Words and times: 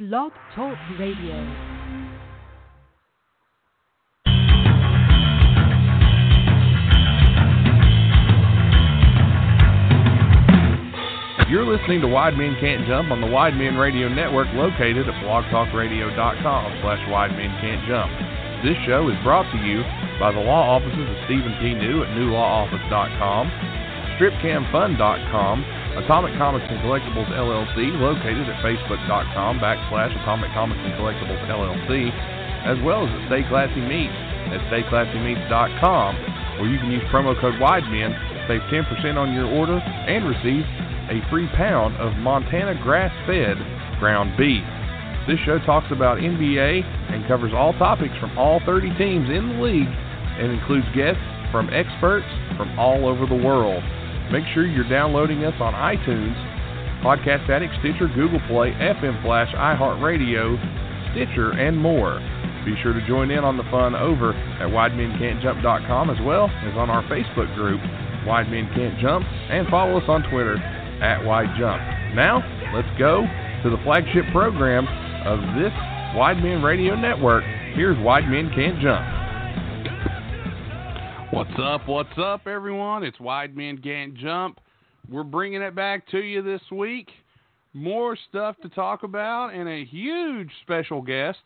Blog 0.00 0.32
Talk 0.56 0.76
Radio. 0.98 1.38
You're 11.48 11.62
listening 11.62 12.00
to 12.00 12.08
Wide 12.08 12.34
Men 12.34 12.56
Can't 12.58 12.88
Jump 12.88 13.12
on 13.12 13.20
the 13.20 13.28
Wide 13.28 13.54
Men 13.54 13.76
Radio 13.76 14.08
Network 14.08 14.48
located 14.54 15.06
at 15.06 15.14
blogtalkradio.com 15.22 16.78
slash 16.82 17.08
Wide 17.08 17.30
Men 17.30 17.54
Can't 17.62 17.86
Jump. 17.86 18.10
This 18.66 18.74
show 18.90 19.08
is 19.08 19.14
brought 19.22 19.46
to 19.52 19.58
you 19.62 19.84
by 20.18 20.32
the 20.32 20.40
law 20.40 20.74
offices 20.74 21.06
of 21.06 21.16
Stephen 21.26 21.54
P. 21.62 21.72
New 21.72 22.02
at 22.02 22.08
newlawoffice.com, 22.18 23.46
stripcamfun.com, 24.18 25.64
Atomic 25.94 26.34
Comics 26.34 26.66
and 26.68 26.82
Collectibles 26.82 27.30
LLC 27.30 27.94
located 28.02 28.48
at 28.50 28.58
facebook.com 28.66 29.60
backslash 29.60 30.10
Atomic 30.22 30.50
Comics 30.50 30.80
and 30.82 30.94
Collectibles 30.98 31.38
LLC, 31.46 32.10
as 32.66 32.78
well 32.82 33.06
as 33.06 33.10
at 33.14 33.22
Stay 33.30 33.46
Classy 33.46 33.80
Meats 33.80 34.14
at 34.50 34.60
stayclassymeats.com, 34.70 36.58
where 36.58 36.68
you 36.68 36.78
can 36.78 36.90
use 36.90 37.02
promo 37.12 37.38
code 37.40 37.54
WIDEMEN 37.60 38.10
save 38.48 38.60
10% 38.68 39.16
on 39.16 39.32
your 39.32 39.46
order 39.46 39.78
and 39.78 40.26
receive 40.26 40.64
a 41.08 41.22
free 41.30 41.48
pound 41.56 41.96
of 41.96 42.16
Montana 42.18 42.74
grass-fed 42.82 43.56
ground 43.98 44.36
beef. 44.36 44.64
This 45.26 45.38
show 45.46 45.58
talks 45.64 45.88
about 45.90 46.18
NBA 46.18 46.84
and 47.12 47.26
covers 47.26 47.52
all 47.54 47.72
topics 47.74 48.14
from 48.20 48.36
all 48.36 48.60
30 48.66 48.98
teams 48.98 49.30
in 49.30 49.56
the 49.56 49.62
league 49.62 49.88
and 49.88 50.52
includes 50.52 50.86
guests 50.94 51.22
from 51.52 51.70
experts 51.72 52.26
from 52.56 52.78
all 52.78 53.06
over 53.06 53.26
the 53.26 53.34
world. 53.34 53.82
Make 54.32 54.44
sure 54.54 54.66
you're 54.66 54.88
downloading 54.88 55.44
us 55.44 55.54
on 55.60 55.74
iTunes, 55.74 56.34
Podcast 57.04 57.48
Addict, 57.50 57.74
Stitcher, 57.80 58.08
Google 58.14 58.40
Play, 58.48 58.72
FM 58.72 59.22
Flash, 59.22 59.52
iHeartRadio, 59.54 60.56
Stitcher, 61.12 61.52
and 61.52 61.76
more. 61.76 62.18
Be 62.64 62.74
sure 62.82 62.94
to 62.94 63.06
join 63.06 63.30
in 63.30 63.44
on 63.44 63.58
the 63.58 63.64
fun 63.64 63.94
over 63.94 64.32
at 64.32 64.72
WideMenCan'tJump.com 64.72 66.10
as 66.10 66.16
well 66.24 66.48
as 66.48 66.74
on 66.76 66.88
our 66.88 67.02
Facebook 67.04 67.54
group, 67.54 67.80
Wide 68.26 68.48
Men 68.48 68.70
Can't 68.74 68.98
Jump, 68.98 69.26
and 69.50 69.68
follow 69.68 69.98
us 69.98 70.08
on 70.08 70.22
Twitter 70.30 70.56
at 70.56 71.22
Wide 71.22 71.52
Jump. 71.58 71.82
Now, 72.16 72.40
let's 72.74 72.88
go 72.98 73.22
to 73.62 73.70
the 73.70 73.76
flagship 73.84 74.24
program 74.32 74.88
of 75.28 75.40
this 75.60 75.72
Wide 76.16 76.42
Men 76.42 76.62
Radio 76.62 76.96
Network. 76.96 77.44
Here's 77.74 77.98
Wide 77.98 78.28
Men 78.28 78.50
Can't 78.54 78.80
Jump. 78.80 79.23
What's 81.34 81.50
up? 81.60 81.88
What's 81.88 82.16
up, 82.16 82.46
everyone? 82.46 83.02
It's 83.02 83.18
Wide 83.18 83.56
Man 83.56 83.76
Can't 83.78 84.14
Jump. 84.14 84.60
We're 85.10 85.24
bringing 85.24 85.62
it 85.62 85.74
back 85.74 86.08
to 86.12 86.18
you 86.18 86.42
this 86.42 86.60
week. 86.70 87.08
More 87.72 88.16
stuff 88.28 88.54
to 88.62 88.68
talk 88.68 89.02
about, 89.02 89.48
and 89.48 89.68
a 89.68 89.84
huge 89.84 90.48
special 90.62 91.02
guest 91.02 91.40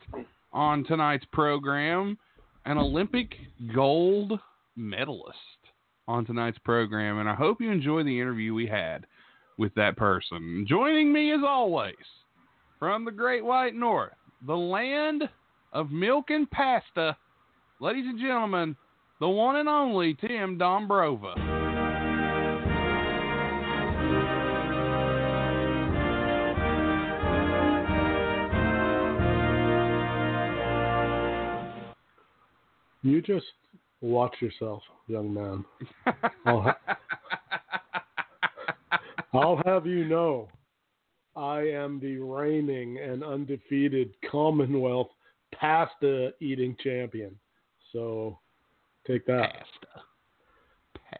on 0.53 0.83
tonight's 0.83 1.25
program 1.33 2.19
an 2.65 2.77
Olympic 2.77 3.33
gold 3.73 4.39
medalist 4.75 5.37
on 6.07 6.23
tonight's 6.23 6.59
program. 6.59 7.17
And 7.17 7.27
I 7.27 7.33
hope 7.33 7.59
you 7.59 7.71
enjoy 7.71 8.03
the 8.03 8.21
interview 8.21 8.53
we 8.53 8.67
had 8.67 9.07
with 9.57 9.73
that 9.73 9.97
person. 9.97 10.67
Joining 10.69 11.11
me, 11.11 11.33
as 11.33 11.41
always, 11.43 11.95
from 12.77 13.05
the 13.05 13.11
Great 13.11 13.43
White 13.43 13.73
North, 13.73 14.13
the 14.45 14.55
land 14.55 15.23
of 15.73 15.89
milk 15.89 16.29
and 16.29 16.49
pasta, 16.51 17.17
ladies 17.79 18.05
and 18.05 18.19
gentlemen, 18.19 18.75
the 19.19 19.27
one 19.29 19.57
and 19.57 19.67
only 19.67 20.13
Tim 20.13 20.57
Dombrova. 20.57 21.35
You 33.01 33.21
just 33.21 33.45
watch 34.01 34.35
yourself, 34.41 34.81
young 35.07 35.33
man. 35.33 35.65
I'll, 36.45 36.61
ha- 36.61 36.97
I'll 39.33 39.61
have 39.65 39.85
you 39.85 40.05
know, 40.05 40.49
I 41.35 41.61
am 41.61 41.99
the 41.99 42.17
reigning 42.17 42.99
and 42.99 43.23
undefeated 43.23 44.13
Commonwealth 44.29 45.09
pasta 45.57 46.31
eating 46.41 46.75
champion. 46.83 47.37
So 47.93 48.37
take 49.09 49.25
that. 49.27 49.53
Pasta. 49.53 50.05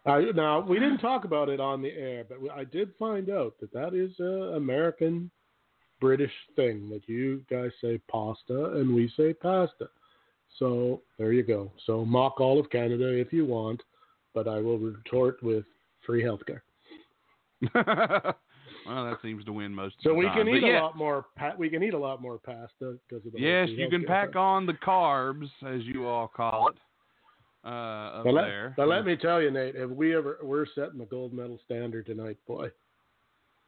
I, 0.06 0.22
now 0.36 0.62
we 0.62 0.80
didn't 0.80 1.00
talk 1.00 1.26
about 1.26 1.50
it 1.50 1.60
on 1.60 1.82
the 1.82 1.92
air, 1.92 2.24
but 2.28 2.38
I 2.52 2.64
did 2.64 2.92
find 2.98 3.30
out 3.30 3.56
that 3.60 3.74
that 3.74 3.94
is 3.94 4.12
a 4.20 4.56
American 4.56 5.30
British 6.00 6.32
thing 6.56 6.90
that 6.90 7.08
you 7.08 7.44
guys 7.50 7.72
say 7.82 8.00
pasta 8.10 8.78
and 8.78 8.94
we 8.94 9.12
say 9.18 9.34
pasta. 9.34 9.90
So 10.58 11.02
there 11.18 11.34
you 11.34 11.44
go. 11.44 11.72
So 11.86 12.06
mock 12.06 12.40
all 12.40 12.60
of 12.60 12.70
Canada 12.70 13.14
if 13.14 13.34
you 13.34 13.46
want, 13.46 13.82
but 14.34 14.48
I 14.48 14.60
will 14.60 14.80
retort 14.80 15.42
with 15.44 15.66
free 16.06 16.24
healthcare. 16.24 16.62
well, 17.76 19.06
that 19.06 19.18
seems 19.22 19.44
to 19.46 19.54
win 19.54 19.74
most. 19.74 19.96
So 20.02 20.12
of 20.12 20.16
the 20.16 20.20
we 20.20 20.26
time. 20.26 20.38
can 20.38 20.48
eat 20.48 20.64
yeah, 20.64 20.80
a 20.80 20.84
lot 20.84 20.98
more. 20.98 21.26
Pa- 21.36 21.56
we 21.58 21.70
can 21.70 21.84
eat 21.84 21.94
a 21.94 22.00
lot 22.00 22.22
more 22.22 22.38
pasta 22.38 22.98
because 23.08 23.26
of 23.26 23.34
the 23.34 23.40
Yes, 23.40 23.70
you 23.70 23.90
can 23.90 24.06
pack 24.06 24.36
on 24.36 24.66
the 24.66 24.74
carbs, 24.74 25.50
as 25.66 25.84
you 25.84 26.08
all 26.08 26.28
call 26.28 26.70
it, 26.70 26.76
uh, 27.64 28.24
But 28.24 28.34
let, 28.34 28.46
there. 28.46 28.74
but 28.78 28.88
let 28.88 29.06
me 29.06 29.16
tell 29.16 29.42
you, 29.42 29.52
Nate, 29.52 29.76
have 29.76 29.92
we 29.92 30.16
ever? 30.16 30.38
We're 30.42 30.66
setting 30.76 30.98
the 31.00 31.06
gold 31.06 31.34
medal 31.34 31.60
standard 31.66 32.06
tonight, 32.06 32.38
boy. 32.48 32.70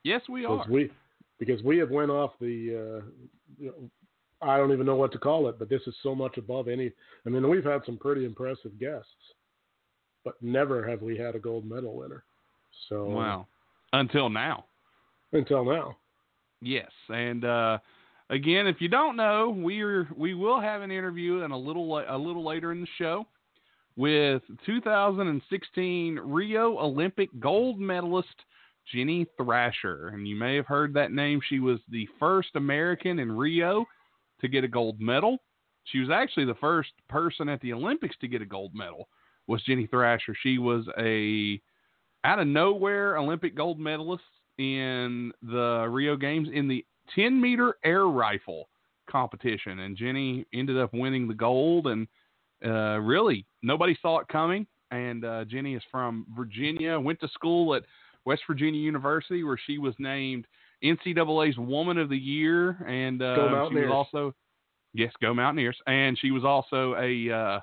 yes, 0.04 0.22
we 0.30 0.46
are. 0.46 0.58
Because 0.58 0.70
we, 0.72 0.92
because 1.40 1.64
we 1.64 1.78
have 1.78 1.90
went 1.92 2.12
off 2.12 2.32
the. 2.40 3.02
Uh, 3.02 3.06
you 3.60 3.68
know, 3.68 3.90
I 4.42 4.58
don't 4.58 4.72
even 4.72 4.88
know 4.88 4.96
what 4.96 5.12
to 5.12 5.20
call 5.20 5.50
it, 5.50 5.60
but 5.60 5.70
this 5.70 5.82
is 5.86 5.94
so 6.02 6.16
much 6.16 6.38
above 6.38 6.68
any. 6.68 6.92
I 7.26 7.30
mean, 7.30 7.48
we've 7.48 7.64
had 7.64 7.82
some 7.86 7.98
pretty 7.98 8.26
impressive 8.26 8.80
guests, 8.80 9.08
but 10.26 10.34
never 10.42 10.88
have 10.88 11.02
we 11.04 11.16
had 11.18 11.36
a 11.36 11.40
gold 11.40 11.64
medal 11.70 11.96
winner. 11.96 12.24
So 12.90 13.06
Wow. 13.06 13.48
Until 13.94 14.30
now. 14.30 14.66
until 15.34 15.64
now, 15.66 15.98
Yes, 16.62 16.90
and 17.10 17.44
uh, 17.44 17.78
again, 18.30 18.68
if 18.68 18.78
you 18.80 18.88
don't 18.88 19.16
know, 19.16 19.50
we 19.50 19.82
are 19.82 20.08
we 20.16 20.34
will 20.34 20.60
have 20.62 20.82
an 20.82 20.92
interview 20.92 21.42
and 21.44 21.52
a 21.54 21.58
little 21.58 21.98
a 21.98 22.18
little 22.18 22.46
later 22.46 22.72
in 22.72 22.82
the 22.82 22.88
show 22.98 23.28
with 23.96 24.42
2016 24.66 26.20
Rio 26.24 26.80
Olympic 26.80 27.30
gold 27.40 27.80
medalist 27.80 28.36
Ginny 28.92 29.26
Thrasher, 29.38 30.10
and 30.10 30.28
you 30.28 30.36
may 30.36 30.56
have 30.56 30.66
heard 30.66 30.94
that 30.94 31.12
name. 31.12 31.40
She 31.48 31.60
was 31.60 31.80
the 31.90 32.08
first 32.20 32.50
American 32.56 33.20
in 33.20 33.32
Rio 33.32 33.86
to 34.42 34.48
get 34.48 34.64
a 34.64 34.68
gold 34.68 35.00
medal. 35.00 35.38
She 35.86 36.00
was 36.00 36.10
actually 36.10 36.46
the 36.46 36.56
first 36.56 36.92
person 37.10 37.50
at 37.50 37.62
the 37.62 37.74
Olympics 37.74 38.16
to 38.22 38.28
get 38.28 38.42
a 38.42 38.46
gold 38.46 38.74
medal. 38.74 39.08
Was 39.48 39.64
Ginny 39.64 39.88
Thrasher? 39.88 40.36
She 40.42 40.58
was 40.58 40.86
a 41.00 41.62
out 42.24 42.40
of 42.40 42.48
nowhere 42.48 43.18
Olympic 43.18 43.56
gold 43.56 43.80
medalist 43.80 44.24
in 44.58 45.32
the 45.42 45.88
Rio 45.90 46.16
Games 46.16 46.50
in 46.54 46.68
the 46.68 46.86
10 47.16 47.40
meter 47.40 47.78
air 47.84 48.06
rifle 48.06 48.70
competition, 49.10 49.80
and 49.80 49.98
Ginny 49.98 50.46
ended 50.54 50.78
up 50.78 50.94
winning 50.94 51.28
the 51.28 51.34
gold. 51.34 51.88
And 51.88 52.08
uh, 52.66 53.00
really, 53.00 53.46
nobody 53.62 53.98
saw 54.02 54.20
it 54.20 54.28
coming. 54.28 54.68
And 54.92 55.24
uh, 55.24 55.46
Ginny 55.46 55.76
is 55.76 55.84
from 55.90 56.26
Virginia, 56.36 57.00
went 57.00 57.20
to 57.22 57.28
school 57.30 57.76
at 57.76 57.84
West 58.26 58.42
Virginia 58.46 58.82
University, 58.82 59.44
where 59.44 59.60
she 59.66 59.78
was 59.78 59.94
named 60.00 60.46
NCAA's 60.84 61.58
Woman 61.58 61.98
of 61.98 62.10
the 62.10 62.18
Year, 62.18 62.72
and 62.88 63.22
uh, 63.22 63.36
she 63.70 63.76
was 63.76 63.92
also 63.94 64.34
yes, 64.94 65.14
go 65.22 65.34
Mountaineers, 65.34 65.78
and 65.88 66.18
she 66.20 66.32
was 66.32 66.44
also 66.44 66.96
a 66.96 67.32
uh, 67.32 67.60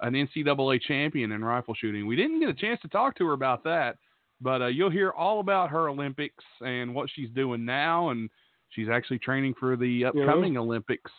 an 0.00 0.14
NCAA 0.14 0.80
champion 0.82 1.32
in 1.32 1.44
rifle 1.44 1.74
shooting. 1.74 2.06
We 2.06 2.16
didn't 2.16 2.40
get 2.40 2.48
a 2.48 2.54
chance 2.54 2.80
to 2.82 2.88
talk 2.88 3.16
to 3.18 3.26
her 3.26 3.32
about 3.32 3.64
that, 3.64 3.96
but 4.40 4.62
uh, 4.62 4.66
you'll 4.66 4.90
hear 4.90 5.10
all 5.10 5.40
about 5.40 5.70
her 5.70 5.88
Olympics 5.88 6.44
and 6.60 6.94
what 6.94 7.08
she's 7.14 7.30
doing 7.30 7.64
now, 7.64 8.10
and 8.10 8.28
she's 8.70 8.88
actually 8.88 9.18
training 9.18 9.54
for 9.58 9.76
the 9.76 10.06
upcoming 10.06 10.56
Olympics. 10.56 11.10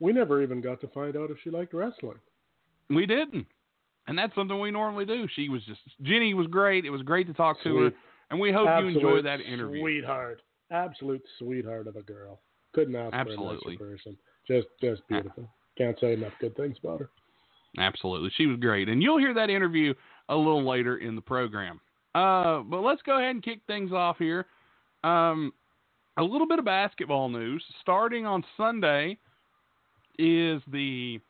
We 0.00 0.12
never 0.12 0.42
even 0.42 0.60
got 0.60 0.80
to 0.82 0.88
find 0.88 1.16
out 1.16 1.30
if 1.30 1.38
she 1.42 1.50
liked 1.50 1.74
wrestling. 1.74 2.18
We 2.90 3.04
didn't, 3.04 3.46
and 4.06 4.16
that's 4.16 4.34
something 4.34 4.58
we 4.60 4.70
normally 4.70 5.04
do. 5.04 5.26
She 5.34 5.48
was 5.48 5.62
just 5.64 5.80
Ginny 6.02 6.34
was 6.34 6.46
great. 6.46 6.84
It 6.84 6.90
was 6.90 7.02
great 7.02 7.26
to 7.26 7.34
talk 7.34 7.62
to 7.64 7.76
her, 7.76 7.90
and 8.30 8.40
we 8.40 8.52
hope 8.52 8.68
Absolute 8.68 8.90
you 8.90 9.08
enjoy 9.08 9.22
that 9.22 9.40
interview. 9.40 9.80
Sweetheart, 9.82 10.42
absolute 10.70 11.22
sweetheart 11.38 11.86
of 11.86 11.96
a 11.96 12.02
girl. 12.02 12.40
Couldn't 12.74 12.96
ask 12.96 13.14
Absolutely. 13.14 13.76
for 13.76 13.86
a 13.86 13.90
nicer 13.90 13.96
person. 13.96 14.18
Just, 14.46 14.68
just 14.80 15.06
beautiful. 15.08 15.48
Can't 15.76 15.98
say 16.00 16.14
enough 16.14 16.32
good 16.40 16.56
things 16.56 16.76
about 16.82 17.00
her. 17.00 17.10
Absolutely. 17.78 18.30
She 18.36 18.46
was 18.46 18.58
great. 18.58 18.88
And 18.88 19.02
you'll 19.02 19.18
hear 19.18 19.34
that 19.34 19.50
interview 19.50 19.94
a 20.28 20.36
little 20.36 20.66
later 20.66 20.98
in 20.98 21.14
the 21.14 21.20
program. 21.20 21.80
Uh, 22.14 22.60
but 22.60 22.80
let's 22.80 23.02
go 23.02 23.18
ahead 23.18 23.30
and 23.30 23.42
kick 23.42 23.60
things 23.66 23.92
off 23.92 24.16
here. 24.18 24.46
Um, 25.04 25.52
a 26.16 26.22
little 26.22 26.46
bit 26.48 26.58
of 26.58 26.64
basketball 26.64 27.28
news. 27.28 27.62
Starting 27.80 28.26
on 28.26 28.44
Sunday 28.56 29.18
is 30.18 30.60
the 30.72 31.20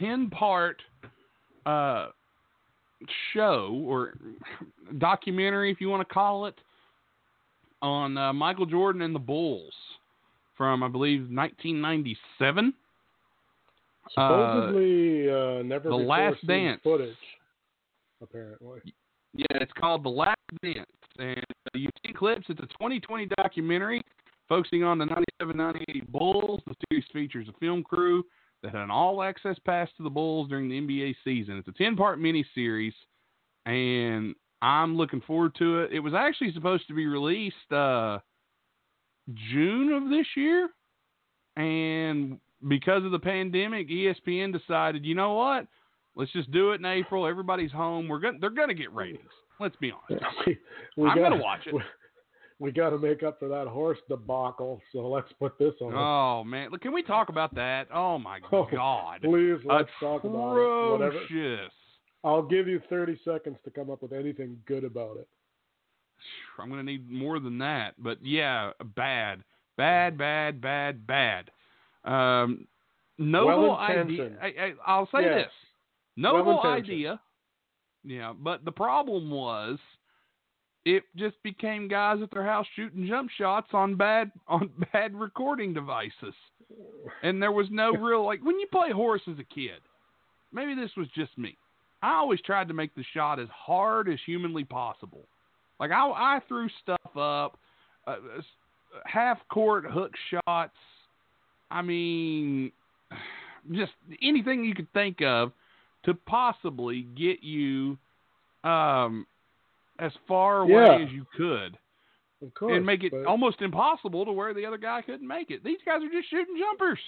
10 0.00 0.30
part 0.30 0.82
uh, 1.66 2.08
show 3.32 3.82
or 3.86 4.14
documentary, 4.98 5.70
if 5.70 5.80
you 5.80 5.88
want 5.88 6.06
to 6.06 6.12
call 6.12 6.46
it, 6.46 6.54
on 7.82 8.16
uh, 8.16 8.32
Michael 8.32 8.66
Jordan 8.66 9.02
and 9.02 9.14
the 9.14 9.18
Bulls. 9.20 9.74
from 10.56 10.82
I 10.82 10.88
believe 10.88 11.20
1997. 11.30 12.74
Supposedly, 14.10 15.30
uh, 15.30 15.62
never 15.62 15.88
The 15.88 15.94
Last 15.94 16.46
Dance. 16.46 16.80
footage. 16.82 17.16
Apparently, 18.22 18.80
Yeah, 19.34 19.46
it's 19.52 19.72
called 19.72 20.04
The 20.04 20.10
Last 20.10 20.36
Dance, 20.62 20.86
and 21.18 21.38
uh, 21.38 21.78
you 21.78 21.88
see 22.04 22.12
clips. 22.12 22.44
It's 22.48 22.60
a 22.60 22.66
2020 22.66 23.28
documentary 23.36 24.02
focusing 24.54 24.84
on 24.84 24.98
the 24.98 25.06
97-98 25.42 26.08
Bulls. 26.08 26.60
The 26.66 26.74
series 26.88 27.04
features 27.12 27.48
a 27.48 27.58
film 27.58 27.82
crew 27.82 28.24
that 28.62 28.72
had 28.72 28.82
an 28.82 28.90
all-access 28.90 29.56
pass 29.66 29.88
to 29.96 30.04
the 30.04 30.10
Bulls 30.10 30.48
during 30.48 30.68
the 30.68 30.80
NBA 30.80 31.16
season. 31.24 31.58
It's 31.58 31.66
a 31.66 31.82
10-part 31.82 32.20
miniseries, 32.20 32.92
and 33.66 34.36
I'm 34.62 34.96
looking 34.96 35.20
forward 35.22 35.56
to 35.58 35.80
it. 35.80 35.92
It 35.92 35.98
was 35.98 36.14
actually 36.14 36.52
supposed 36.52 36.86
to 36.86 36.94
be 36.94 37.06
released 37.06 37.72
uh, 37.72 38.20
June 39.50 39.92
of 39.92 40.08
this 40.08 40.26
year, 40.36 40.68
and 41.56 42.38
because 42.68 43.04
of 43.04 43.10
the 43.10 43.18
pandemic, 43.18 43.90
ESPN 43.90 44.56
decided, 44.56 45.04
you 45.04 45.16
know 45.16 45.32
what? 45.32 45.66
Let's 46.14 46.30
just 46.30 46.52
do 46.52 46.70
it 46.70 46.76
in 46.76 46.84
April. 46.84 47.26
Everybody's 47.26 47.72
home. 47.72 48.06
We're 48.06 48.20
going 48.20 48.38
they're 48.40 48.50
going 48.50 48.68
to 48.68 48.74
get 48.74 48.94
ratings. 48.94 49.30
Let's 49.58 49.74
be 49.76 49.92
honest. 49.92 50.24
we, 50.46 50.58
we 50.96 51.08
I'm 51.08 51.16
gotta, 51.16 51.30
gonna 51.30 51.42
watch 51.42 51.66
it. 51.66 51.74
We, 52.60 52.70
got 52.70 52.90
to 52.90 52.98
make 52.98 53.22
up 53.22 53.38
for 53.38 53.48
that 53.48 53.66
horse 53.66 53.98
debacle. 54.08 54.80
So 54.92 55.08
let's 55.08 55.32
put 55.38 55.58
this 55.58 55.74
on. 55.80 55.92
Oh 55.94 56.44
man, 56.44 56.70
look, 56.70 56.80
can 56.82 56.92
we 56.92 57.02
talk 57.02 57.28
about 57.28 57.54
that? 57.56 57.88
Oh 57.92 58.18
my 58.18 58.38
Oh, 58.52 58.66
god. 58.72 59.22
Please 59.22 59.58
let's 59.64 59.88
talk 60.00 60.24
about 60.24 60.56
it. 60.56 60.92
Whatever. 60.92 61.20
I'll 62.22 62.42
give 62.42 62.68
you 62.68 62.80
30 62.88 63.20
seconds 63.24 63.56
to 63.64 63.70
come 63.70 63.90
up 63.90 64.02
with 64.02 64.12
anything 64.12 64.56
good 64.66 64.84
about 64.84 65.18
it. 65.18 65.28
I'm 66.58 66.68
going 66.70 66.80
to 66.80 66.90
need 66.90 67.10
more 67.10 67.38
than 67.38 67.58
that, 67.58 67.94
but 67.98 68.18
yeah, 68.22 68.70
bad. 68.96 69.42
Bad, 69.76 70.16
bad, 70.16 70.60
bad, 70.60 71.06
bad. 71.06 71.50
Um 72.04 72.66
noble 73.18 73.76
idea. 73.76 74.30
I, 74.40 74.46
I, 74.46 74.72
I'll 74.86 75.06
say 75.06 75.22
Yes. 75.22 75.44
this. 75.44 75.52
Noble 76.16 76.60
idea. 76.62 77.20
Yeah, 78.04 78.32
but 78.38 78.64
the 78.64 78.72
problem 78.72 79.30
was 79.30 79.78
it 80.84 81.04
just 81.16 81.42
became 81.42 81.88
guys 81.88 82.18
at 82.22 82.30
their 82.30 82.44
house 82.44 82.66
shooting 82.76 83.06
jump 83.06 83.30
shots 83.36 83.68
on 83.72 83.96
bad 83.96 84.30
on 84.48 84.70
bad 84.92 85.14
recording 85.14 85.72
devices. 85.72 86.34
And 87.22 87.42
there 87.42 87.52
was 87.52 87.66
no 87.70 87.92
real 87.92 88.24
like 88.24 88.42
when 88.44 88.58
you 88.58 88.66
play 88.70 88.90
horse 88.90 89.22
as 89.30 89.38
a 89.38 89.54
kid. 89.54 89.80
Maybe 90.52 90.74
this 90.74 90.90
was 90.96 91.08
just 91.16 91.36
me. 91.36 91.56
I 92.02 92.14
always 92.14 92.40
tried 92.42 92.68
to 92.68 92.74
make 92.74 92.94
the 92.94 93.04
shot 93.12 93.40
as 93.40 93.48
hard 93.52 94.08
as 94.08 94.18
humanly 94.24 94.64
possible. 94.64 95.26
Like 95.80 95.90
I 95.90 96.06
I 96.06 96.40
threw 96.48 96.68
stuff 96.82 97.16
up 97.16 97.58
uh, 98.06 98.16
half 99.06 99.38
court 99.48 99.84
hook 99.86 100.12
shots. 100.30 100.76
I 101.70 101.82
mean 101.82 102.72
just 103.72 103.92
anything 104.22 104.64
you 104.64 104.74
could 104.74 104.92
think 104.92 105.22
of 105.22 105.52
to 106.04 106.14
possibly 106.14 107.06
get 107.16 107.42
you 107.42 107.96
um, 108.62 109.26
as 109.98 110.12
far 110.26 110.62
away 110.62 110.72
Yeah. 110.72 110.98
as 111.06 111.12
you 111.12 111.26
could 111.36 111.78
Of 112.42 112.52
course. 112.54 112.72
and 112.76 112.84
make 112.84 113.04
it 113.04 113.12
but 113.12 113.26
almost 113.26 113.62
impossible 113.62 114.24
to 114.24 114.32
where 114.32 114.52
the 114.54 114.66
other 114.66 114.78
guy 114.78 115.02
couldn't 115.02 115.26
make 115.26 115.50
it. 115.50 115.62
These 115.64 115.80
guys 115.84 116.02
are 116.02 116.10
just 116.10 116.28
shooting 116.30 116.56
jumpers. 116.58 116.98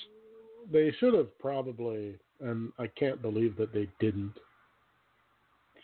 They 0.71 0.93
should 0.93 1.15
have 1.15 1.37
probably, 1.38 2.19
and 2.41 2.73
I 2.79 2.87
can't 2.88 3.21
believe 3.23 3.56
that 3.56 3.73
they 3.73 3.88
didn't. 4.00 4.35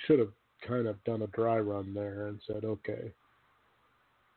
Should 0.07 0.19
have 0.19 0.33
kind 0.67 0.87
of 0.87 1.03
done 1.05 1.23
a 1.23 1.27
dry 1.29 1.59
run 1.61 1.95
there 1.95 2.27
and 2.29 2.41
said, 2.47 2.65
okay, 2.65 3.13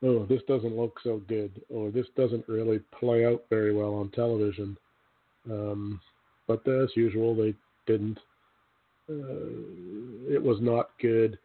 oh, 0.02 0.24
this 0.26 0.42
doesn't 0.46 0.76
look 0.76 1.00
so 1.02 1.18
good, 1.28 1.60
or 1.68 1.90
this 1.90 2.06
doesn't 2.16 2.48
really 2.48 2.78
play 2.98 3.24
out 3.26 3.44
very 3.50 3.72
well 3.74 3.94
on 3.94 4.10
television. 4.10 4.76
Um, 5.50 6.00
but 6.46 6.66
as 6.68 6.90
usual, 6.96 7.34
they 7.34 7.54
didn't. 7.86 8.18
Uh, 9.08 10.32
it 10.32 10.42
was 10.42 10.58
not 10.60 10.90
good. 11.00 11.38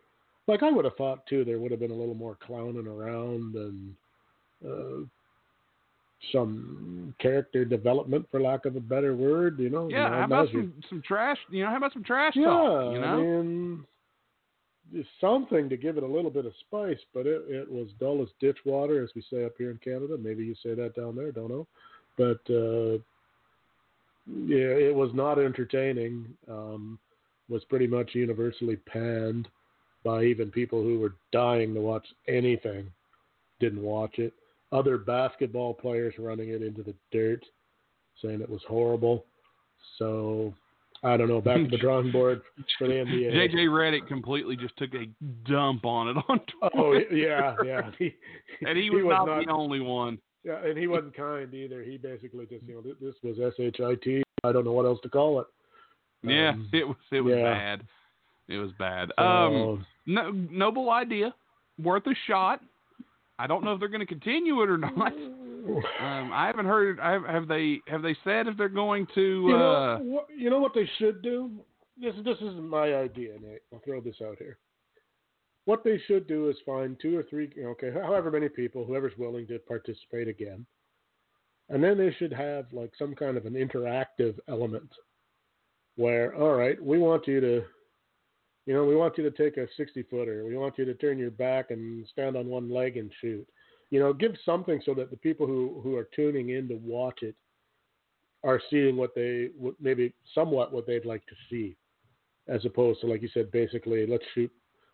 Like 0.47 0.63
I 0.63 0.71
would 0.71 0.85
have 0.85 0.95
thought 0.95 1.25
too, 1.27 1.45
there 1.45 1.59
would 1.59 1.71
have 1.71 1.79
been 1.79 1.91
a 1.91 1.95
little 1.95 2.15
more 2.15 2.37
clowning 2.45 2.87
around 2.87 3.55
and 3.55 3.95
uh, 4.65 5.05
some 6.31 7.13
character 7.19 7.65
development, 7.65 8.27
for 8.29 8.41
lack 8.41 8.65
of 8.65 8.75
a 8.75 8.79
better 8.79 9.15
word. 9.15 9.59
You 9.59 9.69
know, 9.69 9.89
Yeah, 9.89 10.05
you 10.05 10.09
know, 10.09 10.17
how 10.17 10.25
about 10.25 10.51
some 10.51 10.73
some 10.89 11.01
trash? 11.05 11.37
You 11.49 11.63
know, 11.63 11.69
how 11.69 11.77
about 11.77 11.93
some 11.93 12.03
trash 12.03 12.33
yeah, 12.35 12.45
talk? 12.45 12.93
You 12.93 13.01
know, 13.01 13.07
I 13.07 13.17
mean, 13.17 13.85
just 14.93 15.09
something 15.19 15.69
to 15.69 15.77
give 15.77 15.97
it 15.97 16.03
a 16.03 16.07
little 16.07 16.31
bit 16.31 16.45
of 16.45 16.53
spice, 16.67 16.99
but 17.13 17.25
it, 17.25 17.43
it 17.47 17.71
was 17.71 17.87
dull 17.99 18.21
as 18.21 18.27
ditch 18.39 18.57
water, 18.65 19.03
as 19.03 19.09
we 19.15 19.23
say 19.31 19.45
up 19.45 19.53
here 19.57 19.71
in 19.71 19.77
Canada. 19.77 20.17
Maybe 20.17 20.43
you 20.43 20.55
say 20.61 20.73
that 20.75 20.95
down 20.95 21.15
there, 21.15 21.31
don't 21.31 21.49
know. 21.49 21.67
But 22.17 22.53
uh, 22.53 22.97
yeah, 24.27 24.67
it 24.67 24.95
was 24.95 25.11
not 25.13 25.39
entertaining. 25.39 26.25
Um, 26.49 26.99
was 27.49 27.63
pretty 27.65 27.87
much 27.87 28.11
universally 28.13 28.77
panned 28.77 29.47
by 30.03 30.23
even 30.23 30.51
people 30.51 30.81
who 30.81 30.99
were 30.99 31.13
dying 31.31 31.73
to 31.73 31.81
watch 31.81 32.05
anything. 32.27 32.91
Didn't 33.59 33.81
watch 33.81 34.17
it. 34.19 34.33
Other 34.71 34.97
basketball 34.97 35.73
players 35.73 36.13
running 36.17 36.49
it 36.49 36.61
into 36.61 36.81
the 36.81 36.95
dirt, 37.11 37.43
saying 38.21 38.41
it 38.41 38.49
was 38.49 38.61
horrible. 38.67 39.25
So 39.99 40.53
I 41.03 41.17
don't 41.17 41.27
know. 41.27 41.41
Back 41.41 41.57
to 41.57 41.67
the 41.67 41.77
drawing 41.81 42.11
board 42.11 42.41
for 42.77 42.87
the 42.87 42.93
NBA. 42.93 43.33
JJ 43.33 43.55
Redick 43.67 44.07
completely 44.07 44.55
just 44.55 44.77
took 44.77 44.93
a 44.93 45.05
dump 45.49 45.85
on 45.85 46.09
it 46.09 46.17
on 46.29 46.39
Twitter. 46.39 46.75
Oh 46.77 46.93
yeah, 47.11 47.55
yeah. 47.65 47.91
He, 47.99 48.15
and 48.67 48.77
he 48.77 48.89
was, 48.89 49.03
was 49.03 49.11
not, 49.11 49.25
not- 49.27 49.45
the 49.45 49.51
only 49.51 49.79
one. 49.81 50.17
yeah, 50.43 50.63
and 50.65 50.77
he 50.77 50.87
wasn't 50.87 51.15
kind 51.15 51.53
either. 51.53 51.83
He 51.83 51.97
basically 51.97 52.45
just, 52.45 52.63
you 52.65 52.75
know, 52.75 52.81
this, 52.81 53.15
was 53.23 53.53
shit. 53.57 54.23
I 54.43 54.51
don't 54.51 54.65
know 54.65 54.71
what 54.71 54.85
else 54.85 54.99
to 55.03 55.09
call 55.09 55.39
it. 55.41 55.47
Yeah, 56.23 56.49
Um, 56.51 56.69
it 56.73 56.87
was 56.87 56.97
it 57.11 57.21
was 57.21 57.35
yeah. 57.35 57.43
bad. 57.43 57.81
It 58.51 58.57
was 58.57 58.71
bad. 58.77 59.11
Um, 59.17 59.85
no, 60.05 60.31
noble 60.31 60.89
idea, 60.89 61.33
worth 61.81 62.05
a 62.07 62.15
shot. 62.27 62.61
I 63.39 63.47
don't 63.47 63.63
know 63.63 63.73
if 63.73 63.79
they're 63.79 63.89
going 63.89 64.01
to 64.01 64.05
continue 64.05 64.61
it 64.61 64.69
or 64.69 64.77
not. 64.77 65.13
Um, 65.99 66.31
I 66.33 66.47
haven't 66.47 66.65
heard. 66.65 66.99
I 66.99 67.11
have, 67.11 67.25
have 67.25 67.47
they 67.47 67.79
have 67.87 68.01
they 68.01 68.15
said 68.23 68.47
if 68.47 68.57
they're 68.57 68.67
going 68.67 69.07
to? 69.13 69.21
you 69.21 69.57
know, 69.57 69.71
uh, 69.71 69.97
what, 69.99 70.27
you 70.35 70.49
know 70.49 70.59
what 70.59 70.73
they 70.73 70.89
should 70.97 71.21
do. 71.21 71.51
This 71.99 72.15
this 72.25 72.37
is 72.41 72.55
my 72.55 72.95
idea, 72.95 73.33
Nate. 73.39 73.61
I'll 73.71 73.81
throw 73.85 74.01
this 74.01 74.15
out 74.25 74.37
here. 74.39 74.57
What 75.65 75.83
they 75.83 76.01
should 76.07 76.27
do 76.27 76.49
is 76.49 76.55
find 76.65 76.97
two 76.99 77.15
or 77.15 77.23
three, 77.23 77.51
you 77.55 77.63
know, 77.63 77.69
okay, 77.69 77.91
however 77.91 78.31
many 78.31 78.49
people, 78.49 78.83
whoever's 78.83 79.15
willing 79.17 79.45
to 79.47 79.59
participate 79.59 80.27
again, 80.27 80.65
and 81.69 81.83
then 81.83 81.97
they 81.97 82.11
should 82.17 82.33
have 82.33 82.65
like 82.71 82.91
some 82.97 83.13
kind 83.13 83.37
of 83.37 83.45
an 83.45 83.53
interactive 83.53 84.39
element 84.49 84.89
where, 85.95 86.35
all 86.35 86.55
right, 86.55 86.81
we 86.83 86.97
want 86.97 87.27
you 87.27 87.39
to, 87.39 87.63
you 88.65 88.73
know, 88.73 88.85
we 88.85 88.95
want 88.95 89.17
you 89.17 89.29
to 89.29 89.31
take 89.31 89.57
a 89.57 89.67
sixty 89.77 90.03
footer, 90.03 90.43
we 90.45 90.55
want 90.55 90.77
you 90.77 90.85
to 90.85 90.93
turn 90.93 91.17
your 91.17 91.31
back 91.31 91.71
and 91.71 92.05
stand 92.11 92.35
on 92.35 92.47
one 92.47 92.69
leg 92.69 92.97
and 92.97 93.11
shoot. 93.21 93.47
You 93.89 93.99
know, 93.99 94.13
give 94.13 94.33
something 94.45 94.81
so 94.85 94.93
that 94.93 95.11
the 95.11 95.17
people 95.17 95.47
who 95.47 95.81
who 95.83 95.95
are 95.95 96.07
tuning 96.15 96.49
in 96.49 96.67
to 96.69 96.75
watch 96.75 97.19
it 97.21 97.35
are 98.43 98.61
seeing 98.69 98.95
what 98.95 99.13
they 99.15 99.49
maybe 99.79 100.13
somewhat 100.33 100.71
what 100.71 100.87
they'd 100.87 101.05
like 101.05 101.25
to 101.27 101.35
see, 101.49 101.75
as 102.47 102.63
opposed 102.65 103.01
to 103.01 103.07
like 103.07 103.21
you 103.21 103.29
said, 103.33 103.51
basically 103.51 104.05
let's 104.05 104.23
shoot 104.33 104.51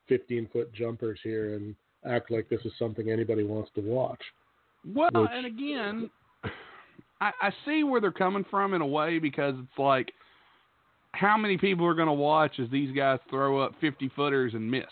fifteen 0.07 0.47
foot 0.51 0.73
jumpers 0.73 1.19
here 1.23 1.55
and 1.55 1.75
act 2.05 2.31
like 2.31 2.47
this 2.49 2.61
is 2.65 2.71
something 2.79 3.09
anybody 3.09 3.43
wants 3.43 3.69
to 3.75 3.81
watch. 3.81 4.21
Well, 4.93 5.09
Which- 5.13 5.29
and 5.33 5.45
again, 5.45 6.09
I, 7.19 7.31
I 7.41 7.51
see 7.65 7.83
where 7.83 7.99
they're 7.99 8.11
coming 8.11 8.45
from 8.49 8.73
in 8.73 8.81
a 8.81 8.87
way 8.87 9.19
because 9.19 9.55
it's 9.57 9.79
like, 9.79 10.11
how 11.17 11.37
many 11.37 11.57
people 11.57 11.85
are 11.85 11.93
going 11.93 12.07
to 12.07 12.13
watch 12.13 12.59
as 12.59 12.69
these 12.69 12.95
guys 12.95 13.19
throw 13.29 13.59
up 13.59 13.73
fifty 13.81 14.09
footers 14.15 14.53
and 14.53 14.69
miss? 14.69 14.85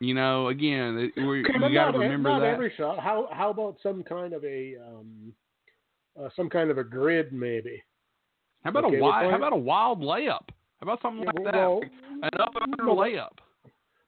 You 0.00 0.14
know, 0.14 0.48
again, 0.48 1.10
it, 1.16 1.20
we, 1.20 1.42
we 1.42 1.72
got 1.72 1.92
to 1.92 1.98
remember 1.98 2.30
not 2.30 2.40
that. 2.40 2.48
every 2.48 2.72
shot. 2.76 2.98
How 2.98 3.28
how 3.32 3.50
about 3.50 3.76
some 3.82 4.02
kind 4.02 4.32
of 4.32 4.44
a 4.44 4.74
um, 4.76 5.32
uh, 6.20 6.28
some 6.34 6.48
kind 6.48 6.70
of 6.70 6.78
a 6.78 6.84
grid 6.84 7.32
maybe? 7.32 7.82
how 8.64 8.70
about 8.70 8.84
okay, 8.86 8.98
a 8.98 9.02
wild? 9.02 9.30
How 9.30 9.36
about 9.36 9.52
a 9.52 9.56
wild 9.56 10.00
layup? 10.00 10.48
How 10.80 10.82
about 10.82 11.02
something 11.02 11.22
Yeah, 11.22 11.30
like 11.34 11.52
that? 11.52 11.54
well, 11.54 11.80
An 12.22 12.40
up 12.40 12.54
and 12.60 12.74
under 12.80 12.92
layup. 12.92 13.38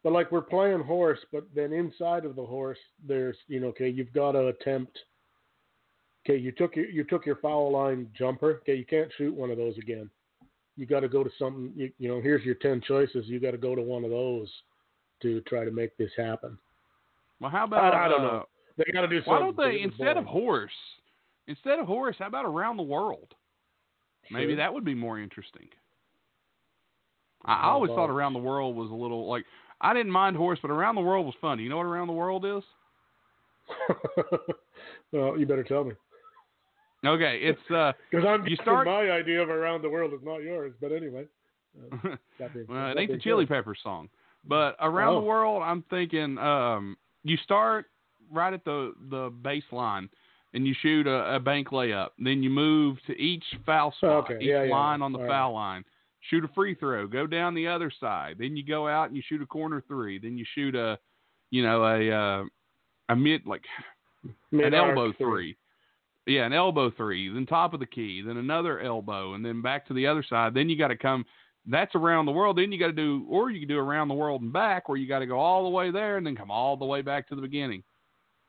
But 0.03 0.13
like 0.13 0.33
we're 0.33 0.41
playing 0.41 0.81
horse, 0.81 1.19
but 1.33 1.45
then 1.55 1.73
inside 1.73 2.25
of 2.25 2.37
the 2.37 2.45
horse, 2.45 2.79
there's 3.07 3.37
you 3.49 3.61
know, 3.61 3.69
okay, 3.69 3.89
you've 3.89 4.13
got 4.13 4.33
to 4.33 4.49
attempt. 4.49 4.99
Okay, 6.25 6.39
you 6.39 6.53
took 6.53 6.77
your 6.77 6.87
you 6.87 7.05
took 7.05 7.27
your 7.27 7.37
foul 7.37 7.73
line 7.73 8.09
jumper. 8.19 8.61
Okay, 8.63 8.75
you 8.75 8.87
can't 8.87 9.11
shoot 9.17 9.35
one 9.35 9.51
of 9.51 9.57
those 9.57 9.77
again. 9.79 10.11
You 10.77 10.87
got 10.87 11.01
to 11.01 11.09
go 11.09 11.25
to 11.25 11.31
something. 11.39 11.73
You, 11.75 11.91
you 11.99 12.09
know, 12.09 12.21
here's 12.21 12.45
your 12.45 12.55
ten 12.57 12.83
choices. 12.87 13.27
You 13.27 13.41
got 13.41 13.53
to 13.53 13.59
go 13.59 13.75
to 13.75 13.83
one 13.83 14.05
of 14.05 14.11
those 14.11 14.49
to 15.23 15.41
try 15.43 15.65
to 15.65 15.71
make 15.71 15.97
this 15.97 16.11
happen. 16.17 16.59
Well, 17.41 17.51
how 17.51 17.65
about? 17.65 17.95
I, 17.95 18.07
I 18.07 18.09
don't 18.09 18.21
uh, 18.21 18.25
know. 18.25 18.45
They 18.77 18.93
got 18.93 19.03
to 19.03 19.09
do 19.09 19.19
something. 19.21 19.33
Why 19.33 19.39
don't 19.41 19.57
they 19.57 19.81
instead 19.81 20.17
of 20.17 20.25
horse, 20.25 20.71
instead 21.47 21.79
of 21.79 21.87
horse, 21.87 22.17
how 22.19 22.27
about 22.27 22.45
around 22.45 22.77
the 22.77 22.83
world? 22.83 23.35
Maybe 24.31 24.53
Sure. 24.53 24.57
that 24.57 24.75
would 24.75 24.85
be 24.85 24.95
more 24.95 25.19
interesting. 25.19 25.69
I, 27.45 27.69
always 27.71 27.91
thought 27.91 28.11
around 28.11 28.33
the 28.33 28.41
world 28.41 28.75
was 28.75 28.91
a 28.91 28.95
little 28.95 29.29
like 29.29 29.45
I 29.81 29.95
didn't 29.95 30.11
mind 30.11 30.37
horse, 30.37 30.59
but 30.61 30.71
around 30.71 30.97
the 30.97 31.01
world 31.01 31.27
was 31.27 31.35
fun. 31.41 31.61
You 31.61 31.69
know 31.69 31.77
what 31.77 31.87
around 31.87 32.09
the 32.09 32.13
world 32.13 32.45
is? 32.45 32.65
well, 35.13 35.39
you 35.39 35.47
better 35.47 35.63
tell 35.63 35.85
me. 35.85 35.93
Okay, 37.07 37.39
it's 37.43 37.71
uh 37.71 37.93
because 38.11 38.27
I'm 38.27 38.47
you 38.47 38.57
start- 38.57 38.87
my 38.87 39.11
idea 39.11 39.41
of 39.43 39.49
around 39.49 39.83
the 39.83 39.91
world 39.91 40.13
is 40.13 40.21
not 40.23 40.39
yours. 40.39 40.73
But 40.81 40.93
anyway, 40.93 41.27
uh, 41.93 42.17
being- 42.55 42.67
well, 42.69 42.91
it 42.91 42.99
ain't 42.99 43.13
the 43.13 43.19
Chili 43.19 43.45
said. 43.45 43.55
Pepper 43.55 43.75
song. 43.83 44.09
But 44.45 44.77
around 44.81 45.15
Oh. 45.17 45.21
the 45.21 45.27
world, 45.27 45.63
I'm 45.63 45.83
thinking 45.91 46.39
um 46.39 46.97
you 47.25 47.37
start 47.39 47.87
right 48.33 48.53
at 48.53 48.65
the 48.65 48.95
the 49.11 49.31
baseline 49.43 50.09
and 50.55 50.67
you 50.67 50.75
shoot 50.81 51.07
a, 51.07 51.35
a 51.37 51.41
bank 51.41 51.69
layup. 51.69 52.11
Then 52.19 52.43
you 52.43 52.51
move 52.51 52.97
to 53.09 53.13
each 53.21 53.45
foul 53.67 53.93
spot, 53.93 54.25
Okay, 54.31 54.37
each 54.37 54.49
yeah, 54.49 54.65
yeah, 54.65 54.73
line 54.75 55.03
on 55.03 55.13
the 55.13 55.19
all 55.19 55.25
right. 55.25 55.31
foul 55.31 55.55
line. 55.55 55.85
Shoot 56.31 56.45
a 56.45 56.49
free 56.49 56.75
throw. 56.75 57.07
Go 57.07 57.27
down 57.27 57.55
the 57.55 57.69
other 57.69 57.93
side. 58.01 58.37
Then 58.39 58.57
you 58.57 58.65
go 58.65 58.89
out 58.89 59.09
and 59.09 59.17
you 59.17 59.23
shoot 59.29 59.43
a 59.43 59.47
corner 59.47 59.83
three. 59.87 60.19
Then 60.19 60.37
you 60.39 60.45
shoot 60.55 60.75
a, 60.75 60.99
you 61.51 61.63
know, 61.63 61.85
a 61.85 62.11
uh, 62.11 62.45
a 63.11 63.17
mid 63.17 63.47
like 63.47 63.63
an 64.25 64.35
Mid-arc 64.51 64.97
elbow 64.97 65.13
three. 65.19 65.57
Yeah, 66.27 66.45
an 66.45 66.53
elbow 66.53 66.91
three, 66.91 67.33
then 67.33 67.47
top 67.47 67.73
of 67.73 67.81
the 67.81 67.87
key, 67.87 68.21
then 68.27 68.37
another 68.37 68.81
elbow, 68.81 69.35
and 69.35 69.45
then 69.45 69.63
back 69.63 69.87
to 69.87 69.95
the 69.95 70.07
other 70.09 70.25
side. 70.29 70.55
Then 70.55 70.69
you 70.69 70.77
got 70.77 70.89
to 70.89 70.97
come. 70.97 71.25
That's 71.69 71.95
around 71.95 72.27
the 72.27 72.33
world. 72.33 72.59
Then 72.59 72.73
you 72.73 72.79
got 72.79 72.89
to 72.89 72.93
do, 72.93 73.25
or 73.29 73.51
you 73.51 73.61
can 73.61 73.69
do 73.69 73.79
around 73.79 74.09
the 74.09 74.15
world 74.15 74.43
and 74.43 74.53
back, 74.53 74.89
where 74.89 74.99
you 74.99 75.07
got 75.09 75.21
to 75.21 75.27
go 75.27 75.39
all 75.39 75.65
the 75.65 75.71
way 75.71 75.91
there 75.91 76.17
and 76.17 76.27
then 76.27 76.37
come 76.37 76.51
all 76.51 76.77
the 76.77 76.85
way 76.85 77.03
back 77.03 77.29
to 77.29 77.37
the 77.37 77.43
beginning. 77.43 77.83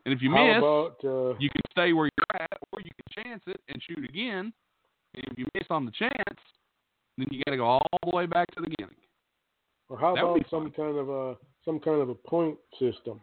And 0.05 0.13
if 0.13 0.21
you 0.21 0.31
How 0.31 0.47
miss, 0.47 0.57
about 0.57 0.97
uh, 1.03 1.35
you 1.37 1.49
can 1.49 1.61
stay 1.71 1.93
where 1.93 2.09
you're 2.17 2.41
at, 2.41 2.57
or 2.71 2.79
you 2.81 2.91
can 2.91 3.23
chance 3.23 3.43
it 3.47 3.59
and 3.69 3.81
shoot 3.87 4.07
again. 4.07 4.53
And 5.15 5.23
if 5.31 5.37
you 5.37 5.45
miss 5.53 5.67
on 5.69 5.85
the 5.85 5.91
chance, 5.91 6.39
then 7.17 7.27
you 7.29 7.43
got 7.45 7.51
to 7.51 7.57
go 7.57 7.65
all 7.65 7.99
the 8.09 8.15
way 8.15 8.25
back 8.25 8.47
to 8.55 8.61
the 8.61 8.69
beginning. 8.69 8.95
Or 9.89 9.99
how 9.99 10.15
That 10.15 10.23
about 10.23 10.49
some 10.49 10.71
fun. 10.71 10.71
kind 10.71 10.97
of 10.97 11.09
a 11.09 11.35
some 11.65 11.79
kind 11.79 12.01
of 12.01 12.09
a 12.09 12.15
point 12.15 12.57
system? 12.79 13.19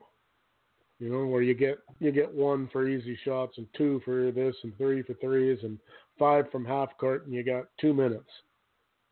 You 1.00 1.10
know, 1.10 1.26
where 1.26 1.42
you 1.42 1.54
get 1.54 1.78
you 1.98 2.12
get 2.12 2.32
one 2.32 2.68
for 2.72 2.88
easy 2.88 3.18
shots 3.24 3.58
and 3.58 3.66
two 3.76 4.00
for 4.04 4.30
this 4.30 4.54
and 4.62 4.76
three 4.76 5.02
for 5.02 5.14
threes 5.14 5.58
and 5.62 5.78
five 6.18 6.50
from 6.52 6.64
half 6.64 6.96
court 6.98 7.26
and 7.26 7.34
you 7.34 7.42
got 7.42 7.64
two 7.80 7.92
minutes. 7.92 8.30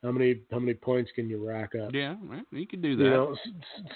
How 0.02 0.12
many 0.12 0.40
how 0.50 0.58
many 0.60 0.74
points 0.74 1.10
can 1.14 1.28
you 1.28 1.44
rack 1.46 1.74
up? 1.74 1.92
Yeah, 1.92 2.16
well, 2.28 2.40
you 2.50 2.66
can 2.66 2.80
do 2.80 2.96
that. 2.96 3.04
You 3.04 3.10
know, 3.10 3.36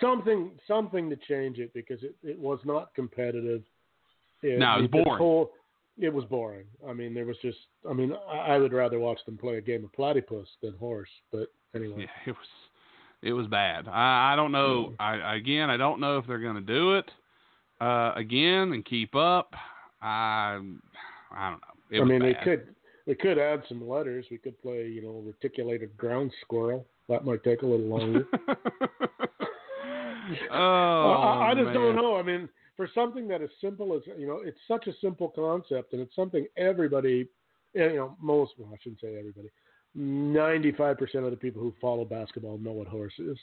something 0.00 0.50
something 0.66 1.09
to 1.11 1.16
change 1.16 1.59
it 1.59 1.73
because 1.75 2.02
it, 2.02 2.14
it 2.23 2.38
was 2.38 2.59
not 2.64 2.95
competitive. 2.95 3.62
It, 4.43 4.59
No, 4.59 4.78
it 4.78 4.83
was 4.83 4.90
boring. 4.90 5.19
whole- 5.19 5.52
it 5.99 6.12
was 6.12 6.25
boring. 6.26 6.66
I 6.87 6.93
mean, 6.93 7.14
there 7.14 7.25
was 7.25 7.38
just. 7.40 7.57
I 7.88 7.95
mean, 7.95 8.12
I, 8.28 8.55
I 8.55 8.59
would 8.59 8.75
rather 8.75 8.99
watch 8.99 9.19
them 9.25 9.38
play 9.38 9.57
a 9.57 9.62
game 9.62 9.83
of 9.83 9.93
platypus 9.95 10.47
than 10.62 10.75
horse. 10.75 11.09
But 11.33 11.49
anyway, 11.75 12.00
Yeah, 12.02 12.07
it 12.26 12.33
was 12.33 12.47
it 13.23 13.33
was 13.33 13.47
bad. 13.47 13.88
I, 13.88 14.33
I 14.33 14.37
don't 14.37 14.52
know. 14.52 14.93
I 15.00 15.37
again, 15.37 15.71
I 15.71 15.76
don't 15.78 15.99
know 16.00 16.19
if 16.19 16.26
they're 16.26 16.38
going 16.38 16.57
to 16.57 16.61
do 16.61 16.95
it 16.97 17.11
uh, 17.80 18.12
again 18.16 18.73
and 18.73 18.85
keep 18.85 19.14
up. 19.14 19.54
I 20.02 20.61
I 21.33 21.50
don't 21.50 21.61
know. 21.90 22.02
I 22.02 22.04
mean, 22.04 22.21
bad. 22.21 22.26
we 22.26 22.35
could 22.45 22.75
we 23.06 23.14
could 23.14 23.38
add 23.38 23.62
some 23.68 23.87
letters. 23.88 24.26
We 24.30 24.38
could 24.38 24.61
play, 24.61 24.87
you 24.87 25.02
know, 25.02 25.23
reticulated 25.25 25.97
ground 25.97 26.33
squirrel. 26.42 26.87
That 27.09 27.25
might 27.25 27.45
take 27.45 27.62
a 27.62 27.66
little 27.66 27.87
longer. 27.87 28.26
oh, 30.50 30.54
I, 30.54 31.50
I 31.50 31.54
just 31.54 31.66
man. 31.66 31.75
don't 31.75 31.97
know. 31.97 32.16
I 32.16 32.23
mean, 32.23 32.49
for 32.76 32.88
something 32.95 33.28
that 33.28 33.42
is 33.42 33.50
simple 33.61 33.95
as 33.95 34.02
you 34.18 34.26
know, 34.26 34.40
it's 34.45 34.59
such 34.66 34.87
a 34.87 34.92
simple 35.00 35.28
concept, 35.28 35.92
and 35.92 36.02
it's 36.02 36.16
something 36.16 36.47
everybody, 36.56 37.28
you 37.75 37.95
know, 37.95 38.16
most 38.21 38.52
well, 38.59 38.71
I 38.73 38.76
shouldn't 38.83 39.00
say 39.00 39.16
everybody, 39.18 39.50
ninety-five 39.95 40.99
percent 40.99 41.25
of 41.25 41.30
the 41.30 41.37
people 41.37 41.62
who 41.62 41.73
follow 41.80 42.04
basketball 42.04 42.59
know 42.59 42.73
what 42.73 42.88
horse 42.88 43.14
is. 43.18 43.38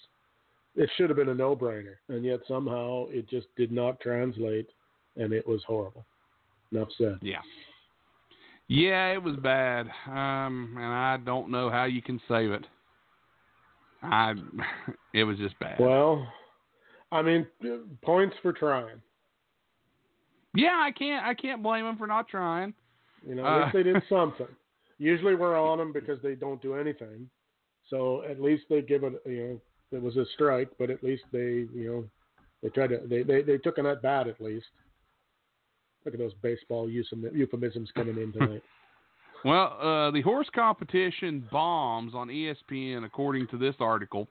It 0.75 0.89
should 0.97 1.09
have 1.09 1.17
been 1.17 1.29
a 1.29 1.35
no-brainer, 1.35 1.95
and 2.09 2.25
yet 2.25 2.39
somehow 2.47 3.05
it 3.09 3.29
just 3.29 3.47
did 3.55 3.71
not 3.71 3.99
translate, 3.99 4.67
and 5.17 5.31
it 5.31 5.47
was 5.47 5.61
horrible. 5.67 6.05
Enough 6.71 6.89
said. 6.97 7.19
Yeah. 7.21 7.41
Yeah, 8.67 9.11
it 9.13 9.21
was 9.21 9.35
bad. 9.35 9.87
Um, 10.07 10.73
and 10.77 10.85
I 10.85 11.17
don't 11.23 11.51
know 11.51 11.69
how 11.69 11.83
you 11.83 12.01
can 12.01 12.19
save 12.27 12.51
it. 12.51 12.65
I, 14.01 14.33
it 15.13 15.23
was 15.25 15.37
just 15.37 15.57
bad. 15.59 15.79
Well, 15.79 16.27
I 17.11 17.21
mean, 17.21 17.45
points 18.01 18.35
for 18.41 18.51
trying. 18.51 18.99
yeah, 20.55 20.81
I 20.83 20.91
can't, 20.91 21.23
I 21.23 21.35
can't 21.35 21.61
blame 21.61 21.85
them 21.85 21.97
for 21.97 22.07
not 22.07 22.27
trying. 22.27 22.73
You 23.27 23.35
know, 23.35 23.45
Uh, 23.45 23.67
if 23.67 23.73
they 23.73 23.83
did 23.83 24.01
something. 24.09 24.47
Usually 24.97 25.35
we're 25.35 25.59
on 25.59 25.77
them 25.77 25.93
because 25.93 26.19
they 26.23 26.33
don't 26.33 26.61
do 26.61 26.73
anything. 26.75 27.29
So 27.89 28.23
at 28.23 28.41
least 28.41 28.63
they 28.69 28.81
give 28.81 29.03
it, 29.03 29.21
you 29.25 29.43
know, 29.47 29.61
it 29.93 30.01
was 30.01 30.17
a 30.17 30.25
strike, 30.33 30.69
but 30.79 30.89
at 30.89 31.03
least 31.03 31.23
they, 31.31 31.67
you 31.73 31.85
know, 31.85 32.03
they 32.61 32.69
tried 32.69 32.87
to, 32.87 32.99
they, 33.05 33.23
they, 33.23 33.41
they 33.41 33.57
took 33.57 33.77
an 33.77 33.85
at 33.85 34.01
bat 34.01 34.27
at 34.27 34.41
least. 34.41 34.65
Look 36.05 36.13
at 36.13 36.19
those 36.19 36.33
baseball 36.41 36.89
euphemisms 36.89 37.89
coming 37.95 38.17
in 38.17 38.31
tonight. 38.33 38.63
Well, 39.45 39.77
uh, 39.81 40.11
the 40.11 40.21
horse 40.21 40.47
competition 40.55 41.45
bombs 41.51 42.13
on 42.15 42.29
ESPN, 42.29 43.03
according 43.03 43.47
to 43.47 43.57
this 43.57 43.75
article. 43.81 44.29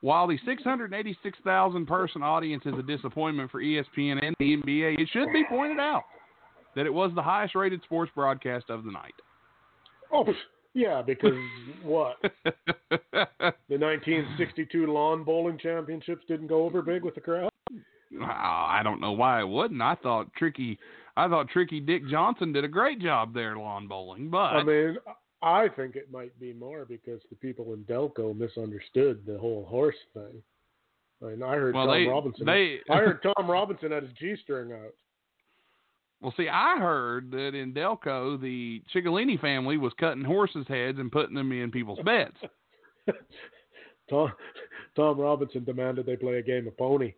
While 0.00 0.26
the 0.26 0.38
686,000 0.46 1.86
person 1.86 2.22
audience 2.22 2.62
is 2.64 2.72
a 2.78 2.82
disappointment 2.82 3.50
for 3.50 3.60
ESPN 3.60 4.24
and 4.24 4.34
the 4.38 4.56
NBA, 4.56 5.00
it 5.00 5.08
should 5.12 5.30
be 5.34 5.44
pointed 5.50 5.78
out 5.78 6.04
that 6.76 6.86
it 6.86 6.94
was 6.94 7.10
the 7.14 7.22
highest 7.22 7.54
rated 7.54 7.82
sports 7.82 8.10
broadcast 8.14 8.70
of 8.70 8.84
the 8.84 8.92
night. 8.92 9.14
oh, 10.12 10.24
yeah, 10.74 11.02
because 11.02 11.34
what? 11.82 12.16
The 13.68 13.76
1962 13.76 14.86
lawn 14.86 15.24
bowling 15.24 15.58
championships 15.58 16.24
didn't 16.26 16.46
go 16.46 16.64
over 16.64 16.80
big 16.80 17.04
with 17.04 17.14
the 17.14 17.20
crowd? 17.20 17.50
Oh, 17.72 18.24
I 18.24 18.80
don't 18.82 19.00
know 19.00 19.12
why 19.12 19.40
it 19.40 19.48
wouldn't. 19.48 19.82
I 19.82 19.94
thought 19.96 20.32
Tricky, 20.34 20.78
I 21.16 21.28
thought 21.28 21.50
Tricky 21.50 21.80
Dick 21.80 22.02
Johnson 22.08 22.52
did 22.52 22.64
a 22.64 22.68
great 22.68 23.00
job 23.00 23.34
there 23.34 23.56
lawn 23.56 23.86
bowling, 23.86 24.30
but 24.30 24.38
I 24.38 24.62
mean, 24.62 24.96
I 25.42 25.68
think 25.68 25.96
it 25.96 26.10
might 26.10 26.38
be 26.40 26.52
more 26.52 26.84
because 26.84 27.20
the 27.28 27.36
people 27.36 27.74
in 27.74 27.84
Delco 27.84 28.36
misunderstood 28.36 29.22
the 29.26 29.38
whole 29.38 29.66
horse 29.68 29.96
thing. 30.14 30.42
I 31.22 31.26
mean, 31.26 31.42
I 31.42 31.54
heard 31.54 31.74
well, 31.74 31.86
Tom 31.86 31.94
they 31.94 32.06
Robinson. 32.06 32.46
they 32.46 32.78
I 32.90 32.96
heard 32.96 33.22
Tom 33.36 33.50
Robinson 33.50 33.92
had 33.92 34.04
his 34.04 34.12
G 34.12 34.36
string 34.42 34.72
out. 34.72 34.94
Well, 36.20 36.34
see, 36.36 36.48
I 36.48 36.76
heard 36.78 37.30
that 37.30 37.54
in 37.54 37.72
Delco 37.72 38.40
the 38.40 38.82
Cicollini 38.94 39.40
family 39.40 39.76
was 39.76 39.92
cutting 40.00 40.24
horses' 40.24 40.66
heads 40.68 40.98
and 40.98 41.12
putting 41.12 41.34
them 41.36 41.52
in 41.52 41.70
people's 41.70 42.00
beds. 42.04 42.36
Tom 44.10 44.32
Tom 44.96 45.18
Robinson 45.20 45.62
demanded 45.64 46.06
they 46.06 46.16
play 46.16 46.38
a 46.38 46.42
game 46.42 46.66
of 46.66 46.76
pony. 46.76 47.12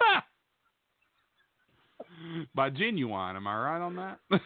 by 2.54 2.70
Ginuwine, 2.70 3.36
am 3.36 3.46
I 3.46 3.56
right 3.56 3.80
on 3.80 3.96
that? 3.96 4.18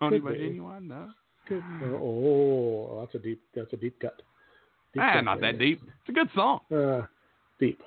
Pony 0.00 0.16
Could 0.18 0.24
by 0.24 0.32
be. 0.32 0.38
Ginuwine? 0.38 0.86
No. 0.88 1.08
Oh, 2.00 3.00
that's 3.00 3.14
a 3.14 3.18
deep. 3.18 3.42
That's 3.54 3.72
a 3.72 3.76
deep 3.76 3.98
cut. 4.00 4.22
Deep 4.94 5.02
Ah, 5.02 5.14
cut 5.14 5.24
not 5.24 5.40
there. 5.40 5.52
that 5.52 5.58
deep. 5.58 5.80
It's 5.82 6.08
a 6.08 6.12
good 6.12 6.28
song. 6.34 6.60
Uh, 6.72 7.02
deep. 7.58 7.80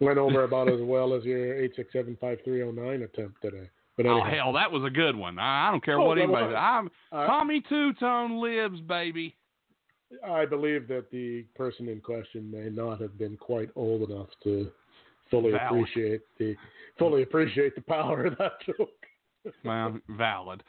Went 0.00 0.18
over 0.18 0.44
about 0.44 0.68
as 0.70 0.80
well 0.82 1.14
as 1.14 1.24
your 1.24 1.54
eight 1.62 1.72
six 1.76 1.92
seven 1.92 2.16
five 2.20 2.38
three 2.44 2.58
zero 2.58 2.70
nine 2.72 3.02
attempt 3.02 3.40
today. 3.42 3.68
But 3.96 4.06
Oh 4.06 4.22
hell, 4.22 4.52
that 4.52 4.70
was 4.70 4.84
a 4.84 4.90
good 4.90 5.16
one. 5.16 5.38
I, 5.38 5.68
I 5.68 5.70
don't 5.70 5.82
care 5.84 5.98
Oh, 5.98 6.06
what 6.06 6.18
anybody. 6.18 6.48
says. 6.48 6.56
I'm 6.58 6.90
I- 7.12 7.26
Tommy 7.26 7.62
Tutone 7.70 8.40
lives, 8.40 8.80
baby. 8.82 9.34
I 10.24 10.44
believe 10.46 10.86
that 10.88 11.10
the 11.10 11.44
person 11.56 11.88
in 11.88 12.00
question 12.00 12.48
may 12.50 12.68
not 12.70 13.00
have 13.00 13.18
been 13.18 13.36
quite 13.36 13.70
old 13.74 14.08
enough 14.08 14.28
to 14.44 14.70
fully 15.30 15.50
Valid. 15.50 15.66
appreciate 15.66 16.20
the 16.38 16.54
fully 16.98 17.22
appreciate 17.22 17.74
the 17.74 17.80
power 17.80 18.26
of 18.26 18.36
that 18.38 18.52
joke. 18.64 18.90
Well, 19.64 19.98
valid, 20.10 20.62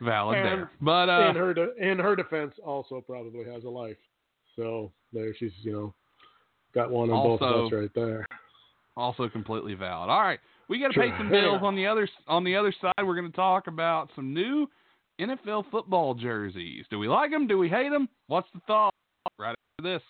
valid 0.00 0.36
And 0.38 0.46
there. 0.46 0.70
But 0.80 1.08
uh, 1.08 1.30
in 1.30 1.36
her 1.36 1.54
de- 1.54 1.74
in 1.90 1.98
her 1.98 2.14
defense, 2.14 2.54
also 2.64 3.00
probably 3.00 3.44
has 3.50 3.64
a 3.64 3.68
life. 3.68 3.96
So 4.56 4.92
there, 5.12 5.34
she's 5.38 5.52
you 5.62 5.72
know 5.72 5.94
got 6.74 6.90
one 6.90 7.10
on 7.10 7.24
both 7.26 7.40
of 7.42 7.66
us 7.66 7.72
right 7.72 7.90
there. 7.94 8.26
Also 8.98 9.28
completely 9.28 9.74
valid. 9.74 10.10
All 10.10 10.20
right, 10.20 10.40
we 10.68 10.80
got 10.80 10.88
to 10.88 11.00
pay 11.00 11.10
some 11.16 11.30
bills 11.30 11.60
on 11.62 11.76
the 11.76 11.86
other 11.86 12.08
on 12.26 12.42
the 12.44 12.56
other 12.56 12.74
side. 12.80 12.92
We're 13.02 13.14
going 13.14 13.30
to 13.30 13.36
talk 13.36 13.68
about 13.68 14.10
some 14.14 14.34
new 14.34 14.66
NFL 15.20 15.66
football 15.70 16.14
jerseys. 16.14 16.84
Do 16.90 16.98
we 16.98 17.08
like 17.08 17.30
them? 17.30 17.46
Do 17.46 17.58
we 17.58 17.68
hate 17.68 17.90
them? 17.90 18.08
What's 18.26 18.48
the 18.52 18.60
thought? 18.66 18.92
Right 19.38 19.54
after 19.78 19.94
this. 19.94 20.02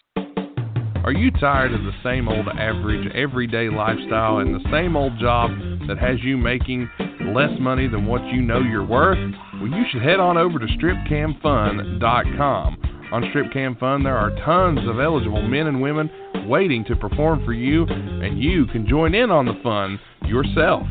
Are 1.05 1.13
you 1.13 1.31
tired 1.31 1.73
of 1.73 1.85
the 1.85 1.93
same 2.03 2.29
old 2.29 2.49
average 2.49 3.07
everyday 3.15 3.69
lifestyle 3.71 4.39
and 4.39 4.53
the 4.55 4.69
same 4.71 4.97
old 4.97 5.19
job 5.19 5.51
that 5.87 5.97
has 5.99 6.17
you 6.23 6.37
making 6.37 6.91
less 7.35 7.53
money 7.61 7.89
than 7.89 8.07
what 8.07 8.23
you 8.27 8.43
know 8.43 8.61
you're 8.61 8.85
worth? 8.85 9.17
Well, 9.55 9.69
you 9.69 9.85
should 9.91 10.03
head 10.03 10.21
on 10.21 10.37
over 10.37 10.59
to 10.59 10.67
stripcamfun.com. 10.67 12.98
On 13.11 13.23
Stripcam 13.25 13.79
Fun, 13.81 14.03
there 14.03 14.17
are 14.17 14.31
tons 14.45 14.81
of 14.89 15.01
eligible 15.01 15.41
men 15.41 15.67
and 15.67 15.81
women 15.81 16.11
waiting 16.47 16.85
to 16.85 16.97
perform 16.97 17.45
for 17.45 17.55
you, 17.55 17.87
and 17.89 18.43
you 18.43 18.67
can 18.67 18.87
join 18.87 19.15
in 19.15 19.31
on 19.31 19.47
the 19.47 19.59
fun 19.63 19.99
yourself. 20.27 20.87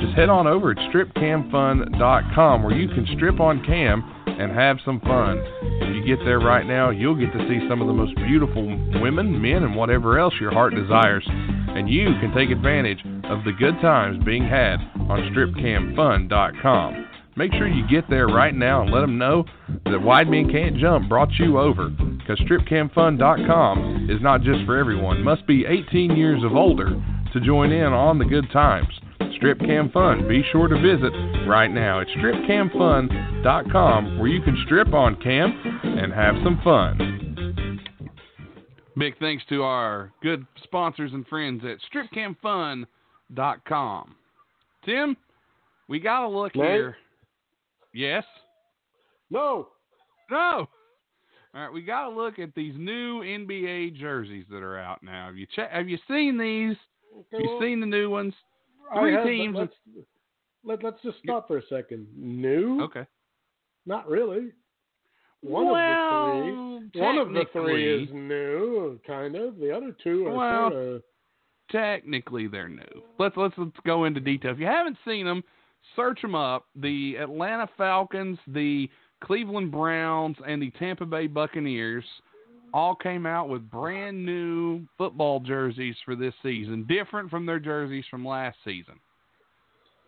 Just 0.00 0.14
head 0.14 0.28
on 0.28 0.46
over 0.46 0.70
at 0.70 0.76
stripcamfun.com 0.92 2.62
where 2.62 2.74
you 2.74 2.88
can 2.88 3.06
strip 3.16 3.40
on 3.40 3.64
cam 3.64 4.04
and 4.26 4.52
have 4.52 4.76
some 4.84 5.00
fun. 5.00 5.42
If 5.82 5.96
you 5.96 6.04
get 6.04 6.24
there 6.24 6.38
right 6.38 6.66
now, 6.66 6.90
you'll 6.90 7.18
get 7.18 7.32
to 7.32 7.48
see 7.48 7.66
some 7.68 7.80
of 7.80 7.88
the 7.88 7.94
most 7.94 8.14
beautiful 8.16 8.64
women, 9.00 9.40
men, 9.40 9.64
and 9.64 9.74
whatever 9.74 10.18
else 10.18 10.34
your 10.40 10.52
heart 10.52 10.74
desires. 10.74 11.24
And 11.26 11.88
you 11.88 12.12
can 12.20 12.32
take 12.34 12.50
advantage 12.50 13.00
of 13.24 13.42
the 13.44 13.52
good 13.58 13.74
times 13.80 14.22
being 14.24 14.44
had 14.44 14.76
on 15.08 15.32
stripcamfun.com. 15.34 17.06
Make 17.36 17.52
sure 17.52 17.68
you 17.68 17.86
get 17.86 18.08
there 18.08 18.28
right 18.28 18.54
now 18.54 18.82
and 18.82 18.90
let 18.90 19.02
them 19.02 19.18
know 19.18 19.44
that 19.84 20.00
Wide 20.00 20.28
Men 20.28 20.50
Can't 20.50 20.78
Jump 20.78 21.06
brought 21.08 21.32
you 21.38 21.58
over. 21.58 21.90
Because 21.90 22.40
StripCamFun.com 22.40 24.08
is 24.10 24.22
not 24.22 24.40
just 24.40 24.64
for 24.64 24.78
everyone. 24.78 25.22
Must 25.22 25.46
be 25.46 25.66
18 25.66 26.16
years 26.16 26.42
of 26.42 26.56
older 26.56 26.90
to 27.32 27.40
join 27.40 27.72
in 27.72 27.92
on 27.92 28.18
the 28.18 28.24
good 28.24 28.50
times. 28.52 28.88
Strip 29.36 29.60
Cam 29.60 29.90
Fun. 29.90 30.26
Be 30.26 30.42
sure 30.50 30.66
to 30.66 30.76
visit 30.76 31.12
right 31.46 31.70
now. 31.70 32.00
It's 32.00 32.10
stripcamfun.com 32.12 34.18
where 34.18 34.28
you 34.28 34.40
can 34.40 34.56
strip 34.64 34.94
on 34.94 35.20
cam 35.20 35.52
and 35.82 36.14
have 36.14 36.36
some 36.42 36.58
fun. 36.64 37.78
Big 38.98 39.18
thanks 39.18 39.44
to 39.50 39.62
our 39.62 40.10
good 40.22 40.46
sponsors 40.64 41.12
and 41.12 41.26
friends 41.26 41.62
at 41.64 41.76
stripcamfun.com. 41.92 44.14
Tim, 44.86 45.16
we 45.88 46.00
got 46.00 46.20
to 46.20 46.28
look 46.28 46.56
Nate? 46.56 46.64
here. 46.64 46.96
Yes? 47.96 48.24
No. 49.30 49.68
No. 50.30 50.68
All 51.54 51.62
right, 51.62 51.72
we 51.72 51.80
got 51.80 52.10
to 52.10 52.14
look 52.14 52.38
at 52.38 52.54
these 52.54 52.74
new 52.76 53.22
NBA 53.22 53.96
jerseys 53.96 54.44
that 54.50 54.62
are 54.62 54.78
out 54.78 55.02
now. 55.02 55.26
Have 55.26 55.38
you 55.38 55.46
che- 55.46 55.68
have 55.72 55.88
you 55.88 55.96
seen 56.06 56.36
these? 56.36 56.76
Okay, 57.16 57.26
Have 57.32 57.40
you 57.40 57.48
well, 57.52 57.60
seen 57.60 57.80
the 57.80 57.86
new 57.86 58.10
ones? 58.10 58.34
Three 59.00 59.14
have, 59.14 59.24
teams 59.24 59.56
Let's, 59.58 59.72
let, 60.62 60.84
let's 60.84 61.02
just 61.02 61.16
stop 61.24 61.48
for 61.48 61.56
a 61.56 61.62
second. 61.70 62.06
New? 62.14 62.82
Okay. 62.82 63.06
Not 63.86 64.06
really. 64.06 64.52
One 65.40 65.66
well, 65.66 66.30
of 66.30 66.44
the 66.44 66.90
three. 66.92 67.00
One 67.00 67.18
of 67.18 67.28
the 67.32 67.44
three 67.52 68.02
is 68.02 68.10
new, 68.12 69.00
kind 69.06 69.36
of. 69.36 69.56
The 69.56 69.74
other 69.74 69.96
two 70.04 70.26
are 70.26 70.34
Well, 70.34 70.70
sort 70.70 70.86
of. 70.86 71.02
technically 71.70 72.46
they're 72.46 72.68
new. 72.68 73.02
Let's 73.18 73.36
let's 73.38 73.54
let's 73.56 73.76
go 73.86 74.04
into 74.04 74.20
detail. 74.20 74.52
If 74.52 74.58
you 74.58 74.66
haven't 74.66 74.98
seen 75.06 75.24
them, 75.24 75.42
search 75.94 76.20
them 76.22 76.34
up. 76.34 76.66
The 76.76 77.16
Atlanta 77.16 77.68
Falcons, 77.76 78.38
the 78.46 78.88
Cleveland 79.22 79.70
Browns, 79.70 80.36
and 80.46 80.60
the 80.60 80.70
Tampa 80.72 81.06
Bay 81.06 81.26
Buccaneers 81.26 82.04
all 82.74 82.94
came 82.94 83.26
out 83.26 83.48
with 83.48 83.70
brand 83.70 84.24
new 84.24 84.82
football 84.98 85.40
jerseys 85.40 85.96
for 86.04 86.16
this 86.16 86.34
season, 86.42 86.84
different 86.88 87.30
from 87.30 87.46
their 87.46 87.58
jerseys 87.58 88.04
from 88.10 88.26
last 88.26 88.56
season. 88.64 88.94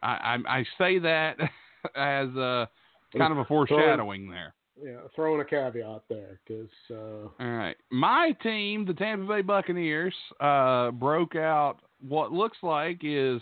I 0.02 0.36
I, 0.46 0.58
I 0.58 0.64
say 0.76 0.98
that 0.98 1.36
as 1.96 2.28
a 2.36 2.68
kind 3.16 3.32
of 3.32 3.38
a 3.38 3.44
foreshadowing 3.44 4.28
there. 4.28 4.54
Yeah, 4.82 4.98
throwing 5.16 5.40
a 5.40 5.44
caveat 5.44 6.02
there 6.08 6.38
because 6.46 6.68
uh, 6.90 7.42
All 7.42 7.50
right. 7.50 7.76
My 7.90 8.30
team, 8.42 8.86
the 8.86 8.94
Tampa 8.94 9.26
Bay 9.26 9.42
Buccaneers, 9.42 10.14
uh, 10.40 10.92
broke 10.92 11.34
out 11.34 11.78
what 12.06 12.30
looks 12.30 12.58
like 12.62 13.00
is 13.02 13.40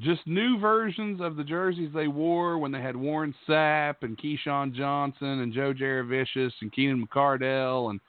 just 0.00 0.26
new 0.26 0.58
versions 0.58 1.20
of 1.20 1.36
the 1.36 1.44
jerseys 1.44 1.90
they 1.94 2.08
wore 2.08 2.58
when 2.58 2.72
they 2.72 2.80
had 2.80 2.96
Warren 2.96 3.34
Sapp 3.48 3.96
and 4.02 4.18
Keyshawn 4.18 4.74
Johnson 4.74 5.40
and 5.40 5.52
Joe 5.52 5.72
Jurevicius 5.72 6.52
and 6.60 6.72
Keenan 6.72 7.06
McCardell 7.06 7.90
and 7.90 8.00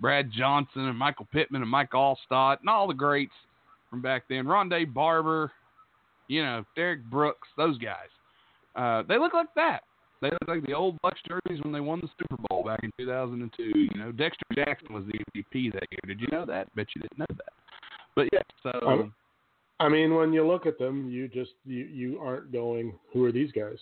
Brad 0.00 0.30
Johnson 0.32 0.88
and 0.88 0.98
Michael 0.98 1.28
Pittman 1.32 1.62
and 1.62 1.70
Mike 1.70 1.92
Alstott 1.92 2.60
and 2.60 2.68
all 2.68 2.88
the 2.88 2.94
greats 2.94 3.32
from 3.88 4.02
back 4.02 4.24
then. 4.28 4.44
Rondé 4.44 4.92
Barber, 4.92 5.52
you 6.26 6.42
know, 6.42 6.64
Derrick 6.74 7.04
Brooks, 7.04 7.48
those 7.56 7.78
guys. 7.78 8.08
Uh, 8.74 9.02
they 9.08 9.18
look 9.18 9.34
like 9.34 9.52
that. 9.54 9.82
They 10.20 10.30
look 10.30 10.48
like 10.48 10.66
the 10.66 10.72
old 10.72 11.00
Bucs 11.02 11.22
jerseys 11.26 11.62
when 11.62 11.72
they 11.72 11.80
won 11.80 12.00
the 12.00 12.08
Super 12.18 12.42
Bowl 12.48 12.64
back 12.64 12.80
in 12.82 12.90
2002. 12.98 13.62
You 13.62 13.90
know, 13.96 14.10
Dexter 14.10 14.44
Jackson 14.54 14.92
was 14.92 15.04
the 15.06 15.12
MVP 15.12 15.72
that 15.72 15.86
year. 15.90 16.00
Did 16.06 16.20
you 16.20 16.26
know 16.32 16.44
that? 16.44 16.74
Bet 16.74 16.88
you 16.96 17.02
didn't 17.02 17.18
know 17.18 17.26
that. 17.28 17.52
But 18.16 18.28
yeah, 18.32 18.42
so 18.64 19.10
I 19.80 19.88
mean, 19.88 20.14
when 20.14 20.32
you 20.32 20.46
look 20.46 20.66
at 20.66 20.78
them, 20.78 21.08
you 21.08 21.28
just 21.28 21.52
you 21.64 21.84
you 21.84 22.18
aren't 22.20 22.52
going. 22.52 22.98
Who 23.12 23.24
are 23.24 23.32
these 23.32 23.52
guys? 23.52 23.78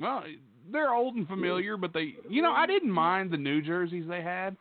well, 0.00 0.24
they're 0.70 0.94
old 0.94 1.14
and 1.16 1.28
familiar, 1.28 1.76
but 1.76 1.92
they, 1.92 2.14
you 2.28 2.42
know, 2.42 2.52
I 2.52 2.66
didn't 2.66 2.90
mind 2.90 3.30
the 3.30 3.36
new 3.36 3.60
jerseys 3.62 4.04
they 4.08 4.22
had. 4.22 4.56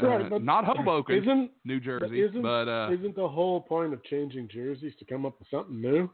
Uh, 0.00 0.06
Right, 0.06 0.30
but 0.30 0.42
not 0.42 0.64
Hoboken, 0.64 1.16
Isn't 1.16 1.50
New 1.64 1.80
Jersey, 1.80 2.22
isn't 2.22 2.42
but 2.42 2.68
uh, 2.68 2.90
isn't 2.92 3.14
the 3.16 3.28
whole 3.28 3.60
point 3.60 3.92
of 3.92 4.02
changing 4.04 4.48
jerseys 4.48 4.94
to 5.00 5.04
come 5.04 5.26
up 5.26 5.38
with 5.38 5.48
something 5.50 5.80
new? 5.80 6.08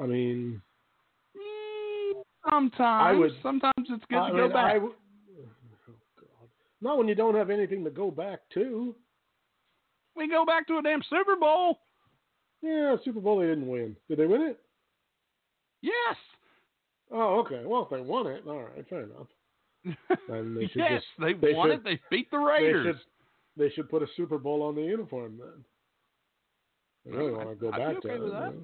I 0.00 0.06
mean, 0.06 0.60
mm, 1.36 2.22
sometimes, 2.48 3.18
would- 3.18 3.32
sometimes 3.42 3.72
it's 3.88 4.04
good 4.10 4.18
I 4.18 4.28
to 4.28 4.34
mean, 4.36 4.48
go 4.48 4.52
back. 4.54 4.70
I 4.70 4.74
w- 4.74 4.94
oh, 5.40 6.48
Not 6.82 6.98
when 6.98 7.08
you 7.08 7.14
don't 7.14 7.34
have 7.34 7.50
anything 7.50 7.82
to 7.84 7.90
go 7.90 8.10
back 8.10 8.40
to. 8.54 8.94
we 10.16 10.28
go 10.28 10.44
back 10.44 10.66
to 10.68 10.76
a 10.78 10.82
damn 10.82 11.02
Super 11.10 11.36
Bowl. 11.36 11.78
Yeah, 12.64 12.96
Super 13.04 13.20
Bowl 13.20 13.38
they 13.40 13.46
didn't 13.46 13.68
win. 13.68 13.94
Did 14.08 14.18
they 14.18 14.26
win 14.26 14.40
it? 14.42 14.58
Yes. 15.82 16.16
Oh, 17.10 17.40
okay. 17.40 17.62
Well, 17.66 17.82
if 17.82 17.90
they 17.90 18.00
won 18.00 18.26
it, 18.26 18.42
all 18.46 18.62
right, 18.62 18.88
fair 18.88 19.02
enough. 19.02 19.26
They 20.28 20.70
yes, 20.74 21.02
just 21.02 21.06
they, 21.20 21.34
they 21.34 21.52
won 21.52 21.68
should- 21.70 21.80
it. 21.80 21.84
They 21.84 22.00
beat 22.10 22.30
the 22.30 22.38
they 22.38 22.42
Raiders. 22.44 22.96
should 22.96 23.00
they 23.56 23.70
should 23.74 23.90
put 23.90 24.02
a 24.02 24.06
Super 24.16 24.38
Bowl 24.38 24.62
on 24.62 24.74
the 24.74 24.82
uniform 24.82 25.38
then. 25.38 27.12
I 27.12 27.16
really 27.16 27.32
Well, 27.32 27.44
want 27.46 27.50
to 27.50 27.64
go 27.66 27.70
be 27.70 27.78
back 27.78 27.96
okay 27.98 28.16
to 28.16 28.24
that. 28.30 28.54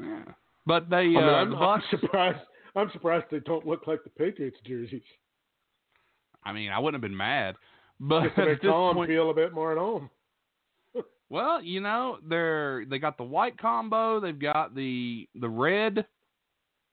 yeah. 0.00 0.06
Yeah. 0.06 0.32
But 0.64 0.88
they, 0.88 0.96
I 0.96 1.02
mean, 1.06 1.16
uh, 1.18 1.20
I'm, 1.20 1.50
the 1.50 1.56
I'm 1.56 1.82
surprised. 1.90 2.38
I'm 2.74 2.90
surprised 2.92 3.26
they 3.30 3.40
don't 3.40 3.66
look 3.66 3.86
like 3.86 4.02
the 4.04 4.10
Patriots 4.10 4.56
jerseys. 4.66 5.02
I 6.44 6.52
mean, 6.52 6.70
I 6.70 6.78
wouldn't 6.78 7.02
have 7.02 7.08
been 7.08 7.16
mad, 7.16 7.56
but 8.00 8.22
Just 8.24 8.38
at 8.38 8.62
this 8.62 8.70
point, 8.70 9.08
feel 9.10 9.30
a 9.30 9.34
bit 9.34 9.52
more 9.52 9.70
at 9.72 9.78
home. 9.78 10.08
Well, 11.32 11.62
you 11.62 11.80
know, 11.80 12.18
they're 12.28 12.84
they 12.84 12.98
got 12.98 13.16
the 13.16 13.24
white 13.24 13.56
combo, 13.56 14.20
they've 14.20 14.38
got 14.38 14.74
the 14.74 15.26
the 15.40 15.48
red, 15.48 16.04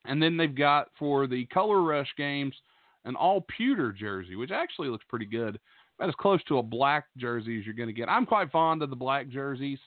and 0.05 0.23
then 0.23 0.37
they've 0.37 0.55
got 0.55 0.87
for 0.97 1.27
the 1.27 1.45
color 1.47 1.81
rush 1.83 2.07
games 2.17 2.55
an 3.03 3.17
all 3.17 3.45
pewter 3.57 3.91
jersey, 3.91 4.37
which 4.37 4.51
actually 4.51 4.87
looks 4.87 5.03
pretty 5.09 5.25
good. 5.25 5.59
About 5.97 6.07
as 6.07 6.15
close 6.15 6.41
to 6.45 6.59
a 6.59 6.63
black 6.63 7.07
jersey 7.17 7.59
as 7.59 7.65
you're 7.65 7.75
going 7.75 7.89
to 7.89 7.93
get. 7.93 8.07
I'm 8.07 8.25
quite 8.25 8.49
fond 8.49 8.81
of 8.81 8.89
the 8.89 8.95
black 8.95 9.27
jerseys 9.27 9.79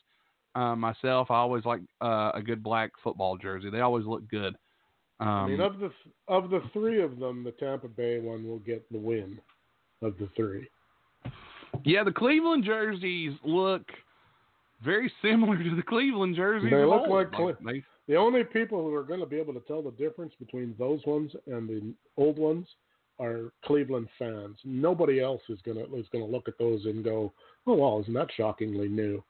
uh, 0.54 0.76
myself. 0.76 1.30
I 1.30 1.36
always 1.36 1.64
like 1.64 1.80
uh, 2.02 2.32
a 2.34 2.42
good 2.44 2.62
black 2.62 2.90
football 3.02 3.38
jersey. 3.38 3.70
They 3.70 3.80
always 3.80 4.04
look 4.04 4.28
good. 4.28 4.54
Um, 5.18 5.28
I 5.28 5.46
mean, 5.48 5.60
of 5.60 5.78
the 5.78 5.88
th- 5.88 6.14
of 6.28 6.50
the 6.50 6.60
three 6.74 7.00
of 7.00 7.18
them, 7.18 7.42
the 7.42 7.52
Tampa 7.52 7.88
Bay 7.88 8.20
one 8.20 8.46
will 8.46 8.58
get 8.58 8.84
the 8.92 8.98
win. 8.98 9.38
Of 10.02 10.18
the 10.18 10.28
three, 10.36 10.68
Yeah, 11.84 12.04
the 12.04 12.12
Cleveland 12.12 12.64
jerseys 12.64 13.32
look 13.44 13.82
very 14.84 15.12
similar 15.22 15.56
to 15.62 15.76
the 15.76 15.82
Cleveland 15.82 16.36
jerseys. 16.36 16.70
They 16.70 16.84
look 16.84 17.02
old. 17.02 17.10
like 17.10 17.32
Cle- 17.32 17.56
they, 17.64 17.82
the 18.08 18.16
only 18.16 18.44
people 18.44 18.82
who 18.82 18.94
are 18.94 19.04
going 19.04 19.20
to 19.20 19.26
be 19.26 19.38
able 19.38 19.54
to 19.54 19.60
tell 19.60 19.82
the 19.82 19.92
difference 19.92 20.32
between 20.38 20.74
those 20.78 21.00
ones 21.06 21.32
and 21.46 21.68
the 21.68 21.94
old 22.16 22.38
ones 22.38 22.66
are 23.18 23.52
Cleveland 23.64 24.08
fans. 24.18 24.56
Nobody 24.64 25.20
else 25.20 25.42
is 25.48 25.60
going 25.64 25.78
to 25.78 25.84
is 25.96 26.06
going 26.12 26.24
to 26.24 26.30
look 26.30 26.48
at 26.48 26.58
those 26.58 26.84
and 26.86 27.04
go, 27.04 27.32
"Oh, 27.66 27.74
well, 27.74 28.00
isn't 28.00 28.14
that 28.14 28.28
shockingly 28.36 28.88
new?" 28.88 29.22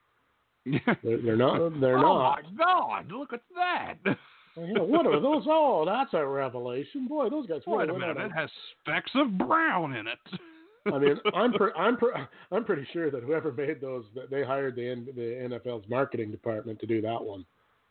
They're, 0.65 1.21
they're 1.23 1.37
not. 1.37 1.81
They're 1.81 1.99
oh 1.99 2.19
not. 2.19 2.43
my 2.43 2.65
God! 2.65 3.13
Look 3.13 3.33
at 3.33 3.43
that. 3.55 4.17
You 4.55 4.75
know, 4.75 4.85
what 4.85 5.07
are 5.07 5.19
those? 5.19 5.45
Oh, 5.49 5.83
that's 5.87 6.13
a 6.13 6.27
revelation, 6.27 7.09
boy. 7.09 7.31
Those 7.31 7.47
guys 7.47 7.63
Wait 7.67 7.89
really 7.89 7.97
a 7.97 7.99
minute! 7.99 8.19
It 8.19 8.33
has 8.33 8.51
specks 8.83 9.11
of 9.15 9.39
brown 9.39 9.97
in 9.97 10.07
it. 10.07 10.19
I 10.87 10.99
mean, 10.99 11.17
I'm 11.35 11.53
pre- 11.53 11.73
I'm 11.77 11.97
pre- 11.97 12.13
I'm 12.51 12.65
pretty 12.65 12.87
sure 12.93 13.11
that 13.11 13.23
whoever 13.23 13.53
made 13.53 13.81
those, 13.81 14.05
that 14.15 14.31
they 14.31 14.43
hired 14.43 14.77
the 14.77 14.89
N- 14.89 15.09
the 15.15 15.21
NFL's 15.21 15.89
marketing 15.89 16.31
department 16.31 16.81
to 16.81 16.87
do 16.87 17.01
that 17.03 17.23
one 17.23 17.45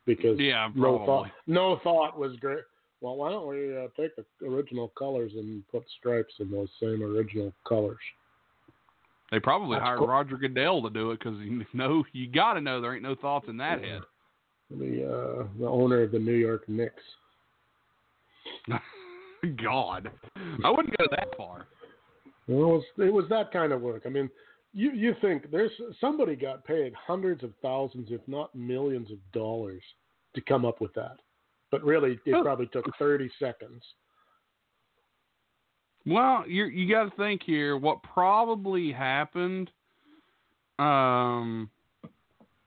because 0.05 0.39
yeah, 0.39 0.69
no 0.75 1.05
thought 1.05 1.29
no 1.47 1.79
thought 1.83 2.17
was 2.17 2.35
great. 2.37 2.63
Well, 2.99 3.15
why 3.15 3.31
don't 3.31 3.47
we 3.47 3.75
uh, 3.75 3.87
take 3.97 4.11
the 4.15 4.25
original 4.45 4.89
colors 4.89 5.31
and 5.35 5.67
put 5.69 5.83
stripes 5.97 6.33
in 6.39 6.51
those 6.51 6.69
same 6.79 7.01
original 7.01 7.53
colors? 7.67 7.97
They 9.31 9.39
probably 9.39 9.75
That's 9.75 9.85
hired 9.85 9.99
cool. 9.99 10.07
Roger 10.07 10.37
Goodell 10.37 10.83
to 10.83 10.89
do 10.89 11.11
it 11.11 11.19
because 11.19 11.39
you 11.39 11.65
know 11.73 12.03
you 12.13 12.27
got 12.27 12.53
to 12.53 12.61
know 12.61 12.81
there 12.81 12.93
ain't 12.93 13.03
no 13.03 13.15
thoughts 13.15 13.47
in 13.47 13.57
that 13.57 13.83
head. 13.83 14.01
The 14.69 15.05
uh, 15.05 15.47
the 15.59 15.67
owner 15.67 16.03
of 16.03 16.11
the 16.11 16.19
New 16.19 16.35
York 16.35 16.67
Knicks. 16.67 17.03
God, 19.63 20.11
I 20.63 20.69
wouldn't 20.69 20.95
go 20.97 21.05
that 21.11 21.29
far. 21.35 21.65
It 22.51 22.65
was 22.65 22.83
it 22.97 23.13
was 23.13 23.25
that 23.29 23.51
kind 23.51 23.71
of 23.71 23.81
work. 23.81 24.03
I 24.05 24.09
mean, 24.09 24.29
you 24.73 24.91
you 24.91 25.15
think 25.21 25.49
there's 25.51 25.71
somebody 25.99 26.35
got 26.35 26.65
paid 26.65 26.93
hundreds 26.93 27.43
of 27.43 27.53
thousands, 27.61 28.09
if 28.11 28.21
not 28.27 28.53
millions 28.53 29.09
of 29.11 29.17
dollars, 29.31 29.83
to 30.35 30.41
come 30.41 30.65
up 30.65 30.81
with 30.81 30.93
that, 30.95 31.17
but 31.71 31.83
really 31.83 32.19
it 32.25 32.33
Oh. 32.33 32.43
probably 32.43 32.67
took 32.67 32.85
thirty 32.97 33.29
seconds. 33.39 33.83
Well, 36.05 36.47
you 36.47 36.65
you 36.65 36.89
got 36.89 37.09
to 37.09 37.15
think 37.15 37.43
here. 37.43 37.77
What 37.77 38.01
probably 38.03 38.91
happened, 38.91 39.71
um, 40.79 41.69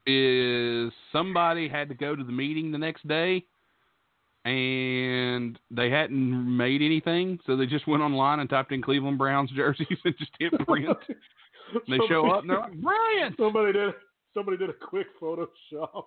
is 0.07 0.93
somebody 1.13 1.69
had 1.69 1.89
to 1.89 1.95
go 1.95 2.15
to 2.15 2.23
the 2.23 2.33
meeting 2.33 2.71
the 2.71 2.79
next 2.79 3.07
day, 3.09 3.45
and 4.45 5.59
they 5.71 5.91
hadn't 5.91 6.57
made 6.57 6.83
anything, 6.83 7.39
so 7.47 7.57
they 7.57 7.67
just 7.67 7.87
went 7.87 8.03
online 8.03 8.41
and 8.41 8.51
typed 8.51 8.73
in 8.73 8.83
Cleveland 8.83 9.19
Browns 9.19 9.51
jerseys 9.51 9.87
and 10.05 10.15
just 10.19 10.33
hit 10.39 10.53
print. 10.67 10.97
they 11.89 11.99
show 12.09 12.31
up 12.31 12.43
and 12.43 12.51
they're 12.51 12.59
like, 12.59 12.81
"Brilliant!" 12.81 13.37
Somebody 13.39 13.73
did 13.73 13.95
somebody 14.35 14.57
did 14.59 14.71
a 14.71 14.75
quick 14.75 15.07
Photoshop. 15.21 16.07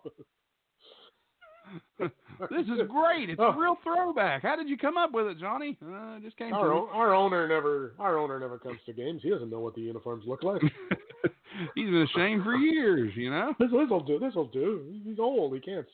this 1.99 2.11
is 2.51 2.87
great. 2.87 3.29
It's 3.29 3.41
a 3.41 3.53
real 3.57 3.77
throwback. 3.83 4.43
How 4.43 4.55
did 4.55 4.69
you 4.69 4.77
come 4.77 4.97
up 4.97 5.11
with 5.11 5.27
it, 5.27 5.39
Johnny? 5.39 5.77
Uh, 5.83 6.19
just 6.19 6.37
came 6.37 6.53
our, 6.53 6.71
own, 6.71 6.87
our 6.93 7.13
owner 7.13 7.47
never 7.47 7.93
our 7.99 8.17
owner 8.17 8.39
never 8.39 8.57
comes 8.57 8.79
to 8.85 8.93
games. 8.93 9.21
He 9.23 9.29
doesn't 9.29 9.49
know 9.49 9.59
what 9.59 9.75
the 9.75 9.81
uniforms 9.81 10.25
look 10.27 10.43
like. 10.43 10.61
He's 11.75 11.85
been 11.85 12.07
ashamed 12.13 12.43
for 12.43 12.55
years, 12.55 13.11
you 13.15 13.31
know. 13.31 13.53
This 13.59 13.69
this'll 13.71 14.03
do. 14.03 14.19
This'll 14.19 14.45
do. 14.45 15.01
He's 15.03 15.17
old. 15.19 15.53
He 15.55 15.59
can't. 15.59 15.85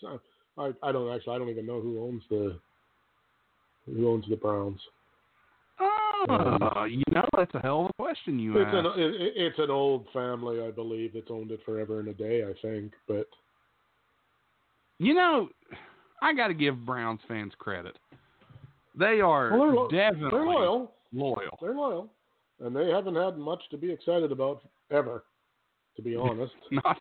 I 0.57 0.71
I 0.81 0.91
don't 0.91 1.13
actually. 1.13 1.35
I 1.35 1.37
don't 1.39 1.49
even 1.49 1.65
know 1.65 1.81
who 1.81 2.03
owns 2.03 2.23
the 2.29 2.59
who 3.85 4.07
owns 4.09 4.25
the 4.29 4.35
Browns. 4.35 4.79
Oh, 5.79 6.85
you 6.89 7.03
know 7.11 7.25
that's 7.35 7.53
a 7.55 7.59
hell 7.59 7.85
of 7.85 7.89
a 7.89 7.93
question 8.03 8.39
you 8.39 8.57
It's 8.57 8.69
an 8.73 8.85
it, 8.85 9.33
it's 9.35 9.59
an 9.59 9.71
old 9.71 10.07
family, 10.13 10.61
I 10.61 10.71
believe, 10.71 11.13
that's 11.13 11.27
owned 11.29 11.51
it 11.51 11.59
forever 11.65 11.99
and 11.99 12.07
a 12.09 12.13
day. 12.13 12.43
I 12.43 12.53
think, 12.61 12.93
but 13.07 13.27
You 14.99 15.13
know, 15.13 15.49
I 16.21 16.33
got 16.33 16.47
to 16.47 16.53
give 16.53 16.85
Browns 16.85 17.19
fans 17.27 17.53
credit. 17.57 17.97
They 18.97 19.19
are 19.21 19.57
Well, 19.57 19.87
they're 19.89 20.11
definitely 20.11 20.29
they're 20.31 20.45
loyal. 20.45 20.91
loyal. 21.11 21.57
They're 21.59 21.73
loyal, 21.73 22.09
and 22.59 22.75
they 22.75 22.89
haven't 22.89 23.15
had 23.15 23.37
much 23.37 23.61
to 23.71 23.77
be 23.77 23.91
excited 23.91 24.31
about 24.31 24.61
ever, 24.91 25.23
to 25.95 26.01
be 26.01 26.15
honest. 26.15 26.53
Not 26.71 26.99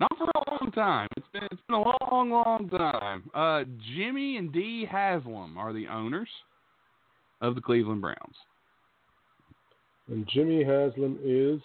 not 0.00 0.18
for 0.18 0.24
a 0.24 0.47
long 0.76 0.84
time. 0.84 1.08
It's 1.16 1.26
been 1.32 1.48
it's 1.50 1.62
been 1.68 1.76
a 1.76 2.04
long, 2.12 2.30
long 2.30 2.68
time. 2.70 3.30
Uh, 3.34 3.64
Jimmy 3.96 4.36
and 4.36 4.52
Dee 4.52 4.86
Haslam 4.90 5.56
are 5.56 5.72
the 5.72 5.86
owners 5.86 6.28
of 7.40 7.54
the 7.54 7.60
Cleveland 7.60 8.00
Browns. 8.00 8.36
and 10.08 10.26
Jimmy 10.32 10.64
Haslam 10.64 11.18
is 11.24 11.60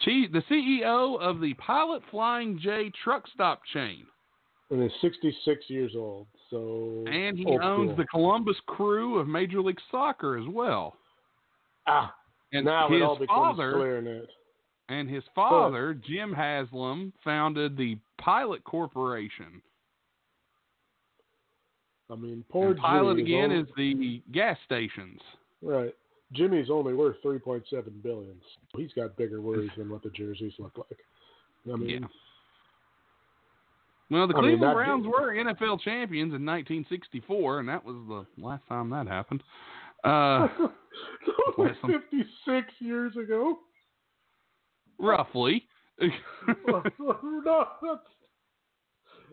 Chief, 0.00 0.30
the 0.32 0.42
CEO 0.50 1.18
of 1.20 1.40
the 1.40 1.54
Pilot 1.54 2.02
Flying 2.10 2.58
J 2.62 2.90
truck 3.02 3.24
stop 3.32 3.62
chain, 3.72 4.06
and 4.70 4.82
is 4.82 4.92
66 5.00 5.64
years 5.68 5.92
old. 5.96 6.26
So 6.50 7.04
and 7.06 7.38
he 7.38 7.46
owns 7.46 7.90
school. 7.90 7.96
the 7.96 8.04
Columbus 8.06 8.56
Crew 8.66 9.18
of 9.18 9.26
Major 9.26 9.60
League 9.60 9.80
Soccer 9.90 10.38
as 10.38 10.46
well. 10.48 10.96
ah. 11.86 12.14
And 12.52 12.64
now 12.64 12.88
his 12.88 13.00
it 13.00 13.02
all 13.02 13.18
becomes 13.18 13.28
father 13.56 13.72
clear. 13.72 14.26
And 14.88 15.08
his 15.08 15.24
father, 15.34 15.94
Jim 15.94 16.32
Haslam, 16.32 17.12
founded 17.24 17.76
the 17.76 17.98
Pilot 18.18 18.62
Corporation. 18.64 19.60
I 22.10 22.14
mean, 22.14 22.44
poor 22.50 22.70
And 22.70 22.78
Pilot 22.78 23.18
again 23.18 23.50
only- 23.50 23.56
is 23.62 23.68
the 23.76 24.22
gas 24.32 24.58
stations. 24.64 25.20
right. 25.62 25.94
Jimmy's 26.32 26.70
only 26.70 26.92
worth 26.92 27.22
3.7 27.22 28.00
billion. 28.02 28.40
So 28.72 28.78
he's 28.78 28.92
got 28.94 29.16
bigger 29.16 29.40
worries 29.40 29.70
than 29.76 29.88
what 29.88 30.02
the 30.02 30.10
jerseys 30.10 30.52
look 30.58 30.76
like. 30.76 30.98
I 31.72 31.76
mean, 31.76 31.88
Yeah. 32.02 32.08
Well, 34.10 34.26
the 34.26 34.34
I 34.36 34.40
Cleveland 34.40 34.62
that- 34.62 34.74
Browns 34.74 35.06
were 35.06 35.32
NFL 35.34 35.78
champions 35.78 36.34
in 36.34 36.44
1964, 36.44 37.60
and 37.60 37.68
that 37.68 37.84
was 37.84 37.96
the 38.08 38.26
last 38.42 38.66
time 38.66 38.90
that 38.90 39.06
happened. 39.06 39.42
Uh, 40.04 40.48
only 41.58 41.72
Listen. 41.72 41.92
56 42.10 42.80
years 42.80 43.16
ago. 43.16 43.60
Roughly. 44.98 45.66
no, 46.00 46.82
that's 47.82 48.00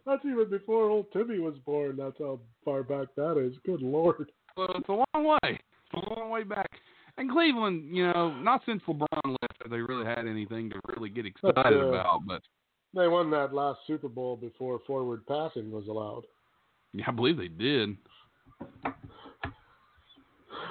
that's 0.06 0.26
even 0.26 0.49
before 0.49 0.89
old 0.89 1.08
Timmy 1.13 1.39
was 1.39 1.56
born. 1.65 1.97
That's 1.97 2.17
how 2.19 2.39
far 2.63 2.84
back 2.84 3.08
that 3.15 3.38
is. 3.38 3.54
Good 3.65 3.82
lord. 3.82 4.32
Well, 4.56 4.69
it's 4.76 4.89
a 4.89 4.91
long 4.91 5.26
way. 5.41 5.60
It's 5.60 5.93
a 5.93 6.19
long 6.19 6.30
way 6.30 6.43
back. 6.43 6.69
And 7.17 7.30
Cleveland, 7.32 7.95
you 7.95 8.06
know, 8.12 8.34
not 8.36 8.62
since 8.65 8.82
LeBron 8.88 9.08
left 9.26 9.62
have 9.62 9.71
they 9.71 9.82
really 9.82 10.06
had 10.06 10.28
anything 10.28 10.69
to 10.71 10.80
really 10.95 11.10
get 11.10 11.26
excited 11.26 11.54
But, 11.56 11.73
uh, 11.73 11.88
about. 11.88 12.21
But 12.26 12.41
They 12.95 13.08
won 13.08 13.30
that 13.32 13.54
last 13.54 13.80
Super 13.86 14.10
Bowl 14.10 14.36
before 14.36 14.80
forward 14.88 15.26
passing 15.28 15.71
was 15.71 15.88
allowed. 15.88 16.23
yeah, 16.93 17.06
I 17.08 17.12
believe 17.12 17.38
they 17.38 17.47
did. 17.49 17.97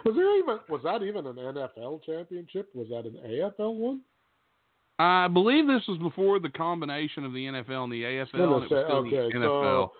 Was 0.05 0.15
there 0.17 0.37
even 0.39 0.59
was 0.69 0.81
that 0.85 1.03
even 1.03 1.27
an 1.27 1.37
NFL 1.37 2.03
championship? 2.05 2.71
Was 2.75 2.89
that 2.89 3.05
an 3.07 3.19
AFL 3.25 3.75
one? 3.77 4.01
I 5.03 5.29
believe 5.29 5.67
this 5.67 5.83
was 5.89 5.99
before 5.99 6.39
the 6.39 6.49
combination 6.51 7.25
of 7.25 7.33
the 7.33 7.47
NFL 7.47 7.85
and 7.85 7.93
the 7.93 8.03
AFL. 8.03 8.35
And 8.35 8.43
it 8.43 8.47
was 8.47 8.65
still 8.67 8.79
okay, 8.79 9.11
the 9.11 9.39
NFL. 9.39 9.43
so 9.43 9.93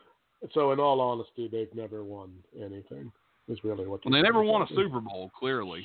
so 0.55 0.73
in 0.73 0.81
all 0.81 1.01
honesty, 1.01 1.49
they've 1.51 1.73
never 1.75 2.05
won 2.05 2.31
anything. 2.57 3.11
Is 3.49 3.59
really 3.65 3.87
what 3.87 4.05
Well, 4.05 4.13
they 4.13 4.23
never 4.23 4.43
won 4.43 4.63
a. 4.63 4.67
Super 4.69 5.01
Bowl, 5.01 5.31
clearly. 5.37 5.85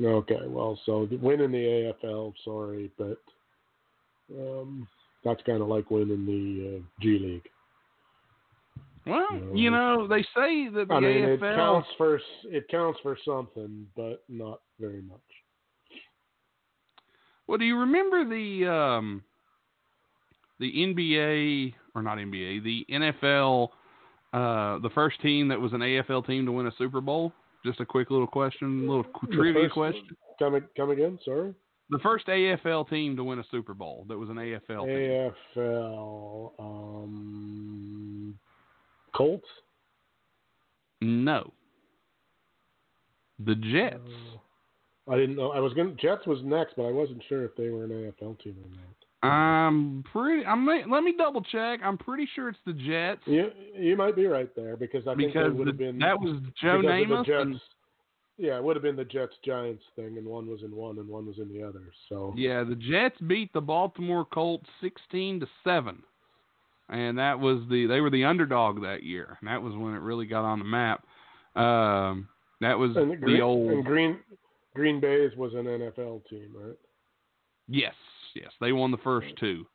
Okay, 0.00 0.46
well, 0.46 0.78
so 0.86 1.08
winning 1.20 1.50
the 1.52 1.92
AFL, 2.04 2.32
sorry, 2.44 2.90
but 2.96 3.18
um, 4.34 4.86
that's 5.24 5.42
kind 5.42 5.60
of 5.62 5.68
like 5.68 5.90
winning 5.90 6.24
the 6.24 6.76
uh, 6.78 6.82
G 7.00 7.18
League. 7.18 7.48
Well, 9.06 9.26
No. 9.32 9.54
you 9.54 9.70
know, 9.70 10.06
they 10.06 10.22
say 10.34 10.68
that 10.68 10.86
the 10.88 10.94
I 10.94 11.00
mean, 11.00 11.24
it 11.24 11.40
AFL. 11.40 11.56
counts 11.56 11.88
for 11.98 12.20
it 12.44 12.68
counts 12.68 13.00
for 13.02 13.18
something, 13.24 13.86
but 13.96 14.22
not 14.28 14.60
very 14.78 15.02
much. 15.02 15.20
Well, 17.52 17.58
do 17.58 17.66
you 17.66 17.78
remember 17.80 18.24
the 18.24 18.66
um, 18.66 19.22
the 20.58 20.72
NBA 20.72 21.74
or 21.94 22.00
not 22.00 22.16
NBA, 22.16 22.64
the 22.64 22.86
NFL, 22.90 23.68
uh, 24.32 24.78
the 24.78 24.88
first 24.94 25.20
team 25.20 25.48
that 25.48 25.60
was 25.60 25.74
an 25.74 25.80
AFL 25.80 26.26
team 26.26 26.46
to 26.46 26.52
win 26.52 26.66
a 26.66 26.72
Super 26.78 27.02
Bowl? 27.02 27.30
Just 27.62 27.78
a 27.80 27.84
quick 27.84 28.10
little 28.10 28.26
question, 28.26 28.88
little 28.88 29.04
The 29.28 29.36
trivia 29.36 29.64
first- 29.64 29.74
question. 29.74 30.16
Come 30.38 30.66
come 30.74 30.90
again? 30.92 31.18
Sorry. 31.26 31.54
The 31.90 31.98
first 31.98 32.26
AFL 32.26 32.88
team 32.88 33.16
to 33.16 33.24
win 33.24 33.38
a 33.38 33.44
Super 33.50 33.74
Bowl 33.74 34.06
that 34.08 34.16
was 34.16 34.30
an 34.30 34.36
AFL 34.36 34.86
team. 34.86 35.32
AFL. 35.54 36.52
Um, 36.58 38.38
Colts. 39.14 39.44
No. 41.02 41.52
The 43.44 43.56
Jets. 43.56 44.00
Uh, 44.06 44.38
I 45.08 45.16
didn't 45.16 45.36
know. 45.36 45.50
I 45.50 45.60
was 45.60 45.72
going. 45.74 45.96
to 45.96 46.00
Jets 46.00 46.26
was 46.26 46.38
next, 46.44 46.74
but 46.76 46.84
I 46.84 46.92
wasn't 46.92 47.22
sure 47.28 47.44
if 47.44 47.56
they 47.56 47.70
were 47.70 47.84
an 47.84 47.90
AFL 47.90 48.40
team 48.42 48.56
or 48.62 48.70
not. 48.70 49.30
I'm 49.30 50.04
pretty. 50.12 50.44
I'm. 50.44 50.66
Let 50.66 51.02
me 51.02 51.14
double 51.16 51.42
check. 51.42 51.80
I'm 51.84 51.98
pretty 51.98 52.28
sure 52.34 52.48
it's 52.48 52.58
the 52.66 52.72
Jets 52.72 53.20
You 53.26 53.50
you 53.76 53.96
might 53.96 54.16
be 54.16 54.26
right 54.26 54.54
there 54.56 54.76
because 54.76 55.06
I 55.06 55.14
think 55.14 55.32
because 55.32 55.52
they 55.52 55.58
would 55.58 55.66
have 55.68 55.78
been 55.78 55.98
that 56.00 56.20
was 56.20 56.38
Joe 56.60 56.82
Namath. 56.84 57.26
the 57.26 57.40
and- 57.40 57.60
Yeah, 58.36 58.56
it 58.56 58.64
would 58.64 58.74
have 58.74 58.82
been 58.82 58.96
the 58.96 59.04
Jets 59.04 59.34
Giants 59.44 59.82
thing, 59.94 60.18
and 60.18 60.26
one 60.26 60.48
was 60.48 60.62
in 60.62 60.74
one 60.74 60.98
and 60.98 61.08
one 61.08 61.26
was 61.26 61.38
in 61.38 61.52
the 61.52 61.62
other. 61.66 61.82
So 62.08 62.34
Yeah, 62.36 62.64
the 62.64 62.74
Jets 62.74 63.20
beat 63.26 63.52
the 63.52 63.60
Baltimore 63.60 64.24
Colts 64.24 64.68
sixteen 64.80 65.38
to 65.38 65.46
seven, 65.62 66.02
and 66.88 67.16
that 67.18 67.38
was 67.38 67.58
the 67.70 67.86
they 67.86 68.00
were 68.00 68.10
the 68.10 68.24
underdog 68.24 68.82
that 68.82 69.04
year, 69.04 69.36
and 69.40 69.48
that 69.48 69.62
was 69.62 69.74
when 69.76 69.94
it 69.94 70.00
really 70.00 70.26
got 70.26 70.44
on 70.44 70.58
the 70.58 70.64
map. 70.64 71.04
Um, 71.54 72.28
that 72.60 72.76
was 72.76 72.96
and 72.96 73.12
the 73.12 73.16
Green, 73.16 73.40
old 73.40 73.70
and 73.70 73.84
Green 73.84 74.18
Green 74.74 75.00
Bay's 75.00 75.36
was 75.36 75.52
an 75.54 75.64
NFL 75.64 76.26
team, 76.28 76.50
right? 76.54 76.76
yes, 77.68 77.94
yes, 78.34 78.50
they 78.60 78.72
won 78.72 78.90
the 78.90 78.98
first 78.98 79.28
two. 79.38 79.66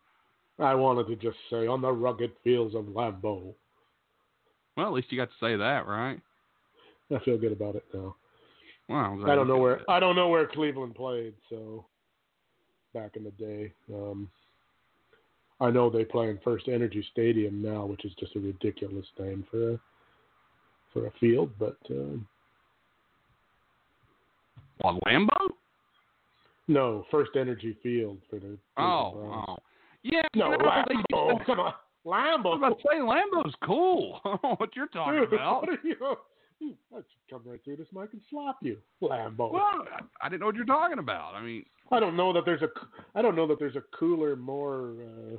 I 0.59 0.73
wanted 0.75 1.07
to 1.07 1.15
just 1.15 1.37
say 1.49 1.67
on 1.67 1.81
the 1.81 1.91
rugged 1.91 2.31
fields 2.43 2.73
of 2.75 2.85
Lambeau. 2.85 3.53
Well, 4.75 4.87
at 4.87 4.93
least 4.93 5.11
you 5.11 5.17
got 5.17 5.29
to 5.29 5.45
say 5.45 5.55
that, 5.55 5.85
right? 5.87 6.19
I 7.15 7.19
feel 7.23 7.37
good 7.37 7.51
about 7.51 7.75
it 7.75 7.85
now. 7.93 8.15
Glad 8.87 9.31
I 9.31 9.35
don't 9.35 9.47
know 9.47 9.57
where. 9.57 9.81
I 9.89 9.99
don't 9.99 10.15
know 10.15 10.29
where 10.29 10.47
Cleveland 10.47 10.95
played, 10.95 11.33
so 11.49 11.85
back 12.93 13.15
in 13.15 13.23
the 13.23 13.31
day. 13.31 13.73
Um, 13.93 14.29
I 15.59 15.71
know 15.71 15.89
they 15.89 16.05
play 16.05 16.29
in 16.29 16.39
First 16.43 16.67
Energy 16.67 17.05
Stadium 17.11 17.61
now, 17.61 17.85
which 17.85 18.05
is 18.05 18.13
just 18.19 18.35
a 18.35 18.39
ridiculous 18.39 19.05
name 19.19 19.45
for 19.51 19.73
a 19.73 19.79
for 20.93 21.07
a 21.07 21.11
field, 21.19 21.51
but 21.59 21.77
um, 21.89 22.27
What 24.81 24.95
Lambo? 25.05 25.47
no, 26.67 27.05
First 27.11 27.31
Energy 27.35 27.77
Field 27.81 28.17
for 28.29 28.39
the 28.39 28.57
Oh, 28.77 29.43
oh, 29.47 29.55
yeah. 30.03 30.21
No, 30.35 30.51
you 30.51 30.57
know, 30.57 30.83
they 30.87 30.93
used 30.95 31.05
Lambeau, 31.13 31.39
to- 31.39 31.45
come 31.45 31.59
on, 31.59 31.73
I 31.73 32.35
was 32.35 32.43
Lambeau. 32.45 32.57
about 32.57 32.77
to 32.79 32.83
say 32.83 32.99
Lambo's 32.99 33.53
cool. 33.63 34.19
I 34.25 34.29
don't 34.29 34.43
know 34.43 34.55
what 34.57 34.75
you're 34.75 34.87
talking 34.87 35.19
Dude, 35.21 35.33
about. 35.33 35.67
what 35.67 35.79
you? 35.83 36.75
I 36.91 36.97
should 36.97 37.05
come 37.29 37.41
right 37.45 37.63
through 37.63 37.75
this 37.77 37.87
mic 37.93 38.09
and 38.13 38.21
slap 38.29 38.57
you, 38.61 38.77
Lambo. 39.01 39.51
Well, 39.51 39.61
I, 39.63 40.01
I 40.25 40.29
didn't 40.29 40.41
know 40.41 40.47
what 40.47 40.55
you're 40.55 40.65
talking 40.65 40.99
about. 40.99 41.35
I 41.35 41.41
mean, 41.41 41.63
I 41.91 41.99
don't 41.99 42.17
know 42.17 42.33
that 42.33 42.45
there's 42.45 42.63
a 42.63 42.69
I 43.15 43.21
don't 43.21 43.35
know 43.35 43.47
that 43.47 43.59
there's 43.59 43.75
a 43.75 43.83
cooler, 43.97 44.35
more 44.35 44.93
uh, 44.99 45.37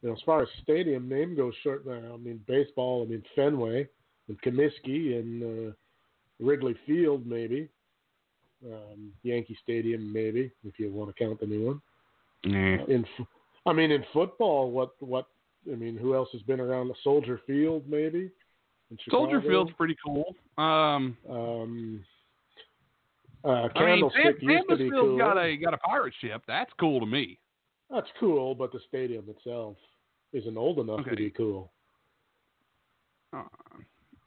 you 0.00 0.08
know, 0.08 0.12
as 0.12 0.20
far 0.24 0.42
as 0.42 0.48
stadium 0.62 1.08
name 1.08 1.36
goes. 1.36 1.54
Short 1.62 1.84
I 1.88 2.16
mean 2.18 2.40
baseball. 2.46 3.02
I 3.06 3.10
mean 3.10 3.22
Fenway 3.34 3.88
and 4.28 4.40
Comiskey 4.42 5.18
and 5.18 5.42
uh, 5.70 5.72
Wrigley 6.40 6.76
Field, 6.86 7.26
maybe 7.26 7.68
um, 8.66 9.12
Yankee 9.22 9.56
Stadium, 9.62 10.12
maybe 10.12 10.50
if 10.64 10.78
you 10.78 10.92
want 10.92 11.14
to 11.14 11.24
count 11.24 11.40
the 11.40 11.46
new 11.46 11.66
one. 11.66 11.80
yeah. 12.44 12.84
In 12.88 13.04
I 13.66 13.72
mean 13.72 13.90
in 13.90 14.04
football, 14.12 14.70
what 14.70 14.90
what 15.00 15.26
I 15.70 15.74
mean, 15.74 15.96
who 15.96 16.14
else 16.14 16.28
has 16.32 16.42
been 16.42 16.60
around 16.60 16.88
the 16.88 16.94
Soldier 17.02 17.40
Field, 17.46 17.84
maybe? 17.88 18.30
Soldier 19.10 19.42
Field's 19.42 19.72
pretty 19.76 19.96
cool. 20.04 20.34
Um, 20.56 21.16
Um, 21.28 22.04
uh, 23.44 23.48
I 23.48 23.60
mean, 23.62 24.10
Candlestick 24.10 24.36
Sam, 24.40 24.48
used 24.48 24.68
to 24.68 24.76
be 24.76 24.90
cool. 24.90 25.18
got 25.18 25.36
a 25.36 25.56
got 25.56 25.74
a 25.74 25.78
pirate 25.78 26.14
ship. 26.20 26.42
That's 26.48 26.70
cool 26.80 27.00
to 27.00 27.06
me. 27.06 27.38
That's 27.90 28.08
cool, 28.18 28.54
but 28.54 28.72
the 28.72 28.80
stadium 28.88 29.24
itself 29.28 29.76
isn't 30.32 30.56
old 30.56 30.78
enough 30.78 31.04
to 31.04 31.16
be 31.16 31.30
cool. 31.30 31.70
uh, 33.32 33.44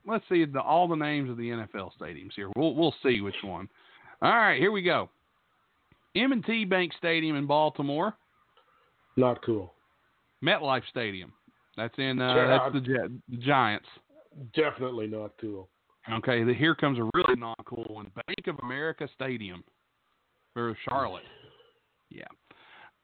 let's 0.08 0.24
see 0.30 0.46
the, 0.46 0.62
all 0.62 0.88
the 0.88 0.96
names 0.96 1.30
of 1.30 1.38
the 1.38 1.50
NFL 1.50 1.92
stadiums 2.00 2.34
here. 2.36 2.50
We'll 2.56 2.74
we'll 2.76 2.96
see 3.04 3.22
which 3.22 3.36
one. 3.44 3.68
All 4.22 4.32
right, 4.36 4.60
here 4.60 4.72
we 4.72 4.82
go. 4.82 5.10
M&T 6.16 6.66
Bank 6.66 6.92
Stadium 6.98 7.36
in 7.36 7.48
Baltimore. 7.48 8.14
Not 9.18 9.44
cool. 9.46 9.74
MetLife 10.44 10.84
Stadium. 10.90 11.32
That's 11.78 11.94
in 11.98 12.22
uh, 12.22 12.36
Yeah. 12.36 12.48
that's 12.48 12.74
the, 12.74 12.82
Gi- 12.82 13.16
the 13.30 13.38
Giants. 13.38 13.88
Definitely 14.54 15.08
not 15.08 15.32
cool. 15.40 15.70
Okay, 16.12 16.44
the, 16.44 16.54
here 16.54 16.76
comes 16.76 17.00
a 17.00 17.04
really 17.14 17.36
not 17.40 17.58
cool 17.66 17.86
one. 17.90 18.12
Bank 18.16 18.48
of 18.48 18.58
America 18.64 19.08
Stadium 19.14 19.64
for 20.54 20.76
Charlotte. 20.88 21.24
Yeah. 22.10 22.24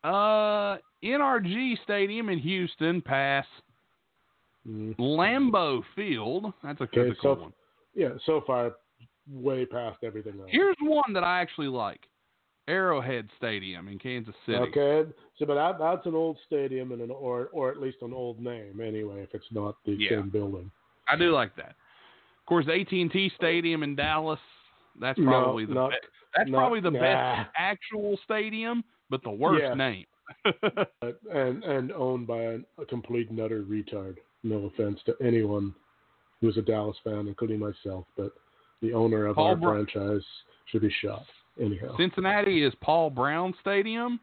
Uh, 0.03 0.77
NRG 1.03 1.75
Stadium 1.83 2.29
in 2.29 2.39
Houston. 2.39 3.01
Pass. 3.01 3.45
Mm. 4.67 4.97
Lambeau 4.97 5.81
Field. 5.95 6.51
That's 6.63 6.79
a, 6.81 6.83
Okay, 6.85 7.07
that's 7.07 7.19
a 7.19 7.21
cool 7.21 7.35
so- 7.35 7.41
one. 7.43 7.53
Yeah, 7.95 8.09
so 8.27 8.41
far, 8.45 8.73
way 9.31 9.65
past 9.65 9.97
everything 10.03 10.33
else. 10.39 10.49
Here's 10.51 10.75
one 10.81 11.13
that 11.13 11.23
I 11.23 11.41
actually 11.41 11.67
like. 11.67 12.01
Arrowhead 12.69 13.29
Stadium 13.37 13.87
in 13.87 13.97
Kansas 13.97 14.35
City. 14.45 14.57
Okay, 14.57 15.09
so 15.39 15.45
but 15.45 15.55
that, 15.55 15.79
that's 15.79 16.05
an 16.05 16.13
old 16.15 16.37
stadium 16.45 16.91
and 16.91 17.01
an 17.01 17.11
or 17.11 17.47
or 17.53 17.71
at 17.71 17.79
least 17.79 17.97
an 18.01 18.13
old 18.13 18.41
name 18.41 18.81
anyway. 18.81 19.21
If 19.21 19.33
it's 19.33 19.45
not 19.51 19.75
the 19.85 19.93
Yeah. 19.93 20.09
same 20.19 20.29
building. 20.29 20.69
I 21.07 21.15
do 21.15 21.31
like 21.31 21.55
that. 21.55 21.69
Of 22.39 22.45
course, 22.45 22.65
AT&T 22.67 23.31
Stadium 23.37 23.83
in 23.83 23.95
Dallas. 23.95 24.39
That's 24.99 25.17
No, 25.17 25.25
probably 25.31 25.65
the 25.65 25.73
not- 25.75 25.91
best. 25.91 26.01
That's 26.35 26.49
not- 26.49 26.57
probably 26.57 26.79
the 26.81 26.91
nah. 26.91 26.99
best 26.99 27.49
actual 27.57 28.17
stadium, 28.25 28.83
but 29.09 29.23
the 29.23 29.31
worst 29.31 29.61
Yeah. 29.63 29.73
name. 29.73 30.05
And 31.33 31.63
and 31.63 31.91
owned 31.93 32.27
by 32.27 32.41
an, 32.41 32.65
a 32.77 32.85
complete 32.85 33.31
nutter 33.31 33.63
retard. 33.63 34.17
No 34.43 34.65
offense 34.65 34.99
to 35.05 35.15
anyone 35.21 35.73
who's 36.41 36.57
a 36.57 36.61
Dallas 36.61 36.97
fan, 37.03 37.27
including 37.29 37.59
myself, 37.59 38.05
but 38.17 38.33
the 38.81 38.93
owner 38.93 39.25
of 39.27 39.35
Paul 39.35 39.47
our 39.47 39.55
Bro- 39.55 39.85
franchise 39.85 40.25
should 40.71 40.81
be 40.81 40.93
shot. 41.01 41.23
Anyhow, 41.59 41.95
Cincinnati 41.97 42.63
is 42.63 42.73
Paul 42.81 43.09
Brown 43.09 43.53
Stadium. 43.61 44.19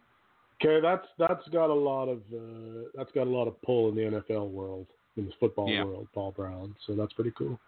okay, 0.62 0.80
that's 0.80 1.06
that's 1.18 1.46
got 1.48 1.68
a 1.70 1.74
lot 1.74 2.06
of 2.08 2.18
uh, 2.32 2.88
that's 2.94 3.10
got 3.12 3.26
a 3.26 3.30
lot 3.30 3.48
of 3.48 3.60
pull 3.62 3.88
in 3.88 3.94
the 3.96 4.02
NFL 4.20 4.50
world, 4.50 4.86
in 5.16 5.26
the 5.26 5.32
football 5.40 5.68
Yeah. 5.68 5.84
world. 5.84 6.06
Paul 6.14 6.32
Brown, 6.32 6.74
so 6.86 6.94
that's 6.94 7.12
pretty 7.12 7.32
cool. 7.36 7.58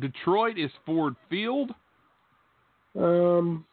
Detroit 0.00 0.58
is 0.58 0.70
Ford 0.84 1.14
Field. 1.30 1.70
Um, 2.98 3.64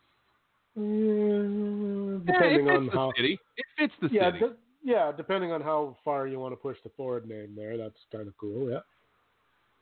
eh, 0.77 0.81
Yeah, 0.81 2.19
depending 2.25 2.67
it 2.67 2.69
fits 2.69 2.77
on 2.77 2.87
how 2.89 3.11
city. 3.15 3.39
It 3.57 3.65
fits 3.77 3.93
the 4.01 4.09
yeah, 4.11 4.31
city. 4.31 4.39
de- 4.39 4.55
yeah, 4.83 5.11
depending 5.15 5.51
on 5.51 5.61
how 5.61 5.97
far 6.05 6.27
you 6.27 6.39
want 6.39 6.51
to 6.51 6.57
push 6.57 6.77
the 6.83 6.89
Ford 6.95 7.27
name 7.27 7.53
there, 7.55 7.77
that's 7.77 7.97
kind 8.11 8.27
of 8.27 8.37
cool. 8.37 8.69
Yeah. 8.69 8.79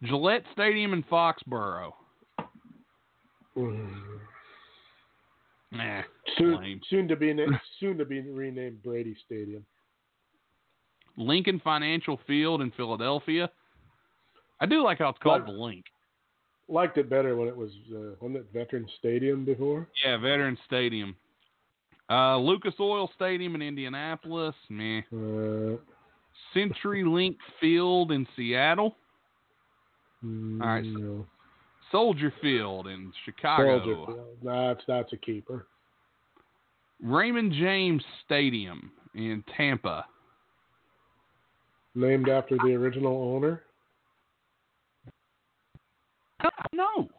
Gillette 0.03 0.43
Stadium 0.53 0.93
in 0.93 1.03
Foxborough. 1.03 1.93
Nah, 5.73 6.01
Soon, 6.37 6.57
lame. 6.59 6.81
soon 6.89 7.07
to 7.07 7.15
be 7.15 7.33
na- 7.33 7.57
soon 7.79 7.97
to 7.97 8.05
be 8.05 8.19
renamed 8.21 8.83
Brady 8.83 9.15
Stadium. 9.25 9.65
Lincoln 11.17 11.59
Financial 11.63 12.19
Field 12.27 12.61
in 12.61 12.71
Philadelphia. 12.71 13.49
I 14.59 14.65
do 14.65 14.83
like 14.83 14.99
how 14.99 15.09
it's 15.09 15.19
called 15.19 15.43
Like- 15.43 15.51
the 15.51 15.57
Link. 15.57 15.85
Liked 16.67 16.97
it 16.97 17.09
better 17.09 17.35
when 17.35 17.49
it 17.49 17.55
was 17.55 17.71
uh, 17.93 18.15
wasn't 18.21 18.37
it 18.37 18.45
Veteran 18.53 18.87
Stadium 18.99 19.43
before? 19.43 19.87
Yeah, 20.05 20.15
Veterans 20.17 20.59
Stadium. 20.65 21.17
Uh, 22.09 22.37
Lucas 22.37 22.73
Oil 22.79 23.09
Stadium 23.15 23.55
in 23.55 23.61
Indianapolis. 23.61 24.55
Meh. 24.69 25.01
Uh, 25.13 25.75
Century 26.53 27.03
Link 27.03 27.37
Field 27.59 28.11
in 28.13 28.25
Seattle. 28.37 28.95
mm, 30.23 30.61
All 30.61 30.67
right, 30.67 30.83
so- 30.85 30.89
no. 30.99 31.25
Soldier 31.91 32.34
Field 32.41 32.88
in 32.88 33.12
Chicago. 33.25 33.80
Soldier 33.80 34.06
Field. 34.06 34.38
That's 34.43 34.82
that's 34.88 35.13
a 35.13 35.17
keeper. 35.17 35.67
Raymond 37.01 37.54
James 37.54 38.04
Stadium 38.25 38.91
in 39.15 39.43
Tampa. 39.58 40.06
Named 41.95 42.30
after 42.30 42.58
the 42.63 42.73
original 42.73 43.34
owner. 43.36 43.63
No. 46.73 47.10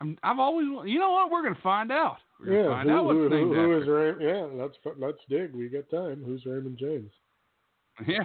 I'm, 0.00 0.16
I've 0.22 0.38
always, 0.38 0.66
you 0.86 0.98
know 0.98 1.10
what? 1.10 1.30
We're 1.30 1.42
going 1.42 1.54
to 1.54 1.60
find 1.60 1.90
out. 1.90 2.18
We're 2.38 2.46
going 2.46 2.58
to 2.58 2.62
Yeah, 2.62 2.76
find 2.76 2.88
who, 2.88 2.94
out 2.96 3.04
what 3.04 3.16
who, 3.16 3.28
named 3.28 3.54
who, 3.54 3.76
is 3.76 3.82
after. 3.82 4.14
Ray- 4.14 4.26
yeah, 4.26 4.46
let's 4.52 4.76
let's 4.98 5.18
dig. 5.28 5.54
We 5.54 5.68
got 5.68 5.90
time. 5.90 6.22
Who's 6.24 6.44
Raymond 6.46 6.78
James? 6.78 7.10
Yeah, 8.06 8.22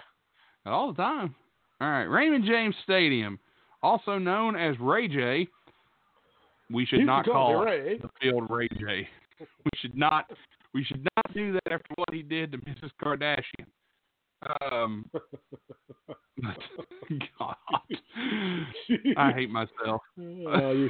all 0.67 0.93
the 0.93 0.97
time. 1.01 1.33
All 1.81 1.89
right, 1.89 2.03
Raymond 2.03 2.45
James 2.45 2.75
Stadium, 2.83 3.39
also 3.83 4.17
known 4.17 4.55
as 4.55 4.75
Ray 4.79 5.07
J. 5.07 5.47
We 6.71 6.85
should 6.85 6.99
You 7.01 7.05
not 7.05 7.25
call 7.25 7.63
Ray. 7.63 7.99
the 7.99 8.09
field 8.21 8.49
Ray 8.49 8.67
J. 8.69 9.07
We 9.65 9.71
should 9.81 9.97
not. 9.97 10.25
We 10.73 10.83
should 10.85 11.05
not 11.15 11.33
do 11.33 11.51
that 11.53 11.71
after 11.71 11.93
what 11.95 12.13
he 12.13 12.21
did 12.23 12.51
to 12.53 12.57
Mrs. 12.59 12.91
Kardashian. 13.03 13.65
Um, 14.71 15.05
God, 17.39 17.55
I 19.17 19.31
hate 19.33 19.49
myself. 19.49 20.01
Uh, 20.17 20.87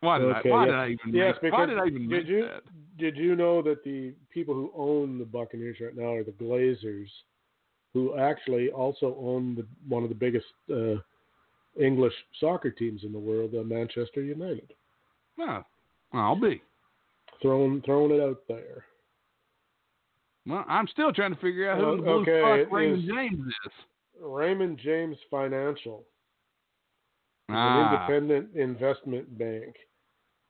Why 0.00 0.18
did 0.18 0.28
Okay, 0.36 0.50
I? 0.50 0.52
Why 0.52 0.64
did 0.66 0.74
I 0.74 0.86
even? 0.88 1.14
Yes, 1.14 1.34
make, 1.42 1.52
because 1.52 1.68
did 1.68 1.78
I 1.78 1.86
even 1.86 2.08
did 2.08 2.26
you 2.28 2.42
that? 2.42 2.62
did 2.98 3.16
you 3.16 3.36
know 3.36 3.62
that 3.62 3.84
the 3.84 4.12
people 4.30 4.52
who 4.54 4.72
own 4.76 5.18
the 5.18 5.24
Buccaneers 5.24 5.76
right 5.80 5.96
now 5.96 6.12
are 6.14 6.24
the 6.24 6.32
Glazers, 6.32 7.08
who 7.94 8.16
actually 8.18 8.70
also 8.70 9.16
own 9.20 9.54
the, 9.54 9.66
one 9.88 10.02
of 10.02 10.08
the 10.08 10.14
biggest 10.14 10.46
uh, 10.72 10.94
English 11.80 12.14
soccer 12.40 12.70
teams 12.70 13.04
in 13.04 13.12
the 13.12 13.18
world, 13.18 13.54
uh, 13.54 13.62
Manchester 13.62 14.22
United. 14.22 14.72
Oh, 15.38 15.62
I'll 16.12 16.36
be. 16.40 16.62
Throwing 17.40 17.82
throwing 17.82 18.12
it 18.12 18.20
out 18.22 18.42
there. 18.48 18.84
Well, 20.46 20.64
I'm 20.68 20.86
still 20.88 21.12
trying 21.12 21.34
to 21.34 21.40
figure 21.40 21.70
out 21.70 21.78
who 21.78 21.86
Uh, 21.86 21.96
the 21.96 22.02
blue 22.02 22.22
okay, 22.22 22.64
fuck 22.64 22.72
Raymond 22.72 23.04
is- 23.04 23.08
James 23.10 23.46
is. 23.66 23.72
Raymond 24.20 24.78
James 24.78 25.16
Financial, 25.30 26.04
an 27.48 27.54
Ah, 27.56 27.92
independent 28.06 28.54
investment 28.56 29.36
bank. 29.38 29.74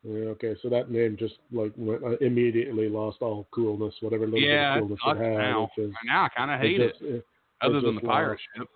Yeah, 0.02 0.30
okay, 0.30 0.56
so 0.60 0.68
that 0.68 0.90
name 0.90 1.16
just 1.16 1.34
like 1.52 1.72
went, 1.76 2.02
uh, 2.02 2.16
immediately 2.20 2.88
lost 2.88 3.22
all 3.22 3.46
coolness, 3.52 3.94
whatever 4.02 4.26
little 4.26 4.40
yeah, 4.40 4.74
bit 4.80 4.82
of 4.92 4.98
coolness 4.98 5.20
it 5.20 5.24
had. 5.30 5.38
now. 5.38 5.70
Just, 5.76 5.92
now 6.04 6.24
I 6.24 6.28
kind 6.30 6.50
of 6.50 6.60
hate 6.60 6.80
it. 6.80 6.90
just- 6.90 7.02
it- 7.02 7.26
Other 7.62 7.80
than 7.80 7.94
the 7.94 8.00
pirate 8.00 8.40
ship. 8.56 8.68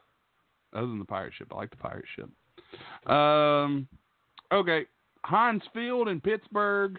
Other 0.73 0.87
than 0.87 0.99
the 0.99 1.05
pirate 1.05 1.33
ship, 1.37 1.49
I 1.53 1.57
like 1.57 1.71
the 1.71 1.77
pirate 1.77 2.05
ship. 2.15 2.29
Um, 3.11 3.87
okay, 4.53 4.87
Heinz 5.25 5.63
Field 5.73 6.09
in 6.09 6.21
Pittsburgh. 6.21 6.99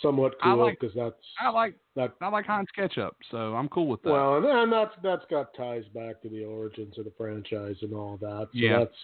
somewhat 0.00 0.34
cool 0.42 0.56
like- 0.56 0.80
because 0.80 0.94
that's 0.94 1.14
I 1.40 1.50
like 1.50 1.74
that. 1.96 2.14
I 2.20 2.28
like 2.28 2.46
Heinz 2.46 2.68
ketchup, 2.74 3.16
so 3.30 3.54
I'm 3.54 3.68
cool 3.68 3.86
with 3.88 4.02
that. 4.02 4.10
Well, 4.10 4.36
and, 4.38 4.46
and 4.46 4.72
that's 4.72 4.94
that's 5.02 5.24
got 5.30 5.52
ties 5.54 5.84
back 5.94 6.20
to 6.22 6.28
the 6.28 6.44
origins 6.44 6.96
of 6.98 7.04
the 7.04 7.12
franchise 7.16 7.76
and 7.82 7.92
all 7.94 8.16
that. 8.18 8.48
So 8.52 8.58
Yeah. 8.58 8.78
that's 8.80 8.96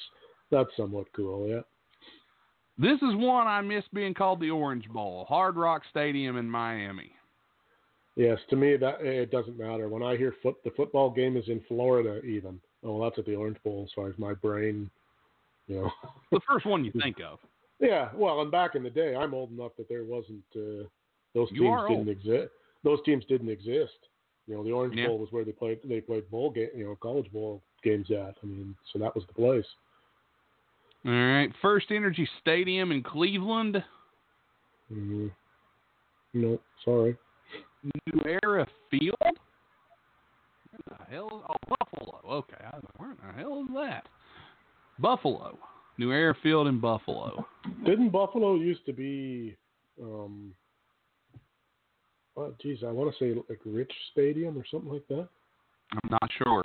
that's 0.51 0.71
somewhat 0.77 1.07
cool. 1.15 1.47
Yeah. 1.47 1.61
this 2.79 2.97
is 3.03 3.15
one 3.17 3.47
I 3.47 3.61
miss 3.61 3.85
being 3.93 4.15
called 4.15 4.41
the 4.41 4.51
Orange 4.51 4.89
Bowl, 4.89 5.27
Hard 5.29 5.57
Rock 5.57 5.83
Stadium 5.91 6.37
in 6.39 6.49
Miami. 6.51 7.13
Yes, 8.19 8.41
to 8.51 8.57
me 8.57 8.77
that 8.77 9.01
it 9.01 9.31
doesn't 9.31 9.57
matter. 9.57 9.89
When 9.89 10.03
I 10.03 10.17
hear 10.17 10.35
foot, 10.43 10.57
the 10.65 10.73
football 10.73 11.09
game 11.09 11.37
is 11.37 11.49
in 11.49 11.63
Florida, 11.69 12.21
even. 12.25 12.61
Oh, 12.83 13.01
that's 13.01 13.17
at 13.17 13.25
the 13.27 13.37
Orange 13.37 13.59
Bowl, 13.63 13.85
as 13.87 13.93
far 13.95 14.09
as 14.09 14.19
my 14.19 14.35
brain, 14.35 14.91
you 15.69 15.77
know. 15.77 15.91
The 16.31 16.41
first 16.47 16.67
one 16.67 16.85
you 16.85 16.93
think 17.01 17.21
of. 17.21 17.39
yeah, 17.81 18.11
well, 18.15 18.43
and 18.43 18.51
back 18.51 18.75
in 18.75 18.83
the 18.83 18.91
day, 18.91 19.15
I'm 19.17 19.33
old 19.33 19.51
enough 19.51 19.73
that 19.79 19.89
there 19.89 20.05
wasn't 20.05 20.43
uh, 20.55 20.85
those 21.35 21.49
You 21.53 21.63
teams 21.63 21.81
didn't 21.89 22.09
exist. 22.09 22.53
Those 22.85 22.99
teams 23.07 23.25
didn't 23.27 23.49
exist. 23.49 23.97
You 24.47 24.57
know, 24.57 24.65
the 24.65 24.73
Orange 24.73 24.95
Yeah. 24.95 25.07
Bowl 25.07 25.19
was 25.19 25.29
where 25.31 25.45
they 25.45 25.53
played 25.53 25.79
they 25.85 26.01
played 26.03 26.29
bowl 26.31 26.51
game, 26.51 26.69
you 26.77 26.85
know, 26.85 26.97
college 27.01 27.33
bowl 27.33 27.63
games 27.83 28.11
at. 28.11 28.35
I 28.43 28.47
mean, 28.47 28.75
so 28.93 28.99
that 28.99 29.15
was 29.15 29.25
the 29.27 29.33
place. 29.33 29.65
All 31.07 31.13
right, 31.13 31.51
First 31.63 31.87
Energy 31.91 32.29
Stadium 32.41 32.91
in 32.93 33.03
Cleveland. 33.03 33.83
hmm 34.89 35.29
No, 36.35 36.59
sorry. 36.85 37.17
New 37.83 38.23
Era 38.43 38.67
Field? 38.91 39.17
Where 39.21 40.99
the 40.99 41.05
hell? 41.11 41.45
Oh, 41.49 41.77
Buffalo. 41.79 42.21
Okay, 42.39 42.65
I, 42.65 42.79
where 42.97 43.15
the 43.15 43.39
hell 43.39 43.65
is 43.67 43.75
that? 43.75 44.07
Buffalo. 44.99 45.59
New 45.99 46.13
Era 46.13 46.35
Field 46.43 46.67
in 46.69 46.81
Buffalo. 46.81 47.47
Didn't 47.85 48.11
Buffalo 48.11 48.55
used 48.55 48.85
to 48.87 48.93
be? 48.93 49.57
um 50.01 50.55
Oh, 52.37 52.55
geez, 52.63 52.79
I 52.87 52.93
want 52.93 53.13
to 53.13 53.19
say 53.19 53.41
like 53.49 53.59
Rich 53.65 53.91
Stadium 54.13 54.57
or 54.57 54.65
something 54.71 54.93
like 54.93 55.07
that. 55.09 55.29
I'm 55.93 56.11
not 56.11 56.31
sure. 56.39 56.65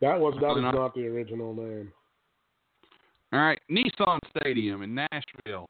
That 0.00 0.18
was 0.18 0.34
that 0.40 0.56
is 0.56 0.62
not. 0.62 0.74
not 0.74 0.94
the 0.94 1.06
original 1.06 1.54
name. 1.54 1.92
All 3.32 3.40
right, 3.40 3.60
Nissan 3.70 4.18
Stadium 4.36 4.82
in 4.82 4.94
Nashville. 4.94 5.68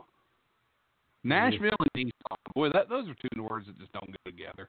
Nashville 1.25 1.77
and 1.81 2.07
Nissan. 2.07 2.37
Boy, 2.55 2.69
that 2.71 2.89
those 2.89 3.09
are 3.09 3.15
two 3.15 3.43
words 3.43 3.67
that 3.67 3.79
just 3.79 3.93
don't 3.93 4.07
go 4.07 4.31
together. 4.31 4.69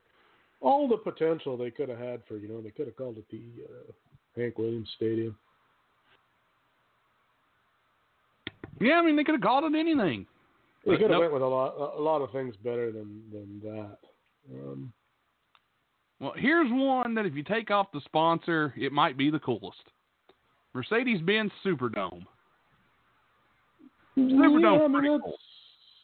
All 0.61 0.87
the 0.87 0.97
potential 0.97 1.57
they 1.57 1.69
could 1.69 1.89
have 1.89 1.99
had 1.99 2.21
for 2.27 2.37
you 2.37 2.47
know 2.47 2.61
they 2.61 2.71
could 2.71 2.87
have 2.87 2.95
called 2.95 3.17
it 3.17 3.25
the 3.29 3.41
uh, 3.63 3.91
Hank 4.35 4.57
Williams 4.57 4.89
Stadium. 4.95 5.37
Yeah, 8.79 8.95
I 8.95 9.01
mean 9.03 9.15
they 9.15 9.23
could 9.23 9.35
have 9.35 9.43
called 9.43 9.63
it 9.65 9.77
anything. 9.77 10.25
They 10.85 10.93
could 10.93 11.01
have 11.01 11.11
nope. 11.11 11.21
went 11.21 11.33
with 11.33 11.41
a 11.41 11.47
lot 11.47 11.97
a 11.97 12.01
lot 12.01 12.21
of 12.21 12.31
things 12.31 12.55
better 12.63 12.91
than 12.91 13.21
than 13.31 13.61
that. 13.63 13.97
Um, 14.53 14.93
well, 16.19 16.33
here's 16.37 16.71
one 16.71 17.13
that 17.15 17.25
if 17.25 17.35
you 17.35 17.43
take 17.43 17.71
off 17.71 17.91
the 17.91 18.01
sponsor, 18.05 18.73
it 18.77 18.91
might 18.91 19.17
be 19.17 19.29
the 19.29 19.39
coolest. 19.39 19.83
Mercedes-Benz 20.73 21.51
Superdome. 21.65 22.23
Superdome 24.17 24.79
yeah, 24.79 24.97
I 24.97 25.01
mean, 25.01 25.21
cool 25.21 25.37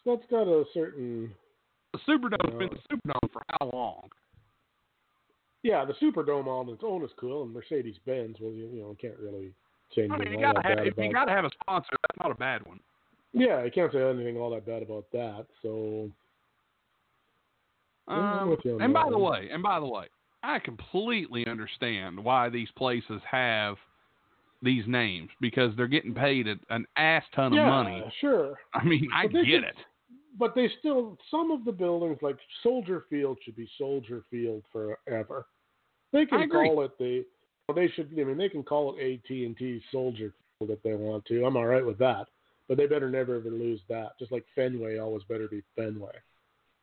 that's 0.05 0.25
got 0.29 0.47
a 0.47 0.63
certain 0.73 1.33
The 1.93 1.99
Superdome's 2.07 2.57
been 2.57 2.69
Yeah. 2.71 2.77
the 2.89 2.95
Superdome 2.95 3.31
for 3.31 3.41
how 3.49 3.69
long? 3.73 4.09
yeah. 5.63 5.85
The 5.85 5.93
Superdome 5.93 6.47
on 6.47 6.69
its 6.69 6.81
own 6.83 7.03
is 7.03 7.11
cool, 7.19 7.43
and 7.43 7.53
Mercedes 7.53 7.97
Benz. 8.05 8.37
Well, 8.39 8.53
you, 8.53 8.67
you 8.73 8.81
know, 8.81 8.95
can't 8.99 9.17
really 9.19 9.53
say 9.95 10.07
I 10.09 10.17
mean, 10.17 10.31
you 10.33 10.39
gotta 10.39 10.61
have 10.67 10.85
if 10.87 10.97
you 10.97 11.11
gotta 11.11 11.31
have 11.31 11.45
a 11.45 11.51
sponsor. 11.61 11.89
That's 11.91 12.19
not 12.23 12.31
a 12.31 12.35
bad 12.35 12.65
one. 12.65 12.79
Yeah, 13.33 13.63
you 13.63 13.71
can't 13.71 13.91
say 13.91 14.01
anything 14.01 14.37
all 14.37 14.49
that 14.51 14.65
bad 14.65 14.81
about 14.83 15.05
that. 15.13 15.45
So 15.61 16.09
Um, 18.07 18.49
with 18.49 18.59
you 18.65 18.75
on 18.75 18.81
and 18.81 18.93
by 18.93 19.09
the 19.09 19.17
one. 19.17 19.43
way, 19.43 19.49
and 19.51 19.61
by 19.63 19.79
the 19.79 19.85
way, 19.85 20.07
I 20.43 20.59
completely 20.59 21.45
understand 21.47 22.21
why 22.21 22.49
these 22.49 22.69
places 22.75 23.21
have 23.29 23.77
these 24.63 24.83
names 24.87 25.29
because 25.39 25.75
they're 25.75 25.87
getting 25.87 26.13
paid 26.13 26.47
an 26.47 26.85
ass 26.97 27.23
ton 27.35 27.53
yeah, 27.53 27.63
of 27.63 27.67
money. 27.85 28.03
sure. 28.19 28.55
I 28.73 28.83
mean, 28.83 29.07
I 29.13 29.27
get 29.27 29.63
it. 29.63 29.75
But 30.39 30.55
they 30.55 30.69
still 30.79 31.17
some 31.29 31.51
of 31.51 31.65
the 31.65 31.71
buildings 31.71 32.19
like 32.21 32.37
Soldier 32.63 33.05
Field 33.09 33.37
should 33.43 33.55
be 33.55 33.69
Soldier 33.77 34.23
Field 34.29 34.63
forever. 34.71 35.45
They 36.13 36.25
can 36.25 36.49
call 36.49 36.83
it 36.83 36.97
the 36.97 37.25
well, 37.67 37.75
they 37.75 37.89
should 37.89 38.09
I 38.19 38.23
mean 38.23 38.37
they 38.37 38.49
can 38.49 38.63
call 38.63 38.95
it 38.97 39.01
AT 39.01 39.29
and 39.29 39.57
T 39.57 39.81
Soldier 39.91 40.33
Field 40.59 40.71
if 40.71 40.81
they 40.83 40.93
want 40.93 41.25
to. 41.25 41.45
I'm 41.45 41.57
all 41.57 41.65
right 41.65 41.85
with 41.85 41.97
that. 41.99 42.27
But 42.67 42.77
they 42.77 42.87
better 42.87 43.09
never 43.09 43.35
ever 43.35 43.49
lose 43.49 43.81
that. 43.89 44.17
Just 44.19 44.31
like 44.31 44.45
Fenway 44.55 44.97
always 44.97 45.23
better 45.23 45.47
be 45.47 45.61
Fenway. 45.75 46.13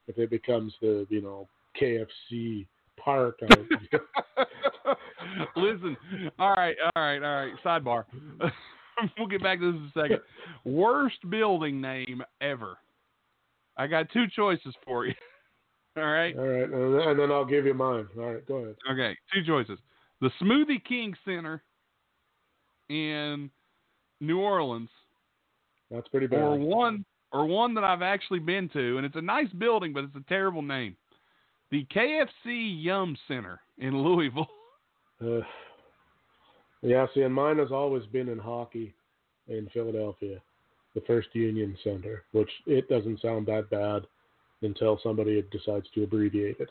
If 0.06 0.18
it 0.18 0.30
becomes 0.30 0.74
the, 0.80 1.06
you 1.10 1.20
know, 1.20 1.48
KFC 1.80 2.66
park 2.98 3.38
I- 3.50 4.94
Listen, 5.56 5.96
all 6.38 6.54
right, 6.54 6.76
all 6.82 7.02
right, 7.02 7.22
all 7.22 7.44
right. 7.44 7.52
Sidebar. 7.64 8.04
we'll 9.18 9.28
get 9.28 9.42
back 9.42 9.60
to 9.60 9.72
this 9.72 9.80
in 9.80 10.00
a 10.00 10.02
second. 10.02 10.20
Worst 10.64 11.28
building 11.28 11.80
name 11.80 12.22
ever. 12.40 12.78
I 13.78 13.86
got 13.86 14.10
two 14.10 14.26
choices 14.34 14.74
for 14.84 15.06
you. 15.06 15.14
All 15.96 16.04
right. 16.04 16.36
all 16.36 16.46
right, 16.46 16.62
and, 16.70 16.94
and 16.94 17.18
then 17.18 17.32
I'll 17.32 17.44
give 17.44 17.66
you 17.66 17.74
mine. 17.74 18.06
All 18.16 18.32
right, 18.34 18.46
go 18.46 18.56
ahead. 18.58 18.76
Okay, 18.88 19.16
two 19.34 19.44
choices. 19.44 19.80
The 20.20 20.30
Smoothie 20.40 20.84
King 20.84 21.12
Center 21.24 21.60
in 22.88 23.50
New 24.20 24.38
Orleans, 24.38 24.90
That's 25.90 26.06
pretty 26.06 26.28
bad. 26.28 26.38
or 26.38 26.56
one, 26.56 27.04
or 27.32 27.46
one 27.46 27.74
that 27.74 27.82
I've 27.82 28.02
actually 28.02 28.38
been 28.38 28.68
to, 28.70 28.96
and 28.98 29.04
it's 29.04 29.16
a 29.16 29.20
nice 29.20 29.48
building, 29.58 29.92
but 29.92 30.04
it's 30.04 30.14
a 30.14 30.24
terrible 30.28 30.62
name. 30.62 30.96
The 31.72 31.84
KFC 31.92 32.82
Yum 32.82 33.16
Center 33.26 33.60
in 33.78 33.96
Louisville. 34.02 34.46
Uh, 35.20 35.40
yeah, 36.82 37.06
see, 37.12 37.22
and 37.22 37.34
mine 37.34 37.58
has 37.58 37.72
always 37.72 38.06
been 38.06 38.28
in 38.28 38.38
hockey 38.38 38.94
in 39.48 39.68
Philadelphia, 39.74 40.40
the 40.94 41.00
First 41.02 41.28
Union 41.32 41.76
Center, 41.84 42.24
which 42.32 42.50
it 42.66 42.88
doesn't 42.88 43.20
sound 43.20 43.46
that 43.46 43.70
bad 43.70 44.02
until 44.62 44.98
somebody 45.02 45.42
decides 45.50 45.86
to 45.94 46.02
abbreviate 46.02 46.58
it, 46.58 46.70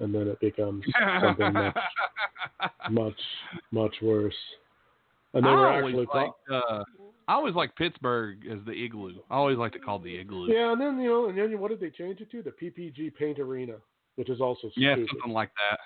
and 0.00 0.14
then 0.14 0.28
it 0.28 0.40
becomes 0.40 0.84
something 1.20 1.52
much, 1.52 1.76
much, 2.90 3.20
much 3.70 3.94
worse. 4.02 4.34
And 5.34 5.44
they 5.44 5.50
I 5.50 5.54
were 5.54 5.68
always 5.68 5.96
actually 5.96 6.06
liked, 6.14 6.50
uh, 6.50 6.84
I 7.28 7.34
always 7.34 7.54
like 7.54 7.74
Pittsburgh 7.76 8.38
as 8.50 8.58
the 8.66 8.72
igloo. 8.72 9.14
I 9.30 9.36
always 9.36 9.58
liked 9.58 9.76
it 9.76 9.84
called 9.84 10.04
the 10.04 10.16
igloo. 10.16 10.52
yeah, 10.52 10.72
and 10.72 10.80
then 10.80 10.98
you 11.00 11.08
know, 11.08 11.28
and 11.28 11.38
then 11.38 11.58
what 11.58 11.70
did 11.70 11.80
they 11.80 11.90
change 11.90 12.20
it 12.20 12.30
to? 12.30 12.42
The 12.42 12.50
PPG 12.50 13.14
Paint 13.14 13.38
Arena, 13.38 13.74
which 14.16 14.28
is 14.30 14.40
also 14.40 14.70
Yeah, 14.76 14.96
something 15.10 15.32
like 15.32 15.50
that. 15.70 15.78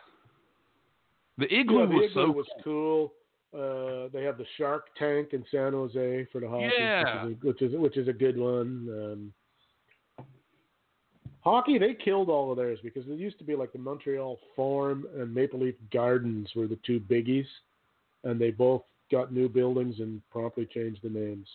The 1.39 1.55
igloo 1.55 1.81
yeah, 1.81 1.87
the 1.87 1.95
was 1.95 2.05
igloo 2.11 2.27
so 2.27 2.31
was 2.33 2.47
cool. 2.65 3.13
Uh, 3.55 4.09
they 4.13 4.23
have 4.23 4.37
the 4.37 4.45
Shark 4.59 4.87
Tank 4.99 5.29
in 5.33 5.43
San 5.51 5.73
Jose 5.73 6.27
for 6.31 6.41
the 6.41 6.49
hockey, 6.49 6.71
Yeah. 6.79 7.25
which, 7.25 7.33
is 7.33 7.43
a, 7.43 7.47
which 7.47 7.63
is 7.63 7.81
which 7.81 7.97
is 7.97 8.09
a 8.09 8.13
good 8.13 8.37
one. 8.37 9.33
Um, 10.19 10.27
hockey, 11.41 11.79
they 11.79 11.95
killed 11.95 12.29
all 12.29 12.51
of 12.51 12.59
theirs 12.59 12.79
because 12.83 13.05
it 13.07 13.19
used 13.19 13.39
to 13.39 13.45
be 13.45 13.57
like 13.57 13.73
the 13.73 13.79
Montreal 13.79 14.39
Forum 14.55 15.07
and 15.17 15.35
Maple 15.35 15.61
Leaf 15.61 15.75
Gardens 15.93 16.51
were 16.55 16.67
the 16.67 16.79
two 16.87 17.01
biggies, 17.01 17.47
and 18.25 18.39
they 18.39 18.51
both 18.51 18.83
got 19.11 19.33
new 19.33 19.49
buildings 19.49 19.97
and 20.01 20.21
promptly 20.31 20.67
changed 20.67 21.01
the 21.03 21.09
names. 21.09 21.49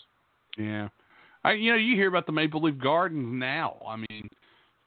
Yeah. 0.58 0.90
I 1.44 1.54
you 1.54 1.72
know, 1.72 1.78
you 1.78 1.96
hear 1.96 2.08
about 2.08 2.26
the 2.26 2.32
Maple 2.32 2.64
Leaf 2.64 2.78
Gardens 2.80 3.28
now. 3.32 3.78
I 3.88 3.98
mean, 3.98 4.30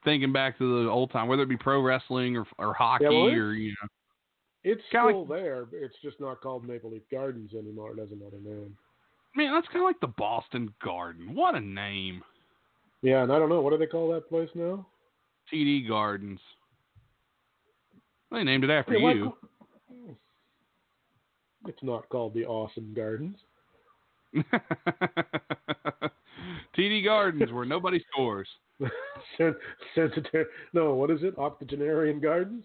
thinking 0.04 0.32
back 0.32 0.58
to 0.58 0.84
the 0.84 0.90
old 0.90 1.12
time, 1.12 1.28
whether 1.28 1.42
it 1.42 1.48
be 1.48 1.56
pro 1.56 1.82
wrestling 1.82 2.36
or 2.36 2.46
or 2.58 2.74
hockey 2.74 3.04
well, 3.04 3.28
or 3.28 3.52
you 3.52 3.74
know. 3.80 3.88
It's 4.68 4.82
Kinda 4.90 5.10
still 5.10 5.24
there. 5.24 5.68
It's 5.70 5.94
just 6.02 6.18
not 6.18 6.40
called 6.40 6.66
Maple 6.66 6.90
Leaf 6.90 7.04
Gardens 7.08 7.54
anymore. 7.54 7.92
It 7.92 7.98
doesn't 7.98 8.20
have 8.20 8.32
a 8.32 8.40
name. 8.40 8.76
Man, 9.36 9.52
that's 9.52 9.68
kind 9.68 9.78
of 9.78 9.84
like 9.84 10.00
the 10.00 10.12
Boston 10.18 10.74
Garden. 10.82 11.36
What 11.36 11.54
a 11.54 11.60
name. 11.60 12.20
Yeah, 13.00 13.22
and 13.22 13.32
I 13.32 13.38
don't 13.38 13.48
know 13.48 13.60
what 13.60 13.70
do 13.70 13.78
they 13.78 13.86
call 13.86 14.10
that 14.10 14.28
place 14.28 14.48
now. 14.56 14.84
TD 15.52 15.86
Gardens. 15.86 16.40
They 18.32 18.42
named 18.42 18.64
it 18.64 18.70
after 18.70 18.94
Yeah, 18.94 19.12
you. 19.12 19.36
It's 21.68 21.82
not 21.82 22.08
called 22.08 22.32
the 22.34 22.44
Awesome 22.44 22.92
Gardens. 22.94 23.36
TD 26.76 27.04
Gardens, 27.04 27.52
where 27.52 27.64
nobody 27.64 28.00
scores. 28.12 28.48
Sen- 29.38 29.56
Sensitive. 29.94 30.46
No, 30.72 30.94
what 30.94 31.10
is 31.10 31.24
it? 31.24 31.36
Octogenarian 31.38 32.20
Gardens? 32.20 32.64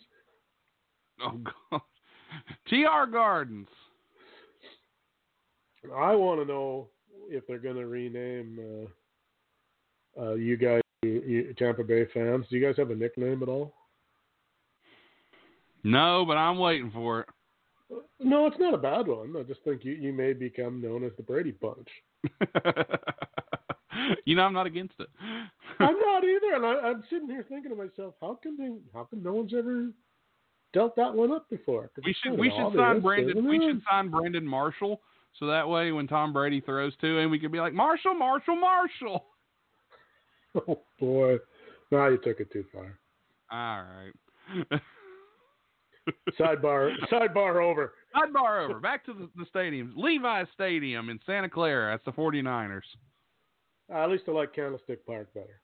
Oh 1.24 1.40
God. 1.72 1.82
TR 2.68 3.10
Gardens. 3.12 3.68
I 5.96 6.16
want 6.16 6.40
to 6.40 6.46
know 6.46 6.88
if 7.30 7.46
they're 7.48 7.60
going 7.60 7.76
to 7.76 7.88
rename 7.88 8.88
uh, 10.18 10.22
uh, 10.22 10.34
you 10.34 10.58
guys, 10.58 10.82
you, 11.02 11.22
you 11.26 11.54
Tampa 11.58 11.84
Bay 11.84 12.06
fans. 12.14 12.46
Do 12.50 12.58
you 12.58 12.66
guys 12.66 12.76
have 12.78 12.92
a 12.92 12.96
nickname 12.96 13.42
at 13.42 13.50
all? 13.50 13.74
No, 15.84 16.24
but 16.28 16.38
I'm 16.38 16.60
waiting 16.60 16.92
for 16.92 17.22
it. 17.22 17.28
No, 18.20 18.46
it's 18.46 18.60
not 18.60 18.74
a 18.74 18.78
bad 18.78 19.08
one. 19.08 19.34
I 19.38 19.44
just 19.44 19.64
think 19.64 19.84
you, 19.84 19.94
you 19.94 20.14
may 20.14 20.34
become 20.34 20.82
known 20.82 21.04
as 21.04 21.12
the 21.18 21.24
Brady 21.24 21.52
Bunch. 21.52 21.90
you 24.26 24.36
know, 24.36 24.44
I'm 24.44 24.54
not 24.54 24.68
against 24.68 24.94
it. 25.00 25.08
I'm 25.80 26.00
not 26.00 26.24
either, 26.24 26.56
and 26.56 26.66
I, 26.66 26.88
I'm 26.88 27.04
sitting 27.10 27.28
here 27.28 27.46
thinking 27.50 27.72
to 27.72 27.76
myself, 27.76 28.14
how 28.22 28.40
can 28.42 28.58
they? 28.58 28.70
How 28.94 29.06
can 29.06 29.24
no 29.24 29.34
one's 29.34 29.54
ever 29.58 29.90
dealt 30.74 30.96
that 30.96 31.14
one 31.14 31.32
up 31.32 31.50
before? 31.50 31.90
we 32.06 32.16
should 32.24 32.38
we 32.38 32.50
should 32.50 32.76
sign 32.76 33.02
Brandon. 33.02 33.48
We 33.48 33.60
should 33.60 33.82
sign 33.90 34.10
Brandon 34.10 34.46
Marshall, 34.46 35.02
so 35.40 35.48
that 35.48 35.68
way 35.68 35.92
when 35.92 36.08
Tom 36.08 36.34
Brady 36.34 36.62
throws 36.62 36.94
to 37.02 37.18
him, 37.18 37.32
we 37.32 37.40
could 37.40 37.52
be 37.52 37.60
like 37.60 37.74
Marshall, 37.74 38.14
Marshall, 38.14 38.56
Marshall. 38.56 39.26
Oh 40.68 40.82
boy, 41.00 41.38
now 41.92 42.10
you 42.10 42.18
took 42.18 42.42
it 42.42 42.52
too 42.52 42.66
far. 42.74 43.00
All 43.50 43.86
right. 43.86 44.82
Sidebar, 46.40 46.92
sidebar 47.12 47.64
over. 47.64 47.94
Sidebar 48.16 48.66
over. 48.66 48.80
Back 48.80 49.06
to 49.06 49.14
the, 49.14 49.30
the 49.38 49.46
stadiums. 49.46 49.94
Levi 49.96 50.44
Stadium 50.54 51.10
in 51.10 51.20
Santa 51.26 51.50
Clara. 51.50 51.94
That's 51.94 52.04
the 52.04 52.22
49ers. 52.22 52.82
Uh, 53.94 54.04
at 54.04 54.10
least 54.10 54.24
I 54.28 54.32
like 54.32 54.54
Candlestick 54.54 55.06
Park 55.06 55.34
better. 55.34 55.62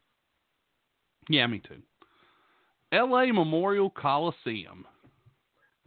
Yeah, 1.29 1.47
me 1.47 1.59
too. 1.67 1.81
L.A. 2.91 3.31
Memorial 3.31 3.89
Coliseum. 3.89 4.85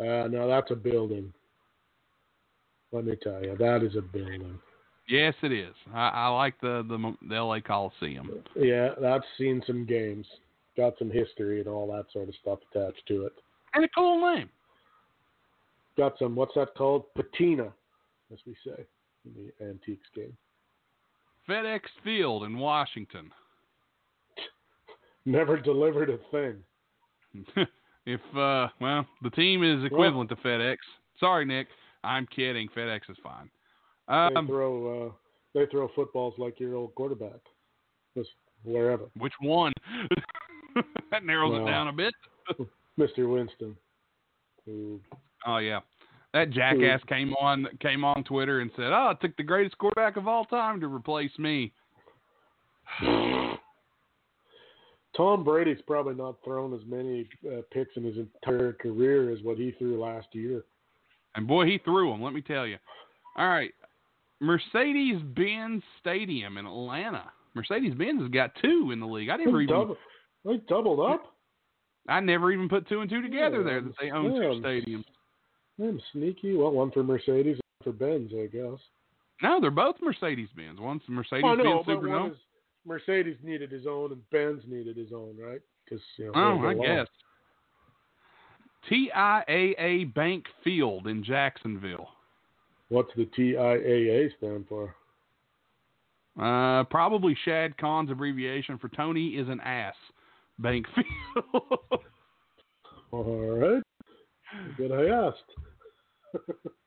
Uh, 0.01 0.29
no, 0.29 0.48
that's 0.48 0.71
a 0.71 0.75
building. 0.75 1.33
Let 2.92 3.05
me 3.05 3.17
tell 3.23 3.42
you, 3.42 3.57
that 3.59 3.83
is 3.83 3.96
a 3.96 4.01
building. 4.01 4.59
Yes, 5.09 5.35
it 5.42 5.53
is. 5.53 5.75
I, 5.92 6.09
I 6.09 6.29
like 6.29 6.61
the, 6.61 6.85
the 6.88 7.29
the 7.29 7.35
L.A. 7.35 7.61
Coliseum. 7.61 8.31
Yeah, 8.57 8.90
that's 9.01 9.25
seen 9.38 9.63
some 9.67 9.85
games, 9.85 10.27
got 10.77 10.94
some 10.98 11.11
history 11.11 11.61
and 11.61 11.69
all 11.69 11.87
that 11.88 12.07
sort 12.13 12.29
of 12.29 12.35
stuff 12.40 12.61
attached 12.73 13.03
to 13.09 13.27
it. 13.27 13.33
And 13.75 13.85
a 13.85 13.88
cool 13.88 14.35
name. 14.35 14.48
Got 15.96 16.15
some, 16.19 16.35
what's 16.35 16.55
that 16.55 16.75
called? 16.77 17.05
Patina, 17.15 17.73
as 18.33 18.38
we 18.46 18.55
say 18.65 18.85
in 19.25 19.35
the 19.35 19.65
antiques 19.65 20.07
game. 20.15 20.37
FedEx 21.48 21.81
Field 22.05 22.44
in 22.44 22.59
Washington. 22.59 23.31
Never 25.27 25.59
delivered 25.59 26.11
a 26.11 26.19
thing. 26.31 27.67
if 28.07 28.21
uh, 28.37 28.69
well, 28.81 29.07
the 29.23 29.31
team 29.31 29.63
is 29.63 29.85
equivalent 29.85 30.31
to 30.31 30.37
FedEx. 30.37 30.77
Sorry, 31.19 31.44
Nick. 31.44 31.69
I'm 32.03 32.27
kidding. 32.35 32.69
FedEx 32.77 33.01
is 33.11 33.17
fine. 33.23 33.51
They 34.09 34.15
Um, 34.15 34.46
throw, 34.46 35.09
uh, 35.09 35.13
they 35.55 35.67
throw 35.71 35.88
footballs 35.94 36.35
like 36.38 36.59
your 36.59 36.75
old 36.75 36.94
quarterback, 36.94 37.40
just 38.17 38.31
wherever. 38.65 39.05
which 39.17 39.35
one? 39.40 39.73
that 41.11 41.25
narrows 41.25 41.53
Well. 41.53 41.67
it 41.67 41.71
down 41.71 41.88
a 41.88 41.92
bit. 41.92 42.15
Mr. 42.98 43.31
Winston, 43.33 43.77
who 44.65 45.01
Oh 45.46 45.59
yeah. 45.59 45.81
That 46.33 46.51
jackass 46.51 47.01
came 47.09 47.35
on 47.35 47.67
came 47.81 48.05
on 48.05 48.25
Twitter 48.25 48.61
and 48.61 48.71
said, 48.77 48.92
"Oh, 48.92 49.11
it 49.11 49.21
took 49.21 49.37
the 49.37 49.42
greatest 49.42 49.77
quarterback 49.79 50.17
of 50.17 50.29
all 50.29 50.44
time 50.44 50.81
to 50.81 50.87
replace 50.87 51.37
me." 51.38 51.73
Tom 55.17 55.42
Brady's 55.44 55.81
probably 55.87 56.15
not 56.15 56.37
thrown 56.44 56.73
as 56.73 56.81
many 56.87 57.29
uh, 57.46 57.63
picks 57.73 57.96
in 57.96 58.04
his 58.04 58.17
entire 58.17 58.73
career 58.75 59.33
as 59.33 59.42
what 59.42 59.58
he 59.58 59.73
threw 59.73 60.00
last 60.00 60.29
year. 60.33 60.65
And 61.35 61.46
boy, 61.46 61.67
he 61.67 61.79
threw 61.79 62.11
them. 62.11 62.23
Let 62.23 62.33
me 62.33 62.40
tell 62.42 62.67
you. 62.67 62.77
All 63.37 63.48
right, 63.48 63.73
Mercedes-Benz 64.40 65.83
Stadium 66.00 66.58
in 66.58 66.67
Atlanta. 66.67 67.25
Mercedes-Benz 67.54 68.21
has 68.23 68.31
got 68.31 68.52
two 68.63 68.90
in 68.92 69.00
the 69.00 69.06
league. 69.06 69.29
I 69.29 69.37
never 69.37 69.58
They 69.58 69.65
even 69.65 69.67
double- 69.75 69.96
they 70.44 70.56
doubled 70.69 71.00
up. 71.00 71.35
I 72.08 72.21
never 72.21 72.50
even 72.52 72.69
put 72.69 72.88
two 72.88 73.00
and 73.00 73.11
two 73.11 73.21
together 73.23 73.58
Yeah, 73.58 73.65
there 73.65 73.81
that 73.83 73.92
they 74.00 74.11
own 74.11 74.35
yeah. 74.35 74.40
two 74.52 74.61
stadiums. 74.61 75.04
Man, 75.79 76.00
sneaky. 76.13 76.56
Well, 76.56 76.73
one 76.73 76.90
for 76.90 77.02
Mercedes, 77.02 77.58
one 77.83 77.85
for 77.85 77.92
Benz, 77.92 78.33
I 78.35 78.46
guess. 78.46 78.79
No, 79.42 79.61
they're 79.61 79.71
both 79.71 79.96
Mercedes-Benz. 80.02 80.79
One's 80.81 81.02
the 81.06 81.13
Mercedes-Benz 81.13 81.65
know, 81.65 81.83
but 81.85 81.96
Superdome. 81.98 82.35
Mercedes 82.87 83.37
needed 83.42 83.70
his 83.70 83.87
own, 83.87 84.12
and 84.12 84.31
Benz 84.31 84.62
needed 84.66 84.96
his 84.96 85.12
own, 85.12 85.37
right? 85.38 85.60
Because 85.85 86.02
you 86.16 86.26
know. 86.26 86.33
Oh, 86.35 86.66
I 86.66 86.74
guess. 86.74 87.06
TIAA 88.90 90.12
Bank 90.14 90.46
Field 90.64 91.06
in 91.06 91.22
Jacksonville. 91.22 92.08
What's 92.88 93.10
the 93.16 93.26
TIAA 93.26 94.31
stand 94.38 94.64
for? 94.68 94.94
Uh, 96.40 96.85
probably 96.85 97.37
Shad 97.44 97.76
Khan's 97.76 98.10
abbreviation 98.10 98.78
for 98.78 98.88
Tony 98.88 99.31
is 99.31 99.48
an 99.48 99.60
ass. 99.60 99.94
Bank 100.58 100.87
Field. 100.94 102.02
All 103.12 103.24
right. 103.24 103.83
Good 104.76 104.92
I 104.92 105.26
asked. 105.26 105.38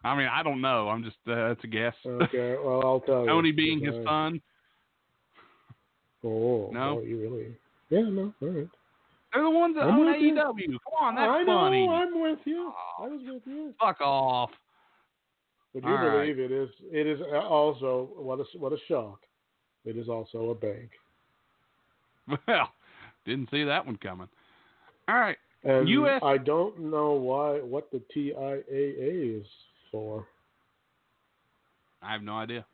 I 0.03 0.15
mean, 0.17 0.27
I 0.31 0.43
don't 0.43 0.61
know. 0.61 0.89
I'm 0.89 1.03
just 1.03 1.17
uh, 1.27 1.49
that's 1.49 1.63
a 1.63 1.67
guess. 1.67 1.93
Okay, 2.05 2.55
well, 2.63 2.81
I'll 2.83 2.99
tell 3.05 3.21
you. 3.21 3.27
Tony 3.27 3.51
being 3.51 3.83
his 3.83 3.95
son. 4.05 4.41
Oh, 6.23 6.69
No? 6.71 6.99
oh, 6.99 7.01
you 7.01 7.19
really? 7.21 7.55
Yeah, 7.89 8.09
no, 8.09 8.33
all 8.41 8.47
right. 8.49 8.69
They're 9.33 9.43
the 9.43 9.49
ones 9.49 9.75
that 9.75 9.85
I'm 9.85 9.99
own. 9.99 10.07
AEW. 10.07 10.35
Come 10.35 10.77
on, 11.01 11.15
that's 11.15 11.29
I 11.29 11.43
know, 11.43 11.59
funny. 11.61 11.87
I'm 11.89 12.21
with 12.21 12.39
you. 12.45 12.71
I 12.99 13.07
was 13.07 13.21
with 13.25 13.41
you. 13.45 13.73
Fuck 13.79 13.99
off. 14.01 14.51
Would 15.73 15.83
you 15.83 15.89
All 15.89 15.95
right. 15.95 16.33
believe 16.35 16.39
it 16.39 16.51
is? 16.51 16.69
It 16.91 17.07
is 17.07 17.19
also 17.33 18.09
what 18.15 18.39
a 18.39 18.45
what 18.59 18.73
a 18.73 18.77
shock. 18.87 19.19
It 19.85 19.97
is 19.97 20.07
also 20.07 20.49
a 20.51 20.55
bank. 20.55 20.89
Well, 22.47 22.69
didn't 23.25 23.49
see 23.51 23.63
that 23.65 23.85
one 23.85 23.97
coming. 23.97 24.29
All 25.09 25.15
right. 25.15 25.37
And 25.65 25.89
US 25.89 26.21
I 26.23 26.37
don't 26.37 26.79
know 26.79 27.11
why 27.13 27.57
what 27.59 27.89
the 27.91 28.01
TIAA 28.15 29.39
is 29.41 29.45
for. 29.91 30.25
I 32.01 32.11
have 32.13 32.21
no 32.21 32.33
idea. 32.37 32.65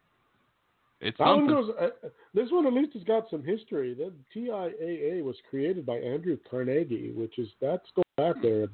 It's 1.01 1.17
That 1.17 1.27
one 1.27 1.47
goes. 1.47 1.71
Uh, 1.79 2.09
this 2.33 2.49
one 2.51 2.65
at 2.67 2.73
least 2.73 2.93
has 2.93 3.03
got 3.03 3.29
some 3.29 3.43
history. 3.43 3.93
The 3.93 4.11
TIAA 4.35 5.23
was 5.23 5.35
created 5.49 5.85
by 5.85 5.95
Andrew 5.95 6.37
Carnegie, 6.49 7.13
which 7.15 7.39
is 7.39 7.47
that's 7.61 7.87
going 7.95 8.33
back 8.33 8.41
there. 8.41 8.67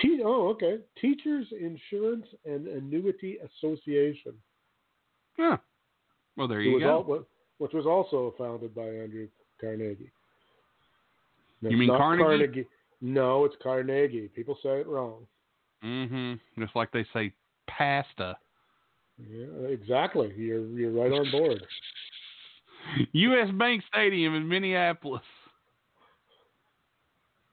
T. 0.00 0.20
Oh, 0.24 0.48
okay. 0.50 0.78
Teachers 1.00 1.46
Insurance 1.52 2.26
and 2.44 2.68
Annuity 2.68 3.38
Association. 3.38 4.32
Yeah. 5.38 5.56
Well, 6.36 6.46
there 6.46 6.60
you 6.60 6.78
go. 6.78 6.88
al- 6.88 7.26
which 7.58 7.72
was 7.72 7.84
also 7.84 8.34
founded 8.38 8.74
by 8.74 8.86
Andrew 8.86 9.28
Carnegie. 9.60 10.10
You 11.62 11.76
mean 11.76 11.88
not 11.88 11.98
Carnegie? 11.98 12.66
No, 13.02 13.44
it's 13.44 13.56
Carnegie. 13.62 14.28
People 14.34 14.56
say 14.62 14.80
it 14.80 14.86
wrong. 14.86 15.26
mm-hmm. 15.84 16.34
Just 16.62 16.74
like 16.76 16.90
they 16.92 17.04
say 17.12 17.32
pasta. 17.68 18.36
Yeah, 19.28 19.68
exactly. 19.68 20.32
You're 20.36 20.66
you're 20.78 20.92
right 20.92 21.12
on 21.12 21.30
board. 21.30 21.62
U.S. 23.12 23.48
Bank 23.58 23.82
Stadium 23.92 24.34
in 24.34 24.48
Minneapolis. 24.48 25.22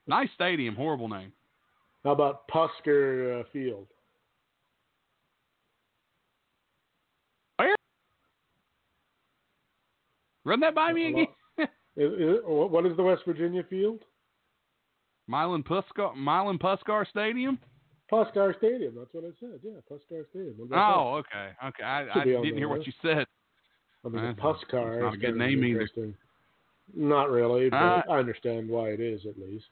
Nice 0.08 0.30
stadium, 0.36 0.76
horrible 0.76 1.10
name. 1.10 1.34
How 2.04 2.12
about 2.12 2.48
Puskar 2.48 3.42
uh, 3.42 3.44
Field? 3.52 3.88
Where? 7.58 7.76
Run 10.46 10.62
that 10.62 10.74
by 10.74 10.94
me 10.94 11.10
again. 11.10 11.28
Is, 11.98 12.12
is, 12.14 12.36
what 12.46 12.70
what 12.70 12.86
is 12.86 12.96
the 12.96 13.02
West 13.02 13.24
Virginia 13.26 13.64
Field? 13.68 14.04
Milan 15.28 15.64
Puskar, 15.64 16.16
Milan 16.16 16.60
Puskar 16.60 17.10
Stadium. 17.10 17.58
Puskar 18.12 18.58
Stadium. 18.58 18.96
That's 18.98 19.14
what 19.14 19.26
I 19.26 19.32
said. 19.40 19.60
Yeah, 19.64 19.74
Puskar 19.92 20.26
Stadium. 20.30 20.70
Oh, 20.74 21.16
okay, 21.16 21.52
okay. 21.66 21.84
I, 21.84 22.08
I 22.20 22.24
didn't 22.24 22.58
hear 22.58 22.70
what 22.70 22.86
you 22.86 22.94
said. 23.02 23.26
I 24.06 24.10
mean, 24.10 24.24
that's 24.24 24.38
not 24.72 25.14
a 25.14 25.18
good 25.18 25.36
name 25.36 25.64
either. 25.64 25.90
Not 26.96 27.30
really, 27.30 27.70
but 27.70 27.78
Uh, 27.78 28.02
I 28.10 28.20
understand 28.20 28.70
why 28.70 28.90
it 28.90 29.02
is 29.02 29.26
at 29.26 29.38
least. 29.38 29.66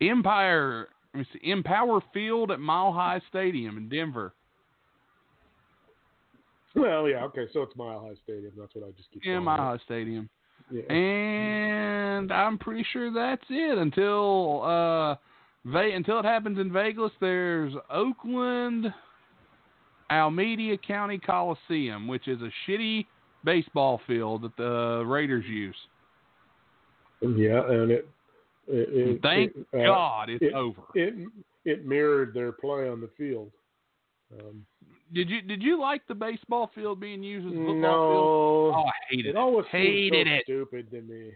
Empire, 0.00 0.88
let 1.12 1.20
me 1.20 1.26
see, 1.32 1.50
Empower 1.50 2.00
Field 2.12 2.52
at 2.52 2.60
Mile 2.60 2.92
High 2.92 3.20
Stadium 3.28 3.76
in 3.76 3.88
Denver. 3.88 4.32
Well, 6.76 7.08
yeah, 7.08 7.24
okay, 7.24 7.48
so 7.52 7.62
it's 7.62 7.74
Mile 7.74 8.00
High 8.00 8.14
Stadium. 8.22 8.52
That's 8.56 8.72
what 8.76 8.86
I 8.86 8.90
just 8.96 9.10
keep. 9.12 9.24
Saying. 9.24 9.34
Yeah, 9.34 9.40
Mile. 9.40 9.56
High 9.56 9.78
Stadium. 9.84 10.30
Yeah. 10.70 10.92
And 10.92 12.32
I'm 12.32 12.56
pretty 12.56 12.86
sure 12.92 13.12
that's 13.12 13.42
it 13.50 13.76
until 13.76 14.62
uh, 14.62 15.16
Ve- 15.64 15.92
until 15.92 16.18
it 16.18 16.24
happens 16.24 16.58
in 16.58 16.72
Vegas. 16.72 17.12
There's 17.20 17.74
Oakland 17.90 18.92
Alameda 20.10 20.76
County 20.78 21.18
Coliseum, 21.18 22.08
which 22.08 22.28
is 22.28 22.40
a 22.42 22.50
shitty 22.68 23.06
baseball 23.44 24.00
field 24.06 24.42
that 24.42 24.56
the 24.56 25.04
Raiders 25.06 25.44
use. 25.46 25.76
Yeah, 27.20 27.62
and 27.70 27.90
it. 27.90 28.08
it, 28.66 28.88
it 29.16 29.22
Thank 29.22 29.52
it, 29.54 29.66
uh, 29.80 29.84
God 29.84 30.30
it's 30.30 30.42
it- 30.42 30.54
over. 30.54 30.82
It 30.94 31.14
it 31.66 31.86
mirrored 31.86 32.32
their 32.32 32.52
play 32.52 32.88
on 32.88 33.00
the 33.02 33.10
field. 33.18 33.52
Um, 34.32 34.64
Did 35.12 35.28
you 35.28 35.42
did 35.42 35.62
you 35.62 35.78
like 35.78 36.06
the 36.08 36.14
baseball 36.14 36.70
field 36.74 37.00
being 37.00 37.22
used 37.22 37.46
as 37.48 37.52
a 37.52 37.56
football 37.56 37.72
field? 37.74 37.82
no, 37.82 38.72
Oh, 38.74 38.84
I 38.86 38.92
hated 39.10 39.26
it 39.26 39.28
it. 39.30 39.36
always 39.36 39.66
seemed 39.66 39.84
Hated 39.84 40.26
so 40.26 40.32
it. 40.32 40.42
stupid 40.44 40.90
to 40.92 41.00
me. 41.02 41.30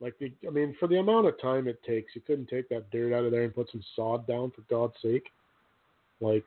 Like 0.00 0.14
I 0.20 0.50
mean, 0.50 0.76
for 0.78 0.86
the 0.86 0.98
amount 0.98 1.26
of 1.26 1.40
time 1.40 1.66
it 1.66 1.82
takes, 1.82 2.14
you 2.14 2.20
couldn't 2.20 2.48
take 2.48 2.68
that 2.68 2.90
dirt 2.90 3.12
out 3.12 3.24
of 3.24 3.32
there 3.32 3.42
and 3.42 3.54
put 3.54 3.70
some 3.70 3.82
sod 3.96 4.26
down 4.26 4.52
for 4.52 4.62
God's 4.70 4.94
sake. 5.02 5.26
Like, 6.20 6.44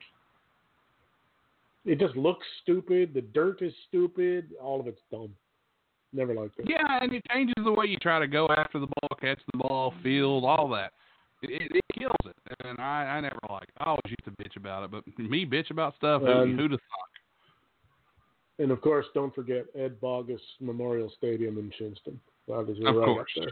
it 1.85 1.99
just 1.99 2.15
looks 2.15 2.45
stupid. 2.61 3.13
The 3.13 3.21
dirt 3.21 3.61
is 3.61 3.73
stupid. 3.87 4.51
All 4.61 4.79
of 4.79 4.87
it's 4.87 5.01
dumb. 5.11 5.33
Never 6.13 6.33
liked 6.33 6.59
it. 6.59 6.65
Yeah, 6.69 6.99
and 7.01 7.13
it 7.13 7.23
changes 7.31 7.55
the 7.63 7.71
way 7.71 7.85
you 7.87 7.97
try 7.97 8.19
to 8.19 8.27
go 8.27 8.47
after 8.49 8.79
the 8.79 8.87
ball, 8.87 9.17
catch 9.19 9.39
the 9.51 9.57
ball, 9.57 9.93
field, 10.03 10.43
all 10.45 10.67
that. 10.69 10.91
It, 11.41 11.71
it, 11.73 11.81
kills 11.97 12.13
it, 12.25 12.35
and 12.65 12.79
I, 12.79 13.17
I 13.17 13.21
never 13.21 13.39
like. 13.49 13.63
It. 13.63 13.73
I 13.79 13.85
always 13.85 14.01
used 14.07 14.25
to 14.25 14.31
bitch 14.31 14.57
about 14.57 14.83
it, 14.83 14.91
but 14.91 15.03
me 15.17 15.45
bitch 15.45 15.71
about 15.71 15.95
stuff. 15.95 16.21
Who, 16.21 16.27
Um, 16.27 16.57
who'd 16.57 16.71
have 16.71 16.79
thought? 16.79 18.63
And 18.63 18.71
of 18.71 18.81
course, 18.81 19.07
don't 19.15 19.33
forget 19.33 19.65
Ed 19.75 19.99
Bogus 19.99 20.41
Memorial 20.59 21.11
Stadium 21.17 21.57
in 21.57 21.71
Shinnston. 21.79 22.17
Is 22.47 22.77
Of 22.85 22.95
right 22.95 23.05
course. 23.05 23.31
up 23.37 23.43
there. 23.43 23.51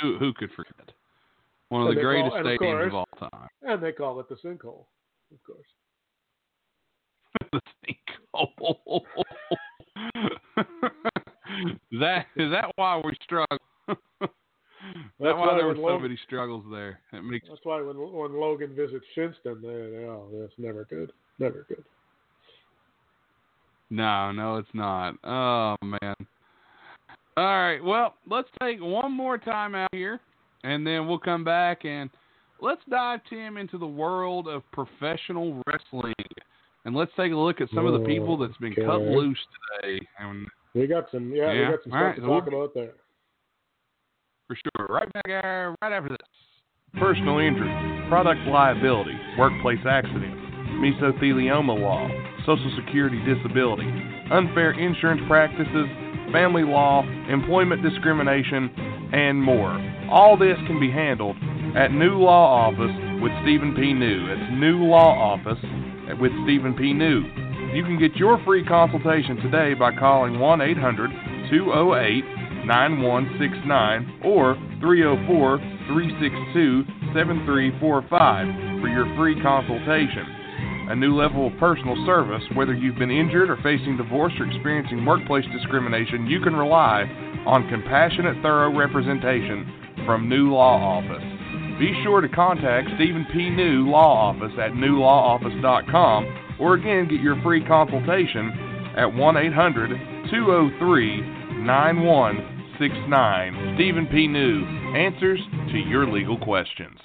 Who, 0.00 0.18
who 0.18 0.32
could 0.34 0.50
forget? 0.54 0.92
One 1.70 1.82
of 1.82 1.88
And 1.88 1.96
the 1.96 2.00
they 2.00 2.04
call- 2.04 2.12
greatest 2.12 2.36
and 2.36 2.46
of 2.48 2.58
stadiums 2.60 2.90
course- 2.90 2.92
of 2.92 2.94
all 3.22 3.30
time. 3.30 3.48
And 3.62 3.82
they 3.82 3.92
call 3.92 4.20
it 4.20 4.28
the 4.28 4.36
sinkhole, 4.36 4.84
of 5.32 5.42
course. 5.46 5.66
the 7.52 7.60
sinkhole. 7.86 9.02
that 12.00 12.26
is 12.36 12.50
that 12.50 12.70
why 12.76 13.00
we 13.04 13.12
struggle? 13.22 13.58
That's 13.88 13.98
why 15.18 15.54
there 15.56 15.66
were 15.66 15.74
so 15.74 15.80
Lo- 15.80 15.98
many 15.98 16.18
struggles 16.26 16.64
there? 16.70 17.00
It 17.12 17.22
makes 17.24 17.48
That's 17.48 17.60
why 17.64 17.80
when 17.80 17.96
when 17.98 18.38
Logan 18.38 18.74
visits 18.76 19.04
Shinnston, 19.16 19.60
they, 19.62 19.96
they 19.96 20.04
oh, 20.04 20.28
that's 20.32 20.52
never 20.58 20.84
good. 20.84 21.12
Never 21.38 21.64
good. 21.68 21.84
No, 23.90 24.30
no, 24.32 24.56
it's 24.56 24.68
not. 24.74 25.14
Oh 25.24 25.76
man. 25.82 26.14
All 27.36 27.44
right. 27.44 27.82
Well, 27.82 28.14
let's 28.28 28.48
take 28.62 28.80
one 28.80 29.12
more 29.12 29.36
time 29.38 29.74
out 29.74 29.90
here, 29.92 30.20
and 30.64 30.86
then 30.86 31.06
we'll 31.06 31.18
come 31.18 31.44
back 31.44 31.84
and 31.84 32.08
let's 32.60 32.80
dive 32.88 33.20
Tim 33.28 33.58
into 33.58 33.76
the 33.78 33.86
world 33.86 34.48
of 34.48 34.62
professional 34.72 35.62
wrestling, 35.66 36.14
and 36.86 36.94
let's 36.96 37.10
take 37.16 37.32
a 37.32 37.36
look 37.36 37.60
at 37.60 37.68
some 37.74 37.84
of 37.86 37.92
the 37.92 38.06
people 38.06 38.36
that's 38.38 38.56
been 38.56 38.74
cut 38.74 39.00
loose 39.02 39.38
today. 39.82 40.00
And 40.18 40.46
We 40.74 40.86
got 40.86 41.10
some 41.10 41.30
yeah, 41.34 41.52
Yeah, 41.52 41.68
we 41.70 41.76
got 41.76 41.84
some 41.84 41.92
all 41.92 41.98
stuff 41.98 42.02
right, 42.06 42.14
to 42.16 42.20
so 42.22 42.26
talk 42.26 42.46
we'll- 42.46 42.62
about 42.64 42.74
there. 42.74 42.92
for 44.48 44.56
sure, 44.56 44.86
right 44.88 45.12
back 45.12 45.44
uh, 45.44 45.74
right 45.82 45.92
after 45.92 46.08
this. 46.10 46.98
personal 46.98 47.38
injury, 47.38 47.68
product 48.08 48.40
liability, 48.48 49.12
workplace 49.38 49.84
accident, 49.86 50.34
mesothelioma 50.80 51.78
law, 51.78 52.08
Social 52.46 52.72
Security 52.86 53.20
disability, 53.26 53.90
unfair 54.30 54.70
insurance 54.72 55.20
practices, 55.28 55.86
family 56.32 56.62
law, 56.62 57.02
employment 57.28 57.82
discrimination, 57.82 58.70
and 59.12 59.42
more. 59.42 59.72
All 60.10 60.36
this 60.36 60.56
can 60.66 60.80
be 60.80 60.90
handled 60.90 61.36
at 61.76 61.92
New 61.92 62.18
Law 62.18 62.68
Office 62.68 62.94
with 63.22 63.32
Stephen 63.42 63.74
P. 63.74 63.92
New. 63.92 64.26
It's 64.30 64.52
New 64.52 64.84
Law 64.84 65.12
Office 65.12 65.62
with 66.20 66.32
Stephen 66.44 66.74
P. 66.74 66.92
New. 66.92 67.22
You 67.74 67.82
can 67.84 67.98
get 67.98 68.16
your 68.16 68.42
free 68.44 68.64
consultation 68.64 69.36
today 69.36 69.74
by 69.74 69.94
calling 69.94 70.38
1 70.38 70.60
800 70.60 71.10
208 71.50 72.24
9169 72.66 74.20
or 74.24 74.54
304 74.80 75.58
362 75.86 76.84
7345 77.14 78.80
for 78.80 78.88
your 78.88 79.06
free 79.16 79.40
consultation. 79.42 80.45
A 80.88 80.94
new 80.94 81.16
level 81.16 81.48
of 81.48 81.58
personal 81.58 81.96
service, 82.06 82.44
whether 82.54 82.72
you've 82.72 82.98
been 82.98 83.10
injured 83.10 83.50
or 83.50 83.56
facing 83.56 83.96
divorce 83.96 84.32
or 84.38 84.46
experiencing 84.46 85.04
workplace 85.04 85.44
discrimination, 85.52 86.28
you 86.28 86.40
can 86.40 86.54
rely 86.54 87.02
on 87.44 87.68
compassionate, 87.68 88.40
thorough 88.40 88.72
representation 88.76 89.66
from 90.06 90.28
New 90.28 90.52
Law 90.52 90.98
Office. 90.98 91.24
Be 91.80 91.92
sure 92.04 92.20
to 92.20 92.28
contact 92.28 92.88
Stephen 92.94 93.26
P. 93.32 93.50
New 93.50 93.90
Law 93.90 94.30
Office 94.30 94.52
at 94.60 94.70
newlawoffice.com 94.72 96.56
or 96.60 96.74
again 96.74 97.08
get 97.08 97.20
your 97.20 97.42
free 97.42 97.64
consultation 97.66 98.52
at 98.96 99.12
1 99.12 99.36
800 99.36 99.90
203 100.30 101.20
9169. 101.66 103.74
Stephen 103.74 104.06
P. 104.06 104.28
New 104.28 104.64
answers 104.96 105.40
to 105.72 105.78
your 105.78 106.08
legal 106.08 106.38
questions. 106.38 107.00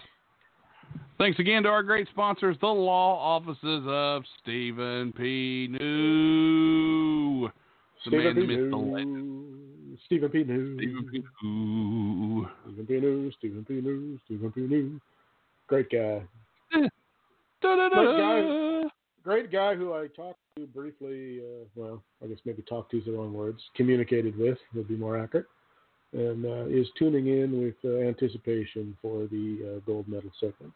Thanks 1.21 1.37
again 1.37 1.61
to 1.61 1.69
our 1.69 1.83
great 1.83 2.07
sponsors, 2.09 2.57
the 2.61 2.67
law 2.67 3.15
offices 3.15 3.83
of 3.87 4.23
Stephen 4.41 5.13
P. 5.15 5.67
New. 5.69 7.47
Stephen 8.07 8.33
P. 8.33 8.47
New. 8.47 9.97
Stephen 10.07 10.29
P. 10.31 10.43
New. 10.43 10.77
Stephen 10.79 11.11
P. 11.11 11.23
New. 11.43 12.47
Stephen 12.63 12.85
P. 12.87 12.99
New. 12.99 13.31
Stephen 13.37 13.65
P. 13.65 13.73
New. 13.81 14.19
Stephen 14.25 14.51
P. 14.51 14.61
New. 14.61 14.99
Great 15.67 15.91
guy. 15.91 16.23
Da-da-da. 17.61 18.89
Great 19.23 19.51
guy 19.51 19.75
who 19.75 19.93
I 19.93 20.07
talked 20.07 20.39
to 20.57 20.65
briefly. 20.65 21.41
Uh, 21.41 21.65
well, 21.75 22.01
I 22.23 22.27
guess 22.29 22.39
maybe 22.45 22.63
talked 22.63 22.89
to 22.91 22.97
is 22.97 23.05
the 23.05 23.11
wrong 23.11 23.31
words. 23.31 23.61
Communicated 23.75 24.35
with 24.39 24.57
would 24.73 24.87
be 24.87 24.95
more 24.95 25.19
accurate. 25.19 25.45
And 26.13 26.47
uh, 26.47 26.65
is 26.65 26.87
tuning 26.97 27.27
in 27.27 27.61
with 27.61 27.75
uh, 27.85 28.07
anticipation 28.07 28.97
for 29.03 29.27
the 29.27 29.75
uh, 29.77 29.79
gold 29.85 30.07
medal 30.07 30.31
segment. 30.39 30.73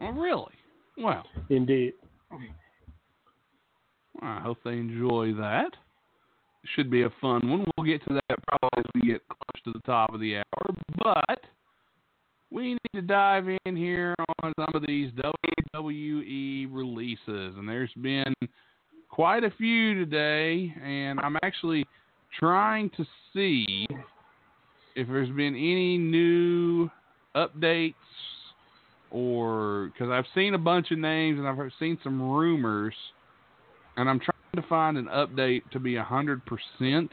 Oh, 0.00 0.12
really? 0.12 0.52
Wow. 0.98 1.24
Indeed. 1.48 1.94
I 4.22 4.40
hope 4.40 4.58
they 4.64 4.72
enjoy 4.72 5.32
that. 5.34 5.70
Should 6.74 6.90
be 6.90 7.02
a 7.02 7.10
fun 7.20 7.48
one. 7.48 7.66
We'll 7.76 7.86
get 7.86 8.04
to 8.06 8.14
that 8.14 8.38
probably 8.46 8.78
as 8.78 8.84
we 8.94 9.00
get 9.12 9.22
close 9.28 9.62
to 9.64 9.72
the 9.72 9.80
top 9.80 10.12
of 10.12 10.20
the 10.20 10.36
hour. 10.36 10.74
But 10.98 11.40
we 12.50 12.72
need 12.72 12.90
to 12.94 13.02
dive 13.02 13.46
in 13.64 13.76
here 13.76 14.14
on 14.42 14.52
some 14.58 14.74
of 14.74 14.86
these 14.86 15.10
WWE 15.74 16.68
releases. 16.70 17.56
And 17.56 17.68
there's 17.68 17.92
been 18.02 18.34
quite 19.08 19.44
a 19.44 19.50
few 19.50 19.94
today. 19.94 20.74
And 20.84 21.18
I'm 21.20 21.38
actually 21.42 21.86
trying 22.38 22.90
to 22.90 23.06
see 23.32 23.86
if 24.96 25.08
there's 25.08 25.30
been 25.30 25.54
any 25.54 25.96
new 25.96 26.90
updates 27.34 27.94
or 29.10 29.90
because 29.92 30.10
I've 30.10 30.26
seen 30.34 30.54
a 30.54 30.58
bunch 30.58 30.90
of 30.90 30.98
names 30.98 31.38
and 31.38 31.46
I've 31.48 31.58
seen 31.78 31.98
some 32.02 32.20
rumors, 32.20 32.94
and 33.96 34.08
I'm 34.08 34.18
trying 34.20 34.62
to 34.62 34.68
find 34.68 34.96
an 34.98 35.06
update 35.06 35.62
to 35.72 35.78
be 35.78 35.96
a 35.96 36.04
hundred 36.04 36.42
percent 36.46 37.10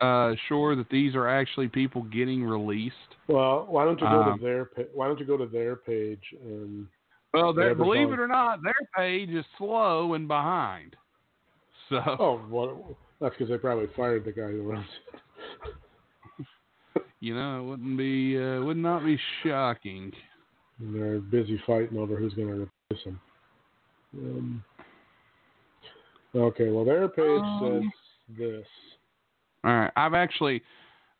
uh, 0.00 0.34
sure 0.48 0.76
that 0.76 0.88
these 0.90 1.14
are 1.14 1.28
actually 1.28 1.68
people 1.68 2.02
getting 2.02 2.44
released. 2.44 2.94
Well, 3.28 3.66
why 3.68 3.84
don't 3.84 4.00
you 4.00 4.06
go 4.06 4.22
Um, 4.22 4.38
to 4.38 4.44
their 4.44 4.70
Why 4.92 5.06
don't 5.06 5.18
you 5.18 5.26
go 5.26 5.36
to 5.36 5.46
their 5.46 5.76
page 5.76 6.22
and 6.42 6.86
Well, 7.32 7.52
believe 7.52 8.12
it 8.12 8.18
or 8.18 8.28
not, 8.28 8.62
their 8.62 8.74
page 8.96 9.30
is 9.30 9.44
slow 9.58 10.14
and 10.14 10.28
behind. 10.28 10.96
So 11.90 12.00
oh, 12.18 12.38
what? 12.48 12.74
That's 13.20 13.34
because 13.34 13.50
they 13.50 13.58
probably 13.58 13.88
fired 13.94 14.24
the 14.24 14.32
guy 14.32 14.48
who 14.48 14.62
runs. 14.62 14.86
it. 16.96 17.02
you 17.20 17.34
know, 17.34 17.60
it 17.60 17.62
wouldn't 17.64 17.98
be 17.98 18.38
uh, 18.38 18.62
would 18.62 18.76
not 18.76 19.04
be 19.04 19.18
shocking. 19.42 20.12
And 20.80 20.94
they're 20.94 21.20
busy 21.20 21.60
fighting 21.66 21.98
over 21.98 22.16
who's 22.16 22.34
going 22.34 22.48
to 22.48 22.68
replace 22.90 23.04
him. 23.06 23.20
Um, 24.16 24.64
okay, 26.34 26.70
well, 26.70 26.84
their 26.84 27.08
page 27.08 27.42
says 27.60 27.82
Um, 27.82 27.92
this. 28.36 28.66
All 29.64 29.72
right, 29.72 29.92
I've 29.96 30.14
actually 30.14 30.62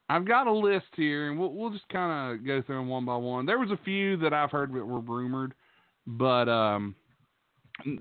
I've 0.09 0.26
got 0.26 0.46
a 0.46 0.52
list 0.52 0.86
here, 0.96 1.30
and 1.30 1.38
we'll 1.38 1.52
we'll 1.52 1.70
just 1.70 1.88
kind 1.88 2.34
of 2.34 2.46
go 2.46 2.62
through 2.62 2.76
them 2.76 2.88
one 2.88 3.05
by 3.05 3.16
one. 3.16 3.46
There 3.46 3.59
was 3.59 3.70
a 3.70 3.78
few 3.84 4.16
that 4.18 4.34
I've 4.34 4.50
heard 4.50 4.72
that 4.74 4.84
were 4.84 5.00
rumored, 5.00 5.55
but 6.07 6.48
um, 6.48 6.94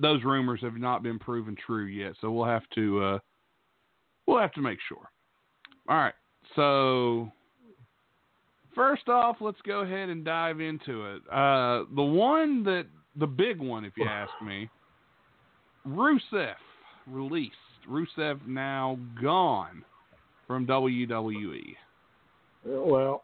those 0.02 0.24
rumors 0.24 0.60
have 0.62 0.76
not 0.76 1.02
been 1.02 1.18
proven 1.18 1.56
true 1.56 1.86
yet. 1.86 2.14
So 2.20 2.32
we'll 2.32 2.46
have 2.46 2.70
to 2.76 3.02
uh, 3.02 3.20
we'll 4.28 4.40
have 4.40 4.52
to 4.54 4.62
make 4.62 4.80
sure. 4.90 5.10
All 5.88 5.98
right, 5.98 6.14
so 6.56 7.32
first 8.76 9.08
off, 9.10 9.38
let's 9.42 9.62
go 9.66 9.82
ahead 9.82 10.10
and 10.10 10.24
dive 10.26 10.60
into 10.60 11.06
it. 11.16 11.22
Uh, 11.32 11.86
the 11.96 12.04
one 12.04 12.64
that 12.64 12.86
the 13.18 13.28
big 13.28 13.60
one, 13.60 13.86
if 13.86 13.94
you 13.98 14.06
ask 14.06 14.32
me, 14.46 14.70
Rusev 15.88 16.56
released. 17.08 17.56
Rusev 17.90 18.46
now 18.48 18.98
gone 19.22 19.84
from. 20.48 20.66
WWE. 20.66 21.76
Well, 22.66 23.24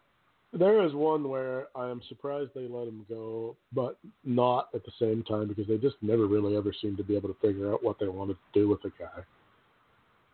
there 0.51 0.83
is 0.85 0.93
one 0.93 1.29
where 1.29 1.67
I 1.75 1.89
am 1.89 2.01
surprised 2.09 2.51
they 2.53 2.67
let 2.67 2.87
him 2.87 3.05
go, 3.07 3.55
but 3.73 3.97
not 4.25 4.67
at 4.73 4.83
the 4.83 4.91
same 4.99 5.23
time 5.23 5.47
because 5.47 5.67
they 5.67 5.77
just 5.77 5.95
never 6.01 6.25
really 6.27 6.57
ever 6.57 6.73
seemed 6.81 6.97
to 6.97 7.03
be 7.03 7.15
able 7.15 7.29
to 7.29 7.35
figure 7.39 7.71
out 7.71 7.83
what 7.83 7.99
they 7.99 8.07
wanted 8.07 8.33
to 8.33 8.59
do 8.59 8.67
with 8.67 8.81
the 8.81 8.91
guy. 8.99 9.21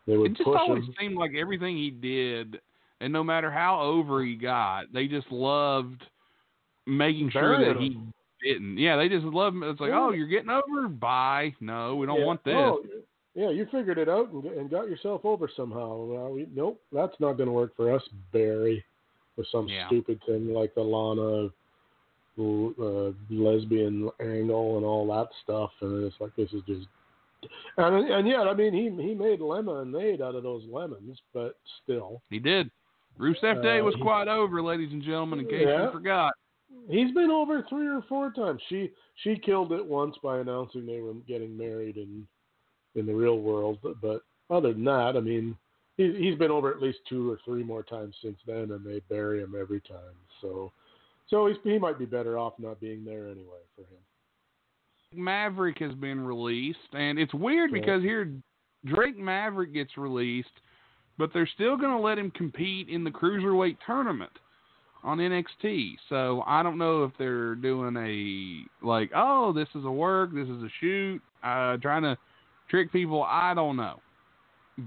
They 0.07 0.17
would 0.17 0.31
It 0.31 0.37
just 0.37 0.47
always 0.49 0.83
him. 0.85 0.95
seemed 0.99 1.15
like 1.17 1.31
everything 1.35 1.77
he 1.77 1.91
did, 1.91 2.59
and 3.01 3.11
no 3.11 3.23
matter 3.23 3.51
how 3.51 3.81
over 3.81 4.23
he 4.23 4.35
got, 4.35 4.91
they 4.93 5.07
just 5.07 5.31
loved 5.31 6.01
making 6.85 7.29
sure 7.31 7.57
that 7.59 7.77
he 7.81 7.97
didn't. 8.41 8.77
Yeah, 8.77 8.95
they 8.97 9.09
just 9.09 9.25
loved. 9.25 9.57
It's 9.63 9.79
like, 9.79 9.89
Yeah. 9.89 9.99
oh, 9.99 10.11
you're 10.11 10.27
getting 10.27 10.49
over. 10.49 10.87
Bye. 10.87 11.53
No, 11.59 11.95
we 11.95 12.05
don't 12.05 12.19
Yeah. 12.19 12.25
want 12.25 12.43
this. 12.43 12.53
Oh, 12.55 12.83
yeah, 13.33 13.49
you 13.49 13.65
figured 13.71 13.97
it 13.97 14.07
out 14.07 14.31
and, 14.31 14.45
and 14.45 14.69
got 14.69 14.89
yourself 14.89 15.25
over 15.25 15.49
somehow. 15.55 15.97
Well, 16.05 16.31
we, 16.31 16.47
nope, 16.53 16.81
that's 16.91 17.19
not 17.19 17.33
going 17.33 17.47
to 17.47 17.53
work 17.53 17.75
for 17.75 17.93
us, 17.93 18.03
Barry. 18.31 18.83
With 19.35 19.47
some 19.51 19.67
Yeah. 19.67 19.87
stupid 19.87 20.21
thing 20.25 20.53
like 20.53 20.73
the 20.75 20.81
Lana 20.81 21.49
uh, 22.37 23.11
lesbian 23.29 24.09
angle 24.19 24.77
and 24.77 24.85
all 24.85 25.07
that 25.07 25.27
stuff, 25.43 25.71
and 25.81 26.03
it's 26.03 26.15
like 26.19 26.35
this 26.35 26.51
is 26.53 26.61
just. 26.67 26.87
And 27.77 28.09
and 28.09 28.27
yet, 28.27 28.47
I 28.47 28.53
mean, 28.53 28.73
he 28.73 28.89
he 29.03 29.13
made 29.13 29.39
lemonade 29.39 30.21
out 30.21 30.35
of 30.35 30.43
those 30.43 30.63
lemons, 30.69 31.19
but 31.33 31.57
still, 31.83 32.21
He 32.29 32.39
did. 32.39 32.71
Rusev 33.19 33.61
Day 33.63 33.79
Uh, 33.79 33.83
was 33.83 33.95
quite 34.01 34.27
over, 34.27 34.61
ladies 34.61 34.91
and 34.91 35.01
gentlemen. 35.01 35.39
In 35.39 35.47
case 35.47 35.65
Yeah. 35.67 35.85
you 35.85 35.91
forgot. 35.91 36.33
he's 36.89 37.11
been 37.13 37.31
over 37.31 37.63
three 37.63 37.87
or 37.87 38.01
four 38.03 38.31
times. 38.31 38.61
She 38.69 38.91
she 39.15 39.37
killed 39.37 39.71
it 39.71 39.83
once 39.85 40.17
by 40.21 40.39
announcing 40.39 40.85
they 40.85 40.99
were 41.01 41.13
getting 41.27 41.55
married 41.57 41.97
in 41.97 42.27
in 42.95 43.05
the 43.05 43.13
real 43.13 43.39
world, 43.39 43.79
but, 43.81 43.99
but 44.01 44.21
other 44.49 44.71
than 44.73 44.83
that, 44.85 45.17
I 45.17 45.19
mean, 45.19 45.57
he, 45.97 46.13
he's 46.13 46.37
been 46.37 46.51
over 46.51 46.71
at 46.71 46.81
least 46.81 46.99
two 47.09 47.29
or 47.29 47.37
three 47.43 47.61
more 47.63 47.83
times 47.83 48.15
since 48.21 48.37
then, 48.47 48.71
and 48.71 48.85
they 48.85 49.01
bury 49.09 49.41
him 49.41 49.53
every 49.59 49.81
time. 49.81 50.15
So, 50.41 50.71
so 51.27 51.47
he's, 51.47 51.57
he 51.63 51.77
might 51.77 51.99
be 51.99 52.05
better 52.05 52.37
off 52.37 52.53
not 52.57 52.79
being 52.79 53.03
there 53.03 53.25
anyway 53.27 53.59
for 53.75 53.81
him. 53.81 53.99
Maverick 55.13 55.77
has 55.79 55.93
been 55.95 56.21
released, 56.21 56.79
and 56.93 57.17
it's 57.19 57.33
weird 57.33 57.71
Yeah. 57.71 57.79
because 57.79 58.01
here 58.01 58.31
Drake 58.85 59.17
Maverick 59.17 59.73
gets 59.73 59.97
released, 59.97 60.49
but 61.17 61.31
they're 61.33 61.49
still 61.55 61.77
going 61.77 61.95
to 61.95 62.01
let 62.03 62.17
him 62.17 62.31
compete 62.31 62.89
in 62.89 63.03
the 63.03 63.11
cruiserweight 63.11 63.77
tournament 63.85 64.31
on 65.03 65.19
NXT. 65.19 65.95
So 66.09 66.43
I 66.47 66.63
don't 66.63 66.77
know 66.77 67.03
if 67.03 67.11
they're 67.17 67.55
doing 67.55 67.95
a 67.95 68.85
like, 68.85 69.11
oh, 69.15 69.53
this 69.53 69.67
is 69.75 69.85
a 69.85 69.91
work, 69.91 70.33
this 70.33 70.47
is 70.47 70.63
a 70.63 70.69
shoot, 70.79 71.21
uh, 71.43 71.77
trying 71.77 72.03
to 72.03 72.17
trick 72.69 72.91
people. 72.91 73.23
I 73.23 73.53
don't 73.53 73.77
know, 73.77 73.99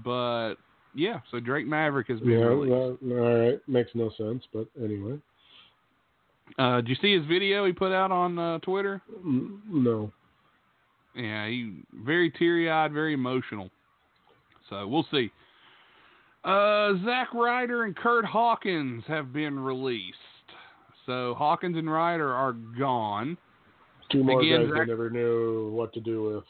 but 0.03 0.55
yeah. 0.93 1.21
So 1.31 1.39
Drake 1.39 1.67
Maverick 1.67 2.07
has 2.09 2.19
been 2.19 2.31
Yeah, 2.31 2.45
released. 2.45 2.71
well, 3.01 3.19
all 3.19 3.39
right, 3.45 3.59
makes 3.67 3.91
no 3.95 4.11
sense, 4.17 4.43
but 4.53 4.67
anyway, 4.83 5.17
Uh, 6.57 6.77
did 6.77 6.89
you 6.89 6.95
see 6.95 7.15
his 7.17 7.25
video 7.27 7.65
he 7.65 7.71
put 7.71 7.91
out 7.91 8.11
on 8.11 8.37
uh, 8.37 8.59
Twitter? 8.59 9.01
No. 9.23 10.11
Yeah, 11.15 11.47
he 11.47 11.83
very 11.93 12.29
teary 12.31 12.69
eyed, 12.69 12.91
very 12.91 13.13
emotional. 13.13 13.69
So 14.69 14.87
we'll 14.87 15.07
see. 15.11 15.31
Uh, 16.43 16.93
Zack 17.03 17.33
Ryder 17.33 17.83
and 17.83 17.95
Kurt 17.95 18.25
Hawkins 18.25 19.03
have 19.07 19.33
been 19.33 19.59
released. 19.59 20.17
So 21.05 21.35
Hawkins 21.37 21.77
and 21.77 21.91
Ryder 21.91 22.33
are 22.33 22.53
gone. 22.53 23.37
Two 24.11 24.23
more 24.23 24.41
Again, 24.41 24.69
guys 24.69 24.79
I 24.81 24.85
never 24.85 25.09
knew 25.09 25.71
what 25.71 25.93
to 25.93 25.99
do 25.99 26.23
with. 26.35 26.43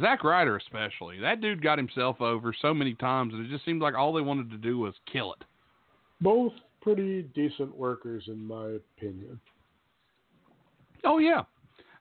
Zack 0.00 0.22
Ryder 0.22 0.56
especially. 0.56 1.18
That 1.18 1.40
dude 1.40 1.62
got 1.62 1.78
himself 1.78 2.20
over 2.20 2.54
so 2.62 2.72
many 2.72 2.94
times, 2.94 3.34
and 3.34 3.44
it 3.44 3.50
just 3.50 3.64
seemed 3.64 3.82
like 3.82 3.94
all 3.94 4.12
they 4.12 4.20
wanted 4.20 4.50
to 4.50 4.56
do 4.56 4.78
was 4.78 4.94
kill 5.10 5.32
it. 5.32 5.44
Both 6.20 6.52
pretty 6.80 7.22
decent 7.34 7.76
workers, 7.76 8.24
in 8.28 8.38
my 8.46 8.76
opinion. 8.98 9.40
Oh 11.04 11.18
yeah, 11.18 11.40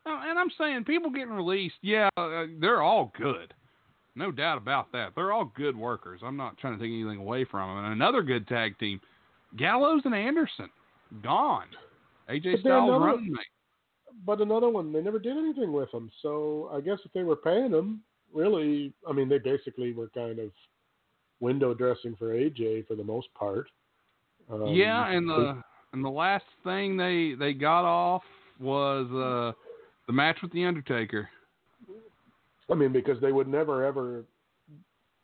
uh, 0.06 0.22
and 0.26 0.38
I'm 0.38 0.52
saying 0.58 0.84
people 0.84 1.10
getting 1.10 1.34
released, 1.34 1.76
yeah, 1.82 2.10
uh, 2.18 2.46
they're 2.60 2.82
all 2.82 3.12
good. 3.18 3.54
No 4.20 4.34
doubt 4.34 4.58
about 4.58 4.92
that. 4.92 5.14
They're 5.16 5.32
all 5.32 5.50
good 5.56 5.78
workers. 5.78 6.20
I'm 6.26 6.36
not 6.36 6.58
trying 6.58 6.78
to 6.78 6.84
take 6.84 6.92
anything 6.92 7.22
away 7.22 7.46
from 7.46 7.70
them. 7.70 7.86
And 7.86 7.94
another 7.94 8.22
good 8.22 8.50
tag 8.50 8.78
team, 8.78 9.00
Gallows 9.56 10.02
and 10.04 10.14
Anderson, 10.14 10.70
gone. 11.24 11.68
AJ 12.30 12.60
Styles 12.60 13.02
running 13.02 13.32
mate. 13.32 13.46
But 14.26 14.42
another 14.42 14.68
one, 14.68 14.92
they 14.92 15.02
never 15.02 15.20
did 15.20 15.38
anything 15.38 15.72
with 15.72 15.90
them. 15.94 16.12
So 16.22 16.70
I 16.74 16.82
guess 16.82 16.98
if 17.06 17.14
they 17.14 17.24
were 17.24 17.38
paying 17.38 17.72
them, 17.72 18.02
really, 18.34 18.92
I 19.08 19.14
mean, 19.14 19.30
they 19.30 19.38
basically 19.38 19.94
were 19.94 20.10
kind 20.10 20.38
of 20.40 20.52
window 21.40 21.74
dressing 21.74 22.18
for 22.20 22.34
AJ 22.34 22.88
for 22.88 22.96
the 22.96 23.04
most 23.04 23.34
part. 23.36 23.68
Um, 24.52 24.68
yeah, 24.68 25.08
and 25.08 25.30
the 25.30 25.64
and 25.94 26.04
the 26.04 26.10
last 26.10 26.44
thing 26.66 26.98
they 26.98 27.36
they 27.40 27.54
got 27.54 27.86
off 27.86 28.24
was 28.60 29.08
uh 29.12 29.54
the 30.08 30.14
match 30.14 30.40
with 30.42 30.52
the 30.52 30.66
Undertaker. 30.66 31.30
I 32.72 32.76
mean, 32.76 32.94
because 32.94 33.20
they 33.22 33.32
would 33.32 33.48
never 33.48 33.86
ever, 33.86 34.26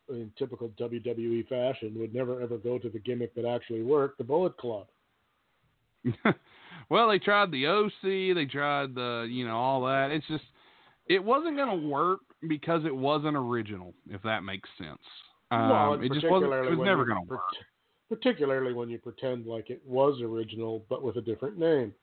in 0.10 0.32
typical 0.38 0.70
WWE 0.80 1.48
fashion, 1.48 1.94
would 1.98 2.14
never 2.14 2.42
ever 2.42 2.58
go 2.58 2.78
to 2.80 2.90
the 2.90 3.00
gimmick 3.00 3.36
that 3.36 3.46
actually 3.46 3.84
worked, 3.84 4.18
the 4.18 4.24
Bullet 4.24 4.58
Club. 4.58 4.88
well, 6.90 7.10
they 7.10 7.20
tried 7.20 7.52
the 7.52 7.68
OC, 7.68 8.36
they 8.36 8.46
tried 8.46 8.96
the, 8.96 9.28
you 9.30 9.48
know, 9.48 9.58
all 9.58 9.86
that. 9.86 10.12
It's 10.12 10.28
just, 10.28 10.44
it 11.08 11.24
wasn't 11.24 11.56
going 11.58 11.82
to 11.82 11.88
work 11.88 12.20
because 12.48 12.86
it 12.86 12.96
wasn't 12.96 13.36
original, 13.36 13.94
if 14.10 14.22
that 14.24 14.44
makes 14.44 14.70
sense. 14.78 15.02
Um, 15.52 15.70
well, 15.70 15.94
it 15.94 16.12
just 16.12 16.30
wasn't. 16.30 16.54
It 16.54 16.76
was 16.76 16.86
never 16.86 17.06
going 17.06 17.24
to 17.24 17.30
work. 17.30 17.42
Particularly 18.10 18.74
when 18.74 18.90
you 18.90 18.98
pretend 18.98 19.46
like 19.46 19.70
it 19.70 19.82
was 19.86 20.22
original, 20.22 20.86
but 20.90 21.04
with 21.04 21.18
a 21.18 21.22
different 21.22 21.58
name. 21.58 21.94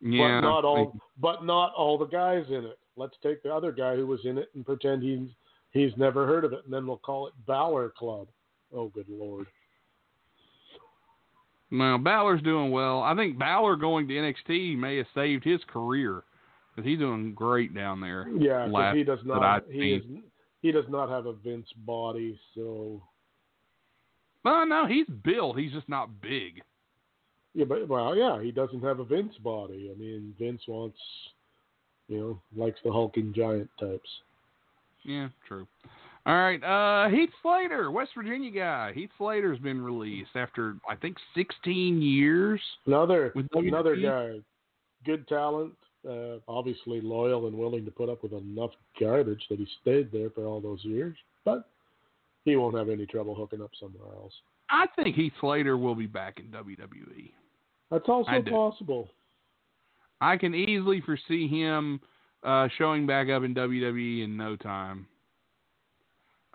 Yeah. 0.00 0.40
But 0.40 0.48
not 0.48 0.64
all. 0.64 0.96
But 1.18 1.44
not 1.44 1.72
all 1.74 1.98
the 1.98 2.06
guys 2.06 2.44
in 2.48 2.64
it. 2.64 2.78
Let's 3.00 3.16
take 3.22 3.42
the 3.42 3.52
other 3.52 3.72
guy 3.72 3.96
who 3.96 4.06
was 4.06 4.20
in 4.24 4.36
it 4.38 4.50
and 4.54 4.64
pretend 4.64 5.02
he's 5.02 5.28
he's 5.72 5.96
never 5.96 6.26
heard 6.26 6.44
of 6.44 6.52
it, 6.52 6.60
and 6.64 6.72
then 6.72 6.86
we'll 6.86 6.98
call 6.98 7.26
it 7.26 7.32
Balor 7.46 7.94
Club. 7.96 8.28
Oh, 8.74 8.88
good 8.88 9.06
lord. 9.08 9.46
Now 11.70 11.96
Balor's 11.98 12.42
doing 12.42 12.70
well. 12.70 13.02
I 13.02 13.14
think 13.16 13.38
Balor 13.38 13.76
going 13.76 14.06
to 14.08 14.14
NXT 14.14 14.76
may 14.76 14.98
have 14.98 15.06
saved 15.14 15.44
his 15.44 15.60
career 15.66 16.22
because 16.74 16.86
he's 16.86 16.98
doing 16.98 17.32
great 17.34 17.74
down 17.74 18.00
there. 18.00 18.28
Yeah, 18.38 18.66
because 18.66 18.96
he 18.96 19.04
does 19.04 19.20
not. 19.24 19.64
He 19.70 19.94
is. 19.94 20.02
He 20.62 20.72
does 20.72 20.84
not 20.90 21.08
have 21.08 21.24
a 21.24 21.32
Vince 21.32 21.68
body, 21.86 22.38
so. 22.54 23.02
Well, 24.44 24.66
no, 24.66 24.86
he's 24.86 25.06
built. 25.24 25.58
He's 25.58 25.72
just 25.72 25.88
not 25.88 26.20
big. 26.20 26.60
Yeah, 27.54 27.64
but 27.64 27.88
well, 27.88 28.14
yeah, 28.14 28.42
he 28.42 28.52
doesn't 28.52 28.82
have 28.82 29.00
a 29.00 29.04
Vince 29.04 29.34
body. 29.42 29.90
I 29.90 29.98
mean, 29.98 30.34
Vince 30.38 30.62
wants, 30.68 30.98
you 32.10 32.18
know, 32.18 32.62
likes 32.62 32.78
the 32.84 32.92
hulking 32.92 33.32
giant 33.34 33.70
types. 33.78 34.08
Yeah, 35.04 35.28
true. 35.48 35.66
All 36.26 36.34
right, 36.34 36.62
uh, 36.62 37.08
Heath 37.08 37.30
Slater, 37.40 37.90
West 37.90 38.10
Virginia 38.14 38.50
guy. 38.50 38.92
Heath 38.92 39.08
Slater's 39.16 39.58
been 39.58 39.80
released 39.80 40.30
after 40.34 40.76
I 40.88 40.96
think 40.96 41.16
16 41.34 42.02
years. 42.02 42.60
Another 42.84 43.32
another 43.54 43.96
guy, 43.96 44.40
good 45.06 45.26
talent, 45.28 45.72
uh, 46.06 46.36
obviously 46.46 47.00
loyal 47.00 47.46
and 47.46 47.56
willing 47.56 47.86
to 47.86 47.90
put 47.90 48.10
up 48.10 48.22
with 48.22 48.32
enough 48.32 48.72
garbage 48.98 49.42
that 49.48 49.58
he 49.58 49.66
stayed 49.80 50.12
there 50.12 50.28
for 50.30 50.44
all 50.44 50.60
those 50.60 50.84
years. 50.84 51.16
But 51.44 51.66
he 52.44 52.56
won't 52.56 52.76
have 52.76 52.90
any 52.90 53.06
trouble 53.06 53.34
hooking 53.34 53.62
up 53.62 53.70
somewhere 53.80 54.12
else. 54.14 54.32
I 54.68 54.86
think 54.96 55.16
Heath 55.16 55.32
Slater 55.40 55.78
will 55.78 55.94
be 55.94 56.06
back 56.06 56.38
in 56.38 56.46
WWE. 56.46 57.32
That's 57.90 58.08
also 58.08 58.30
possible. 58.42 59.08
I 60.20 60.36
can 60.36 60.54
easily 60.54 61.00
foresee 61.00 61.48
him 61.48 62.00
uh, 62.42 62.68
showing 62.78 63.06
back 63.06 63.28
up 63.28 63.42
in 63.42 63.54
WWE 63.54 64.24
in 64.24 64.36
no 64.36 64.56
time. 64.56 65.06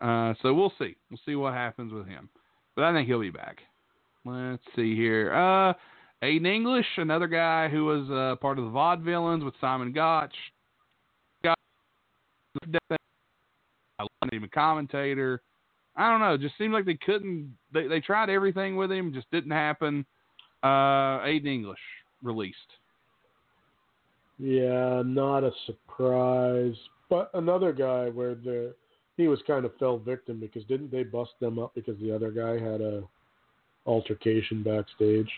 Uh, 0.01 0.34
so 0.41 0.53
we'll 0.53 0.74
see. 0.78 0.95
We'll 1.09 1.20
see 1.26 1.36
what 1.36 1.53
happens 1.53 1.93
with 1.93 2.07
him. 2.07 2.30
But 2.76 2.84
I 2.84 2.93
think 2.93 3.07
he'll 3.07 3.22
be 3.22 3.30
back. 3.30 3.59
Let's 4.26 4.63
see 4.76 4.95
here. 4.95 5.34
Uh, 5.34 5.74
Aiden 6.24 6.47
English, 6.47 6.86
another 6.97 7.28
guy 7.28 7.70
who 7.70 7.86
was 7.86 8.09
uh, 8.09 8.36
part 8.41 8.57
of 8.57 8.66
the 8.66 8.72
Vaudevillains 8.72 9.45
with 9.45 9.53
Simon 9.61 9.93
Gotch. 9.93 10.34
Got 11.43 11.57
I 12.74 14.03
love 14.03 14.32
him 14.32 14.43
a 14.43 14.47
commentator. 14.47 15.41
I 15.95 16.09
don't 16.09 16.20
know. 16.20 16.38
Just 16.38 16.57
seemed 16.57 16.74
like 16.74 16.86
they 16.86 16.97
couldn't. 17.05 17.55
They 17.74 17.88
they 17.88 18.01
tried 18.01 18.30
everything 18.30 18.76
with 18.76 18.91
him, 18.91 19.13
just 19.13 19.30
didn't 19.32 19.51
happen. 19.51 20.05
Uh, 20.63 21.22
Aiden 21.24 21.47
English 21.47 21.80
released. 22.24 22.57
Yeah, 24.38 25.02
not 25.06 25.44
a 25.44 25.52
surprise. 25.66 26.76
But 27.10 27.30
another 27.34 27.72
guy 27.72 28.10
where 28.10 28.36
the 28.36 28.74
he 29.18 29.28
was 29.28 29.40
kind 29.48 29.66
of 29.66 29.76
fell 29.78 29.98
victim 29.98 30.40
because 30.40 30.64
didn't 30.66 30.92
they 30.92 31.04
bust 31.04 31.32
them 31.40 31.58
up 31.58 31.74
because 31.74 31.98
the 32.00 32.14
other 32.14 32.32
guy 32.32 32.54
had 32.54 32.82
a 32.82 33.04
altercation 33.86 34.62
backstage? 34.62 35.30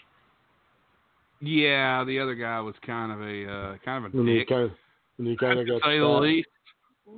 Yeah, 1.41 2.04
the 2.04 2.20
other 2.20 2.34
guy 2.34 2.60
was 2.62 2.74
kind 2.86 3.12
of 3.12 3.22
a 3.22 3.45
uh, 3.45 3.78
kind 3.86 4.06
of 4.06 4.14
a 4.14 4.18
and 4.18 4.26
dick. 4.26 4.39
He 4.39 4.45
kind 4.45 4.64
of, 4.64 4.72
and 5.20 5.28
he 5.28 5.38
kind 5.38 5.60
of 5.60 5.68
got 5.68 5.82
say 5.84 6.00
the 6.00 6.06
least. 6.06 6.48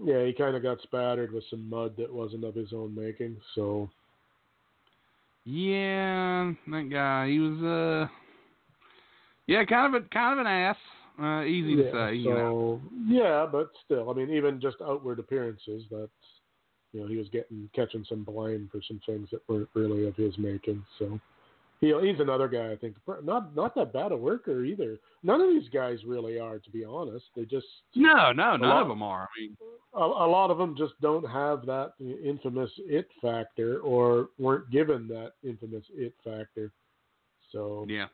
Yeah, 0.04 0.26
he 0.26 0.34
kind 0.34 0.56
of 0.56 0.62
got 0.62 0.82
spattered 0.82 1.32
with 1.32 1.44
some 1.50 1.70
mud 1.70 1.94
that 1.98 2.14
wasn't 2.14 2.44
of 2.44 2.56
his 2.56 2.74
own 2.74 2.94
making. 2.94 3.38
So. 3.56 3.90
Yeah, 5.46 6.52
that 6.68 6.90
guy. 6.92 7.30
He 7.30 7.40
was 7.40 7.64
uh. 7.64 8.12
Yeah, 9.48 9.64
kind 9.64 9.96
of 9.96 10.04
a 10.04 10.06
kind 10.10 10.34
of 10.34 10.46
an 10.46 10.52
ass. 10.52 10.78
Uh, 11.22 11.44
easy 11.44 11.74
yeah, 11.74 11.84
to 11.84 11.92
say. 11.92 11.92
So, 11.92 12.12
you 12.12 12.34
know. 12.34 12.82
Yeah, 13.08 13.46
but 13.52 13.72
still, 13.84 14.10
I 14.10 14.14
mean, 14.14 14.30
even 14.30 14.62
just 14.62 14.78
outward 14.82 15.20
appearances, 15.20 15.84
that's 15.92 16.12
you 16.94 17.02
know 17.02 17.08
he 17.08 17.18
was 17.18 17.28
getting 17.30 17.70
catching 17.76 18.06
some 18.08 18.24
blame 18.24 18.70
for 18.72 18.82
some 18.88 19.02
things 19.06 19.30
that 19.32 19.42
weren't 19.48 19.70
really 19.74 20.08
of 20.08 20.16
his 20.16 20.38
making. 20.38 20.84
So 20.98 21.20
he, 21.82 21.94
he's 22.02 22.20
another 22.20 22.48
guy 22.48 22.72
I 22.72 22.76
think 22.76 22.96
not 23.24 23.56
not 23.56 23.76
that 23.76 23.94
bad 23.94 24.12
a 24.12 24.18
worker 24.18 24.64
either. 24.64 24.98
None 25.24 25.42
of 25.42 25.50
these 25.50 25.70
guys 25.70 26.00
really 26.06 26.40
are, 26.40 26.60
to 26.60 26.70
be 26.72 26.86
honest. 26.86 27.26
They 27.36 27.44
just 27.44 27.68
no, 27.96 28.32
no, 28.32 28.56
none 28.56 28.62
lot, 28.62 28.82
of 28.82 28.88
them 28.88 29.04
are. 29.04 29.24
I 29.24 29.42
mean, 29.42 29.58
a, 29.94 30.00
a 30.00 30.28
lot 30.30 30.52
of 30.52 30.58
them 30.58 30.76
just 30.78 30.94
don't 31.02 31.30
have 31.30 31.66
that 31.66 31.94
infamous 32.00 32.72
it 32.78 33.08
factor, 33.22 33.80
or 33.80 34.30
weren't 34.38 34.70
given 34.72 35.08
that 35.10 35.34
infamous 35.44 35.84
it 35.94 36.14
factor. 36.24 36.72
So 37.52 37.86
yeah. 37.90 38.08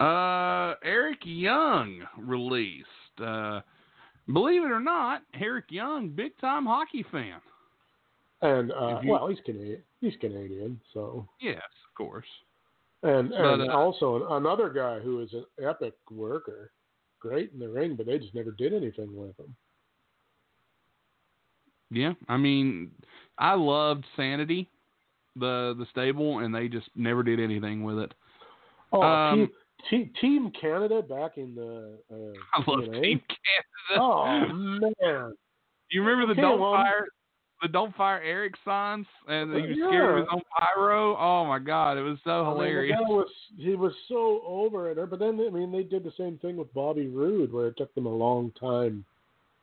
Uh, 0.00 0.74
Eric 0.84 1.18
Young 1.24 2.00
released. 2.18 2.86
Uh, 3.22 3.60
believe 4.32 4.62
it 4.62 4.70
or 4.70 4.80
not, 4.80 5.22
Eric 5.34 5.66
Young, 5.70 6.10
big 6.10 6.38
time 6.40 6.66
hockey 6.66 7.04
fan. 7.10 7.40
And 8.42 8.70
uh, 8.72 9.00
you, 9.02 9.10
well, 9.10 9.26
he's 9.26 9.38
Canadian. 9.44 9.82
He's 10.00 10.14
Canadian, 10.20 10.80
so 10.94 11.26
yes, 11.40 11.56
of 11.56 11.94
course. 11.96 12.26
And 13.02 13.32
and 13.32 13.66
but, 13.66 13.68
uh, 13.68 13.76
also 13.76 14.28
another 14.30 14.70
guy 14.70 15.00
who 15.00 15.20
is 15.20 15.32
an 15.32 15.44
epic 15.60 15.94
worker, 16.10 16.70
great 17.18 17.52
in 17.52 17.58
the 17.58 17.68
ring, 17.68 17.96
but 17.96 18.06
they 18.06 18.18
just 18.18 18.34
never 18.34 18.52
did 18.52 18.72
anything 18.72 19.16
with 19.16 19.36
him. 19.38 19.56
Yeah, 21.90 22.12
I 22.28 22.36
mean, 22.36 22.92
I 23.38 23.54
loved 23.54 24.04
Sanity, 24.14 24.68
the 25.34 25.74
the 25.76 25.86
stable, 25.90 26.40
and 26.40 26.54
they 26.54 26.68
just 26.68 26.88
never 26.94 27.24
did 27.24 27.40
anything 27.40 27.82
with 27.82 27.98
it. 27.98 28.14
Oh, 28.92 29.02
um, 29.02 29.50
Team, 29.90 30.10
Team 30.20 30.52
Canada 30.60 31.02
back 31.02 31.38
in 31.38 31.54
the. 31.54 31.98
Uh, 32.10 32.38
I 32.54 32.70
love 32.70 32.84
TNA? 32.84 33.02
Team 33.02 33.20
Canada. 33.28 34.02
Oh 34.02 34.46
man! 34.52 35.34
You 35.90 36.04
remember 36.04 36.34
the 36.34 36.38
Don't 36.38 36.58
Fire, 36.58 37.06
the 37.62 37.68
Don't 37.68 37.96
Fire 37.96 38.20
Eric 38.22 38.52
signs, 38.62 39.06
and 39.26 39.54
he 39.54 39.62
was 39.62 39.70
yeah. 39.74 39.86
scared 39.88 40.10
of 40.10 40.16
his 40.18 40.28
own 40.32 40.42
pyro. 40.58 41.16
Oh 41.16 41.46
my 41.46 41.58
God, 41.58 41.96
it 41.96 42.02
was 42.02 42.18
so 42.24 42.44
I 42.44 42.50
hilarious. 42.50 42.98
Mean, 42.98 43.08
was 43.08 43.30
he 43.56 43.74
was 43.74 43.94
so 44.06 44.42
over 44.46 44.90
it, 44.90 45.10
but 45.10 45.18
then 45.18 45.40
I 45.40 45.50
mean 45.50 45.72
they 45.72 45.82
did 45.82 46.04
the 46.04 46.12
same 46.18 46.36
thing 46.38 46.58
with 46.58 46.72
Bobby 46.74 47.08
Roode, 47.08 47.50
where 47.50 47.68
it 47.68 47.78
took 47.78 47.94
them 47.94 48.04
a 48.04 48.14
long 48.14 48.52
time 48.60 49.02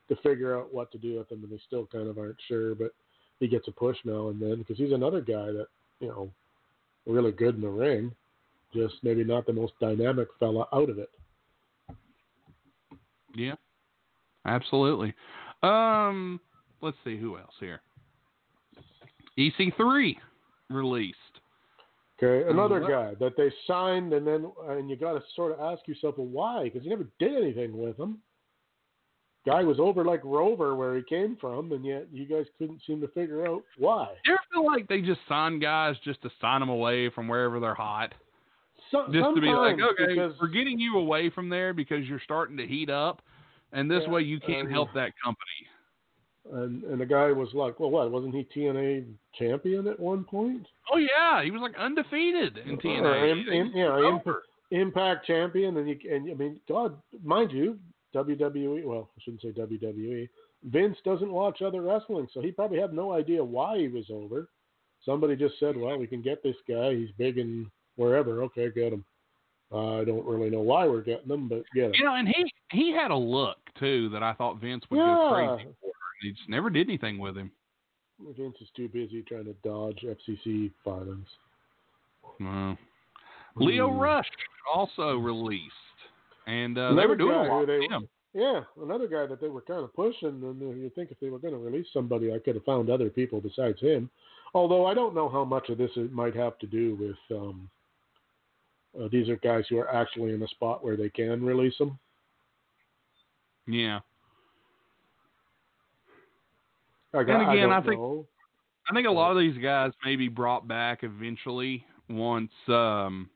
to 0.10 0.16
figure 0.18 0.58
out 0.58 0.74
what 0.74 0.92
to 0.94 0.98
do 0.98 1.20
with 1.20 1.32
him, 1.32 1.44
and 1.44 1.52
they 1.52 1.62
still 1.68 1.88
kind 1.92 2.08
of 2.08 2.18
aren't 2.18 2.38
sure. 2.48 2.74
But 2.74 2.92
he 3.40 3.48
gets 3.48 3.68
a 3.68 3.72
push 3.72 3.98
now 4.04 4.30
and 4.30 4.42
then 4.42 4.58
because 4.58 4.78
he's 4.78 4.94
another 4.94 5.22
guy 5.22 5.52
that 5.52 5.68
you 6.00 6.08
know 6.08 6.30
really 7.06 7.32
good 7.32 7.54
in 7.54 7.62
the 7.62 7.70
ring 7.70 8.12
just 8.76 8.96
maybe 9.04 9.24
not 9.24 9.46
the 9.46 9.54
most 9.54 9.74
dynamic 9.80 10.28
fella 10.40 10.68
out 10.74 10.90
of 10.90 11.00
it. 11.00 11.10
Yeah, 13.36 13.56
absolutely. 14.46 15.14
Um, 15.64 16.40
let's 16.82 16.98
see 17.04 17.18
who 17.18 17.38
else 17.38 17.54
here. 17.60 17.82
EC3 19.38 20.16
released. 20.70 21.18
Okay, 22.22 22.50
another 22.50 22.82
um, 22.84 22.90
guy 22.90 23.14
that 23.20 23.36
they 23.36 23.52
signed, 23.68 24.14
and 24.14 24.26
then 24.26 24.50
and 24.70 24.90
you 24.90 24.96
got 24.96 25.14
to 25.14 25.22
sort 25.36 25.52
of 25.52 25.60
ask 25.60 25.86
yourself, 25.88 26.16
well, 26.18 26.28
why? 26.28 26.64
Because 26.64 26.84
you 26.84 26.90
never 26.90 27.08
did 27.20 27.36
anything 27.36 27.78
with 27.78 28.00
him. 28.00 28.20
Guy 29.46 29.64
was 29.64 29.80
over 29.80 30.04
like 30.04 30.24
Rover 30.24 30.76
where 30.76 30.96
he 30.96 31.04
came 31.04 31.38
from, 31.40 31.72
and 31.74 31.86
yet 31.86 32.08
you 32.12 32.26
guys 32.26 32.46
couldn't 32.58 32.82
seem 32.88 33.02
to 33.02 33.08
figure 33.10 33.46
out 33.46 33.64
why. 33.78 34.08
Do 34.24 34.32
you 34.32 34.38
ever 34.38 34.44
feel 34.52 34.66
like 34.66 34.88
they 34.88 35.02
just 35.02 35.20
sign 35.28 35.60
guys 35.60 35.96
just 36.04 36.22
to 36.24 36.32
sign 36.42 36.62
them 36.62 36.70
away 36.70 37.10
from 37.10 37.28
wherever 37.28 37.60
they're 37.60 37.76
hot? 37.76 38.14
So, 38.92 39.06
just 39.12 39.36
to 39.36 39.42
be 39.42 39.48
like, 39.48 39.76
okay, 39.82 40.14
because, 40.16 40.34
we're 40.40 40.48
getting 40.48 40.80
you 40.80 40.98
away 40.98 41.30
from 41.30 41.50
there 41.50 41.74
because 41.74 42.06
you're 42.08 42.22
starting 42.24 42.58
to 42.58 42.68
heat 42.68 42.90
up, 42.90 43.22
and 43.72 43.90
this 43.90 44.04
Yeah, 44.06 44.12
way 44.14 44.22
you 44.22 44.40
can 44.40 44.62
um, 44.68 44.72
help 44.72 44.94
that 44.94 45.12
company. 45.24 45.68
and 46.54 46.84
and 46.84 47.02
the 47.02 47.06
guy 47.06 47.32
was 47.32 47.50
like, 47.54 47.80
well, 47.80 47.90
what 47.90 48.12
wasn't 48.12 48.36
he 48.36 48.44
TNA 48.56 49.06
champion 49.38 49.88
at 49.88 50.00
one 50.00 50.24
point? 50.24 50.68
Oh 50.92 50.98
yeah, 50.98 51.44
he 51.44 51.52
was 51.52 51.62
like 51.62 51.76
undefeated 51.78 52.58
in 52.60 52.78
TNA. 52.78 53.32
im- 53.32 53.50
im- 53.52 53.72
He 53.72 53.80
yeah, 53.80 53.96
was 53.96 54.06
im- 54.06 54.16
over. 54.16 54.44
Impact 54.72 55.26
champion, 55.28 55.78
and 55.78 55.88
you 55.88 55.98
and 56.12 56.30
I 56.30 56.34
mean, 56.34 56.60
God, 56.68 56.98
mind 57.24 57.52
you, 57.52 57.80
WWE. 58.16 58.84
Well, 58.84 59.10
I 59.16 59.22
shouldn't 59.22 59.42
say 59.42 59.52
WWE. 59.52 60.28
Vince 60.64 60.98
doesn't 61.06 61.32
watch 61.32 61.62
other 61.62 61.82
wrestling, 61.82 62.28
so 62.34 62.42
he 62.42 62.52
probably 62.52 62.80
had 62.80 62.92
no 62.94 63.12
idea 63.12 63.44
why 63.44 63.78
he 63.78 63.88
was 63.88 64.06
over. 64.10 64.50
Somebody 65.04 65.36
just 65.36 65.60
said, 65.60 65.78
"Well, 65.78 65.98
we 66.00 66.08
can 66.08 66.24
get 66.24 66.42
this 66.42 66.56
guy. 66.68 66.96
He's 66.96 67.12
big 67.12 67.38
in 67.38 67.70
wherever. 67.96 68.42
Okay, 68.44 68.70
get 68.72 68.92
them. 68.92 69.04
Uh, 69.72 70.02
I 70.02 70.06
don't 70.06 70.26
really 70.26 70.50
know 70.50 70.62
why 70.62 70.88
we're 70.88 71.02
getting 71.02 71.28
them, 71.28 71.48
but 71.50 71.64
get 71.74 71.84
them. 71.88 71.94
You 71.96 72.06
know, 72.06 72.16
and 72.16 72.28
he 72.28 72.52
he 72.72 72.92
had 72.92 73.12
a 73.12 73.16
look 73.16 73.58
too 73.80 74.10
that 74.10 74.24
I 74.24 74.34
thought 74.34 74.60
Vince 74.62 74.84
would 74.90 74.98
Yeah. 74.98 75.06
go 75.16 75.34
crazy 75.58 75.70
for. 75.82 75.92
He 76.22 76.32
just 76.32 76.50
never 76.50 76.70
did 76.70 76.88
anything 76.88 77.18
with 77.18 77.36
him. 77.36 77.52
Vince 78.38 78.56
is 78.62 78.70
too 78.76 78.88
busy 78.88 79.22
trying 79.24 79.46
to 79.46 79.54
dodge 79.64 80.04
FCC 80.04 80.72
filings. 80.84 81.28
No. 82.40 82.78
Lio 83.58 83.90
Hmm. 83.90 84.00
Rush 84.00 84.30
also 84.74 85.18
released, 85.18 85.74
and 86.48 86.78
uh, 86.78 86.94
they 86.94 87.06
were 87.06 87.16
doing 87.16 87.36
a 87.36 87.44
lot 87.44 87.66
they- 87.68 87.86
him. 87.88 88.08
Yeah, 88.34 88.64
another 88.82 89.08
guy 89.08 89.26
that 89.28 89.40
they 89.40 89.48
were 89.48 89.62
kind 89.62 89.80
of 89.82 89.94
pushing, 89.94 90.44
and 90.44 90.60
you 90.60 90.90
think 90.94 91.10
if 91.10 91.18
they 91.22 91.30
were 91.30 91.40
going 91.40 91.54
to 91.54 91.58
release 91.60 91.88
somebody, 91.94 92.34
I 92.34 92.40
could 92.40 92.56
have 92.56 92.66
found 92.66 92.90
other 92.90 93.10
people 93.10 93.40
besides 93.40 93.80
him. 93.80 94.10
Although 94.54 94.86
I 94.86 94.94
don't 94.94 95.16
know 95.16 95.30
how 95.30 95.46
much 95.46 95.70
of 95.70 95.78
this 95.78 95.92
might 96.12 96.36
have 96.36 96.60
to 96.60 96.68
do 96.68 96.96
with 96.96 97.38
um, 97.38 97.70
uh, 99.02 99.08
these 99.12 99.30
are 99.30 99.36
guys 99.38 99.66
who 99.70 99.78
are 99.78 99.90
actually 99.94 100.34
in 100.34 100.42
a 100.42 100.48
spot 100.50 100.84
where 100.84 100.96
they 100.98 101.10
can 101.10 101.44
release 101.44 101.78
them. 101.78 101.98
Yeah, 103.68 104.00
I, 107.14 107.20
And 107.20 107.30
again, 107.30 107.70
don't 107.70 107.72
I 107.72 107.82
think- 107.82 108.00
know. 108.00 108.28
I 108.88 108.94
think 108.94 109.08
a 109.08 109.12
lot 109.12 109.32
of 109.32 109.40
these 109.40 109.58
guys 109.58 109.94
may 110.06 110.16
be 110.16 110.28
brought 110.28 110.68
back 110.68 111.00
eventually 111.04 111.84
once 112.08 112.52
um, 112.68 113.28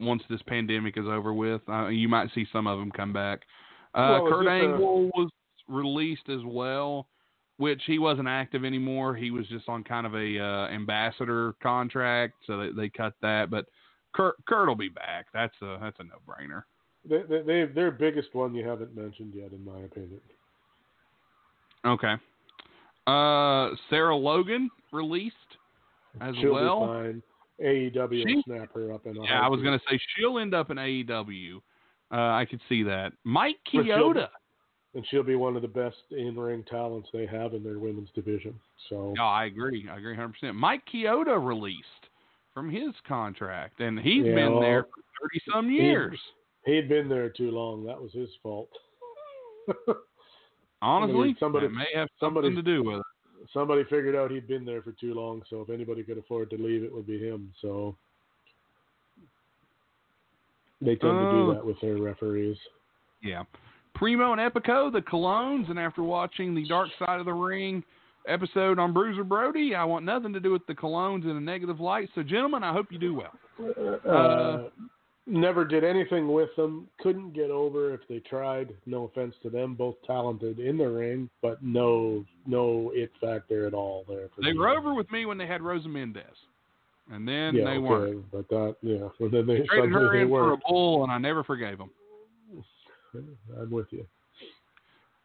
once 0.00 0.22
this 0.28 0.42
pandemic 0.48 0.96
is 0.96 1.06
over 1.06 1.32
with. 1.32 1.60
Uh, 1.68 1.86
you 1.88 2.08
might 2.08 2.28
see 2.34 2.44
some 2.52 2.66
of 2.66 2.76
them 2.80 2.90
come 2.90 3.12
back. 3.12 3.42
Uh, 3.94 4.18
Well, 4.22 4.28
Kurt 4.32 4.44
this 4.46 4.50
a- 4.50 4.72
Angle 4.72 5.10
was 5.14 5.30
released 5.68 6.28
as 6.28 6.40
well, 6.44 7.06
which 7.58 7.80
he 7.86 8.00
wasn't 8.00 8.26
active 8.26 8.64
anymore. 8.64 9.14
He 9.14 9.30
was 9.30 9.46
just 9.46 9.68
on 9.68 9.84
kind 9.84 10.06
of 10.08 10.14
a 10.16 10.38
uh, 10.40 10.68
ambassador 10.70 11.54
contract, 11.62 12.34
so 12.44 12.58
they, 12.58 12.70
they 12.72 12.88
cut 12.88 13.14
that. 13.22 13.50
But 13.50 13.66
Kurt 14.14 14.34
Kurt 14.46 14.68
will 14.68 14.74
be 14.74 14.88
back. 14.88 15.26
That's 15.32 15.54
a 15.62 15.78
that's 15.80 15.98
a 16.00 16.04
no 16.04 16.16
brainer. 16.28 16.62
They, 17.08 17.22
they, 17.28 17.42
they, 17.42 17.72
their 17.72 17.90
biggest 17.90 18.34
one 18.34 18.54
you 18.54 18.66
haven't 18.66 18.94
mentioned 18.94 19.32
yet, 19.34 19.52
in 19.52 19.64
my 19.64 19.80
opinion. 19.80 20.20
Okay. 21.86 22.14
Uh, 23.06 23.70
Sarah 23.88 24.16
Logan 24.16 24.68
released 24.92 25.34
as 26.20 26.34
She'll 26.40 26.52
well. 26.54 26.80
be 26.80 26.86
fine. 26.86 27.22
AEW 27.64 28.24
She- 28.26 28.42
snap 28.44 28.72
her 28.74 28.92
up 28.92 29.06
in 29.06 29.14
Yeah, 29.22 29.40
I 29.40 29.48
was 29.48 29.62
gonna 29.62 29.80
say 29.90 29.98
she'll 30.16 30.38
end 30.38 30.54
up 30.54 30.70
in 30.70 30.76
AEW. 30.78 31.56
Uh, 32.10 32.14
I 32.14 32.46
could 32.48 32.60
see 32.68 32.82
that. 32.84 33.12
Mike 33.24 33.56
Chioda. 33.72 34.28
and 34.94 35.04
she'll 35.10 35.22
be 35.22 35.34
one 35.36 35.56
of 35.56 35.62
the 35.62 35.68
best 35.68 35.96
in-ring 36.10 36.64
talents 36.70 37.08
they 37.12 37.26
have 37.26 37.52
in 37.54 37.62
their 37.62 37.78
women's 37.78 38.08
division. 38.14 38.58
So 38.88 39.12
No, 39.16 39.24
I 39.24 39.44
agree. 39.46 39.86
I 39.90 39.96
agree 39.98 40.12
100. 40.12 40.32
percent 40.32 40.54
Mike 40.56 40.82
Chioda 40.92 41.42
released 41.44 42.07
from 42.58 42.70
his 42.70 42.90
contract, 43.06 43.78
and 43.80 44.00
he's 44.00 44.24
Yeah, 44.26 44.34
been 44.34 44.60
there 44.60 44.82
for 44.82 45.02
thirty 45.22 45.40
some 45.52 45.70
years. 45.70 46.18
he'd 46.64 46.88
been 46.88 47.08
there 47.08 47.28
too 47.30 47.52
long. 47.52 47.84
That 47.84 48.00
was 48.00 48.10
his 48.12 48.28
fault. 48.42 48.68
Honestly, 50.82 51.36
somebody- 51.38 51.68
may 51.68 51.86
have 51.94 52.08
somebody- 52.18 52.48
something 52.48 52.64
to 52.64 52.68
do 52.70 52.82
with 52.82 52.98
it. 52.98 53.04
Somebody 53.54 53.84
figured 53.84 54.16
out 54.16 54.32
he'd 54.32 54.48
been 54.48 54.64
there 54.64 54.82
for 54.82 54.90
too 54.92 55.14
long, 55.14 55.42
so 55.48 55.60
if 55.60 55.70
anybody 55.70 56.02
could 56.02 56.18
afford 56.18 56.50
to 56.50 56.56
leave, 56.56 56.82
it 56.82 56.92
would 56.92 57.06
be 57.06 57.18
him. 57.18 57.52
So 57.62 57.94
they 60.80 60.96
tend 60.96 61.00
to 61.00 61.28
Oh. 61.28 61.46
do 61.46 61.54
that 61.54 61.64
with 61.64 61.78
their 61.80 61.96
referees. 61.98 62.58
Yeah. 63.22 63.44
Primo 63.94 64.32
and 64.32 64.40
Epico, 64.40 64.90
the 64.92 65.02
Colóns, 65.02 65.70
and 65.70 65.78
after 65.78 66.02
watching 66.02 66.54
the 66.54 66.66
Dark 66.66 66.88
Side 66.98 67.20
of 67.20 67.26
the 67.26 67.32
Ring 67.32 67.82
episode 68.28 68.78
on 68.78 68.92
Bruiser 68.92 69.24
Brody, 69.24 69.74
I 69.74 69.84
want 69.84 70.04
nothing 70.04 70.32
to 70.32 70.40
do 70.40 70.52
with 70.52 70.66
the 70.66 70.74
Colóns 70.74 71.24
in 71.24 71.30
a 71.30 71.40
negative 71.40 71.80
light. 71.80 72.08
So, 72.14 72.22
gentlemen, 72.22 72.62
I 72.62 72.72
hope 72.72 72.86
you 72.90 72.98
do 72.98 73.14
well. 73.14 73.32
Uh, 74.08 74.68
never 75.26 75.64
did 75.64 75.84
anything 75.84 76.32
with 76.32 76.50
them. 76.56 76.88
Couldn't 77.00 77.34
get 77.34 77.50
over 77.50 77.92
if 77.92 78.00
they 78.08 78.20
tried. 78.20 78.74
No 78.86 79.04
offense 79.04 79.34
to 79.42 79.50
them, 79.50 79.74
both 79.74 79.96
talented 80.06 80.58
in 80.58 80.78
the 80.78 80.88
ring, 80.88 81.28
but 81.42 81.62
no, 81.62 82.24
no 82.46 82.90
it 82.94 83.10
factor 83.20 83.66
at 83.66 83.74
all 83.74 84.04
there. 84.08 84.28
They 84.42 84.52
me. 84.52 84.58
were 84.58 84.68
over 84.68 84.94
with 84.94 85.10
me 85.10 85.26
when 85.26 85.38
they 85.38 85.46
had 85.46 85.62
Rosa 85.62 85.88
Mendes, 85.88 86.24
and 87.10 87.26
then 87.26 87.54
yeah, 87.54 87.64
they 87.64 87.70
okay, 87.70 87.78
weren't. 87.78 88.30
But 88.30 88.48
that, 88.48 88.76
yeah, 88.82 89.08
and 89.20 89.32
then 89.32 89.46
they 89.46 89.66
Traded 89.66 89.92
her 89.92 90.12
they 90.12 90.22
in 90.22 90.28
for 90.28 90.52
a 90.52 90.58
bull, 90.68 91.02
and 91.02 91.12
I 91.12 91.18
never 91.18 91.44
forgave 91.44 91.78
them. 91.78 91.90
I'm 93.58 93.70
with 93.70 93.86
you. 93.90 94.06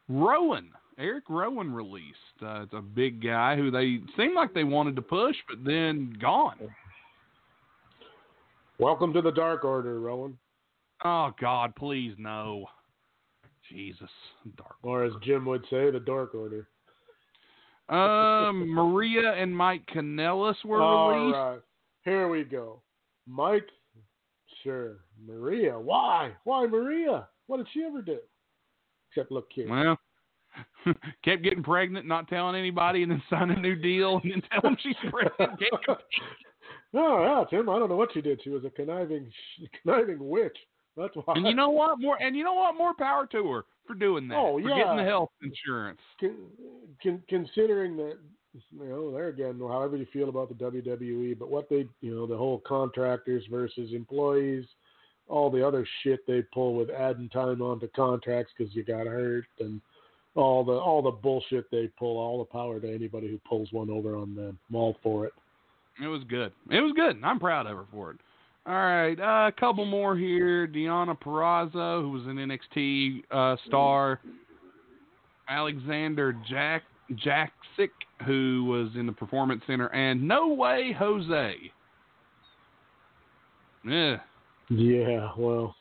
Rowan, 0.09 0.69
Eric 0.97 1.23
Rowan 1.29 1.73
released. 1.73 2.17
Uh, 2.41 2.61
it's 2.63 2.73
a 2.73 2.81
big 2.81 3.23
guy 3.23 3.55
who 3.55 3.71
they 3.71 3.99
seemed 4.17 4.35
like 4.35 4.53
they 4.53 4.63
wanted 4.63 4.95
to 4.95 5.01
push, 5.01 5.35
but 5.49 5.63
then 5.63 6.15
gone. 6.21 6.57
Welcome 8.79 9.13
to 9.13 9.21
the 9.21 9.31
Dark 9.31 9.63
Order, 9.63 9.99
Rowan, 9.99 10.37
Oh 11.05 11.31
God, 11.39 11.75
please 11.75 12.13
no. 12.17 12.65
Jesus, 13.69 14.09
dark. 14.57 14.75
or 14.83 15.03
as 15.03 15.13
Jim 15.23 15.45
would 15.45 15.63
say, 15.69 15.89
the 15.89 15.99
Dark 15.99 16.35
Order. 16.35 16.67
Um, 17.89 18.69
Maria 18.69 19.33
and 19.33 19.55
Mike 19.55 19.85
Kanellis 19.93 20.55
were 20.65 20.81
All 20.81 21.11
released. 21.11 21.35
right, 21.35 21.59
here 22.03 22.27
we 22.29 22.43
go. 22.43 22.81
Mike, 23.27 23.67
sure. 24.63 24.97
Maria, 25.25 25.77
why? 25.79 26.31
Why 26.43 26.65
Maria? 26.67 27.27
What 27.47 27.57
did 27.57 27.67
she 27.73 27.83
ever 27.83 28.01
do? 28.01 28.19
Except 29.09 29.31
look 29.31 29.47
here. 29.53 29.69
Well, 29.69 29.97
kept 31.23 31.43
getting 31.43 31.63
pregnant, 31.63 32.05
not 32.07 32.27
telling 32.27 32.55
anybody, 32.55 33.03
and 33.03 33.11
then 33.11 33.23
sign 33.29 33.51
a 33.51 33.59
new 33.59 33.75
deal, 33.75 34.19
and 34.23 34.33
then 34.33 34.41
tell 34.51 34.61
them 34.61 34.77
she's 34.81 34.95
pregnant. 35.09 35.59
Oh, 36.95 37.23
yeah, 37.23 37.43
Tim. 37.49 37.69
I 37.69 37.79
don't 37.79 37.89
know 37.89 37.95
what 37.95 38.13
she 38.13 38.21
did. 38.21 38.39
She 38.43 38.51
was 38.51 38.65
a 38.65 38.69
conniving, 38.69 39.31
conniving 39.81 40.29
witch. 40.29 40.55
That's 40.95 41.15
why. 41.15 41.33
And 41.35 41.47
you 41.47 41.55
know 41.55 41.69
what? 41.69 41.99
More 41.99 42.21
and 42.21 42.35
you 42.35 42.43
know 42.43 42.53
what? 42.53 42.77
More 42.77 42.93
power 42.93 43.25
to 43.31 43.51
her 43.51 43.63
for 43.87 43.95
doing 43.95 44.27
that. 44.27 44.37
Oh, 44.37 44.61
for 44.61 44.67
getting 44.67 44.97
the 44.97 45.03
health 45.03 45.31
insurance. 45.41 45.99
con, 46.19 46.35
con, 47.01 47.23
considering 47.27 47.97
that, 47.97 48.17
you 48.53 48.85
know, 48.85 49.11
there 49.11 49.29
again, 49.29 49.59
however 49.59 49.97
you 49.97 50.05
feel 50.13 50.29
about 50.29 50.49
the 50.49 50.55
WWE, 50.55 51.37
but 51.39 51.49
what 51.49 51.67
they, 51.67 51.87
you 52.01 52.15
know, 52.15 52.27
the 52.27 52.37
whole 52.37 52.61
contractors 52.65 53.43
versus 53.49 53.91
employees, 53.93 54.65
all 55.27 55.49
the 55.49 55.65
other 55.65 55.87
shit 56.03 56.25
they 56.27 56.43
pull 56.53 56.75
with 56.75 56.91
adding 56.91 57.29
time 57.29 57.61
onto 57.61 57.87
contracts 57.95 58.53
because 58.55 58.75
you 58.75 58.83
got 58.83 59.07
hurt, 59.07 59.45
and 59.59 59.81
all 60.35 60.63
the 60.63 60.73
all 60.73 61.01
the 61.01 61.11
bullshit 61.11 61.69
they 61.71 61.87
pull. 61.99 62.17
All 62.17 62.39
the 62.39 62.45
power 62.45 62.79
to 62.79 62.93
anybody 62.93 63.27
who 63.27 63.39
pulls 63.47 63.71
one 63.71 63.89
over 63.89 64.15
on 64.15 64.35
them. 64.35 64.57
I'm 64.69 64.75
all 64.75 64.97
for 65.03 65.25
it. 65.25 65.33
It 66.01 66.07
was 66.07 66.23
good. 66.27 66.51
It 66.71 66.81
was 66.81 66.93
good. 66.95 67.19
I'm 67.23 67.39
proud 67.39 67.67
of 67.67 67.77
her 67.77 67.85
for 67.91 68.11
it. 68.11 68.17
All 68.65 68.73
right, 68.73 69.19
uh, 69.19 69.47
a 69.49 69.51
couple 69.51 69.85
more 69.85 70.15
here. 70.15 70.67
Deonna 70.67 71.19
Purrazzo, 71.19 72.01
who 72.01 72.11
was 72.11 72.23
an 72.23 72.37
NXT 72.37 73.23
uh, 73.29 73.57
star. 73.67 74.19
Alexander 75.49 76.33
Jack 76.49 76.83
Jaksic, 77.11 77.89
who 78.25 78.63
was 78.65 78.89
in 78.97 79.05
the 79.05 79.11
Performance 79.11 79.61
Center, 79.67 79.87
and 79.93 80.25
No 80.25 80.53
Way 80.53 80.95
Jose. 80.97 81.55
Yeah, 83.85 84.17
Yeah, 84.69 85.31
well, 85.37 85.75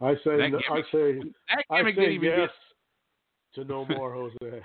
I 0.00 0.14
say, 0.22 0.36
That 0.36 0.50
no, 0.52 0.58
I 0.70 0.82
say, 0.92 1.18
that 1.18 1.64
I 1.68 1.78
gimmick 1.78 1.96
say 1.96 2.00
didn't 2.02 2.14
even 2.14 2.28
yes 2.28 2.38
get 2.38 2.50
to 3.56 3.64
no 3.64 3.84
more 3.84 4.12
Jose. 4.12 4.36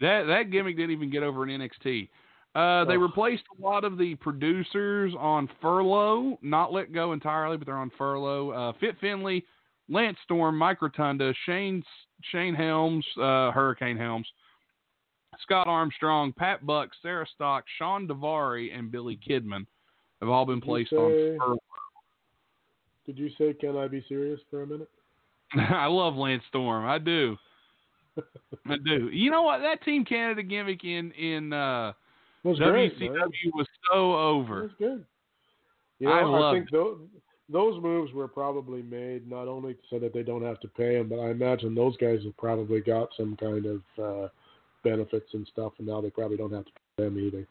that 0.00 0.24
that 0.24 0.50
gimmick 0.50 0.76
didn't 0.76 0.92
even 0.92 1.10
get 1.10 1.22
over 1.22 1.46
in 1.46 1.60
NXT. 1.60 2.08
Uh, 2.54 2.84
they 2.84 2.94
Ugh. 2.96 3.00
replaced 3.00 3.44
a 3.58 3.62
lot 3.62 3.84
of 3.84 3.96
the 3.96 4.14
producers 4.16 5.14
on 5.18 5.48
furlough, 5.62 6.38
not 6.42 6.72
let 6.72 6.92
go 6.92 7.12
entirely, 7.12 7.56
but 7.56 7.66
they're 7.66 7.76
on 7.76 7.90
furlough. 7.96 8.50
Uh, 8.50 8.72
Fit 8.78 8.96
Finlay, 9.00 9.42
Lance 9.88 10.18
Storm, 10.24 10.58
Mike 10.58 10.82
Rotunda, 10.82 11.32
Shane 11.46 11.82
Shane 12.30 12.54
Helms, 12.54 13.04
uh, 13.16 13.50
Hurricane 13.52 13.96
Helms, 13.96 14.26
Scott 15.42 15.66
Armstrong, 15.66 16.32
Pat 16.32 16.64
Buck, 16.66 16.90
Sarah 17.00 17.26
Stock, 17.34 17.64
Shawn 17.78 18.06
Daivari, 18.06 18.76
and 18.76 18.92
Billy 18.92 19.18
Kidman 19.28 19.66
have 20.20 20.28
all 20.28 20.44
been 20.46 20.60
placed 20.60 20.90
say- 20.90 20.96
on 20.96 21.38
furlough. 21.38 21.58
Did 23.06 23.18
you 23.18 23.30
say, 23.36 23.52
"Can 23.54 23.76
I 23.76 23.88
be 23.88 24.04
serious 24.08 24.40
for 24.50 24.62
a 24.62 24.66
minute"? 24.66 24.90
I 25.54 25.86
love 25.86 26.16
Lance 26.16 26.44
Storm. 26.48 26.86
I 26.86 26.98
do. 26.98 27.36
I 28.66 28.76
do. 28.84 29.08
You 29.12 29.30
know 29.30 29.42
what? 29.42 29.58
That 29.58 29.82
Team 29.84 30.04
Canada 30.04 30.42
gimmick 30.42 30.84
in 30.84 31.12
in 31.12 31.52
uh, 31.52 31.92
was 32.44 32.58
WCW 32.58 33.00
man. 33.00 33.30
was 33.54 33.66
so 33.90 34.12
It 34.12 34.16
over. 34.16 34.62
was 34.62 34.70
good. 34.78 35.04
You 35.98 36.08
know, 36.08 36.34
I 36.34 36.50
I, 36.50 36.54
think 36.54 36.70
those 36.70 36.98
those 37.48 37.80
moves 37.82 38.12
were 38.12 38.28
probably 38.28 38.82
made 38.82 39.28
not 39.28 39.48
only 39.48 39.76
so 39.90 39.98
that 39.98 40.12
they 40.12 40.22
don't 40.22 40.42
have 40.42 40.60
to 40.60 40.68
pay 40.68 40.96
him, 40.96 41.08
but 41.08 41.20
I 41.20 41.30
imagine 41.30 41.74
those 41.74 41.96
guys 41.98 42.20
have 42.24 42.36
probably 42.36 42.80
got 42.80 43.08
some 43.16 43.36
kind 43.36 43.66
of 43.66 43.82
uh, 44.02 44.28
benefits 44.82 45.28
and 45.34 45.46
stuff, 45.52 45.72
and 45.78 45.86
now 45.86 46.00
they 46.00 46.10
probably 46.10 46.36
don't 46.36 46.52
have 46.52 46.64
to 46.64 46.72
pay 46.96 47.04
them 47.04 47.18
either. 47.18 47.46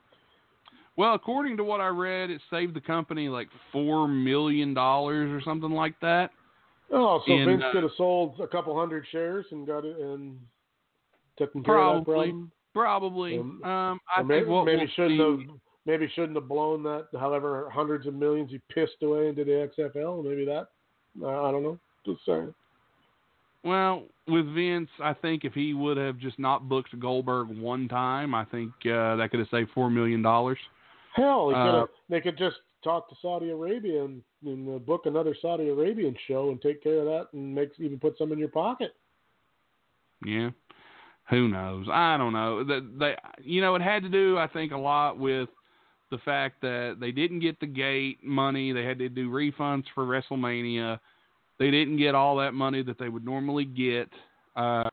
Well, 0.97 1.13
according 1.13 1.57
to 1.57 1.63
what 1.63 1.79
I 1.79 1.87
read, 1.87 2.29
it 2.29 2.41
saved 2.49 2.75
the 2.75 2.81
company 2.81 3.29
like 3.29 3.47
four 3.71 4.07
million 4.07 4.73
dollars 4.73 5.31
or 5.31 5.41
something 5.43 5.71
like 5.71 5.99
that. 6.01 6.31
Oh, 6.91 7.21
so 7.25 7.31
In, 7.33 7.45
Vince 7.47 7.63
uh, 7.65 7.71
could 7.71 7.83
have 7.83 7.91
sold 7.97 8.39
a 8.39 8.47
couple 8.47 8.77
hundred 8.77 9.05
shares 9.11 9.45
and 9.51 9.65
got 9.65 9.85
it 9.85 9.97
and 9.97 10.37
taken 11.39 11.63
care 11.63 11.79
of 11.79 11.99
that 11.99 12.05
Probably. 12.05 12.27
problem. 12.31 12.51
Probably. 12.73 13.39
Um, 13.39 13.63
Um, 13.63 13.99
I 14.15 14.21
maybe, 14.23 14.41
think 14.41 14.49
what 14.51 14.65
maybe 14.65 14.77
we'll 14.79 14.87
shouldn't 14.95 15.19
see, 15.41 15.47
have 15.47 15.57
maybe 15.85 16.07
shouldn't 16.15 16.35
have 16.35 16.47
blown 16.47 16.83
that 16.83 17.07
however 17.19 17.69
hundreds 17.69 18.07
of 18.07 18.13
millions 18.13 18.51
he 18.51 18.59
pissed 18.73 19.01
away 19.03 19.27
into 19.29 19.43
the 19.43 19.69
XFL. 19.77 20.23
Maybe 20.23 20.45
that 20.45 20.67
uh, 21.21 21.43
I 21.43 21.51
don't 21.51 21.63
know. 21.63 21.77
Just 22.05 22.25
saying. 22.25 22.53
Well, 23.63 24.03
with 24.27 24.51
Vince, 24.55 24.89
I 25.03 25.13
think 25.13 25.45
if 25.45 25.53
he 25.53 25.73
would 25.73 25.97
have 25.97 26.17
just 26.17 26.39
not 26.39 26.67
booked 26.67 26.97
Goldberg 26.99 27.47
one 27.49 27.87
time, 27.87 28.33
I 28.33 28.43
think 28.45 28.71
uh, 28.85 29.15
that 29.17 29.27
could 29.29 29.39
have 29.39 29.49
saved 29.49 29.69
four 29.73 29.89
million 29.91 30.21
dollars. 30.21 30.57
Hell, 31.15 31.49
he 31.49 31.55
Uh, 31.55 31.63
could 31.65 31.77
have, 31.79 31.87
they 32.09 32.21
could 32.21 32.37
just 32.37 32.55
talk 32.83 33.09
to 33.09 33.15
Saudi 33.21 33.49
Arabia 33.49 34.05
and, 34.05 34.21
and 34.45 34.75
uh, 34.75 34.79
book 34.79 35.01
another 35.05 35.35
Saudi 35.41 35.69
Arabian 35.69 36.15
show 36.27 36.49
and 36.49 36.61
take 36.61 36.81
care 36.83 36.99
of 36.99 37.05
that 37.05 37.27
and 37.33 37.53
make 37.53 37.71
even 37.77 37.99
put 37.99 38.17
some 38.17 38.31
in 38.31 38.39
your 38.39 38.49
pocket. 38.49 38.93
Yeah. 40.25 40.51
Who 41.29 41.47
knows? 41.47 41.87
I 41.91 42.17
don't 42.17 42.33
know. 42.33 42.63
That 42.63 42.99
they, 42.99 43.15
you 43.41 43.61
know, 43.61 43.75
it 43.75 43.81
had 43.81 44.03
to 44.03 44.09
do, 44.09 44.37
I 44.37 44.47
think, 44.47 44.71
a 44.71 44.77
lot 44.77 45.17
with 45.17 45.49
the 46.09 46.17
fact 46.19 46.61
that 46.61 46.97
they 46.99 47.11
didn't 47.11 47.39
get 47.39 47.59
the 47.59 47.67
gate 47.67 48.23
money. 48.23 48.73
They 48.73 48.83
had 48.83 48.99
to 48.99 49.09
do 49.09 49.29
refunds 49.29 49.85
for 49.95 50.05
WrestleMania. 50.05 50.99
They 51.57 51.71
didn't 51.71 51.97
get 51.97 52.15
all 52.15 52.35
that 52.37 52.53
money 52.53 52.83
that 52.83 52.99
they 52.99 53.07
would 53.07 53.23
normally 53.23 53.65
get. 53.65 54.09
Um, 54.55 54.89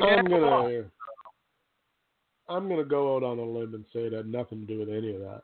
I'm 0.00 0.24
gonna 0.26 0.84
I'm 2.48 2.68
gonna 2.68 2.84
go 2.84 3.16
out 3.16 3.22
on 3.22 3.38
a 3.38 3.44
limb 3.44 3.74
and 3.74 3.84
say 3.92 4.00
it 4.00 4.12
had 4.12 4.26
nothing 4.26 4.60
to 4.60 4.66
do 4.66 4.78
with 4.78 4.88
any 4.88 5.14
of 5.14 5.20
that. 5.20 5.42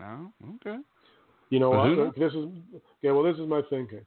Oh, 0.00 0.30
okay. 0.56 0.78
You 1.50 1.60
know 1.60 1.70
Well, 1.70 1.80
what? 1.80 1.88
who 1.88 1.96
knows? 1.96 2.12
This 2.16 2.32
is 2.32 2.46
okay. 2.98 3.10
Well, 3.10 3.22
this 3.22 3.36
is 3.36 3.48
my 3.48 3.62
thinking. 3.70 4.04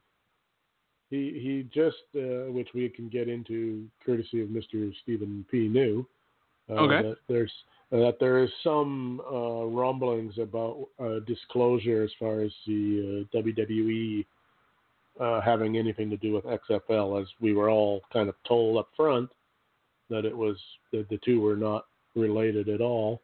He 1.10 1.40
he 1.42 1.68
just, 1.74 1.96
uh, 2.16 2.50
which 2.52 2.68
we 2.74 2.88
can 2.88 3.08
get 3.08 3.28
into 3.28 3.86
courtesy 4.04 4.40
of 4.42 4.48
Mr. 4.48 4.92
Stephen 5.02 5.44
P. 5.50 5.68
New. 5.68 6.06
Uh, 6.70 6.74
Okay. 6.74 7.08
That 7.08 7.16
there's 7.28 7.52
uh, 7.92 7.98
that 7.98 8.18
there 8.20 8.42
is 8.42 8.50
some 8.62 9.20
uh, 9.30 9.64
rumblings 9.66 10.38
about 10.38 10.88
uh, 10.98 11.18
disclosure 11.26 12.02
as 12.02 12.10
far 12.18 12.40
as 12.40 12.52
the 12.66 13.26
uh, 13.34 13.36
WWE 13.36 14.24
uh, 15.20 15.40
having 15.42 15.76
anything 15.76 16.08
to 16.08 16.16
do 16.16 16.32
with 16.32 16.44
XFL, 16.44 17.20
as 17.20 17.28
we 17.40 17.52
were 17.52 17.68
all 17.68 18.00
kind 18.12 18.28
of 18.30 18.34
told 18.48 18.78
up 18.78 18.88
front 18.96 19.28
that 20.08 20.24
it 20.24 20.36
was 20.36 20.56
that 20.92 21.08
the 21.10 21.18
two 21.24 21.40
were 21.40 21.56
not 21.56 21.84
related 22.14 22.68
at 22.68 22.80
all. 22.80 23.20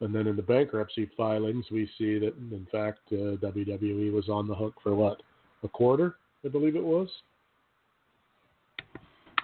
And 0.00 0.14
then 0.14 0.26
in 0.26 0.36
the 0.36 0.42
bankruptcy 0.42 1.10
filings, 1.16 1.66
we 1.70 1.88
see 1.98 2.18
that 2.18 2.34
in 2.36 2.66
fact 2.72 3.00
uh, 3.12 3.36
WWE 3.44 4.12
was 4.12 4.28
on 4.28 4.46
the 4.46 4.54
hook 4.54 4.74
for 4.82 4.94
what 4.94 5.22
a 5.62 5.68
quarter, 5.68 6.16
I 6.44 6.48
believe 6.48 6.76
it 6.76 6.82
was. 6.82 7.08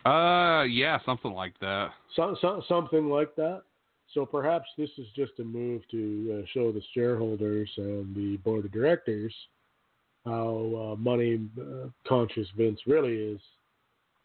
Uh, 0.07 0.62
yeah, 0.64 0.98
something 1.04 1.32
like 1.32 1.59
that. 1.61 1.90
So, 2.14 2.36
so, 2.40 2.62
something 2.68 3.09
like 3.11 3.34
that. 3.36 3.62
So 4.14 4.24
perhaps 4.24 4.66
this 4.78 4.90
is 4.98 5.07
just 5.16 5.32
a 5.40 5.44
move 5.44 5.82
to 5.90 6.40
uh, 6.42 6.46
show 6.54 6.72
the 6.72 6.80
shareholders 6.94 7.68
and 7.76 8.14
the 8.14 8.36
board 8.38 8.64
of 8.64 8.72
directors 8.72 9.34
how 10.26 10.92
uh, 10.92 10.96
money 11.00 11.40
uh, 11.59 11.88
conscious 12.07 12.48
Vince 12.57 12.80
really 12.86 13.14
is, 13.14 13.40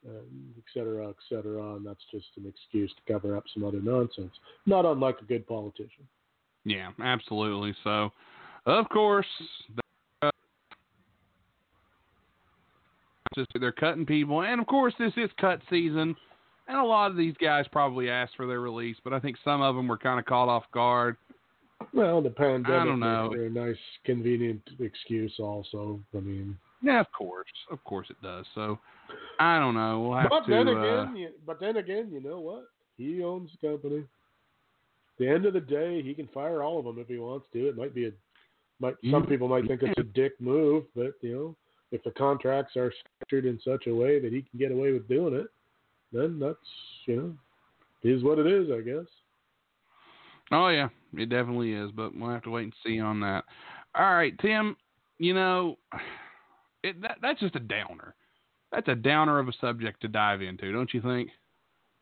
uh, 0.07 0.23
et 0.57 0.63
cetera, 0.73 1.07
et 1.09 1.15
cetera. 1.29 1.75
And 1.75 1.85
that's 1.85 2.03
just 2.11 2.25
an 2.37 2.47
excuse 2.47 2.91
to 2.91 3.13
cover 3.13 3.37
up 3.37 3.43
some 3.53 3.63
other 3.63 3.79
nonsense. 3.81 4.33
Not 4.65 4.85
unlike 4.85 5.17
a 5.21 5.25
good 5.25 5.47
politician. 5.47 6.07
Yeah, 6.65 6.91
absolutely. 7.01 7.75
So, 7.83 8.11
of 8.65 8.87
course, 8.89 9.25
they're, 10.21 10.29
uh, 10.29 10.31
just 13.35 13.49
they're 13.59 13.71
cutting 13.71 14.05
people, 14.05 14.43
and 14.43 14.61
of 14.61 14.67
course, 14.67 14.93
this 14.99 15.13
is 15.17 15.29
cut 15.39 15.59
season, 15.69 16.15
and 16.67 16.77
a 16.77 16.83
lot 16.83 17.11
of 17.11 17.17
these 17.17 17.35
guys 17.41 17.65
probably 17.71 18.09
asked 18.09 18.35
for 18.35 18.45
their 18.45 18.59
release, 18.59 18.97
but 19.03 19.13
I 19.13 19.19
think 19.19 19.37
some 19.43 19.61
of 19.61 19.75
them 19.75 19.87
were 19.87 19.97
kind 19.97 20.19
of 20.19 20.25
caught 20.25 20.49
off 20.49 20.63
guard. 20.73 21.17
Well, 21.93 22.21
the 22.21 22.29
pandemic 22.29 22.67
don't 22.67 22.99
know. 22.99 23.33
a 23.33 23.49
nice, 23.49 23.75
convenient 24.05 24.61
excuse. 24.79 25.33
Also, 25.39 25.99
I 26.15 26.19
mean, 26.19 26.55
Yeah, 26.83 26.99
of 26.99 27.11
course, 27.11 27.47
of 27.71 27.83
course 27.83 28.07
it 28.11 28.21
does. 28.21 28.45
So, 28.53 28.77
I 29.39 29.57
don't 29.59 29.73
know. 29.73 30.01
We'll 30.01 30.17
have 30.19 30.29
but 30.29 30.45
to. 30.45 30.51
then 30.51 30.67
uh, 30.67 30.79
again, 30.79 31.15
you, 31.15 31.29
but 31.45 31.59
then 31.59 31.77
again, 31.77 32.09
you 32.11 32.21
know 32.21 32.39
what? 32.39 32.65
He 32.97 33.23
owns 33.23 33.49
the 33.59 33.67
company. 33.67 34.03
At 35.21 35.27
the 35.27 35.33
end 35.35 35.45
of 35.45 35.53
the 35.53 35.59
day, 35.59 36.01
he 36.01 36.15
can 36.15 36.27
fire 36.29 36.63
all 36.63 36.79
of 36.79 36.85
them 36.85 36.97
if 36.97 37.07
he 37.07 37.19
wants 37.19 37.45
to. 37.53 37.67
It 37.67 37.77
might 37.77 37.93
be 37.93 38.07
a, 38.07 38.11
might 38.79 38.95
some 39.11 39.23
Mm. 39.23 39.29
people 39.29 39.47
might 39.47 39.67
think 39.67 39.83
it's 39.83 39.99
a 39.99 40.03
dick 40.03 40.33
move, 40.41 40.85
but 40.95 41.13
you 41.21 41.35
know, 41.35 41.55
if 41.91 42.01
the 42.01 42.09
contracts 42.09 42.75
are 42.75 42.91
structured 42.91 43.45
in 43.45 43.59
such 43.59 43.85
a 43.85 43.93
way 43.93 44.19
that 44.19 44.33
he 44.33 44.41
can 44.41 44.57
get 44.57 44.71
away 44.71 44.93
with 44.93 45.07
doing 45.07 45.35
it, 45.35 45.45
then 46.11 46.39
that's 46.39 46.57
you 47.05 47.15
know, 47.17 47.37
is 48.01 48.23
what 48.23 48.39
it 48.39 48.47
is, 48.47 48.71
I 48.71 48.81
guess. 48.81 49.05
Oh 50.51 50.69
yeah, 50.69 50.89
it 51.13 51.29
definitely 51.29 51.73
is, 51.73 51.91
but 51.91 52.15
we'll 52.15 52.31
have 52.31 52.41
to 52.43 52.49
wait 52.49 52.63
and 52.63 52.75
see 52.83 52.99
on 52.99 53.19
that. 53.19 53.45
All 53.93 54.15
right, 54.15 54.33
Tim. 54.39 54.75
You 55.19 55.35
know, 55.35 55.77
it, 56.83 56.99
that 56.99 57.19
that's 57.21 57.41
just 57.41 57.55
a 57.55 57.59
downer. 57.59 58.15
That's 58.71 58.87
a 58.87 58.95
downer 58.95 59.37
of 59.37 59.49
a 59.49 59.53
subject 59.61 60.01
to 60.01 60.07
dive 60.07 60.41
into, 60.41 60.71
don't 60.71 60.91
you 60.95 61.01
think? 61.01 61.29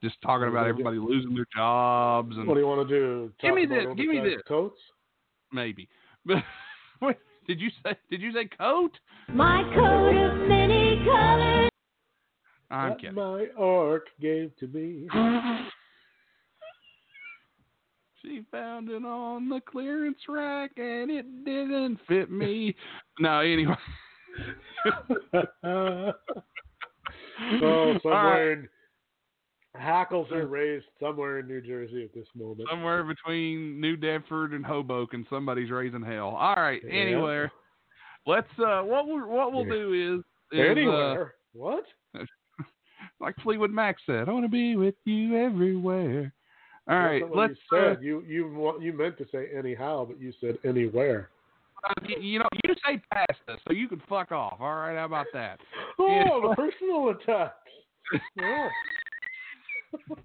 Just 0.01 0.21
talking 0.21 0.47
about 0.47 0.63
Yeah. 0.63 0.69
everybody 0.69 0.97
losing 0.97 1.33
their 1.35 1.47
jobs 1.55 2.37
and 2.37 2.47
What 2.47 2.53
do 2.55 2.59
you 2.61 2.67
want 2.67 2.87
to 2.87 2.93
do? 2.99 3.31
Give 3.41 3.53
me 3.55 3.63
about 3.65 3.75
this, 3.75 3.95
give 3.97 4.07
me 4.09 4.19
this. 4.21 4.41
Coats. 4.47 4.79
maybe. 5.51 5.87
But 6.25 6.43
wait, 7.01 7.17
did 7.47 7.59
you 7.61 7.69
say 7.83 7.95
did 8.09 8.21
you 8.21 8.31
say 8.33 8.45
coat? 8.45 8.91
My 9.29 9.63
coat 9.73 10.15
of 10.15 10.47
many 10.47 11.03
colors. 11.05 11.69
I'm 12.71 12.89
that 12.91 12.99
kidding. 12.99 13.15
my 13.15 13.45
orc 13.57 14.05
gave 14.21 14.55
to 14.57 14.67
me. 14.67 15.07
She 18.21 18.43
found 18.51 18.89
it 18.89 19.05
on 19.05 19.47
the 19.47 19.61
clearance 19.61 20.19
rack 20.27 20.71
and 20.75 21.09
it 21.09 21.45
didn't 21.45 21.99
fit 22.05 22.29
me. 22.29 22.75
no, 23.19 23.39
anyway. 23.39 23.75
oh, 25.63 26.11
All 27.63 27.99
somewhere 28.03 28.51
in 28.53 28.69
hackles 29.76 30.32
are 30.32 30.47
raised 30.47 30.86
somewhere 30.99 31.39
in 31.39 31.47
New 31.47 31.61
Jersey 31.61 32.03
at 32.03 32.13
this 32.13 32.28
moment. 32.36 32.67
somewhere 32.70 33.03
between 33.03 33.80
New 33.80 33.97
Bedford 33.97 34.53
and 34.53 34.65
Hoboken, 34.65 35.26
somebody's 35.30 35.70
raising 35.72 36.01
hell. 36.01 36.30
All 36.30 36.55
right. 36.55 36.82
Yeah. 36.84 36.93
Anyway, 36.93 37.45
let's. 38.26 38.47
Uh, 38.57 38.82
what 38.82 39.05
we 39.07 39.22
what 39.22 39.51
we'll 39.53 39.65
Yeah. 39.65 39.74
do 39.74 39.93
is, 39.93 40.57
is 40.57 40.59
uh, 40.59 40.72
Anywhere. 40.72 41.34
what? 41.53 41.84
like 43.20 43.36
Fleetwood 43.43 43.72
Mac 43.72 43.97
said, 44.05 44.28
I 44.28 44.32
want 44.32 44.45
to 44.45 44.49
be 44.49 44.76
with 44.76 44.95
you 45.05 45.38
everywhere. 45.38 46.34
All 46.89 46.97
right, 46.97 47.24
Let's. 47.36 47.53
You 47.72 47.78
Uh, 47.78 47.93
said 47.93 48.03
you 48.03 48.22
you 48.28 48.51
wa- 48.51 48.78
you 48.80 48.93
meant 48.93 49.17
to 49.20 49.26
say 49.32 49.49
anyhow, 49.55 50.05
but 50.05 50.20
you 50.20 50.34
said 50.41 50.57
anywhere. 50.65 51.30
uh, 51.88 51.93
you 52.20 52.39
know, 52.39 52.47
you 52.63 52.74
say 52.86 52.99
past 53.13 53.39
us, 53.47 53.59
so 53.67 53.74
you 53.74 53.88
can 53.88 54.01
fuck 54.09 54.32
off. 54.32 54.57
All 54.59 54.76
right. 54.76 54.97
How 54.97 55.05
about 55.05 55.28
that? 55.34 55.59
Oh, 55.99 56.07
Yeah. 56.07 56.49
the 56.49 56.55
personal 56.55 57.09
attacks. 57.09 57.53
Yeah. 58.36 58.70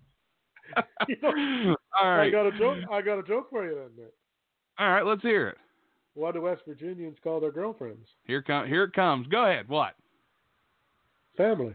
You 1.08 1.16
know, 1.22 1.76
All 2.02 2.08
I 2.08 2.30
got 2.30 2.46
a 2.46 2.58
joke. 2.58 2.78
I 2.90 3.02
got 3.02 3.18
a 3.18 3.22
joke 3.22 3.48
for 3.50 3.64
you 3.64 3.74
then. 3.74 4.04
Nick. 4.04 4.14
All 4.78 4.88
right. 4.88 5.04
Let's 5.04 5.22
hear 5.22 5.48
it. 5.48 5.58
What 6.14 6.34
do 6.34 6.40
West 6.40 6.62
Virginians 6.66 7.16
call 7.22 7.38
their 7.38 7.52
girlfriends? 7.52 8.08
Here 8.24 8.42
come. 8.42 8.66
Here 8.66 8.84
it 8.84 8.92
comes. 8.92 9.26
Go 9.28 9.44
ahead. 9.44 9.68
What? 9.68 9.94
Family. 11.36 11.74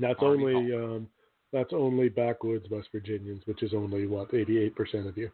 That's 0.00 0.18
only 0.22 0.74
um, 0.74 1.08
that's 1.52 1.72
only 1.72 2.08
backwoods 2.08 2.66
West 2.70 2.88
Virginians, 2.92 3.42
which 3.46 3.62
is 3.62 3.74
only 3.74 4.06
what 4.06 4.32
eighty 4.32 4.58
eight 4.58 4.76
percent 4.76 5.06
of 5.06 5.16
you. 5.16 5.30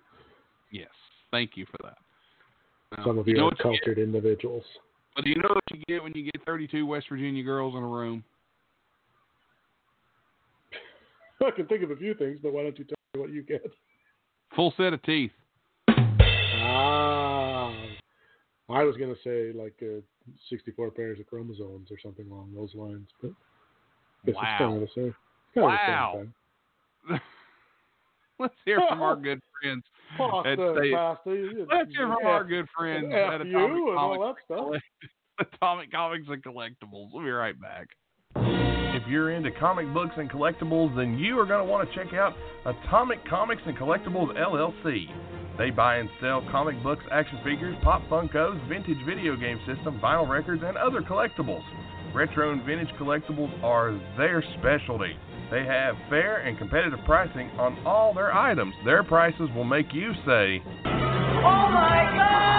Yes. 0.70 0.88
Thank 1.30 1.52
you 1.57 1.66
for 1.66 1.78
that. 1.82 1.98
Now, 2.96 3.05
Some 3.05 3.18
of 3.18 3.28
you, 3.28 3.36
know 3.36 3.42
are 3.42 3.44
what 3.46 3.59
you 3.59 3.62
cultured 3.62 3.98
individuals. 3.98 4.64
But 5.14 5.24
do 5.24 5.30
you 5.30 5.36
know 5.36 5.50
what 5.50 5.62
you 5.70 5.82
get 5.88 6.02
when 6.02 6.12
you 6.14 6.24
get 6.24 6.44
32 6.44 6.86
West 6.86 7.06
Virginia 7.08 7.42
girls 7.42 7.74
in 7.74 7.82
a 7.82 7.86
room? 7.86 8.24
I 11.44 11.50
can 11.50 11.66
think 11.66 11.82
of 11.82 11.90
a 11.90 11.96
few 11.96 12.14
things, 12.14 12.38
but 12.42 12.52
why 12.52 12.62
don't 12.62 12.78
you 12.78 12.84
tell 12.84 12.96
me 13.14 13.20
what 13.20 13.30
you 13.30 13.42
get? 13.42 13.64
Full 14.56 14.72
set 14.76 14.92
of 14.92 15.02
teeth. 15.02 15.32
Ah, 15.88 17.72
I 18.70 18.82
was 18.82 18.96
gonna 18.96 19.14
say 19.22 19.52
like 19.52 19.74
uh, 19.82 20.00
sixty 20.48 20.70
four 20.70 20.90
pairs 20.90 21.20
of 21.20 21.26
chromosomes 21.26 21.90
or 21.90 21.98
something 22.02 22.30
along 22.30 22.52
those 22.54 22.74
lines, 22.74 23.08
but 23.20 23.32
Wow. 24.26 24.40
It's 24.40 24.58
kind 24.58 24.74
of 24.74 24.80
the 24.80 24.88
same. 24.94 25.14
Kind 25.54 25.66
of 25.66 25.72
the 25.72 26.18
same 26.18 26.34
Wow. 27.10 27.20
thing. 28.39 28.41
Let's 28.47 28.55
hear 28.64 28.80
from 28.89 29.03
our 29.03 29.16
good 29.16 29.41
friends. 29.61 29.82
Pasta, 30.16 30.49
At 30.51 30.59
and 30.59 30.78
State- 30.78 31.66
Let's 31.70 31.91
hear 31.91 32.07
from 32.07 32.18
F- 32.22 32.26
our 32.26 32.45
good 32.45 32.66
friends 32.76 33.07
at 33.12 33.41
Atomic 33.41 33.47
you 33.49 33.89
and 33.91 33.99
all 33.99 34.16
Comics, 34.16 34.41
that 34.49 34.55
stuff. 35.41 35.49
Atomic 35.55 35.91
Comics 35.93 36.26
and 36.28 36.43
Collectibles. 36.45 37.09
We'll 37.12 37.24
be 37.24 37.30
right 37.30 37.61
back. 37.61 37.89
If 38.37 39.03
you're 39.09 39.32
into 39.32 39.51
comic 39.59 39.93
books 39.93 40.12
and 40.16 40.30
collectibles, 40.30 40.95
then 40.97 41.18
you 41.18 41.39
are 41.41 41.47
going 41.47 41.64
to 41.66 41.70
want 41.70 41.89
to 41.89 41.95
check 41.97 42.14
out 42.14 42.32
Atomic 42.64 43.26
Comics 43.28 43.62
and 43.66 43.76
Collectibles 43.76 44.37
LLC. 44.39 45.07
They 45.59 45.70
buy 45.70 45.97
and 45.97 46.09
sell 46.20 46.47
comic 46.51 46.80
books, 46.82 47.03
action 47.11 47.39
figures, 47.45 47.76
pop 47.82 48.03
Funkos, 48.09 48.68
vintage 48.68 48.99
video 49.05 49.35
game 49.37 49.59
system, 49.66 49.99
vinyl 50.01 50.28
records, 50.28 50.62
and 50.64 50.76
other 50.76 51.01
collectibles. 51.01 51.62
Retro 52.14 52.53
and 52.53 52.62
vintage 52.64 52.89
collectibles 53.01 53.51
are 53.64 53.93
their 54.16 54.43
specialty. 54.59 55.16
They 55.55 55.64
have 55.66 55.94
fair 56.11 56.38
and 56.38 56.59
competitive 56.59 56.98
pricing 57.07 57.48
on 57.61 57.78
all 57.86 58.12
their 58.12 58.34
items. 58.34 58.74
Their 58.84 59.05
prices 59.05 59.48
will 59.55 59.62
make 59.62 59.86
you 59.94 60.12
say, 60.26 60.61
Oh 60.84 61.70
my 61.70 62.11
God! 62.12 62.55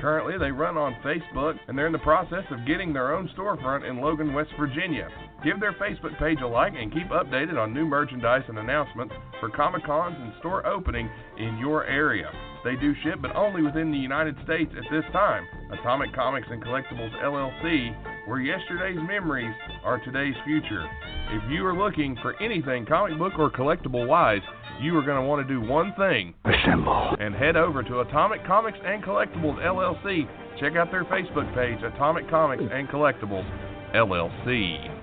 Currently, 0.00 0.38
they 0.38 0.50
run 0.50 0.78
on 0.78 0.94
Facebook 1.04 1.58
and 1.68 1.76
they're 1.76 1.88
in 1.88 1.92
the 1.92 1.98
process 1.98 2.44
of 2.50 2.66
getting 2.66 2.94
their 2.94 3.14
own 3.14 3.28
storefront 3.36 3.86
in 3.86 4.00
Logan, 4.00 4.32
West 4.32 4.48
Virginia. 4.58 5.10
Give 5.44 5.60
their 5.60 5.74
Facebook 5.74 6.18
page 6.18 6.38
a 6.40 6.46
like 6.46 6.72
and 6.72 6.90
keep 6.90 7.08
updated 7.08 7.58
on 7.58 7.74
new 7.74 7.84
merchandise 7.84 8.44
and 8.48 8.58
announcements 8.58 9.12
for 9.40 9.50
Comic 9.50 9.84
Cons 9.84 10.16
and 10.18 10.32
store 10.38 10.66
opening 10.66 11.10
in 11.36 11.58
your 11.58 11.84
area. 11.84 12.32
They 12.64 12.76
do 12.76 12.94
ship, 13.02 13.20
but 13.20 13.36
only 13.36 13.62
within 13.62 13.90
the 13.90 13.98
United 13.98 14.36
States 14.44 14.72
at 14.76 14.90
this 14.90 15.04
time. 15.12 15.46
Atomic 15.70 16.14
Comics 16.14 16.48
and 16.50 16.62
Collectibles 16.64 17.12
LLC, 17.22 17.94
where 18.30 18.38
yesterday's 18.38 18.96
memories 19.08 19.52
are 19.82 19.98
today's 20.04 20.36
future. 20.44 20.88
If 21.32 21.50
you 21.50 21.66
are 21.66 21.76
looking 21.76 22.16
for 22.22 22.40
anything 22.40 22.86
comic 22.86 23.18
book 23.18 23.32
or 23.36 23.50
collectible 23.50 24.06
wise, 24.06 24.40
you 24.80 24.96
are 24.96 25.02
going 25.02 25.20
to 25.20 25.26
want 25.26 25.44
to 25.46 25.52
do 25.52 25.60
one 25.60 25.92
thing. 25.98 26.32
Assemble. 26.44 27.16
And 27.18 27.34
head 27.34 27.56
over 27.56 27.82
to 27.82 28.00
Atomic 28.00 28.46
Comics 28.46 28.78
and 28.84 29.02
Collectibles 29.02 29.58
LLC. 29.58 30.28
Check 30.60 30.76
out 30.76 30.92
their 30.92 31.04
Facebook 31.06 31.52
page, 31.56 31.82
Atomic 31.82 32.30
Comics 32.30 32.62
and 32.70 32.88
Collectibles 32.88 33.50
LLC. 33.96 34.96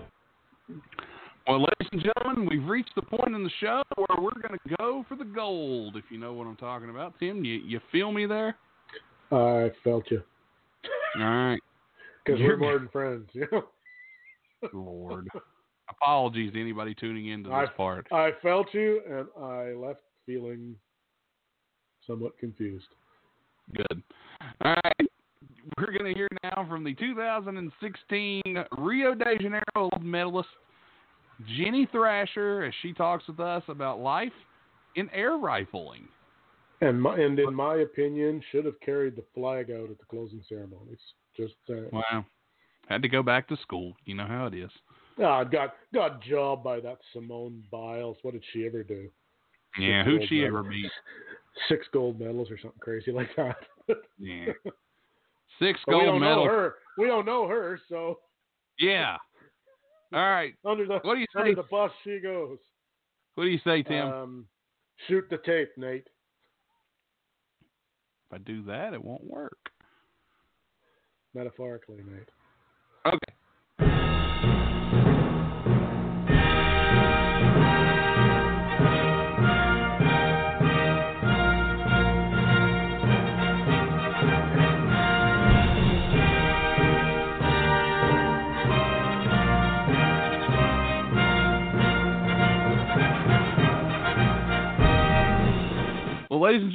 Well, 1.50 1.60
ladies 1.60 1.90
and 1.92 2.02
gentlemen, 2.02 2.48
we've 2.50 2.66
reached 2.66 2.96
the 2.96 3.02
point 3.02 3.36
in 3.36 3.44
the 3.44 3.52
show 3.60 3.84
where 3.98 4.22
we're 4.22 4.42
going 4.42 4.58
to 4.58 4.76
go 4.78 5.06
for 5.10 5.18
the 5.18 5.26
gold, 5.26 5.98
if 5.98 6.06
you 6.10 6.18
know 6.18 6.32
what 6.32 6.48
I'm 6.48 6.56
talking 6.56 6.90
about. 6.90 7.20
Tim, 7.20 7.44
you, 7.44 7.56
you 7.56 7.82
feel 7.92 8.14
me 8.14 8.26
there? 8.26 8.56
I 9.34 9.72
felt 9.84 10.06
you. 10.10 10.24
All 11.18 11.24
right. 11.24 11.60
Because 12.28 12.42
we're 12.42 12.58
more 12.58 12.78
than 12.78 12.90
friends. 12.90 13.30
You 13.34 13.48
know? 13.52 13.64
Lord. 14.74 15.30
Apologies 15.90 16.54
to 16.54 16.62
anybody 16.62 16.94
tuning 16.94 17.28
into 17.28 17.50
this 17.50 17.70
I- 17.72 17.78
part. 17.78 18.08
I 18.12 18.32
felt 18.42 18.68
you, 18.74 19.02
and 19.10 19.28
I 19.42 19.72
left 19.74 20.02
feeling 20.26 20.76
somewhat 22.06 22.38
confused. 22.38 22.88
Good. 23.76 24.04
All 24.64 24.76
right. 24.84 25.10
We're 25.78 25.98
going 25.98 26.12
to 26.12 26.14
hear 26.14 26.28
now 26.44 26.66
from 26.70 26.84
the 26.84 26.94
2016 26.94 28.44
Rio 28.78 29.14
de 29.14 29.38
Janeiro 29.38 29.64
gold 29.76 30.02
medalist, 30.02 30.50
Ginny 31.58 31.88
Thrasher, 31.92 32.64
as 32.64 32.74
she 32.82 32.94
talks 32.94 33.28
with 33.28 33.40
us 33.40 33.64
about 33.68 34.00
life 34.00 34.32
in 34.96 35.10
air 35.10 35.38
rifling. 35.38 36.08
And 36.82 37.02
my, 37.02 37.18
and 37.18 37.38
in 37.38 37.54
my 37.54 37.78
opinion, 37.78 38.42
should 38.52 38.66
have 38.66 38.80
carried 38.80 39.16
the 39.16 39.26
flag 39.34 39.72
out 39.72 39.90
at 39.90 39.98
the 39.98 40.06
closing 40.10 40.44
ceremonies. 40.48 41.00
Just 41.38 41.56
uh, 41.70 41.76
Wow. 41.92 42.26
Had 42.88 43.02
to 43.02 43.10
go 43.10 43.22
back 43.22 43.48
to 43.50 43.58
school. 43.58 43.94
You 44.06 44.16
know 44.16 44.26
how 44.26 44.46
it 44.48 44.54
is. 44.54 44.72
ah, 45.22 45.44
got 45.44 45.74
got 45.94 46.22
jobbed 46.24 46.64
by 46.64 46.80
that 46.80 46.98
Simone 47.14 47.64
Biles. 47.72 48.18
What 48.22 48.34
did 48.34 48.44
she 48.54 48.66
ever 48.66 48.84
do? 48.84 49.10
Yeah, 49.80 50.04
who'd 50.04 50.28
she 50.30 50.42
medals. 50.42 50.60
ever 50.60 50.70
beat? 50.70 50.92
Six 51.70 51.86
gold 51.92 52.20
medals 52.20 52.50
or 52.50 52.58
something 52.58 52.80
crazy 52.80 53.12
like 53.12 53.30
that. 53.36 53.58
Yeah. 54.18 54.54
Six 55.60 55.80
But 55.86 55.96
we 55.98 56.02
gold 56.02 56.06
don't 56.14 56.20
medals. 56.22 56.46
know 56.48 56.52
her. 56.52 56.76
We 56.98 57.08
don't 57.08 57.26
know 57.26 57.48
her, 57.48 57.80
so 57.90 58.20
Yeah. 58.80 59.18
All 60.14 60.20
right. 60.22 60.54
under 60.66 60.86
the 60.86 61.00
What 61.04 61.16
do 61.16 61.20
you 61.20 61.28
under 61.36 61.52
say? 61.52 61.56
the 61.56 61.64
bus 61.70 61.92
she 62.04 62.20
goes. 62.22 62.58
What 63.36 63.44
do 63.44 63.50
you 63.50 63.60
say, 63.64 63.84
Tim? 63.84 64.08
Um, 64.08 64.48
shoot 65.08 65.26
the 65.30 65.38
tape, 65.40 65.70
Nate. 65.78 66.08
if 68.30 68.34
I 68.34 68.38
do 68.40 68.64
that, 68.64 68.94
it 68.94 69.04
won't 69.04 69.24
work. 69.26 69.58
Metaphorically, 71.38 71.98
Nate. 71.98 72.32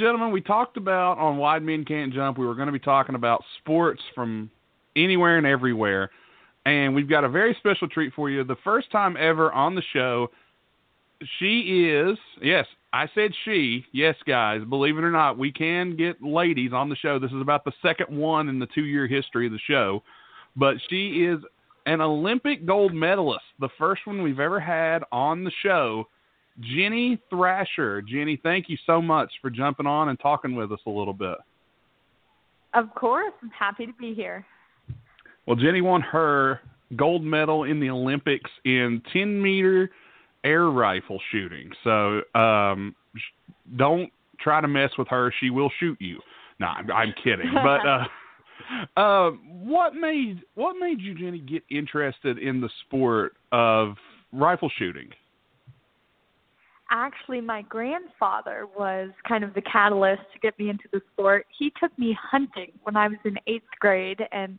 Gentlemen, 0.03 0.33
we 0.33 0.41
talked 0.41 0.77
about 0.77 1.19
on 1.19 1.39
Wide 1.39 1.63
Men 1.63 1.85
Can't 1.85 2.13
Jump, 2.13 2.37
we 2.37 2.45
were 2.45 2.57
going 2.57 2.67
to 2.67 2.73
be 2.73 2.79
talking 2.81 3.15
about 3.15 3.45
sports 3.59 4.03
from 4.15 4.51
anywhere 4.97 5.39
and 5.39 5.47
everywhere. 5.47 6.11
And 6.67 6.95
we've 6.95 7.09
got 7.09 7.25
a 7.25 7.29
very 7.29 7.55
special 7.59 7.89
treat 7.89 8.13
for 8.15 8.29
you. 8.29 8.43
The 8.45 8.57
first 8.65 8.91
time 8.91 9.17
ever 9.17 9.53
on 9.53 9.75
the 9.75 9.83
show, 9.93 10.29
she 11.39 11.89
is, 11.89 12.19
yes, 12.43 12.67
I 12.93 13.09
said 13.15 13.31
she. 13.45 13.85
Yes, 13.93 14.17
guys, 14.27 14.63
believe 14.69 14.99
it 14.99 15.05
or 15.05 15.13
not, 15.13 15.39
we 15.39 15.53
can 15.53 15.97
get 15.97 16.21
ladies 16.21 16.73
on 16.73 16.89
the 16.89 16.97
show. 16.97 17.19
This 17.19 17.31
is 17.31 17.41
about 17.41 17.65
the 17.65 17.73
second 17.81 18.17
one 18.17 18.49
in 18.49 18.59
the 18.59 18.69
two 18.75 18.85
year 18.85 19.07
history 19.07 19.47
of 19.47 19.53
the 19.53 19.61
show. 19.67 20.03
But 20.57 20.77
she 20.91 21.25
is 21.25 21.39
an 21.87 22.01
Olympic 22.01 22.67
gold 22.67 22.93
medalist, 22.93 23.45
the 23.61 23.71
first 23.79 24.07
one 24.07 24.23
we've 24.23 24.41
ever 24.41 24.59
had 24.59 25.05
on 25.13 25.45
the 25.45 25.53
show. 25.63 26.09
Ginny 26.61 27.19
Thrasher. 27.31 28.03
Ginny, 28.03 28.39
thank 28.43 28.69
you 28.69 28.77
so 28.87 29.01
much 29.01 29.31
for 29.41 29.51
jumping 29.51 29.87
on 29.87 30.09
and 30.09 30.19
talking 30.21 30.55
with 30.55 30.73
us 30.73 30.81
a 30.87 30.91
little 30.91 31.15
bit. 31.15 31.37
Of 32.75 32.95
course, 32.95 33.33
I'm 33.43 33.51
happy 33.51 33.87
to 33.87 33.93
be 33.95 34.15
here. 34.15 34.47
Well, 35.47 35.57
Ginny 35.57 35.81
won 35.81 36.01
her 36.03 36.61
gold 36.97 37.23
medal 37.23 37.65
in 37.65 37.81
the 37.81 37.91
Olympics 37.91 38.51
in 38.65 39.03
10 39.13 39.41
meter 39.41 39.91
air 40.45 40.67
rifle 40.67 41.21
shooting. 41.31 41.71
So 41.85 42.23
um, 42.39 42.95
sh- 43.17 43.53
don't 43.77 44.11
try 44.41 44.61
to 44.61 44.69
mess 44.69 44.91
with 44.99 45.09
her. 45.09 45.33
She 45.41 45.51
will 45.51 45.71
shoot 45.79 45.99
you. 46.01 46.21
No, 46.61 46.67
I'm, 46.67 46.91
I'm 46.91 47.15
kidding. 47.23 47.51
But 47.53 47.87
uh, 47.87 49.01
uh, 49.01 49.31
what 49.63 49.95
made 49.95 50.43
what 50.55 50.77
made 50.79 51.01
you, 51.01 51.15
Ginny, 51.15 51.39
get 51.39 51.63
interested 51.71 52.39
in 52.39 52.61
the 52.61 52.71
sport 52.87 53.35
of 53.51 53.97
rifle 54.33 54.71
shooting? 54.79 55.11
Actually, 56.95 57.41
my 57.41 57.63
grandfather 57.63 58.67
was 58.79 59.09
kind 59.27 59.43
of 59.43 59.55
the 59.55 59.63
catalyst 59.63 60.21
to 60.35 60.39
get 60.41 60.57
me 60.59 60.69
into 60.69 60.85
the 60.93 61.01
sport. 61.13 61.47
He 61.59 61.73
took 61.81 61.97
me 61.99 62.17
hunting 62.21 62.71
when 62.83 62.97
I 62.97 63.09
was 63.09 63.17
in 63.25 63.39
eighth 63.47 63.65
grade, 63.81 64.21
and 64.31 64.59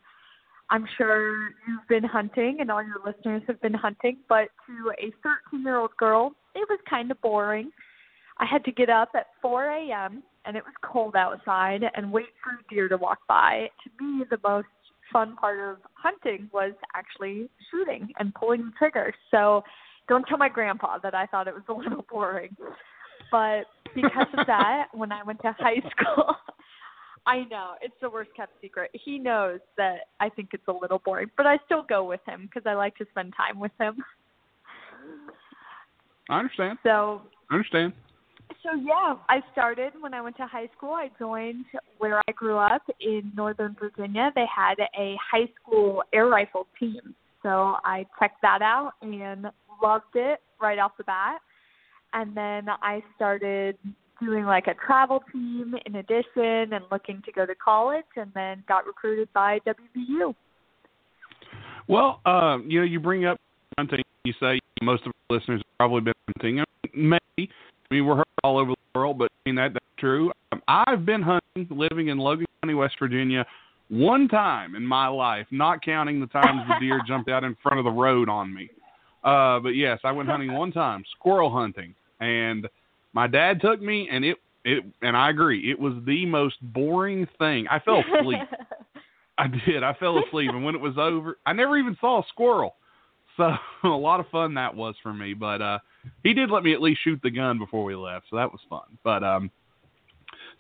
I'm 0.72 0.88
sure 0.98 1.50
you've 1.68 1.88
been 1.88 2.04
hunting 2.04 2.58
and 2.60 2.72
all 2.72 2.82
your 2.84 2.98
listeners 3.06 3.44
have 3.46 3.62
been 3.62 3.76
hunting, 3.76 4.18
but 4.28 4.48
to 4.66 4.92
a 5.00 5.14
13 5.22 5.64
year 5.64 5.78
old 5.78 5.96
girl, 5.98 6.32
it 6.56 6.68
was 6.68 6.80
kind 6.90 7.12
of 7.12 7.22
boring. 7.22 7.70
I 8.40 8.46
had 8.46 8.66
to 8.66 8.72
get 8.72 8.90
up 8.90 9.10
at 9.16 9.28
4 9.40 9.66
a.m., 9.70 10.24
and 10.46 10.58
it 10.58 10.64
was 10.64 10.74
cold 10.84 11.16
outside, 11.16 11.84
and 11.94 12.12
wait 12.12 12.26
for 12.44 12.50
a 12.50 12.74
deer 12.74 12.90
to 12.90 12.98
walk 12.98 13.20
by. 13.28 13.70
To 13.84 14.04
me, 14.04 14.26
the 14.30 14.40
most 14.44 14.68
fun 15.12 15.36
part 15.36 15.60
of 15.60 15.78
hunting 15.94 16.50
was 16.52 16.74
actually 16.96 17.50
shooting 17.70 18.10
and 18.18 18.34
pulling 18.34 18.66
the 18.66 18.72
trigger. 18.78 19.14
So 19.30 19.64
don't 20.08 20.26
tell 20.28 20.38
my 20.38 20.50
grandpa 20.50 20.98
that 21.00 21.16
I 21.16 21.26
thought 21.28 21.48
it 21.48 21.54
was 21.54 21.64
a 21.70 21.74
little 21.74 22.06
boring. 22.12 22.56
But 23.32 23.66
because 23.96 24.28
of 24.38 24.46
that, 24.48 24.88
when 24.94 25.12
I 25.12 25.24
went 25.24 25.42
to 25.42 25.56
high 25.58 25.82
school, 25.92 26.36
I 27.26 27.46
know 27.50 27.74
it's 27.82 27.96
the 28.02 28.10
worst 28.10 28.32
kept 28.36 28.52
secret. 28.62 28.92
He 28.94 29.18
knows 29.18 29.60
that 29.78 30.00
I 30.20 30.30
think 30.30 30.50
it's 30.54 30.68
a 30.68 30.74
little 30.74 31.02
boring, 31.04 31.32
but 31.38 31.48
I 31.48 31.58
still 31.66 31.84
go 31.84 32.04
with 32.04 32.20
him 32.28 32.44
because 32.44 32.68
I 32.70 32.74
like 32.74 32.98
to 32.98 33.06
spend 33.12 33.34
time 33.36 33.60
with 33.60 33.72
him. 33.80 33.96
I 36.30 36.40
understand. 36.40 36.80
So 36.84 37.22
I 37.50 37.56
understand. 37.56 37.94
so 38.62 38.76
yeah, 38.76 39.16
I 39.30 39.42
started 39.54 39.94
when 40.02 40.14
I 40.14 40.22
went 40.22 40.36
to 40.38 40.48
high 40.48 40.70
school. 40.76 40.92
I 40.92 41.10
joined 41.18 41.66
where 41.98 42.22
I 42.28 42.32
grew 42.34 42.58
up 42.58 42.84
in 43.00 43.32
Northern 43.36 43.76
Virginia. 43.80 44.32
They 44.36 44.46
had 44.54 44.76
a 45.00 45.16
high 45.32 45.48
school 45.62 46.04
air 46.14 46.28
rifle 46.28 46.68
team. 46.78 47.16
So 47.44 47.78
I 47.84 48.06
checked 48.20 48.42
that 48.42 48.62
out 48.62 48.94
and 49.02 49.48
loved 49.82 50.16
it 50.16 50.40
right 50.62 50.80
off 50.80 50.94
the 50.98 51.04
bat. 51.04 51.40
And 52.14 52.36
then 52.36 52.68
I 52.82 53.04
started 53.16 53.78
doing 54.22 54.46
like 54.46 54.68
a 54.68 54.74
travel 54.86 55.24
team 55.32 55.76
in 55.86 55.96
addition 55.96 56.74
and 56.74 56.86
looking 56.92 57.22
to 57.26 57.32
go 57.32 57.46
to 57.46 57.54
college 57.56 58.06
and 58.16 58.32
then 58.34 58.64
got 58.68 58.86
recruited 58.86 59.28
by 59.34 59.60
WVU. 59.68 60.34
Well, 61.88 62.22
um, 62.26 62.66
you 62.68 62.80
know, 62.80 62.86
you 62.86 63.00
bring 63.00 63.26
up 63.26 63.40
hunting. 63.78 64.04
You 64.24 64.34
say 64.40 64.60
most 64.82 65.06
of 65.06 65.12
our 65.30 65.38
listeners 65.38 65.60
have 65.60 65.78
probably 65.78 66.02
been 66.02 66.14
hunting. 66.28 66.64
Maybe. 66.94 67.20
I 67.92 67.94
mean, 67.94 68.06
we're 68.06 68.16
heard 68.16 68.26
all 68.44 68.58
over 68.58 68.72
the 68.72 69.00
world, 69.00 69.18
but 69.18 69.32
I 69.46 69.50
mean 69.50 69.56
that 69.56 69.74
that's 69.74 69.86
true. 69.98 70.32
Um, 70.52 70.62
I've 70.68 71.06
been 71.06 71.22
hunting, 71.22 71.68
living 71.70 72.08
in 72.08 72.18
Logan 72.18 72.46
County, 72.62 72.74
West 72.74 72.96
Virginia, 73.00 73.46
one 73.94 74.28
time 74.28 74.76
in 74.76 74.86
my 74.86 75.08
life, 75.08 75.46
not 75.52 75.84
counting 75.84 76.20
the 76.20 76.28
times 76.28 76.62
the 76.68 76.76
deer 76.80 77.02
jumped 77.08 77.30
out 77.30 77.44
in 77.44 77.56
front 77.62 77.78
of 77.78 77.86
the 77.86 77.92
road 77.92 78.28
on 78.28 78.54
me. 78.54 78.70
Uh, 79.24 79.60
but 79.60 79.70
yes, 79.70 80.00
I 80.04 80.12
went 80.12 80.30
hunting 80.30 80.52
one 80.54 80.72
time, 80.72 81.04
squirrel 81.18 81.52
hunting, 81.52 81.94
and 82.20 82.68
my 83.14 83.28
dad 83.28 83.62
took 83.62 83.82
me, 83.82 84.10
and 84.12 84.26
it 84.26 84.38
it 84.66 84.84
and 85.02 85.16
I 85.16 85.30
agree, 85.30 85.70
it 85.70 85.80
was 85.80 85.94
the 86.06 86.26
most 86.26 86.56
boring 86.62 87.28
thing. 87.38 87.68
I 87.70 87.80
fell 87.80 88.00
asleep. 88.00 88.40
I 89.38 89.48
did. 89.66 89.84
I 89.84 89.94
fell 89.94 90.18
asleep, 90.20 90.50
and 90.52 90.64
when 90.64 90.76
it 90.76 90.82
was 90.82 90.96
over, 90.98 91.38
I 91.46 91.54
never 91.54 91.78
even 91.78 91.98
saw 92.02 92.20
a 92.20 92.24
squirrel. 92.30 92.76
So 93.38 93.52
a 93.84 93.88
lot 93.88 94.20
of 94.20 94.28
fun 94.30 94.54
that 94.56 94.76
was 94.76 94.96
for 95.04 95.14
me. 95.14 95.34
But 95.34 95.62
uh, 95.62 95.80
he 96.24 96.34
did 96.34 96.50
let 96.50 96.64
me 96.64 96.74
at 96.74 96.82
least 96.82 97.02
shoot 97.04 97.20
the 97.24 97.32
gun 97.32 97.60
before 97.60 97.84
we 97.84 97.96
left, 97.96 98.26
so 98.30 98.38
that 98.38 98.52
was 98.52 98.62
fun. 98.70 98.98
But 99.04 99.24
um, 99.24 99.52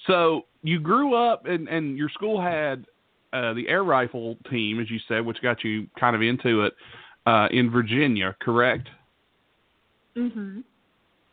so 0.07 0.43
you 0.61 0.79
grew 0.79 1.15
up, 1.15 1.45
and 1.45 1.67
and 1.67 1.97
your 1.97 2.09
school 2.09 2.41
had 2.41 2.85
uh, 3.33 3.53
the 3.53 3.67
air 3.67 3.83
rifle 3.83 4.37
team, 4.49 4.79
as 4.79 4.89
you 4.89 4.99
said, 5.07 5.25
which 5.25 5.41
got 5.41 5.63
you 5.63 5.87
kind 5.99 6.15
of 6.15 6.21
into 6.21 6.61
it 6.63 6.73
uh, 7.25 7.47
in 7.51 7.69
Virginia, 7.69 8.35
correct? 8.39 8.87
Mhm. 10.15 10.63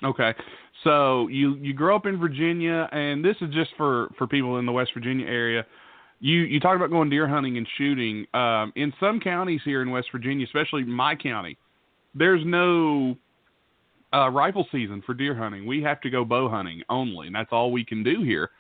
Okay. 0.03 0.35
So 0.83 1.29
you 1.29 1.57
you 1.57 1.75
grew 1.75 1.95
up 1.95 2.07
in 2.07 2.17
Virginia, 2.19 2.89
and 2.93 3.23
this 3.25 3.37
is 3.43 3.53
just 3.53 3.71
for 3.77 4.09
for 4.17 4.27
people 4.27 4.59
in 4.59 4.67
the 4.67 4.73
West 4.73 4.93
Virginia 4.95 5.27
area. 5.27 5.67
You 6.21 6.41
you 6.41 6.59
talked 6.61 6.77
about 6.77 6.91
going 6.91 7.11
deer 7.11 7.29
hunting 7.29 7.59
and 7.59 7.67
shooting. 7.77 8.27
Um, 8.35 8.73
in 8.77 8.93
some 8.99 9.21
counties 9.21 9.61
here 9.65 9.83
in 9.83 9.91
West 9.91 10.09
Virginia, 10.11 10.47
especially 10.47 10.85
my 10.85 11.15
county, 11.15 11.59
there's 12.15 12.45
no 12.47 13.17
uh, 14.15 14.31
rifle 14.31 14.67
season 14.73 15.03
for 15.05 15.15
deer 15.15 15.35
hunting. 15.35 15.67
We 15.67 15.83
have 15.83 16.01
to 16.01 16.11
go 16.11 16.25
bow 16.25 16.49
hunting 16.49 16.83
only, 16.89 17.27
and 17.27 17.37
that's 17.37 17.53
all 17.53 17.71
we 17.71 17.85
can 17.85 18.03
do 18.03 18.23
here. 18.23 18.51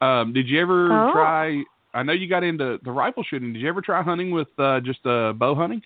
Um, 0.00 0.32
did 0.32 0.48
you 0.48 0.60
ever 0.60 0.88
Oh. 0.92 1.12
try? 1.12 1.62
I 1.96 2.02
know 2.02 2.12
you 2.12 2.28
got 2.28 2.44
into 2.44 2.78
the 2.84 2.92
rifle 2.92 3.24
shooting. 3.28 3.54
Did 3.54 3.62
you 3.62 3.68
ever 3.68 3.80
try 3.80 4.02
hunting 4.02 4.30
with 4.30 4.48
uh, 4.58 4.80
just 4.80 5.04
uh, 5.06 5.32
bow 5.32 5.54
hunting? 5.54 5.80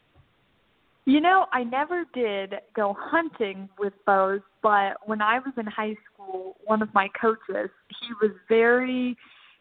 You 1.04 1.20
know, 1.20 1.46
I 1.52 1.62
never 1.62 2.04
did 2.12 2.54
go 2.74 2.96
hunting 2.98 3.68
with 3.78 3.92
bows, 4.06 4.40
but 4.60 4.96
when 5.06 5.22
I 5.22 5.38
was 5.38 5.54
in 5.56 5.66
high 5.66 5.94
school, 6.12 6.56
one 6.64 6.82
of 6.82 6.92
my 6.94 7.08
coaches, 7.20 7.70
he 7.88 8.12
was 8.20 8.32
very 8.48 9.16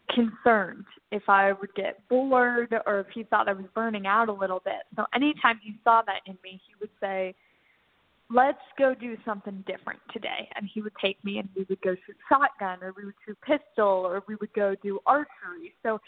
concerned 0.09 0.85
if 1.11 1.23
I 1.29 1.53
would 1.53 1.73
get 1.75 2.07
bored 2.09 2.73
or 2.87 3.01
if 3.01 3.07
he 3.13 3.23
thought 3.23 3.47
I 3.47 3.53
was 3.53 3.65
burning 3.75 4.07
out 4.07 4.27
a 4.27 4.33
little 4.33 4.61
bit. 4.65 4.81
So 4.95 5.05
anytime 5.13 5.59
he 5.63 5.75
saw 5.83 6.01
that 6.07 6.21
in 6.25 6.35
me, 6.43 6.59
he 6.67 6.73
would 6.79 6.89
say, 6.99 7.35
let's 8.31 8.57
go 8.77 8.93
do 8.93 9.17
something 9.23 9.63
different 9.67 9.99
today. 10.11 10.49
And 10.55 10.67
he 10.71 10.81
would 10.81 10.93
take 11.03 11.23
me 11.23 11.37
and 11.37 11.47
we 11.55 11.65
would 11.69 11.81
go 11.81 11.95
shoot 12.05 12.17
shotgun 12.27 12.79
or 12.81 12.93
we 12.97 13.05
would 13.05 13.15
shoot 13.25 13.37
pistol 13.41 13.87
or 13.87 14.23
we 14.27 14.35
would 14.35 14.53
go 14.53 14.75
do 14.81 14.99
archery. 15.05 15.73
So 15.83 15.99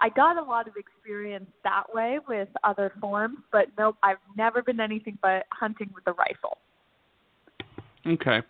I 0.00 0.08
got 0.10 0.36
a 0.36 0.42
lot 0.42 0.68
of 0.68 0.74
experience 0.76 1.48
that 1.64 1.84
way 1.92 2.18
with 2.28 2.48
other 2.62 2.92
forms, 3.00 3.38
but 3.50 3.66
nope, 3.76 3.96
I've 4.02 4.18
never 4.36 4.62
been 4.62 4.80
anything 4.80 5.18
but 5.20 5.44
hunting 5.50 5.90
with 5.94 6.06
a 6.06 6.12
rifle. 6.12 6.58
Okay. 8.06 8.46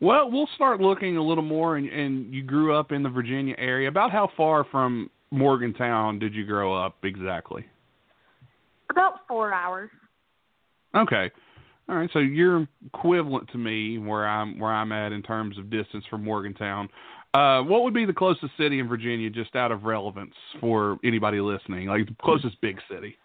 Well, 0.00 0.30
we'll 0.30 0.48
start 0.54 0.80
looking 0.80 1.16
a 1.16 1.22
little 1.22 1.44
more, 1.44 1.76
and, 1.76 1.88
and 1.88 2.32
you 2.34 2.42
grew 2.42 2.74
up 2.74 2.92
in 2.92 3.02
the 3.02 3.08
Virginia 3.08 3.54
area. 3.58 3.88
About 3.88 4.10
how 4.10 4.28
far 4.36 4.64
from 4.70 5.10
Morgantown 5.30 6.18
did 6.18 6.34
you 6.34 6.44
grow 6.44 6.74
up 6.74 6.96
exactly? 7.02 7.64
About 8.90 9.20
four 9.28 9.52
hours. 9.52 9.90
Okay. 10.94 11.30
All 11.88 11.96
right, 11.96 12.10
so 12.12 12.18
you're 12.18 12.66
equivalent 12.86 13.48
to 13.52 13.58
me 13.58 13.98
where 13.98 14.26
I'm 14.26 14.58
where 14.58 14.72
I'm 14.72 14.90
at 14.90 15.12
in 15.12 15.22
terms 15.22 15.56
of 15.56 15.70
distance 15.70 16.04
from 16.10 16.24
Morgantown. 16.24 16.88
Uh, 17.36 17.62
what 17.62 17.82
would 17.82 17.92
be 17.92 18.04
the 18.06 18.12
closest 18.12 18.52
city 18.58 18.78
in 18.78 18.88
Virginia, 18.88 19.28
just 19.28 19.54
out 19.56 19.70
of 19.72 19.84
relevance 19.84 20.32
for 20.60 20.98
anybody 21.04 21.38
listening? 21.40 21.86
Like 21.88 22.06
the 22.06 22.14
closest 22.22 22.58
big 22.62 22.78
city. 22.90 23.16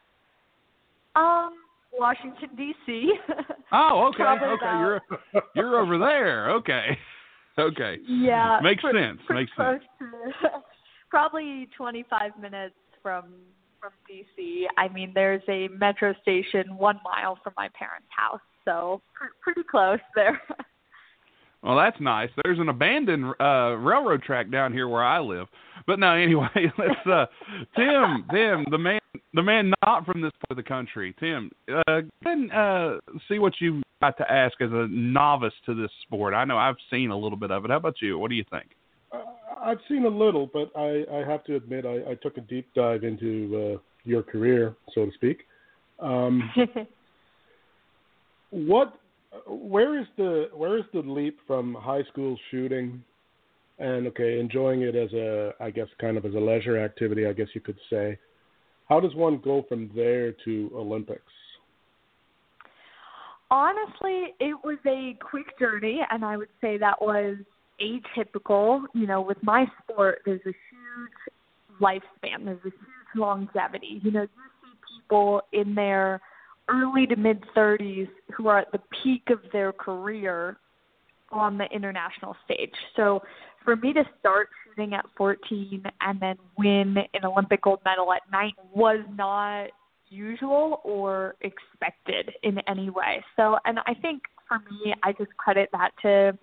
Um, 1.16 1.52
Washington 1.98 2.50
D.C. 2.58 3.14
Oh, 3.74 4.08
okay, 4.10 4.18
Probably 4.24 4.48
okay. 4.50 4.66
about- 4.66 4.80
You're 4.82 5.02
you're 5.56 5.80
over 5.80 5.98
there. 5.98 6.52
Okay, 6.52 6.98
okay. 7.58 7.98
yeah, 8.06 8.60
Makes 8.62 8.82
pretty- 8.82 9.00
sense, 9.00 9.20
pretty 9.26 9.44
makes 9.44 9.52
sense. 9.56 9.82
To, 10.42 10.50
probably 11.10 11.70
25 11.78 12.32
minutes 12.42 12.76
from 13.02 13.26
from 13.80 13.92
D.C. 14.08 14.68
I 14.78 14.90
mean, 14.90 15.12
there's 15.16 15.42
a 15.48 15.70
metro 15.70 16.14
station 16.22 16.76
one 16.76 17.00
mile 17.04 17.40
from 17.44 17.54
my 17.56 17.70
parents' 17.80 18.08
house, 18.10 18.42
so 18.66 19.02
pr- 19.14 19.34
pretty 19.42 19.62
close 19.70 20.00
there. 20.16 20.42
Well, 21.64 21.78
that's 21.78 22.00
nice. 22.00 22.30
There's 22.44 22.60
an 22.60 22.70
abandoned 22.70 23.34
uh, 23.40 23.76
railroad 23.78 24.24
track 24.24 24.50
down 24.50 24.74
here 24.74 24.88
where 24.88 25.04
I 25.04 25.20
live. 25.20 25.48
But 25.86 26.00
no, 26.00 26.14
anyway, 26.16 26.72
let's 26.78 27.08
uh, 27.08 27.26
Tim, 27.76 28.26
Tim, 28.32 28.66
the 28.72 28.78
man, 28.78 29.00
the 29.34 29.44
man 29.44 29.74
not 29.86 30.06
from 30.06 30.22
this 30.22 30.32
part 30.32 30.52
of 30.52 30.58
the 30.58 30.68
country. 30.68 31.16
Tim, 31.20 31.52
uh, 31.70 32.02
go 32.24 32.32
and 32.32 32.52
uh, 32.52 32.98
see 33.28 33.40
what 33.40 33.54
you've 33.60 33.84
got 34.02 34.18
to 34.18 34.32
ask 34.32 34.60
as 34.62 34.72
a 34.72 34.88
novice 34.90 35.54
to 35.66 35.76
this 35.76 35.92
sport. 36.04 36.34
I 36.34 36.46
know 36.46 36.58
I've 36.58 36.76
seen 36.90 37.12
a 37.12 37.18
little 37.18 37.38
bit 37.38 37.52
of 37.52 37.66
it. 37.66 37.72
How 37.72 37.78
about 37.78 37.96
you? 38.02 38.18
What 38.18 38.30
do 38.30 38.36
you 38.36 38.46
think? 38.50 38.68
Uh, 39.12 39.20
I've 39.64 39.80
seen 39.88 40.06
a 40.06 40.10
little, 40.10 40.50
but 40.52 40.72
I, 40.76 41.04
I 41.14 41.24
have 41.28 41.44
to 41.46 41.56
admit 41.56 41.86
I, 41.86 42.12
I 42.12 42.16
took 42.16 42.38
a 42.38 42.42
deep 42.42 42.68
dive 42.76 43.04
into 43.04 43.76
uh, 43.76 43.80
your 44.04 44.24
career, 44.24 44.76
so 44.94 45.06
to 45.06 45.12
speak. 45.14 45.46
Um, 46.00 46.50
what, 48.50 48.94
where 49.48 50.00
is 50.00 50.08
the 50.18 50.50
where 50.54 50.78
is 50.78 50.86
the 50.94 51.00
leap 51.00 51.40
from 51.48 51.76
high 51.76 52.04
school 52.04 52.38
shooting, 52.50 53.04
and 53.80 54.08
okay, 54.08 54.40
enjoying 54.40 54.82
it 54.82 54.96
as 54.96 55.12
a 55.14 55.54
I 55.60 55.72
guess 55.72 55.88
kind 56.00 56.18
of 56.18 56.26
as 56.26 56.34
a 56.34 56.40
leisure 56.40 56.78
activity, 56.78 57.26
I 57.26 57.34
guess 57.34 57.48
you 57.54 57.62
could 57.62 57.78
say. 57.90 58.18
How 58.90 59.00
does 59.00 59.16
one 59.16 59.40
go 59.42 59.64
from 59.70 59.90
there 59.96 60.34
to 60.46 60.72
Olympics? 60.76 61.32
Honestly, 63.50 64.34
it 64.40 64.56
was 64.64 64.78
a 64.86 65.18
quick 65.22 65.58
journey, 65.60 66.00
and 66.10 66.24
I 66.26 66.38
would 66.38 66.50
say 66.60 66.78
that 66.78 67.02
was 67.02 67.38
atypical. 67.82 68.84
You 68.94 69.08
know, 69.08 69.22
with 69.22 69.38
my 69.44 69.66
sport, 69.82 70.22
there's 70.26 70.42
a 70.42 70.54
huge 70.70 71.82
lifespan, 71.82 72.46
there's 72.46 72.60
a 72.60 72.70
huge 72.70 73.16
longevity. 73.16 74.02
You 74.04 74.12
know, 74.12 74.22
you 74.22 74.28
see 74.28 75.02
people 75.02 75.42
in 75.54 75.74
their 75.74 76.22
early 76.72 77.06
to 77.08 77.16
mid 77.16 77.44
30s 77.56 78.10
who 78.36 78.48
are 78.48 78.60
at 78.60 78.72
the 78.72 78.82
peak 79.04 79.24
of 79.30 79.40
their 79.52 79.72
career 79.72 80.58
on 81.32 81.58
the 81.58 81.66
international 81.66 82.36
stage. 82.46 82.74
So 82.96 83.22
for 83.64 83.76
me 83.76 83.94
to 83.94 84.04
start 84.20 84.50
shooting 84.64 84.94
at 84.94 85.06
14 85.18 85.84
and 86.02 86.20
then 86.20 86.36
win 86.58 86.98
an 87.14 87.26
Olympic 87.26 87.62
gold 87.62 87.80
medal 87.86 88.12
at 88.12 88.22
9 88.32 88.52
was 88.74 89.00
not 89.16 89.70
usual 90.10 90.82
or 90.84 91.36
expected 91.42 92.32
in 92.44 92.60
any 92.68 92.90
way. 92.90 93.24
So, 93.38 93.58
and 93.66 93.80
I 93.86 93.94
think 93.94 94.24
for 94.48 94.60
me, 94.60 94.94
I 95.04 95.14
just 95.14 95.36
credit 95.38 95.70
that 95.72 95.92
to 96.02 96.38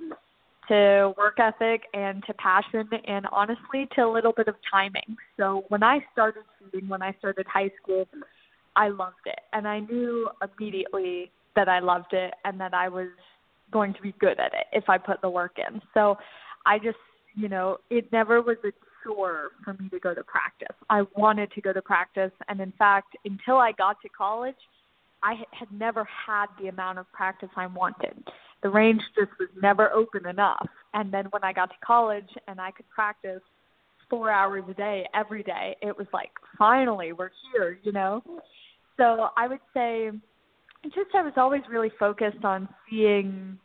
to 0.69 1.15
work 1.17 1.39
ethic 1.39 1.85
and 1.95 2.23
to 2.27 2.35
passion 2.35 2.87
and 3.07 3.27
honestly 3.33 3.89
to 3.95 4.03
a 4.03 4.11
little 4.11 4.33
bit 4.33 4.49
of 4.49 4.55
timing. 4.71 5.17
So 5.39 5.65
when 5.69 5.83
I 5.83 6.05
started 6.13 6.43
shooting, 6.59 6.89
when 6.89 7.01
I 7.01 7.15
started 7.19 7.47
high 7.47 7.71
school, 7.83 8.07
I 8.79 8.89
loved 8.89 9.27
it, 9.27 9.41
and 9.53 9.67
I 9.67 9.81
knew 9.81 10.31
immediately 10.41 11.31
that 11.57 11.69
I 11.69 11.81
loved 11.81 12.13
it 12.13 12.33
and 12.45 12.61
that 12.61 12.73
I 12.73 12.89
was 12.89 13.09
going 13.73 13.93
to 13.95 14.01
be 14.01 14.15
good 14.21 14.39
at 14.39 14.53
it 14.55 14.67
if 14.73 14.89
I 14.89 14.97
put 14.97 15.21
the 15.21 15.29
work 15.29 15.57
in. 15.59 15.83
So 15.93 16.17
I 16.65 16.79
just, 16.79 16.97
you 17.35 17.49
know, 17.49 17.79
it 17.91 18.11
never 18.13 18.41
was 18.41 18.57
a 18.65 18.71
chore 19.03 19.51
for 19.65 19.75
me 19.75 19.89
to 19.89 19.99
go 19.99 20.15
to 20.15 20.23
practice. 20.23 20.77
I 20.89 21.03
wanted 21.17 21.51
to 21.53 21.61
go 21.61 21.73
to 21.73 21.83
practice, 21.83 22.31
and 22.49 22.61
in 22.61 22.73
fact, 22.79 23.17
until 23.25 23.57
I 23.57 23.73
got 23.73 24.01
to 24.03 24.09
college, 24.09 24.55
I 25.25 25.35
had 25.51 25.71
never 25.73 26.07
had 26.27 26.47
the 26.61 26.69
amount 26.69 27.01
of 27.01 27.11
practice 27.13 27.49
I 27.57 27.67
wanted. 27.67 28.15
The 28.63 28.69
range 28.69 29.03
just 29.19 29.33
was 29.41 29.49
never 29.61 29.91
open 29.91 30.27
enough. 30.27 30.69
And 30.95 31.13
then 31.13 31.27
when 31.31 31.43
I 31.43 31.53
got 31.53 31.71
to 31.71 31.77
college 31.85 32.31
and 32.47 32.61
I 32.61 32.71
could 32.71 32.89
practice 32.89 33.43
four 34.09 34.31
hours 34.31 34.63
a 34.71 34.75
day 34.75 35.07
every 35.15 35.43
day, 35.43 35.77
it 35.83 35.97
was 35.99 36.07
like, 36.13 36.31
finally, 36.57 37.13
we're 37.13 37.31
here, 37.53 37.79
you 37.83 37.91
know? 37.91 38.23
So 38.99 39.29
I 39.37 39.49
would 39.49 39.61
say 39.73 40.11
just 40.85 41.15
I 41.15 41.23
was 41.23 41.33
always 41.37 41.63
really 41.71 41.91
focused 41.99 42.45
on 42.45 42.69
seeing 42.89 43.59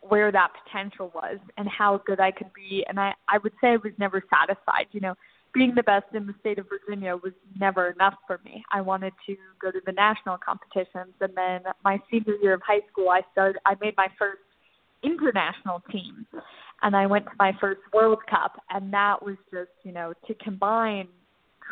where 0.00 0.30
that 0.30 0.52
potential 0.64 1.10
was 1.14 1.38
and 1.56 1.68
how 1.68 2.00
good 2.06 2.20
I 2.20 2.30
could 2.30 2.52
be. 2.54 2.84
And 2.88 2.98
I, 2.98 3.12
I 3.28 3.38
would 3.38 3.52
say 3.60 3.68
I 3.68 3.76
was 3.76 3.92
never 3.98 4.22
satisfied. 4.30 4.86
You 4.92 5.00
know, 5.00 5.14
being 5.52 5.74
the 5.74 5.82
best 5.82 6.06
in 6.14 6.26
the 6.26 6.34
state 6.40 6.58
of 6.58 6.66
Virginia 6.68 7.16
was 7.16 7.32
never 7.58 7.90
enough 7.90 8.14
for 8.26 8.40
me. 8.44 8.62
I 8.72 8.80
wanted 8.80 9.12
to 9.26 9.36
go 9.60 9.70
to 9.70 9.80
the 9.84 9.92
national 9.92 10.38
competitions. 10.38 11.14
And 11.20 11.34
then 11.34 11.60
my 11.84 11.98
senior 12.10 12.34
year 12.42 12.54
of 12.54 12.62
high 12.66 12.82
school, 12.90 13.10
I 13.10 13.22
started, 13.32 13.58
I 13.66 13.74
made 13.80 13.94
my 13.96 14.08
first 14.18 14.40
international 15.02 15.82
team 15.90 16.26
and 16.82 16.96
I 16.96 17.06
went 17.06 17.24
to 17.26 17.32
my 17.38 17.52
first 17.60 17.80
World 17.92 18.18
Cup. 18.28 18.60
And 18.70 18.92
that 18.92 19.24
was 19.24 19.36
just, 19.52 19.70
you 19.82 19.92
know, 19.92 20.12
to 20.26 20.34
combine 20.34 21.08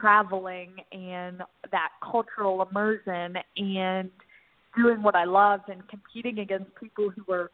traveling 0.01 0.77
and 0.93 1.43
that 1.71 1.89
cultural 2.03 2.67
immersion 2.69 3.37
and– 3.57 4.11
doing 4.77 5.03
what 5.03 5.15
I 5.15 5.25
loved 5.25 5.69
and 5.69 5.87
competing 5.89 6.41
against 6.41 6.75
people 6.81 7.11
who 7.11 7.23
were 7.29 7.51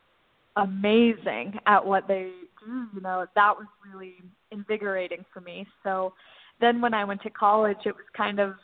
amazing 0.56 1.52
at 1.66 1.84
what 1.84 2.08
they 2.08 2.32
do, 2.64 2.86
you 2.94 3.00
know, 3.00 3.26
that 3.34 3.52
was 3.56 3.66
really 3.92 4.14
invigorating 4.50 5.24
for 5.32 5.40
me. 5.40 5.66
So 5.84 6.14
then 6.60 6.80
when 6.80 6.94
I 6.94 7.04
went 7.04 7.22
to 7.22 7.30
college, 7.30 7.76
it 7.84 7.94
was 7.94 8.06
kind 8.16 8.40
of 8.40 8.54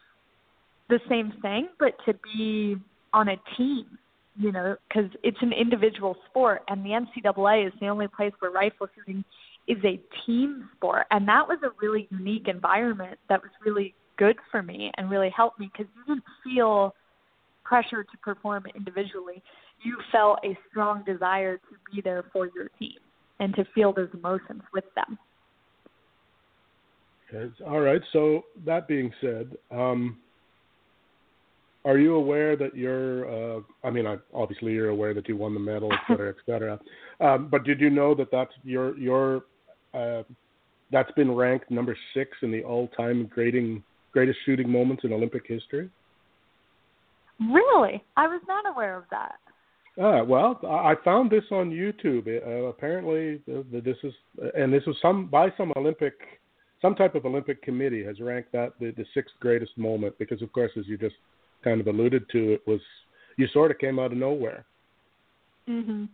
the 0.88 1.00
same 1.08 1.32
thing, 1.42 1.68
but 1.78 1.92
to 2.06 2.14
be 2.34 2.76
on 3.12 3.28
a 3.28 3.36
team, 3.56 3.98
you 4.38 4.52
know, 4.52 4.76
because 4.88 5.10
it's 5.22 5.38
an 5.40 5.52
individual 5.52 6.16
sport, 6.30 6.62
and 6.68 6.84
the 6.84 6.90
NCAA 6.90 7.66
is 7.66 7.72
the 7.80 7.88
only 7.88 8.08
place 8.08 8.32
where 8.38 8.50
rifle 8.50 8.86
shooting 8.94 9.24
is 9.68 9.78
a 9.84 10.00
team 10.24 10.68
sport, 10.76 11.06
and 11.10 11.26
that 11.28 11.46
was 11.46 11.58
a 11.64 11.70
really 11.80 12.08
unique 12.10 12.48
environment 12.48 13.18
that 13.28 13.42
was 13.42 13.50
really 13.64 13.94
good 14.16 14.36
for 14.50 14.62
me 14.62 14.90
and 14.96 15.10
really 15.10 15.30
helped 15.30 15.58
me 15.58 15.70
because 15.72 15.90
you 15.94 16.14
didn't 16.14 16.24
feel 16.42 16.94
pressure 17.64 18.04
to 18.04 18.16
perform 18.22 18.64
individually. 18.74 19.42
You 19.82 19.96
felt 20.12 20.38
a 20.44 20.56
strong 20.70 21.04
desire 21.04 21.56
to 21.56 21.94
be 21.94 22.00
there 22.00 22.24
for 22.32 22.48
your 22.54 22.68
team 22.78 22.98
and 23.40 23.54
to 23.56 23.64
feel 23.74 23.92
those 23.92 24.08
emotions 24.14 24.62
with 24.72 24.84
them. 24.94 25.18
Okay. 27.34 27.52
All 27.66 27.80
right. 27.80 28.00
So 28.12 28.44
that 28.64 28.86
being 28.86 29.12
said, 29.20 29.56
um, 29.70 30.18
are 31.84 31.98
you 31.98 32.14
aware 32.14 32.56
that 32.56 32.76
you're? 32.76 33.58
Uh, 33.58 33.60
I 33.84 33.90
mean, 33.90 34.06
I, 34.06 34.16
obviously 34.34 34.72
you're 34.72 34.88
aware 34.88 35.14
that 35.14 35.28
you 35.28 35.36
won 35.36 35.54
the 35.54 35.60
medal, 35.60 35.92
et 35.92 36.00
cetera, 36.08 36.30
et 36.30 36.36
cetera. 36.44 36.80
Um, 37.18 37.48
but 37.50 37.64
did 37.64 37.80
you 37.80 37.88
know 37.88 38.14
that 38.14 38.30
that's 38.30 38.52
your 38.62 38.94
your 38.98 39.44
uh, 39.96 40.22
that's 40.92 41.10
been 41.12 41.32
ranked 41.32 41.70
number 41.70 41.96
six 42.14 42.30
in 42.42 42.52
the 42.52 42.62
all-time 42.62 43.30
grading 43.32 43.82
greatest 44.12 44.38
shooting 44.46 44.70
moments 44.70 45.04
in 45.04 45.12
Olympic 45.12 45.42
history? 45.46 45.90
Really, 47.40 48.02
I 48.16 48.26
was 48.28 48.40
not 48.48 48.66
aware 48.66 48.96
of 48.96 49.04
that. 49.10 49.34
Uh, 49.98 50.22
well, 50.24 50.60
I 50.66 50.94
found 51.04 51.30
this 51.30 51.44
on 51.50 51.70
YouTube. 51.70 52.26
Uh, 52.26 52.66
apparently, 52.66 53.40
uh, 53.50 53.62
this 53.72 53.96
is 54.02 54.12
and 54.54 54.72
this 54.72 54.82
was 54.86 54.96
some 55.00 55.26
by 55.26 55.48
some 55.56 55.72
Olympic, 55.76 56.14
some 56.82 56.94
type 56.94 57.14
of 57.14 57.24
Olympic 57.24 57.62
committee 57.62 58.04
has 58.04 58.20
ranked 58.20 58.52
that 58.52 58.72
the, 58.78 58.90
the 58.90 59.06
sixth 59.14 59.34
greatest 59.40 59.76
moment 59.78 60.14
because, 60.18 60.42
of 60.42 60.52
course, 60.52 60.70
as 60.78 60.86
you 60.86 60.98
just 60.98 61.14
kind 61.64 61.80
of 61.80 61.86
alluded 61.86 62.28
to, 62.32 62.52
it 62.52 62.62
was 62.66 62.80
you 63.38 63.46
sort 63.48 63.70
of 63.70 63.78
came 63.78 63.98
out 63.98 64.12
of 64.12 64.18
nowhere. 64.18 64.66
Mhm. 65.68 66.08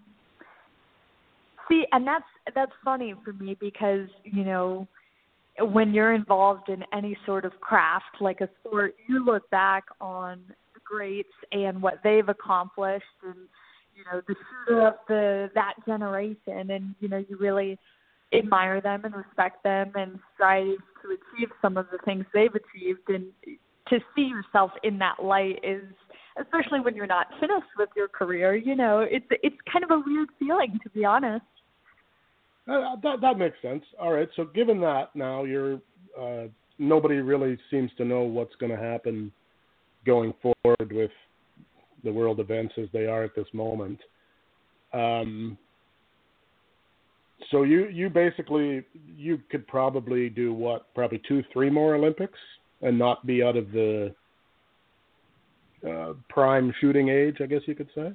See, 1.69 1.85
and 1.93 2.07
that's 2.07 2.25
that's 2.55 2.73
funny 2.85 3.15
for 3.25 3.33
me 3.33 3.57
because 3.59 4.09
you 4.25 4.45
know 4.45 4.87
when 5.61 5.93
you're 5.93 6.15
involved 6.15 6.69
in 6.69 6.85
any 6.93 7.17
sort 7.27 7.45
of 7.45 7.53
craft 7.61 8.21
like 8.21 8.41
a 8.41 8.49
sport, 8.61 8.95
you 9.09 9.25
look 9.25 9.49
back 9.51 9.85
on 10.01 10.41
the 10.75 10.81
greats 10.85 11.29
and 11.53 11.81
what 11.81 12.01
they've 12.03 12.29
accomplished 12.29 13.05
and 13.25 13.37
you 13.95 14.05
know 14.11 14.23
the 14.27 14.35
shooter 14.35 14.87
of 14.87 14.95
the 15.09 15.51
that 15.55 15.75
generation. 15.87 16.71
And 16.71 16.95
you 17.01 17.09
know 17.09 17.25
you 17.29 17.37
really 17.39 17.79
admire 18.35 18.81
them 18.81 19.05
and 19.05 19.15
respect 19.15 19.63
them 19.63 19.93
and 19.95 20.19
strive 20.35 20.79
to 21.03 21.09
achieve 21.09 21.49
some 21.61 21.77
of 21.77 21.87
the 21.93 21.99
things 22.05 22.25
they've 22.33 22.55
achieved. 22.55 23.09
And 23.09 23.27
to 23.89 23.99
see 24.17 24.23
yourself 24.23 24.71
in 24.83 24.99
that 24.99 25.23
light 25.23 25.61
is 25.63 25.83
especially 26.41 26.81
when 26.81 26.95
you're 26.95 27.07
not 27.07 27.27
finished 27.41 27.67
with 27.79 27.89
your 27.97 28.09
career 28.09 28.55
you 28.55 28.75
know 28.75 29.01
it's 29.01 29.27
it's 29.43 29.57
kind 29.71 29.85
of 29.85 29.91
a 29.91 30.03
weird 30.07 30.29
feeling 30.39 30.79
to 30.83 30.91
be 30.91 31.05
honest 31.05 31.45
uh, 32.69 32.97
that 33.03 33.21
that 33.21 33.39
makes 33.39 33.57
sense 33.61 33.83
all 34.01 34.13
right 34.13 34.29
so 34.37 34.45
given 34.45 34.81
that 34.81 35.15
now 35.15 35.45
you're 35.45 35.81
uh, 36.21 36.45
nobody 36.79 37.17
really 37.17 37.59
seems 37.71 37.91
to 37.97 38.05
know 38.05 38.23
what's 38.23 38.55
going 38.57 38.71
to 38.71 38.79
happen 38.79 39.33
going 40.05 40.35
forward 40.43 40.93
with 40.93 41.11
the 42.05 42.13
world 42.13 42.41
events 42.41 42.75
as 42.79 42.89
they 42.93 43.07
are 43.07 43.23
at 43.23 43.35
this 43.37 43.47
moment. 43.53 43.99
Um, 44.93 45.57
so 47.51 47.63
you 47.63 47.89
you 47.89 48.09
basically 48.09 48.85
you 49.17 49.41
could 49.51 49.67
probably 49.67 50.29
do 50.29 50.53
what 50.53 50.93
probably 50.95 51.21
two 51.27 51.43
three 51.53 51.71
more 51.71 51.95
Olympics 51.95 52.39
and 52.83 52.99
not 52.99 53.27
be 53.27 53.43
out 53.43 53.57
of 53.57 53.71
the 53.73 54.15
uh, 55.89 56.13
prime 56.29 56.73
shooting 56.81 57.09
age, 57.09 57.37
I 57.41 57.47
guess 57.47 57.63
you 57.67 57.75
could 57.75 57.89
say. 57.95 58.13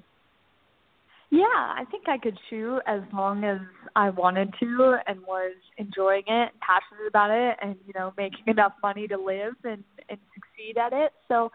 Yeah, 1.29 1.43
I 1.43 1.83
think 1.91 2.07
I 2.07 2.17
could 2.17 2.37
shoot 2.49 2.79
as 2.87 3.01
long 3.13 3.43
as 3.43 3.59
I 3.97 4.09
wanted 4.11 4.53
to 4.61 4.95
and 5.07 5.19
was 5.27 5.55
enjoying 5.77 6.23
it 6.25 6.51
passionate 6.61 7.07
about 7.07 7.31
it 7.31 7.57
and 7.61 7.75
you 7.85 7.91
know 7.93 8.13
making 8.17 8.45
enough 8.47 8.71
money 8.81 9.07
to 9.09 9.17
live 9.17 9.55
and 9.65 9.83
and 10.09 10.17
succeed 10.33 10.77
at 10.77 10.93
it. 10.93 11.11
So 11.27 11.51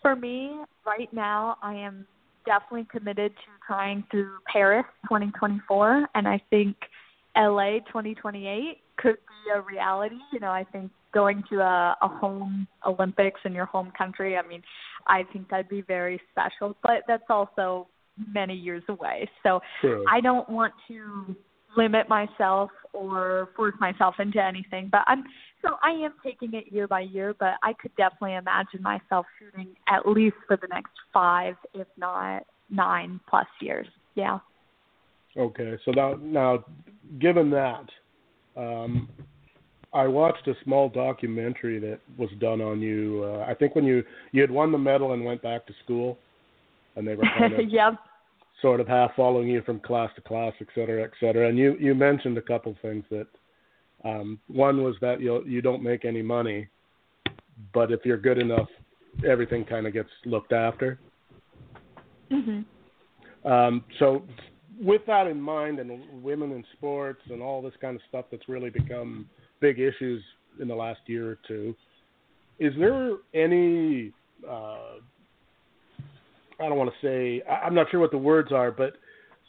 for 0.00 0.16
me, 0.16 0.56
right 0.84 1.12
now, 1.12 1.56
I 1.62 1.74
am 1.74 2.04
definitely 2.44 2.88
committed 2.90 3.32
to 3.36 3.50
trying 3.64 4.02
through 4.10 4.38
Paris 4.52 4.84
2024, 5.04 6.08
and 6.16 6.26
I 6.26 6.42
think 6.50 6.76
LA 7.36 7.78
2028 7.86 8.78
could 8.98 9.14
be 9.14 9.50
a 9.54 9.60
reality. 9.60 10.18
You 10.32 10.40
know, 10.40 10.50
I 10.50 10.64
think 10.64 10.90
going 11.12 11.42
to 11.50 11.60
a, 11.60 11.96
a 12.02 12.08
home 12.08 12.66
Olympics 12.86 13.40
in 13.44 13.52
your 13.52 13.66
home 13.66 13.92
country, 13.96 14.36
I 14.36 14.46
mean, 14.46 14.62
I 15.06 15.24
think 15.32 15.48
that'd 15.48 15.68
be 15.68 15.82
very 15.82 16.20
special, 16.30 16.76
but 16.82 17.02
that's 17.06 17.24
also 17.28 17.88
many 18.32 18.54
years 18.54 18.82
away. 18.88 19.28
So 19.42 19.60
sure. 19.80 20.04
I 20.08 20.20
don't 20.20 20.48
want 20.48 20.72
to 20.88 21.34
limit 21.76 22.08
myself 22.08 22.70
or 22.92 23.48
force 23.56 23.74
myself 23.80 24.16
into 24.18 24.42
anything, 24.42 24.88
but 24.90 25.02
I'm 25.06 25.24
so 25.62 25.76
I 25.82 25.90
am 25.90 26.12
taking 26.24 26.54
it 26.54 26.72
year 26.72 26.88
by 26.88 27.00
year, 27.00 27.34
but 27.38 27.54
I 27.62 27.72
could 27.80 27.94
definitely 27.96 28.34
imagine 28.34 28.82
myself 28.82 29.26
shooting 29.38 29.68
at 29.88 30.06
least 30.06 30.36
for 30.46 30.56
the 30.56 30.66
next 30.68 30.92
five, 31.14 31.54
if 31.72 31.86
not 31.96 32.44
nine 32.68 33.20
plus 33.28 33.46
years. 33.60 33.86
Yeah. 34.14 34.40
Okay, 35.36 35.78
so 35.84 35.92
now, 35.92 36.18
now 36.20 36.64
given 37.20 37.50
that, 37.50 37.86
um, 38.56 39.08
I 39.94 40.06
watched 40.06 40.48
a 40.48 40.54
small 40.64 40.88
documentary 40.88 41.78
that 41.80 42.00
was 42.16 42.30
done 42.40 42.60
on 42.60 42.80
you. 42.80 43.24
Uh, 43.24 43.44
I 43.46 43.54
think 43.54 43.74
when 43.74 43.84
you 43.84 44.02
you 44.32 44.40
had 44.40 44.50
won 44.50 44.72
the 44.72 44.78
medal 44.78 45.12
and 45.12 45.24
went 45.24 45.42
back 45.42 45.66
to 45.66 45.72
school, 45.84 46.18
and 46.96 47.06
they 47.06 47.14
were 47.14 47.24
kind 47.38 47.52
of 47.52 47.70
yep. 47.70 47.94
sort 48.60 48.80
of 48.80 48.88
half 48.88 49.14
following 49.14 49.48
you 49.48 49.62
from 49.62 49.80
class 49.80 50.10
to 50.16 50.22
class, 50.22 50.52
et 50.60 50.68
cetera, 50.74 51.02
et 51.04 51.12
cetera. 51.20 51.48
And 51.48 51.58
you 51.58 51.76
you 51.78 51.94
mentioned 51.94 52.38
a 52.38 52.42
couple 52.42 52.74
things 52.80 53.04
that 53.10 53.26
um, 54.04 54.38
one 54.48 54.82
was 54.82 54.96
that 55.00 55.20
you 55.20 55.44
you 55.46 55.60
don't 55.60 55.82
make 55.82 56.04
any 56.04 56.22
money, 56.22 56.68
but 57.74 57.92
if 57.92 58.00
you're 58.04 58.16
good 58.16 58.38
enough, 58.38 58.68
everything 59.26 59.64
kind 59.64 59.86
of 59.86 59.92
gets 59.92 60.10
looked 60.24 60.52
after. 60.52 60.98
Mm-hmm. 62.30 63.48
Um, 63.50 63.84
so, 63.98 64.22
with 64.80 65.02
that 65.06 65.26
in 65.26 65.40
mind, 65.40 65.78
and 65.78 66.22
women 66.22 66.52
in 66.52 66.64
sports 66.72 67.20
and 67.30 67.42
all 67.42 67.60
this 67.60 67.74
kind 67.80 67.96
of 67.96 68.02
stuff 68.08 68.26
that's 68.30 68.48
really 68.48 68.70
become 68.70 69.28
big 69.62 69.78
issues 69.78 70.22
in 70.60 70.68
the 70.68 70.74
last 70.74 71.00
year 71.06 71.30
or 71.30 71.38
two, 71.48 71.74
is 72.58 72.74
there 72.78 73.16
any 73.32 74.12
uh, 74.46 74.98
I 76.60 76.68
don't 76.68 76.76
want 76.76 76.90
to 76.90 77.06
say 77.06 77.42
I'm 77.48 77.74
not 77.74 77.86
sure 77.90 78.00
what 78.00 78.10
the 78.10 78.18
words 78.18 78.52
are, 78.52 78.70
but 78.70 78.94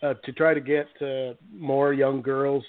uh, 0.02 0.14
to 0.26 0.32
try 0.32 0.54
to 0.54 0.62
get 0.62 0.88
uh, 1.02 1.34
more 1.54 1.94
young 1.94 2.22
girls 2.22 2.64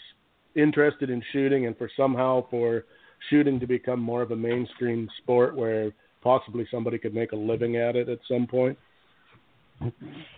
interested 0.57 1.11
in 1.11 1.23
shooting 1.33 1.67
and 1.67 1.77
for 1.77 1.91
somehow 1.97 2.47
for 2.51 2.85
shooting 3.31 3.59
to 3.61 3.67
become 3.67 4.01
more 4.01 4.23
of 4.23 4.31
a 4.31 4.37
mainstream 4.37 5.09
sport 5.23 5.57
where 5.57 5.93
possibly 6.23 6.67
somebody 6.71 6.99
could 6.99 7.15
make 7.15 7.33
a 7.33 7.37
living 7.37 7.77
at 7.77 7.97
it 7.97 8.09
at 8.09 8.19
some 8.29 8.47
point? 8.47 8.79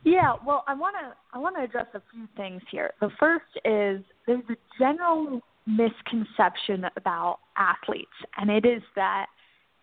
Yeah, 0.04 0.34
well, 0.46 0.64
I 0.66 0.74
want 0.74 0.96
to 1.00 1.14
I 1.32 1.38
want 1.38 1.56
to 1.56 1.62
address 1.62 1.86
a 1.94 2.02
few 2.12 2.26
things 2.36 2.62
here. 2.70 2.92
The 3.00 3.10
first 3.20 3.44
is 3.64 4.02
there's 4.26 4.42
a 4.50 4.56
general 4.78 5.40
misconception 5.66 6.84
about 6.96 7.38
athletes, 7.56 8.10
and 8.36 8.50
it 8.50 8.64
is 8.64 8.82
that 8.94 9.26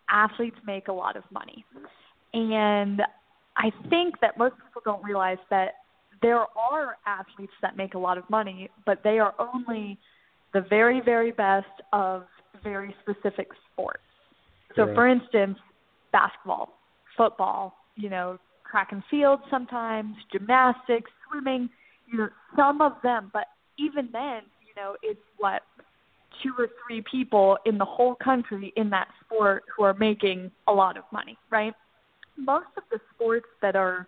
athletes 0.10 0.58
make 0.66 0.88
a 0.88 0.94
lot 0.94 1.16
of 1.16 1.24
money. 1.32 1.66
And 2.34 3.02
I 3.58 3.72
think 3.90 4.20
that 4.22 4.38
most 4.38 4.56
people 4.66 4.82
don't 4.84 5.04
realize 5.04 5.38
that 5.50 5.76
there 6.22 6.46
are 6.58 6.98
athletes 7.06 7.54
that 7.62 7.76
make 7.78 7.94
a 7.94 7.98
lot 7.98 8.18
of 8.18 8.30
money, 8.30 8.70
but 8.86 9.04
they 9.04 9.20
are 9.20 9.36
only 9.38 10.00
the 10.54 10.62
very, 10.62 11.02
very 11.02 11.32
best 11.32 11.68
of 11.92 12.24
very 12.64 12.96
specific 13.02 13.50
sports. 13.72 14.04
So, 14.76 14.86
Right. 14.86 14.96
for 14.96 15.08
instance, 15.08 15.60
basketball, 16.12 16.80
football, 17.18 17.76
you 17.96 18.10
know, 18.10 18.40
track 18.70 18.92
and 18.92 19.04
field 19.06 19.42
sometimes, 19.52 20.16
gymnastics, 20.32 21.12
swimming, 21.28 21.70
you 22.08 22.18
know, 22.18 22.30
some 22.56 22.82
of 22.82 22.94
them, 23.04 23.30
but 23.34 23.48
even 23.78 24.10
then, 24.12 24.44
you 24.66 24.74
know, 24.76 24.96
it's 25.04 25.20
what 25.38 25.62
two 26.42 26.54
or 26.58 26.68
three 26.86 27.04
people 27.10 27.58
in 27.66 27.78
the 27.78 27.86
whole 27.86 28.16
country 28.16 28.74
in 28.76 28.90
that 28.90 29.08
sport 29.24 29.64
who 29.76 29.84
are 29.84 29.94
making 29.94 30.52
a 30.68 30.72
lot 30.72 30.98
of 30.98 31.04
money, 31.12 31.38
right? 31.52 31.74
Most 32.38 32.68
of 32.78 32.84
the 32.92 33.00
sports 33.14 33.48
that 33.62 33.76
are 33.76 34.08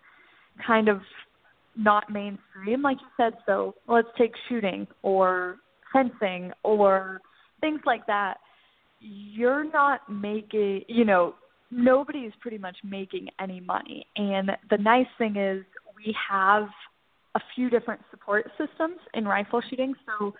kind 0.66 0.88
of 0.88 1.00
not 1.76 2.10
mainstream, 2.10 2.82
like 2.82 2.98
you 3.00 3.08
said, 3.16 3.34
so 3.44 3.74
let's 3.86 4.08
take 4.16 4.32
shooting 4.48 4.86
or 5.02 5.58
fencing 5.92 6.52
or 6.62 7.20
things 7.60 7.80
like 7.84 8.06
that. 8.06 8.38
You're 9.00 9.70
not 9.70 10.00
making, 10.10 10.82
you 10.88 11.04
know, 11.04 11.34
nobody's 11.70 12.32
pretty 12.40 12.58
much 12.58 12.76
making 12.82 13.28
any 13.40 13.60
money. 13.60 14.06
And 14.16 14.50
the 14.70 14.78
nice 14.78 15.06
thing 15.18 15.36
is 15.36 15.64
we 15.96 16.14
have 16.30 16.68
a 17.34 17.40
few 17.54 17.68
different 17.68 18.00
support 18.10 18.50
systems 18.58 18.96
in 19.14 19.26
rifle 19.26 19.60
shooting. 19.68 19.94
So, 20.06 20.32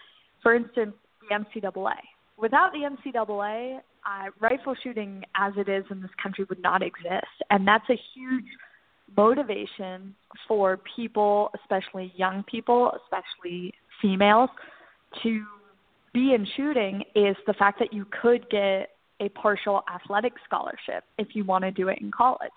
for 0.42 0.54
instance, 0.54 0.94
the 1.28 1.60
NCAA. 1.60 1.94
Without 2.38 2.72
the 2.72 2.80
NCAA, 2.80 3.78
uh, 3.78 4.30
rifle 4.40 4.74
shooting 4.82 5.24
as 5.34 5.52
it 5.56 5.68
is 5.68 5.84
in 5.90 6.00
this 6.02 6.10
country 6.22 6.44
would 6.48 6.62
not 6.62 6.82
exist. 6.82 7.26
And 7.50 7.66
that's 7.66 7.88
a 7.90 7.98
huge 8.14 8.44
motivation 9.16 10.14
for 10.46 10.78
people, 10.96 11.50
especially 11.62 12.12
young 12.16 12.44
people, 12.44 12.92
especially 13.04 13.72
females, 14.02 14.50
to 15.22 15.44
be 16.12 16.34
in 16.34 16.46
shooting 16.56 17.02
is 17.14 17.36
the 17.46 17.54
fact 17.54 17.78
that 17.78 17.92
you 17.92 18.06
could 18.22 18.48
get 18.50 18.90
a 19.20 19.28
partial 19.30 19.82
athletic 19.92 20.32
scholarship 20.44 21.04
if 21.18 21.28
you 21.34 21.44
want 21.44 21.64
to 21.64 21.70
do 21.70 21.88
it 21.88 21.98
in 22.00 22.10
college. 22.10 22.50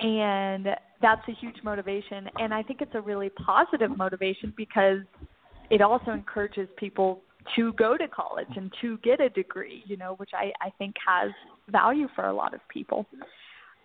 And 0.00 0.66
that's 1.00 1.22
a 1.28 1.32
huge 1.32 1.56
motivation. 1.64 2.28
And 2.38 2.52
I 2.52 2.62
think 2.62 2.80
it's 2.80 2.94
a 2.94 3.00
really 3.00 3.30
positive 3.30 3.96
motivation 3.96 4.52
because 4.56 5.00
it 5.70 5.80
also 5.80 6.10
encourages 6.12 6.68
people 6.76 7.22
to 7.54 7.72
go 7.74 7.96
to 7.96 8.08
college 8.08 8.48
and 8.56 8.72
to 8.80 8.98
get 8.98 9.20
a 9.20 9.28
degree, 9.28 9.82
you 9.86 9.96
know, 9.96 10.14
which 10.14 10.30
I, 10.34 10.52
I 10.60 10.70
think 10.78 10.94
has 11.06 11.30
value 11.68 12.08
for 12.14 12.26
a 12.26 12.32
lot 12.32 12.54
of 12.54 12.60
people. 12.68 13.06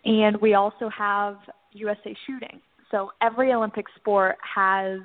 And 0.05 0.37
we 0.41 0.55
also 0.55 0.89
have 0.89 1.37
USA 1.73 2.15
Shooting. 2.25 2.59
So 2.89 3.11
every 3.21 3.53
Olympic 3.53 3.85
sport 3.95 4.37
has 4.55 4.99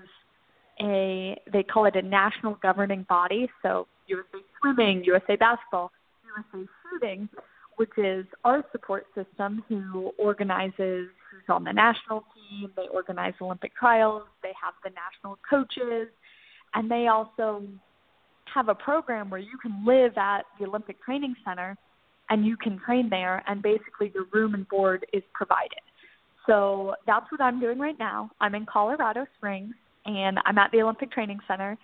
a, 0.80 1.38
they 1.52 1.62
call 1.62 1.86
it 1.86 1.96
a 1.96 2.02
national 2.02 2.58
governing 2.62 3.06
body. 3.08 3.48
So 3.62 3.86
USA 4.06 4.44
Swimming, 4.60 5.04
USA 5.04 5.36
Basketball, 5.36 5.92
USA 6.24 6.66
Shooting, 6.82 7.28
which 7.76 7.90
is 7.96 8.26
our 8.44 8.64
support 8.72 9.06
system 9.14 9.62
who 9.68 10.12
organizes 10.18 11.08
who's 11.30 11.48
on 11.48 11.64
the 11.64 11.72
national 11.72 12.24
team. 12.34 12.70
They 12.76 12.88
organize 12.92 13.34
Olympic 13.40 13.76
trials. 13.76 14.22
They 14.42 14.52
have 14.62 14.74
the 14.82 14.90
national 14.90 15.38
coaches. 15.48 16.08
And 16.74 16.90
they 16.90 17.06
also 17.08 17.62
have 18.54 18.68
a 18.68 18.74
program 18.74 19.30
where 19.30 19.40
you 19.40 19.58
can 19.60 19.84
live 19.84 20.16
at 20.16 20.42
the 20.58 20.66
Olympic 20.66 21.02
Training 21.02 21.34
Center 21.44 21.76
and 22.30 22.44
you 22.44 22.56
can 22.56 22.78
train 22.84 23.08
there, 23.08 23.42
and 23.46 23.62
basically 23.62 24.10
your 24.12 24.24
room 24.32 24.54
and 24.54 24.68
board 24.68 25.06
is 25.12 25.22
provided. 25.32 25.78
So 26.46 26.94
that's 27.06 27.30
what 27.30 27.40
I'm 27.40 27.60
doing 27.60 27.78
right 27.78 27.98
now. 27.98 28.30
I'm 28.40 28.54
in 28.54 28.66
Colorado 28.66 29.26
Springs 29.36 29.74
and 30.06 30.38
I'm 30.44 30.58
at 30.58 30.70
the 30.72 30.82
Olympic 30.82 31.12
Training 31.12 31.40
Center, 31.46 31.76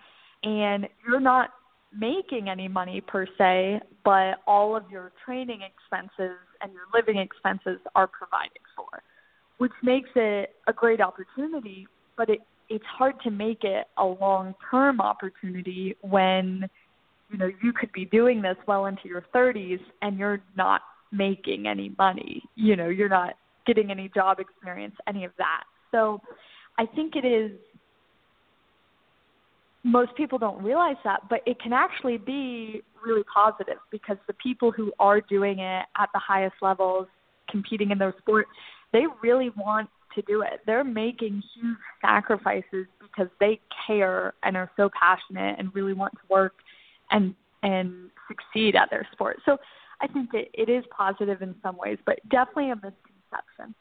and 0.43 0.87
you're 1.07 1.19
not 1.19 1.51
making 1.97 2.49
any 2.49 2.67
money 2.67 3.01
per 3.01 3.25
se, 3.37 3.79
but 4.03 4.39
all 4.47 4.75
of 4.75 4.83
your 4.89 5.11
training 5.25 5.61
expenses 5.61 6.37
and 6.61 6.73
your 6.73 6.83
living 6.93 7.17
expenses 7.17 7.79
are 7.95 8.07
provided 8.07 8.61
for, 8.75 9.03
which 9.57 9.73
makes 9.83 10.09
it 10.15 10.55
a 10.67 10.73
great 10.73 11.01
opportunity, 11.01 11.87
but 12.17 12.29
it 12.29 12.39
it's 12.69 12.85
hard 12.85 13.15
to 13.23 13.31
make 13.31 13.63
it 13.63 13.87
a 13.97 14.05
long 14.05 14.55
term 14.71 15.01
opportunity 15.01 15.95
when 16.01 16.69
you 17.31 17.37
know 17.37 17.49
you 17.61 17.73
could 17.73 17.91
be 17.91 18.05
doing 18.05 18.41
this 18.41 18.57
well 18.67 18.85
into 18.85 19.07
your 19.07 19.25
30s 19.33 19.79
and 20.01 20.17
you're 20.17 20.41
not 20.55 20.81
making 21.11 21.67
any 21.67 21.93
money. 21.97 22.43
You 22.55 22.75
know 22.75 22.89
you're 22.89 23.09
not 23.09 23.35
getting 23.65 23.91
any 23.91 24.09
job 24.13 24.39
experience 24.39 24.95
any 25.07 25.25
of 25.25 25.31
that. 25.37 25.63
So 25.91 26.21
i 26.77 26.85
think 26.85 27.15
it 27.15 27.25
is 27.25 27.51
most 29.83 30.15
people 30.15 30.37
don't 30.37 30.63
realize 30.63 30.95
that 31.03 31.21
but 31.29 31.41
it 31.45 31.59
can 31.59 31.73
actually 31.73 32.17
be 32.17 32.81
really 33.05 33.23
positive 33.33 33.77
because 33.91 34.17
the 34.27 34.33
people 34.33 34.71
who 34.71 34.91
are 34.99 35.19
doing 35.21 35.59
it 35.59 35.85
at 35.97 36.09
the 36.13 36.19
highest 36.19 36.55
levels 36.61 37.07
competing 37.49 37.91
in 37.91 37.97
those 37.97 38.13
sports 38.19 38.49
they 38.91 39.03
really 39.21 39.51
want 39.57 39.89
to 40.15 40.21
do 40.23 40.41
it. 40.41 40.61
They're 40.65 40.83
making 40.83 41.43
huge 41.55 41.77
sacrifices 42.01 42.87
because 43.01 43.27
they 43.39 43.59
care 43.87 44.33
and 44.43 44.57
are 44.57 44.71
so 44.77 44.89
passionate 44.99 45.59
and 45.59 45.73
really 45.73 45.93
want 45.93 46.13
to 46.13 46.19
work 46.29 46.53
and 47.11 47.35
and 47.61 48.09
succeed 48.27 48.75
at 48.75 48.89
their 48.89 49.07
sport. 49.13 49.39
So 49.45 49.57
I 50.01 50.07
think 50.07 50.33
it, 50.33 50.49
it 50.53 50.69
is 50.69 50.83
positive 50.95 51.41
in 51.41 51.55
some 51.63 51.77
ways, 51.77 51.97
but 52.05 52.19
definitely 52.29 52.71
a 52.71 52.75
misconception. 52.75 53.73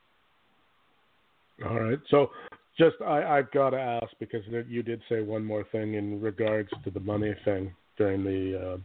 All 1.68 1.80
right. 1.80 1.98
So 2.10 2.30
just 2.78 2.96
I, 3.04 3.38
I've 3.38 3.50
got 3.50 3.70
to 3.70 3.78
ask 3.78 4.08
because 4.18 4.42
you 4.68 4.82
did 4.82 5.00
say 5.08 5.20
one 5.20 5.44
more 5.44 5.64
thing 5.72 5.94
in 5.94 6.20
regards 6.20 6.70
to 6.84 6.90
the 6.90 7.00
money 7.00 7.34
thing 7.44 7.74
during 7.98 8.24
the 8.24 8.74
uh, 8.74 8.76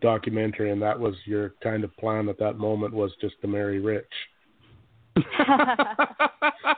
documentary, 0.00 0.70
and 0.70 0.80
that 0.82 0.98
was 0.98 1.14
your 1.24 1.54
kind 1.62 1.82
of 1.84 1.94
plan 1.96 2.28
at 2.28 2.38
that 2.38 2.58
moment 2.58 2.94
was 2.94 3.10
just 3.20 3.34
to 3.40 3.48
marry 3.48 3.80
rich. 3.80 4.04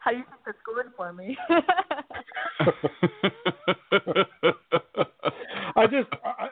How 0.00 0.10
do 0.10 0.16
you 0.16 0.24
think 0.24 0.40
that's 0.46 0.58
going 0.64 0.88
for 0.96 1.12
me? 1.12 1.36
I 5.76 5.86
just, 5.86 6.08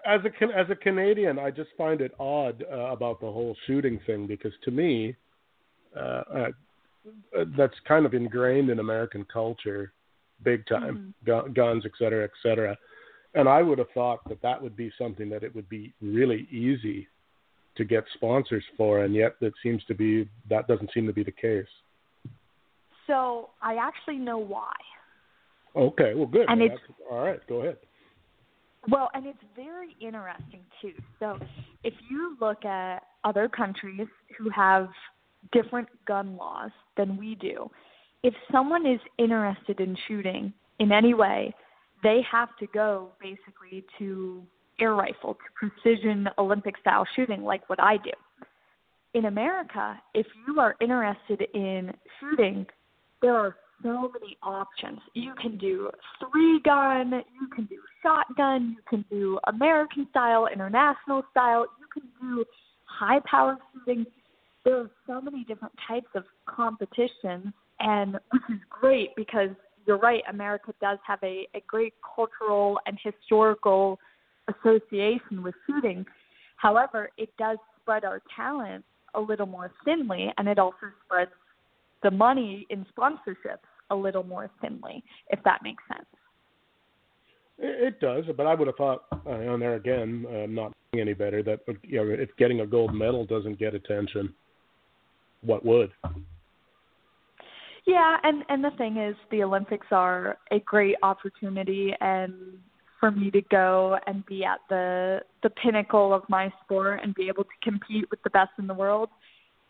as 0.07 0.21
a 0.25 0.31
as 0.57 0.67
a 0.71 0.77
Canadian, 0.77 1.39
I 1.39 1.51
just 1.51 1.71
find 1.77 2.01
it 2.01 2.13
odd 2.19 2.65
uh, 2.71 2.93
about 2.93 3.21
the 3.21 3.27
whole 3.27 3.57
shooting 3.67 3.99
thing 4.07 4.27
because 4.27 4.53
to 4.65 4.71
me, 4.71 5.17
uh, 5.97 6.01
uh, 6.01 6.51
that's 7.57 7.75
kind 7.87 8.07
of 8.07 8.15
ingrained 8.15 8.71
in 8.71 8.79
American 8.79 9.25
culture, 9.33 9.93
big 10.43 10.67
time, 10.67 11.15
mm-hmm. 11.27 11.53
guns, 11.53 11.85
et 11.85 11.93
cetera, 11.99 12.25
et 12.25 12.31
cetera. 12.43 12.77
And 13.35 13.49
I 13.49 13.63
would 13.63 13.79
have 13.79 13.91
thought 13.95 14.27
that 14.29 14.41
that 14.43 14.63
would 14.63 14.77
be 14.77 14.93
something 14.97 15.29
that 15.31 15.43
it 15.43 15.55
would 15.55 15.69
be 15.69 15.93
really 16.01 16.47
easy 16.51 17.09
to 17.77 17.85
get 17.85 18.05
sponsors 18.15 18.65
for, 18.77 19.05
and 19.05 19.15
yet 19.15 19.37
that 19.41 19.53
seems 19.63 19.83
to 19.85 19.95
be 19.95 20.29
that 20.49 20.67
doesn't 20.69 20.91
seem 20.93 21.07
to 21.07 21.13
be 21.13 21.23
the 21.23 21.33
case. 21.33 21.67
So 23.07 23.51
I 23.63 23.77
actually 23.77 24.17
know 24.17 24.39
why. 24.39 24.73
Okay, 25.77 26.15
well, 26.15 26.27
good. 26.27 26.47
And 26.49 26.63
it's, 26.63 26.75
all 27.11 27.23
right, 27.23 27.41
go 27.49 27.61
ahead. 27.61 27.77
Well, 28.89 29.11
and 29.15 29.27
it's 29.27 29.39
very 29.55 29.95
interesting 30.01 30.65
too. 30.81 30.95
So 31.19 31.39
if 31.85 31.95
you 32.11 32.37
look 32.41 32.65
at 32.65 33.01
other 33.25 33.49
countries 33.49 34.07
who 34.39 34.49
have 34.51 34.89
different 35.53 35.89
gun 36.07 36.37
laws 36.37 36.71
than 36.97 37.17
we 37.17 37.35
do, 37.35 37.71
if 38.23 38.35
someone 38.51 38.87
is 38.87 39.01
interested 39.19 39.81
in 39.81 39.97
shooting 40.09 40.53
in 40.79 40.93
any 40.93 41.15
way, 41.15 41.55
they 42.03 42.21
have 42.31 42.49
to 42.59 42.67
go 42.69 43.11
basically 43.21 43.85
to 43.99 44.43
air 44.81 44.95
rifle, 44.95 45.35
to 45.35 45.71
precision 45.71 46.29
Olympic 46.39 46.77
style 46.79 47.07
shooting 47.17 47.43
like 47.43 47.69
what 47.69 47.83
I 47.83 47.97
do. 47.99 48.11
In 49.15 49.27
America, 49.27 50.01
if 50.15 50.27
you 50.47 50.61
are 50.61 50.77
interested 50.81 51.47
in 51.55 51.93
shooting 52.21 52.67
there 53.23 53.35
are 53.35 53.57
so 53.83 54.11
many 54.13 54.37
options. 54.43 55.01
You 55.15 55.33
can 55.41 55.59
do 55.59 55.91
three 56.19 56.61
gun, 56.65 57.11
you 57.41 57.49
can 57.55 57.65
do 57.67 57.77
shotgun, 58.03 58.77
you 58.77 58.83
can 58.89 59.05
do 59.11 59.39
American 59.49 60.07
style, 60.11 60.47
international 60.53 61.23
style, 61.31 61.67
you 61.79 61.87
can 61.93 62.09
do 62.21 62.45
high 62.85 63.21
power 63.31 63.59
shooting. 63.73 64.07
There 64.65 64.79
are 64.79 64.91
so 65.07 65.21
many 65.21 65.45
different 65.45 65.75
types 65.87 66.09
of 66.15 66.25
competitions, 66.47 67.53
and 67.81 68.13
which 68.31 68.43
is 68.51 68.61
great 68.71 69.11
because 69.17 69.51
you're 69.87 69.99
right, 69.99 70.23
America 70.31 70.75
does 70.81 70.99
have 71.07 71.21
a, 71.23 71.47
a 71.55 71.63
great 71.67 71.95
cultural 72.15 72.79
and 72.87 72.99
historical 73.03 73.99
association 74.49 75.43
with 75.43 75.55
shooting. 75.67 76.05
However, 76.57 77.11
it 77.17 77.31
does 77.39 77.59
spread 77.81 78.05
our 78.05 78.23
talent 78.35 78.85
a 79.15 79.21
little 79.21 79.47
more 79.47 79.73
thinly, 79.85 80.33
and 80.39 80.49
it 80.49 80.59
also 80.59 80.77
spreads 81.05 81.31
the 82.03 82.11
money 82.11 82.67
in 82.71 82.87
sponsorships 82.97 83.67
a 83.91 83.97
little 83.97 84.25
more 84.25 84.51
thinly, 84.61 85.03
if 85.31 85.43
that 85.45 85.63
makes 85.63 85.83
sense. 85.89 86.07
It 87.59 88.01
does, 88.01 88.25
but 88.37 88.47
I 88.47 88.55
would 88.55 88.67
have 88.67 88.77
thought 88.77 89.05
uh, 89.27 89.31
on 89.31 89.61
there 89.61 89.77
again, 89.77 90.27
uh, 90.29 90.47
not 90.47 90.73
any 90.95 91.15
better, 91.15 91.43
that 91.43 91.61
you 91.83 92.05
know, 92.05 92.11
if 92.11 92.29
getting 92.37 92.61
a 92.61 92.67
gold 92.67 92.95
medal 92.95 93.25
doesn't 93.25 93.59
get 93.59 93.75
attention, 93.75 94.35
what 95.41 95.65
would? 95.65 95.91
Yeah, 97.87 98.17
and 98.25 98.45
and 98.49 98.63
the 98.63 98.73
thing 98.77 98.99
is, 98.99 99.17
the 99.31 99.43
Olympics 99.43 99.87
are 99.91 100.37
a 100.51 100.59
great 100.61 100.97
opportunity, 101.03 101.95
and 102.01 102.35
for 103.07 103.13
me 103.13 103.31
to 103.31 103.43
go 103.43 103.99
and 104.07 104.25
be 104.27 104.45
at 104.45 104.59
the 104.69 105.21
the 105.43 105.51
pinnacle 105.51 106.13
of 106.13 106.23
my 106.29 106.53
sport 106.65 107.01
and 107.03 107.15
be 107.15 107.29
able 107.29 107.45
to 107.45 107.51
compete 107.63 108.05
with 108.11 108.21
the 108.25 108.31
best 108.31 108.51
in 108.59 108.67
the 108.67 108.75
world 108.75 109.09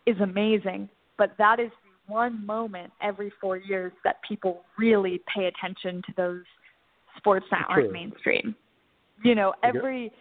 is 0.07 0.17
amazing. 0.23 0.89
But 1.19 1.33
that 1.39 1.61
is 1.61 1.71
the 1.85 2.13
one 2.13 2.47
moment 2.47 2.93
every 3.03 3.31
four 3.41 3.59
years 3.59 3.93
that 4.05 4.17
people 4.27 4.63
really 4.79 5.21
pay 5.35 5.47
attention 5.47 6.03
to 6.07 6.13
those 6.17 6.45
sports 7.19 7.45
that 7.51 7.67
aren't 7.69 7.93
mainstream. 7.93 8.55
You 9.23 9.35
know, 9.35 9.53
every 9.63 10.13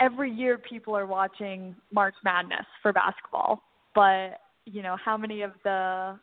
every 0.00 0.32
year 0.32 0.58
people 0.58 0.96
are 0.96 1.06
watching 1.06 1.76
March 1.92 2.14
Madness 2.24 2.66
for 2.82 2.92
basketball, 2.92 3.62
but 3.94 4.40
you 4.64 4.82
know, 4.82 4.96
how 5.02 5.16
many 5.16 5.42
of 5.42 5.52
the 5.62 6.18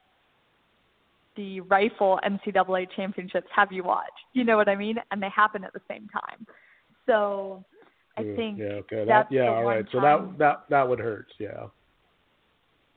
the 1.36 1.62
rifle 1.62 2.20
NCAA 2.26 2.88
championships 2.96 3.48
have 3.56 3.72
you 3.72 3.84
watched? 3.84 4.12
You 4.34 4.44
know 4.44 4.58
what 4.58 4.70
I 4.70 4.76
mean? 4.76 4.98
And 5.12 5.22
they 5.22 5.30
happen 5.30 5.64
at 5.64 5.74
the 5.74 5.82
same 5.90 6.08
time. 6.10 6.46
So 7.06 7.64
I 8.18 8.24
Mm, 8.24 8.36
think 8.36 8.58
Yeah. 8.60 8.66
Okay. 8.66 9.06
That, 9.06 9.32
yeah. 9.32 9.50
All 9.50 9.64
right. 9.64 9.86
So 9.92 10.00
that 10.02 10.38
that 10.38 10.64
that 10.70 10.88
would 10.88 11.00
hurt. 11.00 11.28
Yeah. 11.40 11.68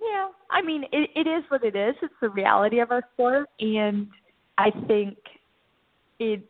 Yeah, 0.01 0.29
I 0.51 0.63
mean, 0.63 0.85
it, 0.93 1.11
it 1.15 1.27
is 1.27 1.43
what 1.49 1.65
it 1.65 1.75
is. 1.75 1.95
It's 2.03 2.15
the 2.21 2.29
reality 2.29 2.81
of 2.81 2.91
our 2.91 3.03
sport, 3.15 3.49
and 3.61 4.09
I 4.59 4.71
think 4.87 5.17
it 6.19 6.43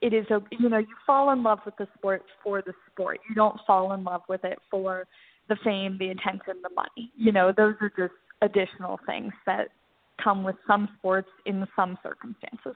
it 0.00 0.12
is 0.12 0.26
a 0.30 0.40
you 0.52 0.68
know 0.68 0.78
you 0.78 0.94
fall 1.06 1.30
in 1.32 1.42
love 1.42 1.58
with 1.64 1.76
the 1.76 1.88
sport 1.98 2.22
for 2.42 2.62
the 2.62 2.72
sport. 2.92 3.18
You 3.28 3.34
don't 3.34 3.58
fall 3.66 3.92
in 3.92 4.04
love 4.04 4.22
with 4.28 4.44
it 4.44 4.58
for 4.70 5.06
the 5.48 5.56
fame, 5.64 5.96
the 5.98 6.10
attention, 6.10 6.62
the 6.62 6.70
money. 6.74 7.12
You 7.16 7.32
know, 7.32 7.52
those 7.56 7.74
are 7.80 7.90
just 7.96 8.14
additional 8.42 8.98
things 9.06 9.32
that 9.46 9.68
come 10.22 10.44
with 10.44 10.56
some 10.66 10.88
sports 10.98 11.28
in 11.44 11.66
some 11.76 11.98
circumstances. 12.02 12.74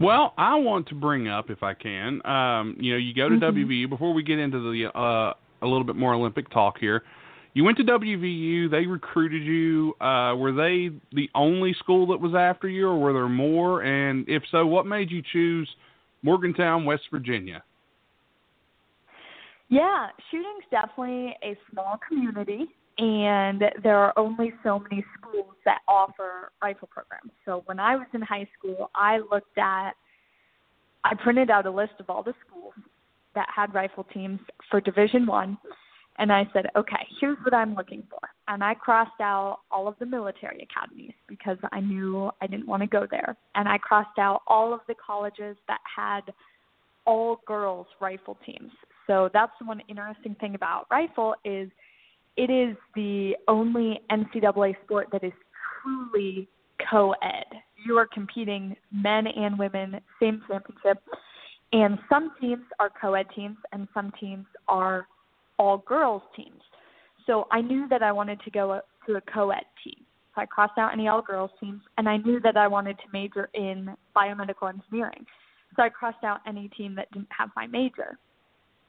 Well, 0.00 0.32
I 0.38 0.56
want 0.56 0.88
to 0.88 0.94
bring 0.94 1.28
up, 1.28 1.50
if 1.50 1.62
I 1.62 1.74
can, 1.74 2.24
um, 2.26 2.76
you 2.80 2.92
know, 2.92 2.98
you 2.98 3.12
go 3.12 3.28
to 3.28 3.36
Mhm. 3.36 3.40
WVU 3.40 3.86
before 3.88 4.14
we 4.14 4.22
get 4.22 4.38
into 4.38 4.58
the 4.72 4.96
uh, 4.96 5.34
a 5.62 5.66
little 5.66 5.84
bit 5.84 5.96
more 5.96 6.14
Olympic 6.14 6.48
talk 6.48 6.78
here. 6.78 7.04
You 7.52 7.64
went 7.64 7.76
to 7.78 7.84
WVU. 7.84 8.68
They 8.68 8.86
recruited 8.86 9.42
you. 9.42 9.94
Uh, 10.00 10.36
were 10.36 10.52
they 10.52 10.90
the 11.12 11.28
only 11.34 11.74
school 11.74 12.06
that 12.06 12.20
was 12.20 12.34
after 12.34 12.68
you, 12.68 12.88
or 12.88 12.98
were 12.98 13.12
there 13.12 13.28
more? 13.28 13.82
And 13.82 14.26
if 14.28 14.42
so, 14.50 14.66
what 14.66 14.86
made 14.86 15.10
you 15.10 15.20
choose 15.32 15.68
Morgantown, 16.22 16.84
West 16.84 17.02
Virginia? 17.10 17.62
Yeah, 19.68 20.08
shooting's 20.30 20.64
definitely 20.70 21.36
a 21.42 21.56
small 21.70 21.98
community, 22.08 22.68
and 23.00 23.62
there 23.82 23.96
are 23.96 24.12
only 24.18 24.52
so 24.62 24.78
many 24.78 25.02
schools 25.18 25.54
that 25.64 25.78
offer 25.88 26.52
rifle 26.62 26.88
programs. 26.92 27.32
So 27.46 27.62
when 27.64 27.80
I 27.80 27.96
was 27.96 28.06
in 28.12 28.20
high 28.20 28.46
school, 28.58 28.90
I 28.94 29.18
looked 29.18 29.56
at, 29.56 29.92
I 31.02 31.14
printed 31.14 31.50
out 31.50 31.64
a 31.64 31.70
list 31.70 31.94
of 31.98 32.10
all 32.10 32.22
the 32.22 32.34
schools 32.46 32.74
that 33.34 33.46
had 33.54 33.72
rifle 33.74 34.06
teams 34.12 34.38
for 34.70 34.82
Division 34.82 35.24
One, 35.24 35.56
and 36.18 36.30
I 36.30 36.46
said, 36.52 36.66
okay, 36.76 37.06
here's 37.18 37.38
what 37.42 37.54
I'm 37.54 37.74
looking 37.74 38.02
for, 38.10 38.20
and 38.48 38.62
I 38.62 38.74
crossed 38.74 39.20
out 39.20 39.60
all 39.70 39.88
of 39.88 39.94
the 39.98 40.04
military 40.04 40.68
academies 40.70 41.14
because 41.26 41.56
I 41.72 41.80
knew 41.80 42.30
I 42.42 42.46
didn't 42.46 42.66
want 42.66 42.82
to 42.82 42.86
go 42.86 43.06
there, 43.10 43.34
and 43.54 43.66
I 43.66 43.78
crossed 43.78 44.18
out 44.18 44.42
all 44.46 44.74
of 44.74 44.80
the 44.88 44.94
colleges 44.94 45.56
that 45.68 45.80
had 45.96 46.20
all 47.06 47.40
girls 47.46 47.86
rifle 47.98 48.36
teams. 48.44 48.72
So 49.06 49.30
that's 49.32 49.52
the 49.58 49.64
one 49.64 49.80
interesting 49.88 50.36
thing 50.38 50.54
about 50.54 50.86
rifle 50.90 51.34
is 51.46 51.70
it 52.40 52.48
is 52.48 52.74
the 52.94 53.36
only 53.48 54.00
NCAA 54.10 54.74
sport 54.84 55.08
that 55.12 55.22
is 55.22 55.32
truly 55.82 56.48
co-ed. 56.90 57.44
You 57.84 57.98
are 57.98 58.06
competing 58.06 58.74
men 58.90 59.26
and 59.26 59.58
women, 59.58 60.00
same 60.18 60.40
championship, 60.48 61.02
and 61.74 61.98
some 62.08 62.32
teams 62.40 62.64
are 62.78 62.90
co-ed 62.98 63.26
teams 63.36 63.58
and 63.72 63.86
some 63.92 64.10
teams 64.18 64.46
are 64.68 65.06
all 65.58 65.84
girls 65.86 66.22
teams. 66.34 66.62
So 67.26 67.46
I 67.52 67.60
knew 67.60 67.86
that 67.90 68.02
I 68.02 68.10
wanted 68.10 68.40
to 68.40 68.50
go 68.50 68.80
to 69.06 69.14
a 69.16 69.20
co-ed 69.20 69.66
team. 69.84 70.06
So 70.34 70.40
I 70.40 70.46
crossed 70.46 70.78
out 70.78 70.94
any 70.94 71.08
all 71.08 71.20
girls 71.20 71.50
teams, 71.60 71.82
and 71.98 72.08
I 72.08 72.16
knew 72.16 72.40
that 72.40 72.56
I 72.56 72.68
wanted 72.68 72.96
to 72.98 73.04
major 73.12 73.50
in 73.52 73.94
biomedical 74.16 74.72
engineering. 74.72 75.26
So 75.76 75.82
I 75.82 75.90
crossed 75.90 76.24
out 76.24 76.40
any 76.46 76.68
team 76.68 76.94
that 76.94 77.10
didn't 77.12 77.28
have 77.36 77.50
my 77.54 77.66
major. 77.66 78.16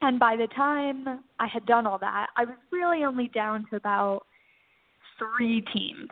And 0.01 0.19
by 0.19 0.35
the 0.35 0.47
time 0.47 1.23
I 1.39 1.47
had 1.47 1.65
done 1.65 1.85
all 1.85 1.99
that, 1.99 2.27
I 2.35 2.45
was 2.45 2.55
really 2.71 3.03
only 3.03 3.27
down 3.27 3.65
to 3.69 3.75
about 3.75 4.21
three 5.19 5.61
teams. 5.73 6.09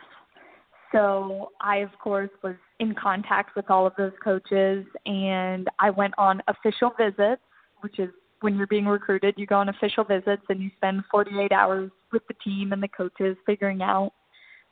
So 0.91 1.51
I, 1.61 1.77
of 1.77 1.91
course, 2.01 2.29
was 2.43 2.55
in 2.79 2.95
contact 2.95 3.55
with 3.55 3.69
all 3.69 3.85
of 3.85 3.93
those 3.97 4.13
coaches, 4.23 4.85
and 5.05 5.67
I 5.79 5.89
went 5.89 6.13
on 6.17 6.41
official 6.47 6.91
visits, 6.97 7.41
which 7.81 7.99
is 7.99 8.09
when 8.41 8.55
you're 8.55 8.67
being 8.67 8.85
recruited, 8.85 9.35
you 9.37 9.45
go 9.45 9.55
on 9.55 9.69
official 9.69 10.03
visits 10.03 10.41
and 10.49 10.61
you 10.61 10.71
spend 10.77 11.03
48 11.11 11.51
hours 11.51 11.91
with 12.11 12.23
the 12.27 12.33
team 12.43 12.71
and 12.71 12.81
the 12.81 12.87
coaches 12.87 13.35
figuring 13.45 13.81
out 13.81 14.13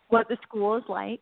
what 0.10 0.28
the 0.30 0.38
school 0.48 0.78
is 0.78 0.84
like. 0.88 1.22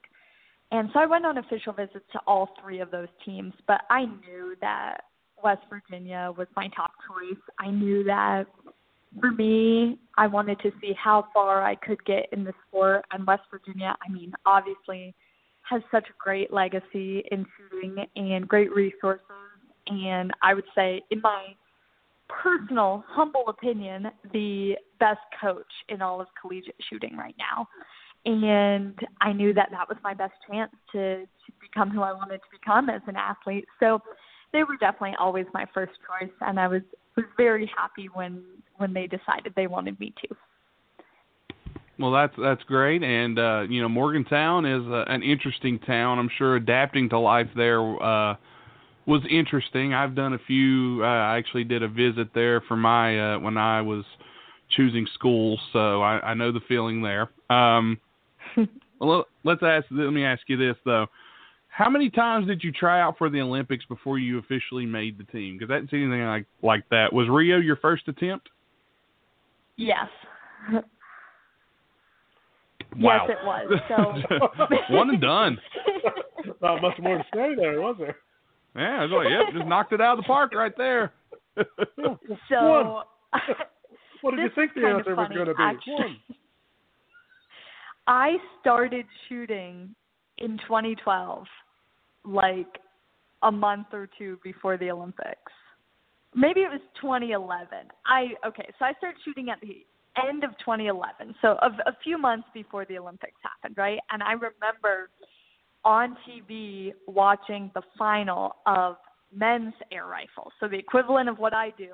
And 0.72 0.90
so 0.94 1.00
I 1.00 1.06
went 1.06 1.26
on 1.26 1.38
official 1.38 1.74
visits 1.74 2.06
to 2.12 2.20
all 2.28 2.50
three 2.62 2.80
of 2.80 2.92
those 2.92 3.08
teams, 3.26 3.54
but 3.68 3.82
I 3.90 4.06
knew 4.06 4.56
that 4.62 5.02
West 5.44 5.62
Virginia 5.70 6.34
was 6.38 6.48
my 6.56 6.68
top 6.76 6.92
choice. 7.08 7.42
I 7.60 7.70
knew 7.70 8.04
that 8.06 8.46
for 9.20 9.32
me, 9.32 9.98
I 10.18 10.28
wanted 10.28 10.60
to 10.60 10.72
see 10.82 10.94
how 11.02 11.28
far 11.34 11.64
I 11.64 11.76
could 11.76 12.04
get 12.06 12.28
in 12.32 12.44
the 12.44 12.54
sport. 12.68 13.06
And 13.12 13.26
West 13.26 13.44
Virginia, 13.50 13.96
I 14.08 14.12
mean, 14.12 14.34
obviously 14.46 15.14
has 15.70 15.82
such 15.92 16.06
a 16.10 16.14
great 16.20 16.52
legacy 16.54 17.24
in 17.32 17.46
shooting 17.58 17.96
and 18.16 18.48
great 18.48 18.74
resources. 18.74 19.22
And 19.88 20.32
I 20.42 20.54
would 20.54 20.66
say, 20.76 21.02
in 21.12 21.22
my 21.22 21.56
personal, 22.28 23.04
humble 23.08 23.46
opinion, 23.48 24.08
the 24.34 24.76
best 25.00 25.20
coach 25.40 25.64
in 25.90 26.02
all 26.02 26.20
of 26.22 26.28
collegiate 26.40 26.76
shooting 26.90 27.16
right 27.16 27.36
now. 27.38 27.68
And 28.26 28.98
I 29.22 29.32
knew 29.32 29.54
that 29.54 29.70
that 29.72 29.88
was 29.88 29.98
my 30.04 30.14
best 30.14 30.34
chance 30.50 30.72
to, 30.92 31.22
to 31.22 31.52
become 31.62 31.92
who 31.92 32.02
I 32.02 32.12
wanted 32.12 32.38
to 32.38 32.60
become 32.60 32.90
as 32.90 33.02
an 33.08 33.16
athlete. 33.16 33.66
So 33.80 34.00
they 34.56 34.64
were 34.64 34.78
definitely 34.78 35.16
always 35.20 35.46
my 35.54 35.66
first 35.74 35.92
choice, 36.08 36.32
and 36.42 36.58
I 36.60 36.68
was 36.68 36.82
was 37.18 37.26
very 37.38 37.70
happy 37.78 38.10
when 38.14 38.42
when 38.78 38.94
they 38.94 39.06
decided 39.06 39.54
they 39.56 39.68
wanted 39.68 40.00
me 40.00 40.14
to. 40.22 40.36
Well, 42.00 42.12
that's 42.12 42.34
that's 42.42 42.64
great, 42.64 43.04
and 43.04 43.38
uh, 43.38 43.64
you 43.70 43.82
know 43.82 43.90
Morgantown 43.90 44.66
is 44.66 44.84
uh, 44.88 45.04
an 45.08 45.24
interesting 45.24 45.80
town. 45.80 46.20
I'm 46.20 46.30
sure 46.38 46.56
adapting 46.56 47.10
to 47.10 47.20
life 47.20 47.50
there 47.56 47.82
uh, 47.82 48.36
was 49.06 49.22
interesting. 49.30 49.94
I've 49.94 50.16
done 50.16 50.34
a 50.34 50.40
few. 50.48 51.04
Uh, 51.04 51.08
I 51.08 51.38
actually 51.38 51.66
did 51.66 51.84
a 51.84 51.90
visit 51.90 52.30
there 52.34 52.62
for 52.62 52.78
my 52.78 53.36
uh, 53.36 53.40
when 53.40 53.58
I 53.58 53.82
was 53.82 54.06
choosing 54.76 55.06
schools, 55.14 55.60
so 55.74 56.02
I, 56.02 56.32
I 56.32 56.34
know 56.34 56.54
the 56.54 56.62
feeling 56.68 57.02
there. 57.02 57.30
Um, 57.50 58.00
well, 59.02 59.26
let's 59.44 59.62
ask. 59.64 59.86
Let 59.92 60.12
me 60.12 60.24
ask 60.24 60.44
you 60.48 60.56
this 60.56 60.78
though: 60.86 61.08
How 61.76 61.90
many 61.90 62.10
times 62.10 62.48
did 62.48 62.64
you 62.64 62.72
try 62.72 63.02
out 63.02 63.18
for 63.18 63.30
the 63.30 63.42
Olympics 63.42 63.84
before 63.90 64.18
you 64.18 64.40
officially 64.40 64.86
made 64.86 65.18
the 65.18 65.26
team? 65.26 65.58
Because 65.58 65.70
I 65.70 65.76
didn't 65.80 65.92
see 65.92 66.02
anything 66.02 66.24
like 66.24 66.46
like 66.64 66.88
that. 66.90 67.12
Was 67.12 67.28
Rio 67.28 67.58
your 67.58 67.76
first 67.76 68.08
attempt? 68.08 68.48
Yes. 69.76 70.08
Wow. 70.72 70.84
Yes, 73.28 73.30
it 73.30 73.38
was. 73.46 73.80
So 73.90 74.14
One 74.96 75.10
and 75.10 75.20
done. 75.22 75.58
Not 76.62 76.82
much 76.82 76.98
more 77.02 77.18
to 77.18 77.26
say 77.34 77.56
there, 77.58 77.82
was 77.82 77.98
there? 78.00 78.16
Yeah, 78.78 79.02
I 79.02 79.06
was 79.06 79.12
like, 79.12 79.28
yep, 79.30 79.54
just 79.54 79.68
knocked 79.68 79.92
it 79.92 80.00
out 80.00 80.18
of 80.18 80.24
the 80.24 80.28
park 80.28 80.54
right 80.54 80.72
there. 80.78 81.12
so 82.48 83.02
What 84.22 84.32
did 84.32 84.40
you 84.40 84.50
think 84.56 84.74
the 84.76 84.82
kind 84.82 84.94
of 84.94 85.00
answer 85.00 85.16
was 85.16 85.30
going 85.34 85.48
to 85.48 85.54
be? 85.54 85.62
actually. 85.62 85.96
One. 85.98 86.18
I 88.08 88.38
started 88.62 89.06
shooting 89.28 89.94
in 90.38 90.58
2012, 90.60 91.46
like 92.26 92.80
a 93.44 93.52
month 93.52 93.88
or 93.94 94.10
two 94.18 94.40
before 94.44 94.78
the 94.78 94.90
Olympics. 94.90 95.52
Maybe 96.34 96.62
it 96.62 96.70
was 96.70 96.82
2011. 97.02 97.68
I 98.06 98.28
okay, 98.46 98.68
so 98.78 98.86
I 98.86 98.94
started 98.98 99.20
shooting 99.24 99.50
at 99.50 99.60
the 99.62 99.86
end 100.28 100.44
of 100.44 100.52
2011, 100.60 101.36
so 101.42 101.58
a, 101.62 101.68
a 101.88 101.98
few 102.04 102.18
months 102.18 102.48
before 102.54 102.86
the 102.86 102.98
Olympics 102.98 103.38
happened, 103.42 103.78
right? 103.78 104.00
And 104.12 104.24
I 104.24 104.34
remember 104.34 105.10
on 105.84 106.18
TV 106.28 106.94
watching 107.08 107.70
the 107.76 107.82
final 107.98 108.56
of 108.66 108.96
men's 109.34 109.74
air 109.92 110.08
rifle, 110.08 110.52
so 110.60 110.68
the 110.68 110.78
equivalent 110.78 111.30
of 111.30 111.38
what 111.38 111.54
I 111.54 111.72
do. 111.78 111.90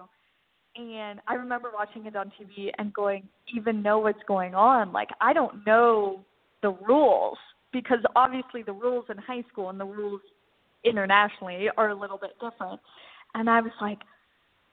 And 0.75 1.19
I 1.27 1.33
remember 1.33 1.69
watching 1.73 2.05
it 2.05 2.15
on 2.15 2.31
TV 2.39 2.69
and 2.77 2.93
going, 2.93 3.27
even 3.53 3.81
know 3.81 3.99
what's 3.99 4.23
going 4.25 4.55
on. 4.55 4.93
Like, 4.93 5.09
I 5.19 5.33
don't 5.33 5.65
know 5.67 6.23
the 6.61 6.69
rules 6.87 7.37
because 7.73 7.99
obviously 8.15 8.63
the 8.63 8.73
rules 8.73 9.05
in 9.09 9.17
high 9.17 9.43
school 9.51 9.69
and 9.69 9.79
the 9.79 9.85
rules 9.85 10.21
internationally 10.83 11.67
are 11.77 11.89
a 11.89 11.95
little 11.95 12.17
bit 12.17 12.31
different. 12.41 12.79
And 13.33 13.49
I 13.49 13.61
was 13.61 13.71
like, 13.79 13.99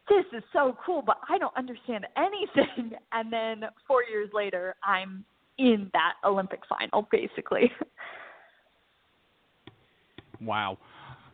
this 0.09 0.25
is 0.37 0.43
so 0.53 0.77
cool, 0.85 1.03
but 1.03 1.19
I 1.29 1.39
don't 1.39 1.57
understand 1.57 2.07
anything. 2.17 2.93
And 3.13 3.33
then 3.33 3.63
four 3.87 4.03
years 4.05 4.31
later, 4.33 4.75
I'm 4.83 5.25
in 5.59 5.91
that 5.93 6.15
Olympic 6.25 6.61
final, 6.69 7.07
basically. 7.11 7.71
Wow. 10.41 10.79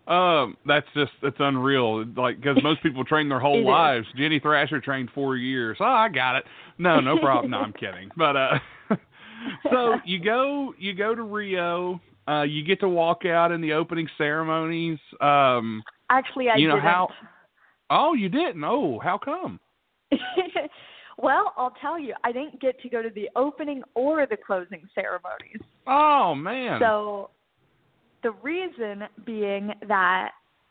Um, 0.07 0.57
that's 0.67 0.87
just 0.95 1.13
that's 1.23 1.37
unreal. 1.39 2.05
Like 2.17 2.37
because 2.41 2.63
most 2.63 2.83
people 2.83 3.05
train 3.05 3.29
their 3.29 3.41
whole 3.41 3.57
It 3.59 3.63
is. 3.63 3.67
lives. 3.67 4.07
Ginny 4.17 4.39
Thrasher 4.39 4.81
trained 4.81 5.11
four 5.15 5.37
years. 5.37 5.79
Oh, 5.81 5.85
I 5.85 6.09
got 6.09 6.37
it. 6.37 6.45
No, 6.79 7.01
no 7.01 7.19
problem. 7.19 7.51
no, 7.51 7.59
I'm 7.59 7.73
kidding. 7.73 8.11
But 8.17 8.37
uh, 8.37 8.59
so 9.71 9.97
you 10.05 10.19
go 10.21 10.75
you 10.79 10.95
go 10.95 11.15
to 11.15 11.23
Rio. 11.23 12.01
Uh, 12.27 12.43
you 12.43 12.65
get 12.65 12.81
to 12.81 12.89
walk 12.89 13.27
out 13.27 13.53
in 13.53 13.61
the 13.61 13.75
opening 13.75 14.09
ceremonies. 14.17 14.99
Um, 15.21 15.83
Actually, 16.11 16.49
I 16.49 16.57
you 16.57 16.69
know 16.69 16.77
didn't. 16.77 16.89
how? 16.89 17.09
Oh, 17.91 18.15
you 18.15 18.31
didn't. 18.31 18.65
Oh, 18.65 18.99
how 19.03 19.19
come? 19.19 19.61
well, 21.19 21.53
I'll 21.57 21.75
tell 21.83 21.99
you, 21.99 22.15
I 22.25 22.33
didn't 22.33 22.61
get 22.61 22.81
to 22.81 22.89
go 22.89 23.03
to 23.03 23.11
the 23.11 23.29
opening 23.37 23.83
or 23.95 24.27
the 24.27 24.39
closing 24.39 24.89
ceremonies. 24.95 25.61
Oh 25.87 26.35
man. 26.35 26.81
So 26.81 27.31
the 28.23 28.33
reason 28.43 29.05
being 29.27 29.73
that 29.87 30.31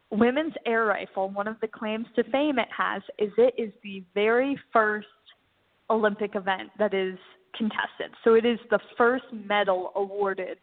women's 0.09 0.53
air 0.65 0.85
rifle, 0.85 1.29
one 1.29 1.47
of 1.47 1.57
the 1.61 1.67
claims 1.67 2.05
to 2.15 2.23
fame 2.25 2.59
it 2.59 2.67
has 2.75 3.01
is 3.19 3.31
it 3.37 3.53
is 3.57 3.71
the 3.83 4.03
very 4.13 4.59
first 4.71 5.07
Olympic 5.89 6.35
event 6.35 6.69
that 6.79 6.93
is 6.93 7.17
contested. 7.55 8.11
So 8.23 8.33
it 8.35 8.45
is 8.45 8.59
the 8.69 8.79
first 8.97 9.25
medal 9.31 9.91
awarded 9.95 10.57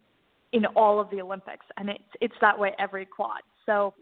in 0.53 0.67
all 0.67 1.01
of 1.01 1.09
the 1.11 1.21
Olympics, 1.21 1.65
and 1.77 1.89
it's 1.89 2.03
it's 2.21 2.35
that 2.41 2.59
way 2.59 2.73
every 2.79 3.07
quad. 3.07 3.43
So 3.67 3.95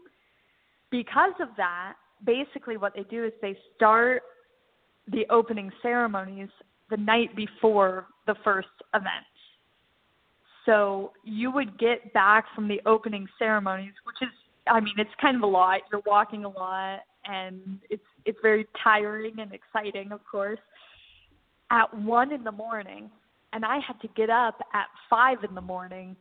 because 0.89 1.33
of 1.39 1.49
that, 1.57 1.93
basically 2.25 2.77
what 2.77 2.93
they 2.95 3.03
do 3.03 3.25
is 3.25 3.31
they 3.41 3.57
start 3.75 4.23
the 5.11 5.25
opening 5.29 5.71
ceremonies 5.81 6.49
the 6.89 6.97
night 6.97 7.35
before 7.35 8.07
the 8.25 8.35
first 8.43 8.67
event. 8.93 9.25
So 10.65 11.13
you 11.23 11.51
would 11.51 11.77
get 11.79 12.13
back 12.13 12.45
from 12.55 12.67
the 12.67 12.81
opening 12.85 13.27
ceremonies, 13.37 13.93
which 14.05 14.17
is 14.21 14.33
I 14.67 14.79
mean, 14.79 14.93
it's 14.97 15.09
kind 15.19 15.35
of 15.35 15.41
a 15.41 15.47
lot. 15.47 15.81
You're 15.91 16.01
walking 16.05 16.45
a 16.45 16.49
lot 16.49 16.99
and 17.25 17.79
it's 17.89 18.03
it's 18.25 18.37
very 18.41 18.67
tiring 18.83 19.39
and 19.39 19.51
exciting, 19.53 20.11
of 20.11 20.21
course. 20.29 20.59
At 21.71 21.93
one 21.93 22.31
in 22.31 22.43
the 22.43 22.51
morning, 22.51 23.09
and 23.53 23.63
I 23.63 23.79
had 23.85 23.99
to 24.01 24.07
get 24.15 24.29
up 24.29 24.59
at 24.73 24.87
five 25.09 25.43
in 25.47 25.53
the 25.55 25.61
morning 25.61 26.15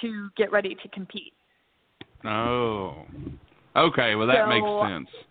to 0.00 0.28
get 0.36 0.50
ready 0.52 0.76
to 0.82 0.88
compete. 0.88 1.32
Oh, 2.24 3.06
okay. 3.76 4.14
Well, 4.14 4.26
that 4.26 4.44
So- 4.44 4.48
makes 4.48 4.92
sense. 4.92 5.26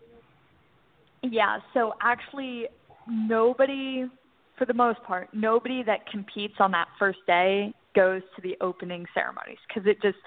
Yeah, 1.21 1.59
so 1.73 1.95
actually, 2.01 2.67
nobody, 3.07 4.09
for 4.57 4.65
the 4.65 4.73
most 4.73 5.03
part, 5.03 5.33
nobody 5.33 5.83
that 5.83 6.05
competes 6.07 6.55
on 6.59 6.71
that 6.71 6.87
first 6.97 7.19
day 7.27 7.73
goes 7.93 8.21
to 8.35 8.41
the 8.41 8.55
opening 8.61 9.05
ceremonies 9.13 9.57
because 9.67 9.85
it 9.85 10.01
just 10.01 10.17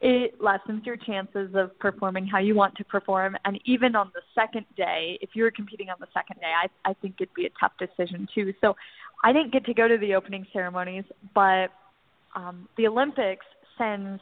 it 0.00 0.40
lessens 0.40 0.86
your 0.86 0.96
chances 0.96 1.54
of 1.54 1.78
performing 1.78 2.26
how 2.26 2.38
you 2.38 2.54
want 2.54 2.74
to 2.76 2.84
perform. 2.84 3.36
And 3.44 3.60
even 3.64 3.94
on 3.94 4.10
the 4.14 4.22
second 4.34 4.64
day, 4.76 5.18
if 5.20 5.30
you 5.34 5.42
were 5.42 5.50
competing 5.50 5.90
on 5.90 5.96
the 6.00 6.08
second 6.14 6.40
day, 6.40 6.52
I 6.62 6.90
I 6.90 6.94
think 6.94 7.16
it'd 7.20 7.34
be 7.34 7.46
a 7.46 7.50
tough 7.60 7.72
decision 7.78 8.26
too. 8.34 8.54
So 8.60 8.76
I 9.22 9.32
didn't 9.32 9.52
get 9.52 9.66
to 9.66 9.74
go 9.74 9.88
to 9.88 9.98
the 9.98 10.14
opening 10.14 10.46
ceremonies, 10.52 11.04
but 11.34 11.68
um, 12.34 12.68
the 12.76 12.86
Olympics 12.86 13.44
sends 13.76 14.20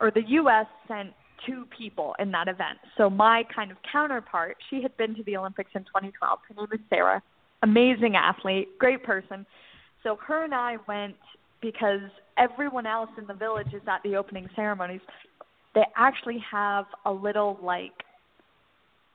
or 0.00 0.10
the 0.10 0.22
U.S. 0.28 0.66
sent 0.88 1.12
two 1.46 1.66
people 1.76 2.14
in 2.18 2.30
that 2.32 2.48
event. 2.48 2.78
So 2.96 3.08
my 3.08 3.44
kind 3.54 3.70
of 3.70 3.78
counterpart, 3.90 4.56
she 4.68 4.82
had 4.82 4.94
been 4.96 5.14
to 5.14 5.22
the 5.22 5.36
Olympics 5.36 5.70
in 5.74 5.82
2012. 5.84 6.38
Her 6.48 6.54
name 6.54 6.68
is 6.72 6.80
Sarah, 6.90 7.22
amazing 7.62 8.16
athlete, 8.16 8.78
great 8.78 9.02
person. 9.02 9.46
So 10.02 10.18
her 10.26 10.44
and 10.44 10.54
I 10.54 10.76
went 10.88 11.16
because 11.60 12.00
everyone 12.38 12.86
else 12.86 13.10
in 13.18 13.26
the 13.26 13.34
village 13.34 13.68
is 13.74 13.82
at 13.86 14.02
the 14.02 14.16
opening 14.16 14.48
ceremonies. 14.56 15.00
They 15.74 15.84
actually 15.96 16.42
have 16.50 16.86
a 17.04 17.12
little 17.12 17.58
like 17.62 17.92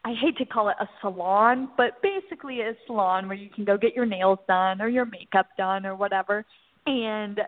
I 0.06 0.14
hate 0.22 0.38
to 0.38 0.46
call 0.46 0.70
it 0.70 0.76
a 0.80 0.88
salon, 1.02 1.70
but 1.78 2.00
basically 2.04 2.62
a 2.62 2.74
salon 2.86 3.28
where 3.28 3.36
you 3.36 3.50
can 3.50 3.66
go 3.66 3.76
get 3.76 3.96
your 3.96 4.06
nails 4.06 4.38
done 4.48 4.80
or 4.80 4.88
your 4.88 5.06
makeup 5.06 5.48
done 5.58 5.84
or 5.84 5.96
whatever. 5.96 6.46
And 6.86 7.42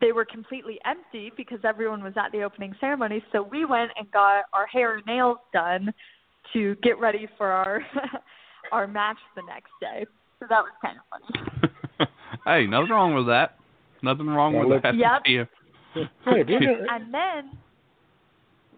they 0.00 0.12
were 0.12 0.24
completely 0.24 0.78
empty 0.86 1.32
because 1.36 1.58
everyone 1.64 2.04
was 2.04 2.12
at 2.16 2.30
the 2.30 2.42
opening 2.42 2.72
ceremony. 2.80 3.24
So 3.32 3.42
we 3.42 3.64
went 3.64 3.90
and 3.98 4.08
got 4.12 4.44
our 4.52 4.66
hair 4.66 4.94
and 4.94 5.06
nails 5.06 5.38
done 5.52 5.92
to 6.52 6.76
get 6.84 7.00
ready 7.00 7.26
for 7.36 7.48
our 7.48 7.80
our 8.72 8.86
match 8.86 9.16
the 9.34 9.42
next 9.42 9.72
day. 9.80 10.06
So 10.38 10.46
that 10.48 10.62
was 10.62 10.72
kind 10.80 10.98
of 10.98 11.04
funny. 11.10 12.10
hey, 12.46 12.66
nothing 12.68 12.90
wrong 12.90 13.14
with 13.14 13.26
that. 13.26 13.56
Nothing 14.04 14.26
wrong 14.28 14.54
Well, 14.54 14.68
with 14.68 14.82
that. 14.82 14.94
Yep. 14.96 15.22
Yeah. 15.26 15.44
Hey, 16.24 16.40
if 16.40 16.48
you're 16.48 16.60
gonna- 16.60 16.86
And 16.90 17.14
then 17.14 17.50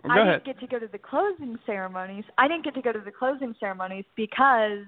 Go 0.02 0.10
I 0.10 0.18
ahead. 0.20 0.44
didn't 0.44 0.46
get 0.46 0.60
to 0.60 0.66
go 0.66 0.78
to 0.78 0.86
the 0.90 0.98
closing 0.98 1.58
ceremonies. 1.66 2.24
I 2.38 2.46
didn't 2.46 2.64
get 2.64 2.74
to 2.74 2.82
go 2.82 2.92
to 2.92 3.00
the 3.00 3.10
closing 3.10 3.54
ceremonies 3.58 4.04
because 4.16 4.84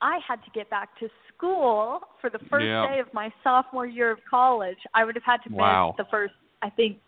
I 0.00 0.18
had 0.26 0.42
to 0.44 0.50
get 0.54 0.68
back 0.70 0.98
to 1.00 1.08
school 1.34 2.00
for 2.20 2.30
the 2.30 2.38
first 2.50 2.64
Yeah. 2.64 2.86
day 2.88 2.98
of 2.98 3.12
my 3.14 3.30
sophomore 3.44 3.86
year 3.86 4.10
of 4.10 4.18
college. 4.28 4.78
I 4.94 5.04
would 5.04 5.14
have 5.14 5.24
had 5.24 5.42
to 5.44 5.50
miss 5.50 5.96
the 5.98 6.06
first, 6.10 6.34
I 6.62 6.70
think, 6.70 6.98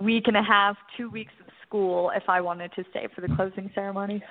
week 0.00 0.26
and 0.26 0.36
a 0.36 0.42
half, 0.42 0.76
two 0.96 1.08
weeks 1.10 1.32
of 1.40 1.46
school 1.66 2.10
if 2.16 2.24
I 2.28 2.40
wanted 2.40 2.72
to 2.72 2.84
stay 2.90 3.06
for 3.14 3.20
the 3.20 3.28
closing 3.36 3.70
ceremonies. 3.74 4.22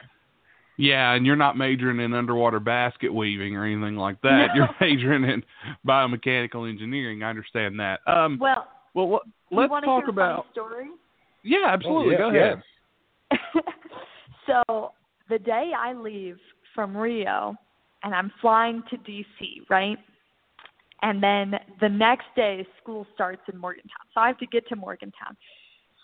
Yeah, 0.77 1.14
and 1.14 1.26
you're 1.26 1.35
not 1.35 1.57
majoring 1.57 1.99
in 1.99 2.14
underwater 2.14 2.60
basket 2.60 3.14
weaving 3.14 3.56
or 3.56 3.65
anything 3.65 3.95
like 3.95 4.22
that. 4.22 4.49
No. 4.49 4.56
You're 4.56 4.69
majoring 4.81 5.23
in 5.23 5.43
biomechanical 5.88 6.69
engineering. 6.69 7.23
I 7.23 7.30
understand 7.30 7.80
that. 7.80 7.99
Um, 8.07 8.38
Well, 8.39 8.68
well, 8.93 9.07
what, 9.07 9.23
let's 9.52 9.72
want 9.72 9.85
talk 9.85 10.03
hear 10.03 10.10
about. 10.10 10.38
funny 10.38 10.49
story? 10.52 10.88
Yeah, 11.43 11.68
absolutely. 11.68 12.15
Oh, 12.15 12.30
Go 12.30 12.31
yes, 12.31 12.57
ahead. 13.31 13.64
so 14.68 14.91
the 15.30 15.39
day 15.39 15.72
I 15.77 15.93
leave 15.93 16.38
from 16.73 16.95
Rio 16.95 17.56
and 18.03 18.14
I'm 18.14 18.31
flying 18.41 18.84
to 18.89 18.97
DC, 18.97 19.69
right? 19.69 19.97
And 21.02 21.22
then 21.22 21.56
the 21.81 21.89
next 21.89 22.26
day 22.35 22.65
school 22.81 23.06
starts 23.14 23.41
in 23.52 23.60
Morgantown. 23.60 23.91
So 24.14 24.22
I 24.22 24.27
have 24.27 24.38
to 24.39 24.47
get 24.47 24.68
to 24.69 24.76
Morgantown. 24.76 25.35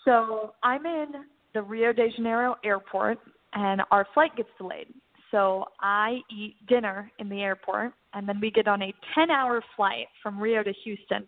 So 0.04 0.54
I'm 0.62 0.86
in 0.86 1.08
the 1.54 1.62
Rio 1.62 1.92
de 1.92 2.10
Janeiro 2.10 2.56
airport 2.64 3.18
and 3.54 3.82
our 3.90 4.06
flight 4.14 4.34
gets 4.36 4.48
delayed. 4.58 4.88
So 5.30 5.64
I 5.80 6.18
eat 6.30 6.56
dinner 6.68 7.10
in 7.18 7.28
the 7.28 7.40
airport 7.40 7.92
and 8.14 8.28
then 8.28 8.38
we 8.40 8.50
get 8.50 8.68
on 8.68 8.82
a 8.82 8.92
10 9.14 9.30
hour 9.30 9.62
flight 9.76 10.06
from 10.22 10.38
Rio 10.38 10.62
to 10.62 10.72
Houston. 10.84 11.26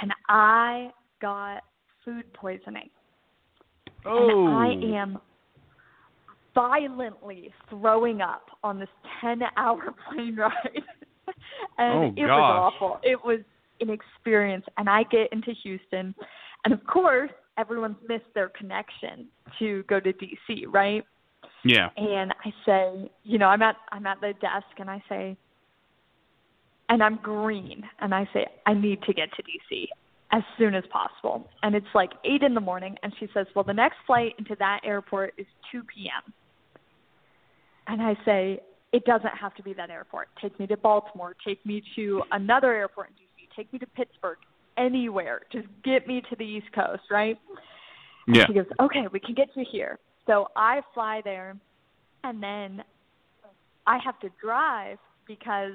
And 0.00 0.12
I 0.28 0.90
got 1.20 1.62
food 2.04 2.32
poisoning 2.32 2.88
Oh, 4.06 4.46
and 4.46 4.94
I 4.94 4.98
am 4.98 5.18
violently 6.54 7.52
throwing 7.68 8.20
up 8.20 8.46
on 8.62 8.78
this 8.78 8.88
10 9.20 9.40
hour 9.56 9.94
plane 10.12 10.36
ride. 10.36 10.52
and 11.78 12.04
Oh, 12.04 12.06
it 12.16 12.26
gosh. 12.26 12.38
was 12.38 12.72
awful. 12.74 13.00
It 13.02 13.18
was 13.24 13.40
an 13.80 13.90
experience. 13.90 14.64
And 14.78 14.88
I 14.88 15.04
get 15.04 15.32
into 15.32 15.52
Houston, 15.62 16.14
and 16.64 16.74
of 16.74 16.84
course, 16.86 17.30
everyone's 17.58 17.96
missed 18.08 18.32
their 18.34 18.48
connection 18.50 19.26
to 19.58 19.84
go 19.88 20.00
to 20.00 20.12
DC, 20.12 20.64
right? 20.68 21.04
Yeah. 21.64 21.88
and 21.96 22.32
I 22.44 22.52
say, 22.64 23.10
you 23.24 23.38
know, 23.38 23.46
I'm 23.46 23.62
at 23.62 23.76
I'm 23.92 24.06
at 24.06 24.20
the 24.20 24.34
desk 24.40 24.66
and 24.78 24.90
I 24.90 25.02
say 25.08 25.36
and 26.88 27.02
I'm 27.02 27.16
green 27.22 27.84
and 28.00 28.14
I 28.14 28.28
say, 28.32 28.46
I 28.66 28.74
need 28.74 29.02
to 29.02 29.12
get 29.12 29.28
to 29.34 29.42
DC 29.42 29.86
as 30.32 30.42
soon 30.58 30.74
as 30.74 30.84
possible. 30.90 31.48
And 31.62 31.74
it's 31.74 31.86
like 31.94 32.10
eight 32.24 32.42
in 32.42 32.54
the 32.54 32.60
morning 32.60 32.96
and 33.02 33.12
she 33.18 33.28
says, 33.34 33.46
Well 33.54 33.64
the 33.64 33.74
next 33.74 33.96
flight 34.06 34.34
into 34.38 34.56
that 34.58 34.80
airport 34.84 35.34
is 35.38 35.46
two 35.70 35.82
PM 35.82 36.32
and 37.86 38.00
I 38.02 38.16
say, 38.24 38.60
It 38.92 39.04
doesn't 39.04 39.36
have 39.36 39.54
to 39.56 39.62
be 39.62 39.72
that 39.74 39.90
airport. 39.90 40.28
Take 40.40 40.58
me 40.58 40.66
to 40.68 40.76
Baltimore, 40.76 41.36
take 41.44 41.64
me 41.66 41.82
to 41.96 42.22
another 42.32 42.72
airport 42.72 43.08
in 43.08 43.14
DC, 43.14 43.56
take 43.56 43.72
me 43.72 43.78
to 43.78 43.86
Pittsburgh, 43.86 44.38
anywhere. 44.76 45.42
Just 45.52 45.66
get 45.84 46.06
me 46.06 46.22
to 46.30 46.36
the 46.36 46.44
East 46.44 46.72
Coast, 46.74 47.02
right? 47.10 47.38
And 48.26 48.36
Yeah. 48.36 48.46
She 48.46 48.54
goes, 48.54 48.66
okay, 48.80 49.06
we 49.12 49.20
can 49.20 49.34
get 49.34 49.48
you 49.54 49.64
here. 49.70 49.98
So 50.30 50.46
I 50.54 50.80
fly 50.94 51.22
there, 51.24 51.56
and 52.22 52.40
then 52.40 52.84
I 53.88 53.98
have 53.98 54.16
to 54.20 54.28
drive 54.40 54.98
because 55.26 55.72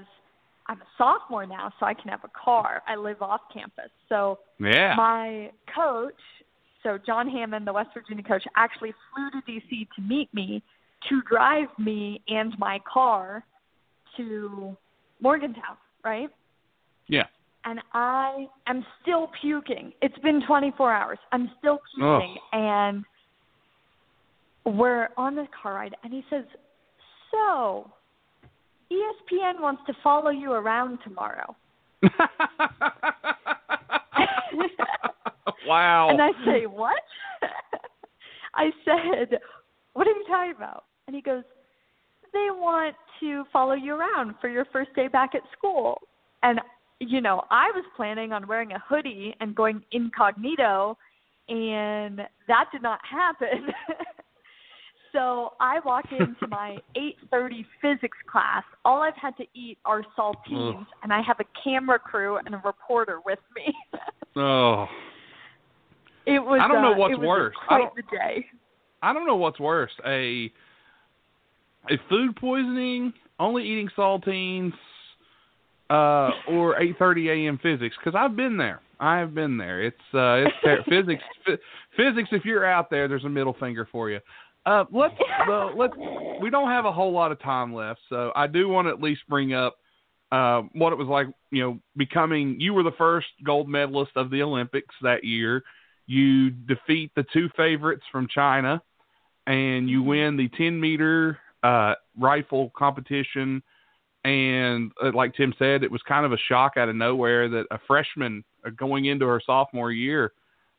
I'm 0.68 0.78
a 0.82 0.86
sophomore 0.98 1.46
now, 1.46 1.74
so 1.78 1.86
I 1.86 1.94
can 1.94 2.10
have 2.10 2.22
a 2.24 2.30
car. 2.30 2.82
I 2.88 2.96
live 2.96 3.22
off 3.22 3.42
campus. 3.54 3.92
So 4.08 4.40
Yeah. 4.58 4.96
my 4.96 5.52
coach, 5.68 6.22
so 6.84 6.98
Jon 6.98 7.28
Hammond, 7.28 7.68
the 7.68 7.74
West 7.74 7.94
Virginia 7.94 8.24
coach, 8.24 8.46
actually 8.56 8.94
flew 9.14 9.30
to 9.32 9.42
DC 9.42 9.90
to 9.94 10.02
meet 10.02 10.34
me 10.34 10.64
to 11.10 11.22
drive 11.24 11.68
me 11.78 12.22
and 12.30 12.58
my 12.58 12.80
car 12.80 13.44
to 14.16 14.78
Morgantown, 15.20 15.76
right? 16.06 16.30
Yeah. 17.08 17.28
and 17.66 17.82
I 17.94 18.48
am 18.68 18.86
still 19.02 19.28
puking. 19.42 19.92
It's 20.02 20.18
been 20.20 20.40
24 20.46 20.94
hours. 20.94 21.20
I'm 21.32 21.50
still 21.58 21.80
puking, 21.96 22.38
oh. 22.54 22.58
and 22.58 23.04
we're 24.66 25.10
on 25.18 25.36
the 25.36 25.48
car 25.62 25.76
ride, 25.76 25.96
and 26.04 26.12
he 26.14 26.24
says, 26.30 26.44
"So, 27.32 27.92
ESPN 28.92 29.62
wants 29.62 29.84
to 29.88 29.94
follow 30.04 30.32
you 30.32 30.52
around 30.54 31.00
tomorrow." 31.04 31.56
wow. 35.68 36.10
And 36.10 36.22
I 36.22 36.32
say, 36.46 36.66
"What?" 36.66 37.02
I 38.56 38.72
said, 38.84 39.40
"What 39.94 40.08
are 40.08 40.12
you 40.12 40.26
talking 40.28 40.54
about?" 40.56 40.86
And 41.08 41.16
he 41.16 41.22
goes, 41.22 41.44
"They 42.34 42.48
want 42.52 42.96
to 43.20 43.46
follow 43.54 43.74
you 43.74 43.96
around 43.96 44.36
for 44.42 44.50
your 44.50 44.66
first 44.66 44.94
day 44.96 45.08
back 45.08 45.36
at 45.36 45.42
school." 45.58 46.02
And 46.42 46.60
you 47.00 47.22
know, 47.22 47.44
I 47.52 47.72
was 47.76 47.84
planning 47.96 48.32
on 48.32 48.48
wearing 48.48 48.72
a 48.72 48.80
hoodie 48.80 49.36
and 49.40 49.54
going 49.56 49.84
incognito, 49.92 50.98
and 51.50 52.22
that 52.48 52.66
did 52.72 52.82
not 52.82 53.00
happen. 53.10 53.68
so 55.16 55.54
I 55.60 55.80
walk 55.86 56.06
into 56.12 56.48
my 56.48 56.78
8:30 57.34 57.66
physics 57.82 58.18
class. 58.32 58.64
All 58.84 59.02
I've 59.02 59.16
had 59.16 59.36
to 59.38 59.46
eat 59.56 59.78
are 59.86 60.04
saltines, 60.18 60.78
Ugh. 60.80 60.86
and 61.02 61.12
I 61.12 61.22
have 61.22 61.40
a 61.40 61.46
camera 61.64 61.98
crew 61.98 62.38
and 62.38 62.54
a 62.54 62.62
reporter 62.64 63.20
with 63.26 63.40
me. 63.56 63.74
oh. 64.36 64.88
it 66.26 66.40
was. 66.40 66.60
I 66.62 66.68
don't 66.68 66.82
know 66.82 66.94
uh, 66.94 66.98
what's 66.98 67.18
worse. 67.18 67.56
I 67.70 67.78
don't- 67.80 67.96
the 67.96 68.04
day. 68.12 68.46
I 69.02 69.14
don't 69.14 69.28
know 69.28 69.36
what's 69.36 69.60
worse 69.60 69.92
a 70.06 70.52
a 71.90 71.98
food 72.10 72.36
poisoning, 72.36 73.14
only 73.40 73.64
eating 73.64 73.90
saltines, 73.96 74.74
uh, 75.90 76.32
or 76.50 76.76
8:30 77.00 77.46
a.m. 77.46 77.60
physics 77.62 77.96
because 78.04 78.18
I've 78.18 78.36
been 78.36 78.58
there. 78.58 78.82
I 79.00 79.18
have 79.18 79.36
been 79.36 79.58
there. 79.58 79.84
It's 79.84 79.98
uh, 80.14 80.46
it's 80.48 80.56
ter- 80.64 80.84
physics. 80.90 81.22
F- 81.48 81.60
physics. 81.98 82.30
If 82.32 82.46
you're 82.46 82.66
out 82.66 82.90
there, 82.90 83.08
there's 83.08 83.26
a 83.26 83.30
middle 83.30 83.56
finger 83.60 83.88
for 83.92 84.10
you. 84.10 84.20
Uh, 84.66 84.86
let's 84.92 85.16
uh, 85.50 85.72
let's. 85.76 85.94
We 86.42 86.50
don't 86.50 86.70
have 86.70 86.86
a 86.86 86.92
whole 86.92 87.12
lot 87.12 87.32
of 87.32 87.42
time 87.42 87.74
left, 87.74 88.00
so 88.10 88.32
I 88.36 88.48
do 88.48 88.68
want 88.68 88.88
to 88.88 88.92
at 88.92 89.02
least 89.02 89.22
bring 89.30 89.54
up 89.54 89.78
uh, 90.32 90.64
what 90.74 90.92
it 90.94 90.98
was 90.98 91.08
like. 91.08 91.28
You 91.52 91.64
know, 91.64 91.80
becoming 91.96 92.60
you 92.60 92.74
were 92.74 92.84
the 92.84 92.92
first 92.98 93.28
gold 93.44 93.70
medalist 93.70 94.12
of 94.16 94.30
the 94.30 94.42
Olympics 94.42 94.96
that 95.02 95.24
year. 95.24 95.64
You 96.08 96.52
defeat 96.52 97.12
the 97.16 97.26
two 97.34 97.50
favorites 97.56 98.04
from 98.12 98.28
China, 98.28 98.82
and 99.48 99.90
you 99.90 100.04
win 100.04 100.38
the 100.38 100.50
10 100.50 100.80
meter 100.80 101.40
uh, 101.64 101.96
rifle 102.18 102.72
competition. 102.76 103.64
And 104.24 104.92
uh, 105.04 105.12
like 105.14 105.36
Tim 105.36 105.54
said, 105.58 105.84
it 105.84 105.92
was 105.92 106.02
kind 106.08 106.26
of 106.26 106.32
a 106.32 106.38
shock 106.50 106.74
out 106.78 106.90
of 106.90 106.96
nowhere 106.96 107.48
that 107.50 107.66
a 107.70 107.80
freshman 107.88 108.44
uh, 108.66 108.72
going 108.72 109.06
into 109.06 109.28
her 109.28 109.42
sophomore 109.44 109.92
year 109.92 110.34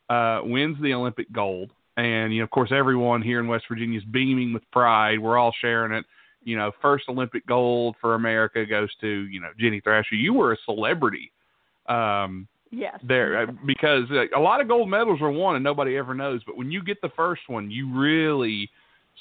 uh, 0.08 0.40
wins 0.42 0.76
the 0.82 0.94
Olympic 0.94 1.30
gold. 1.32 1.70
And 1.96 2.32
you 2.32 2.40
know, 2.40 2.44
of 2.44 2.50
course, 2.50 2.70
everyone 2.72 3.22
here 3.22 3.40
in 3.40 3.48
West 3.48 3.64
Virginia 3.68 3.98
is 3.98 4.04
beaming 4.04 4.52
with 4.52 4.68
pride. 4.70 5.18
We're 5.18 5.38
all 5.38 5.54
sharing 5.60 5.92
it. 5.92 6.04
You 6.44 6.56
know, 6.56 6.70
first 6.80 7.04
Olympic 7.08 7.46
gold 7.46 7.96
for 8.00 8.14
America 8.14 8.64
goes 8.66 8.90
to 9.00 9.08
you 9.08 9.40
know 9.40 9.50
Ginny 9.58 9.80
Thrasher. 9.80 10.14
You 10.14 10.34
were 10.34 10.52
a 10.52 10.56
celebrity. 10.64 11.32
Um, 11.88 12.48
Yes. 12.72 12.98
there 13.02 13.42
uh, 13.42 13.52
because 13.64 14.04
uh, 14.10 14.24
a 14.36 14.40
lot 14.40 14.60
of 14.60 14.66
gold 14.66 14.90
medals 14.90 15.20
are 15.22 15.30
won 15.30 15.54
and 15.54 15.64
nobody 15.64 15.96
ever 15.96 16.14
knows. 16.14 16.42
But 16.44 16.56
when 16.56 16.70
you 16.70 16.82
get 16.82 17.00
the 17.00 17.10
first 17.16 17.42
one, 17.46 17.70
you 17.70 17.88
really 17.96 18.68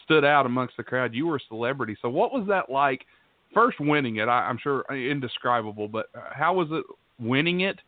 stood 0.04 0.26
out 0.26 0.46
amongst 0.46 0.78
the 0.78 0.84
crowd. 0.84 1.14
You 1.14 1.28
were 1.28 1.38
a 1.38 1.48
celebrity. 1.48 1.96
So 2.02 2.10
what 2.10 2.34
was 2.34 2.48
that 2.48 2.70
like? 2.70 3.06
First 3.54 3.80
winning 3.80 4.18
it, 4.18 4.28
I, 4.28 4.50
I'm 4.50 4.58
sure 4.58 4.84
uh, 4.90 4.96
indescribable. 4.96 5.88
But 5.88 6.08
how 6.34 6.56
was 6.56 6.68
it 6.72 6.84
winning 7.20 7.62
it? 7.62 7.80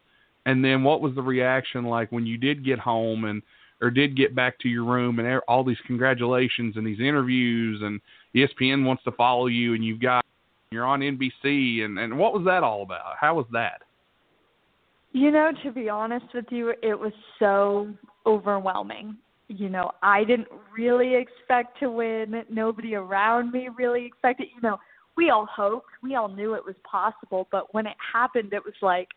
And 0.46 0.64
then 0.64 0.84
what 0.84 1.02
was 1.02 1.16
the 1.16 1.22
reaction 1.22 1.86
like 1.86 2.12
when 2.12 2.26
you 2.26 2.38
did 2.38 2.64
get 2.64 2.80
home 2.80 3.26
and 3.26 3.42
or 3.82 3.90
did 3.92 4.18
get 4.18 4.36
back 4.36 4.60
to 4.60 4.70
your 4.70 4.84
room 4.84 5.20
and 5.20 5.42
all 5.48 5.64
these 5.64 5.78
congratulations 5.86 6.76
and 6.78 6.86
these 6.86 7.00
interviews 7.00 7.82
and 7.84 8.02
ESPN 8.36 8.86
wants 8.86 9.04
to 9.04 9.12
follow 9.12 9.48
you 9.48 9.74
and 9.74 9.86
you've 9.86 10.02
got 10.02 10.26
you're 10.72 10.86
on 10.86 11.00
NBC 11.00 11.84
and 11.84 11.98
and 11.98 12.18
what 12.18 12.34
was 12.34 12.44
that 12.46 12.64
all 12.64 12.84
about? 12.84 13.16
How 13.20 13.36
was 13.36 13.46
that? 13.54 13.82
You 15.14 15.32
know, 15.32 15.52
to 15.64 15.72
be 15.72 15.90
honest 15.90 16.26
with 16.34 16.46
you, 16.50 16.74
it 16.84 17.00
was 17.00 17.14
so 17.40 17.92
overwhelming. 18.26 19.18
You 19.48 19.70
know, 19.70 19.92
I 20.04 20.26
didn't 20.26 20.50
really 20.78 21.16
expect 21.16 21.80
to 21.80 21.90
win. 21.90 22.44
Nobody 22.50 22.96
around 22.96 23.52
me 23.52 23.70
really 23.76 24.06
expected. 24.06 24.48
You 24.54 24.62
know, 24.62 24.78
we 25.16 25.32
all 25.32 25.48
hoped, 25.48 25.88
we 26.04 26.16
all 26.16 26.28
knew 26.28 26.54
it 26.54 26.64
was 26.64 26.76
possible, 26.90 27.48
but 27.52 27.74
when 27.74 27.88
it 27.88 27.96
happened, 28.14 28.54
it 28.54 28.64
was 28.64 28.76
like, 28.82 29.08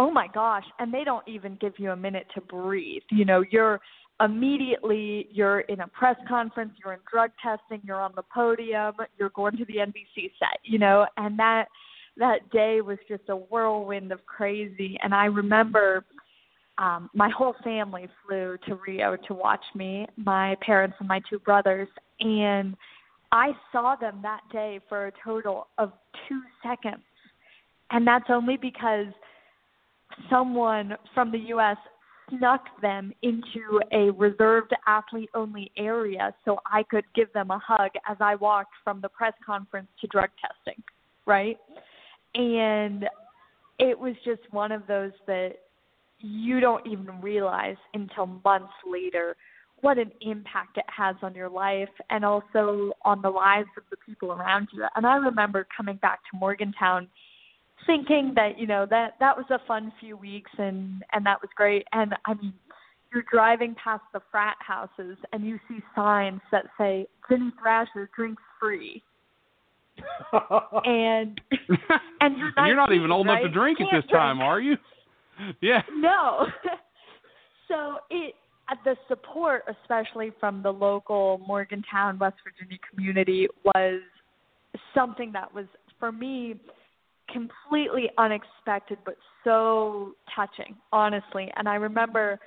oh 0.00 0.10
my 0.10 0.26
gosh! 0.32 0.64
And 0.78 0.92
they 0.92 1.04
don't 1.04 1.26
even 1.28 1.58
give 1.60 1.74
you 1.76 1.90
a 1.90 1.96
minute 1.96 2.26
to 2.34 2.40
breathe. 2.40 3.02
You 3.10 3.26
know, 3.26 3.44
you're 3.50 3.80
immediately 4.20 5.28
you're 5.30 5.60
in 5.60 5.80
a 5.80 5.88
press 5.88 6.16
conference, 6.26 6.72
you're 6.82 6.94
in 6.94 7.00
drug 7.10 7.30
testing, 7.42 7.82
you're 7.84 8.00
on 8.00 8.12
the 8.16 8.22
podium, 8.34 8.94
you're 9.18 9.30
going 9.30 9.56
to 9.58 9.64
the 9.66 9.74
NBC 9.74 10.32
set. 10.38 10.58
You 10.64 10.78
know, 10.78 11.06
and 11.18 11.38
that 11.38 11.66
that 12.16 12.50
day 12.50 12.80
was 12.80 12.96
just 13.08 13.24
a 13.28 13.36
whirlwind 13.36 14.10
of 14.10 14.24
crazy. 14.24 14.98
And 15.02 15.14
I 15.14 15.26
remember 15.26 16.04
um, 16.78 17.10
my 17.14 17.28
whole 17.28 17.54
family 17.62 18.08
flew 18.26 18.56
to 18.66 18.78
Rio 18.86 19.16
to 19.28 19.34
watch 19.34 19.64
me, 19.74 20.06
my 20.16 20.56
parents 20.64 20.96
and 20.98 21.08
my 21.08 21.20
two 21.28 21.38
brothers, 21.40 21.88
and 22.20 22.74
I 23.32 23.52
saw 23.70 23.96
them 23.96 24.20
that 24.22 24.40
day 24.50 24.80
for 24.88 25.08
a 25.08 25.12
total 25.22 25.66
of 25.76 25.92
two 26.26 26.40
seconds. 26.62 27.02
And 27.90 28.06
that's 28.06 28.26
only 28.30 28.56
because 28.56 29.06
someone 30.28 30.94
from 31.14 31.32
the 31.32 31.38
U.S. 31.38 31.76
snuck 32.30 32.64
them 32.80 33.12
into 33.22 33.80
a 33.92 34.10
reserved 34.10 34.72
athlete 34.86 35.30
only 35.34 35.70
area 35.76 36.34
so 36.44 36.58
I 36.66 36.82
could 36.84 37.04
give 37.14 37.32
them 37.32 37.50
a 37.50 37.58
hug 37.58 37.90
as 38.08 38.16
I 38.20 38.34
walked 38.36 38.72
from 38.84 39.00
the 39.00 39.08
press 39.08 39.34
conference 39.44 39.88
to 40.00 40.06
drug 40.06 40.30
testing, 40.40 40.82
right? 41.26 41.58
and 42.34 43.06
it 43.78 43.98
was 43.98 44.14
just 44.24 44.40
one 44.50 44.72
of 44.72 44.86
those 44.86 45.12
that 45.26 45.52
you 46.20 46.60
don't 46.60 46.86
even 46.86 47.20
realize 47.20 47.76
until 47.94 48.26
months 48.26 48.72
later 48.90 49.36
what 49.80 49.96
an 49.96 50.12
impact 50.20 50.76
it 50.76 50.84
has 50.94 51.16
on 51.22 51.34
your 51.34 51.48
life 51.48 51.88
and 52.10 52.22
also 52.24 52.92
on 53.02 53.22
the 53.22 53.30
lives 53.30 53.68
of 53.78 53.82
the 53.90 53.96
people 54.04 54.30
around 54.32 54.68
you. 54.72 54.84
And 54.94 55.06
I 55.06 55.16
remember 55.16 55.66
coming 55.74 55.96
back 55.96 56.20
to 56.30 56.38
Morgantown 56.38 57.08
thinking 57.86 58.32
that, 58.36 58.58
you 58.58 58.66
know, 58.66 58.86
that 58.90 59.14
that 59.20 59.36
was 59.36 59.46
a 59.50 59.58
fun 59.66 59.92
few 60.00 60.16
weeks 60.16 60.50
and 60.58 61.04
and 61.12 61.24
that 61.26 61.40
was 61.40 61.50
great. 61.56 61.86
And 61.92 62.14
I 62.24 62.34
mean, 62.34 62.52
you're 63.12 63.24
driving 63.30 63.74
past 63.82 64.02
the 64.12 64.20
frat 64.30 64.56
houses 64.60 65.16
and 65.32 65.44
you 65.44 65.58
see 65.68 65.78
signs 65.94 66.40
that 66.52 66.66
say 66.78 67.06
Ginny 67.28 67.50
Thrasher 67.60 68.10
drinks 68.14 68.42
free 68.60 69.02
and 70.84 71.40
and 72.20 72.38
you're, 72.38 72.52
19, 72.56 72.66
You're 72.66 72.76
not 72.76 72.92
even 72.92 73.10
old 73.10 73.26
right? 73.26 73.40
enough 73.40 73.52
to 73.52 73.58
drink 73.58 73.80
at 73.80 73.88
this 73.92 74.10
time, 74.10 74.40
are 74.40 74.60
you? 74.60 74.76
Yeah. 75.62 75.80
No. 75.96 76.48
so 77.66 77.96
it 78.10 78.34
the 78.84 78.94
support, 79.08 79.64
especially 79.68 80.32
from 80.38 80.62
the 80.62 80.70
local 80.70 81.40
Morgantown, 81.46 82.18
West 82.18 82.36
Virginia 82.44 82.78
community, 82.92 83.48
was 83.64 84.00
something 84.94 85.32
that 85.32 85.52
was 85.52 85.64
for 85.98 86.12
me 86.12 86.56
completely 87.32 88.10
unexpected, 88.18 88.98
but 89.04 89.16
so 89.44 90.12
touching, 90.34 90.76
honestly. 90.92 91.50
And 91.56 91.68
I 91.68 91.76
remember 91.76 92.38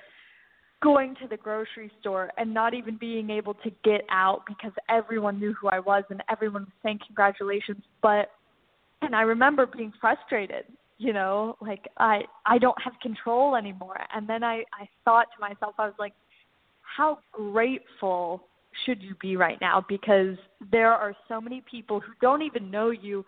going 0.82 1.14
to 1.22 1.26
the 1.26 1.36
grocery 1.36 1.90
store 2.00 2.30
and 2.36 2.52
not 2.52 2.74
even 2.74 2.96
being 2.96 3.30
able 3.30 3.54
to 3.54 3.70
get 3.84 4.02
out 4.10 4.42
because 4.46 4.72
everyone 4.90 5.40
knew 5.40 5.54
who 5.54 5.68
I 5.68 5.80
was 5.80 6.04
and 6.10 6.22
everyone 6.30 6.62
was 6.62 6.72
saying 6.82 7.00
congratulations. 7.06 7.82
But 8.02 8.30
and 9.02 9.14
I 9.14 9.22
remember 9.22 9.66
being 9.66 9.92
frustrated, 10.00 10.64
you 10.98 11.12
know, 11.12 11.56
like 11.60 11.88
I 11.98 12.22
I 12.44 12.58
don't 12.58 12.80
have 12.82 12.94
control 13.00 13.56
anymore. 13.56 13.98
And 14.14 14.28
then 14.28 14.44
I 14.44 14.64
I 14.78 14.88
thought 15.04 15.26
to 15.34 15.40
myself, 15.40 15.74
I 15.78 15.86
was 15.86 15.94
like, 15.98 16.12
how 16.82 17.18
grateful 17.32 18.44
should 18.84 19.02
you 19.02 19.14
be 19.20 19.36
right 19.36 19.58
now 19.60 19.84
because 19.88 20.36
there 20.72 20.92
are 20.92 21.14
so 21.28 21.40
many 21.40 21.62
people 21.70 22.00
who 22.00 22.12
don't 22.20 22.42
even 22.42 22.70
know 22.70 22.90
you 22.90 23.24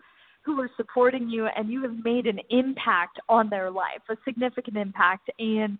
who 0.47 0.61
are 0.61 0.69
supporting 0.77 1.27
you 1.29 1.45
and 1.57 1.69
you 1.69 1.83
have 1.83 2.05
made 2.05 2.25
an 2.25 2.39
impact 2.49 3.19
on 3.27 3.49
their 3.49 3.69
life, 3.69 3.99
a 4.09 4.15
significant 4.23 4.77
impact. 4.77 5.29
And 5.39 5.77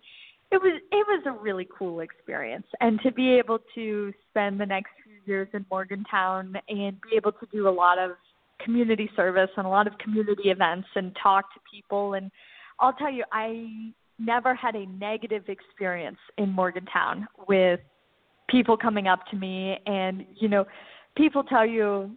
it 0.52 0.60
was 0.60 0.80
it 0.92 1.06
was 1.08 1.22
a 1.26 1.32
really 1.42 1.66
cool 1.76 2.00
experience. 2.00 2.66
And 2.80 3.00
to 3.00 3.10
be 3.10 3.32
able 3.32 3.60
to 3.74 4.12
spend 4.28 4.60
the 4.60 4.66
next 4.66 4.90
few 5.02 5.14
years 5.24 5.48
in 5.54 5.64
Morgantown 5.70 6.54
and 6.68 7.00
be 7.00 7.16
able 7.16 7.32
to 7.32 7.46
do 7.50 7.66
a 7.66 7.70
lot 7.70 7.98
of 7.98 8.10
community 8.62 9.08
service 9.16 9.48
and 9.56 9.66
a 9.66 9.70
lot 9.70 9.86
of 9.86 9.96
community 9.96 10.50
events 10.50 10.88
and 10.94 11.16
talk 11.22 11.54
to 11.54 11.60
people. 11.72 12.12
And 12.12 12.30
I'll 12.78 12.92
tell 12.92 13.10
you 13.10 13.24
I 13.32 13.92
never 14.18 14.54
had 14.54 14.74
a 14.74 14.84
negative 14.84 15.44
experience 15.48 16.18
in 16.36 16.50
Morgantown 16.50 17.26
with 17.48 17.80
people 18.50 18.76
coming 18.76 19.06
up 19.06 19.20
to 19.30 19.36
me. 19.36 19.78
And 19.86 20.26
you 20.36 20.48
know 20.48 20.66
people 21.16 21.42
tell 21.42 21.66
you 21.66 22.10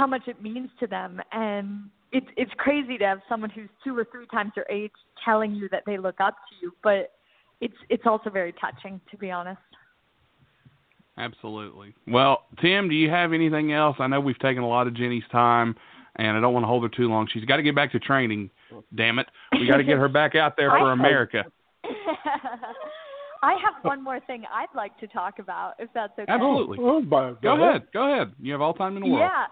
how 0.00 0.06
much 0.06 0.26
it 0.26 0.42
means 0.42 0.70
to 0.80 0.86
them 0.86 1.20
and 1.30 1.82
it's 2.10 2.26
it's 2.38 2.50
crazy 2.56 2.96
to 2.96 3.04
have 3.04 3.20
someone 3.28 3.50
who's 3.50 3.68
two 3.84 3.96
or 3.96 4.06
three 4.10 4.26
times 4.28 4.50
your 4.56 4.64
age 4.70 4.90
telling 5.22 5.54
you 5.54 5.68
that 5.70 5.82
they 5.84 5.98
look 5.98 6.18
up 6.22 6.36
to 6.48 6.54
you 6.62 6.72
but 6.82 7.12
it's 7.60 7.74
it's 7.90 8.04
also 8.06 8.30
very 8.30 8.54
touching 8.54 8.98
to 9.10 9.16
be 9.18 9.30
honest 9.30 9.60
Absolutely. 11.18 11.94
Well, 12.06 12.44
Tim, 12.62 12.88
do 12.88 12.94
you 12.94 13.10
have 13.10 13.34
anything 13.34 13.74
else? 13.74 13.96
I 13.98 14.06
know 14.06 14.20
we've 14.20 14.38
taken 14.38 14.62
a 14.62 14.68
lot 14.68 14.86
of 14.86 14.94
Ginny's 14.94 15.24
time, 15.30 15.76
and 16.16 16.34
I 16.34 16.40
don't 16.40 16.54
want 16.54 16.62
to 16.62 16.66
hold 16.68 16.82
her 16.82 16.88
too 16.88 17.08
long. 17.10 17.28
She's 17.30 17.44
got 17.44 17.56
to 17.56 17.62
get 17.62 17.74
back 17.74 17.92
to 17.92 17.98
training. 17.98 18.48
Damn 18.94 19.18
it, 19.18 19.26
we 19.52 19.66
got 19.66 19.76
to 19.78 19.84
get 19.84 19.98
her 19.98 20.08
back 20.08 20.34
out 20.34 20.56
there 20.56 20.70
for 20.78 20.92
America. 20.92 21.44
I 23.42 23.52
have 23.52 23.82
one 23.82 24.02
more 24.02 24.20
thing 24.20 24.44
I'd 24.52 24.74
like 24.74 24.98
to 25.00 25.06
talk 25.08 25.38
about 25.38 25.74
if 25.78 25.88
that's 25.94 26.12
okay 26.18 26.30
Absolutely. 26.30 26.78
Oh, 26.80 27.00
by- 27.02 27.32
Go 27.42 27.62
ahead. 27.62 27.88
Go 27.92 28.12
ahead. 28.12 28.32
You 28.40 28.52
have 28.52 28.60
all 28.60 28.74
time 28.74 28.96
in 28.96 29.02
the 29.02 29.08
world. 29.08 29.30
Yeah. 29.30 29.46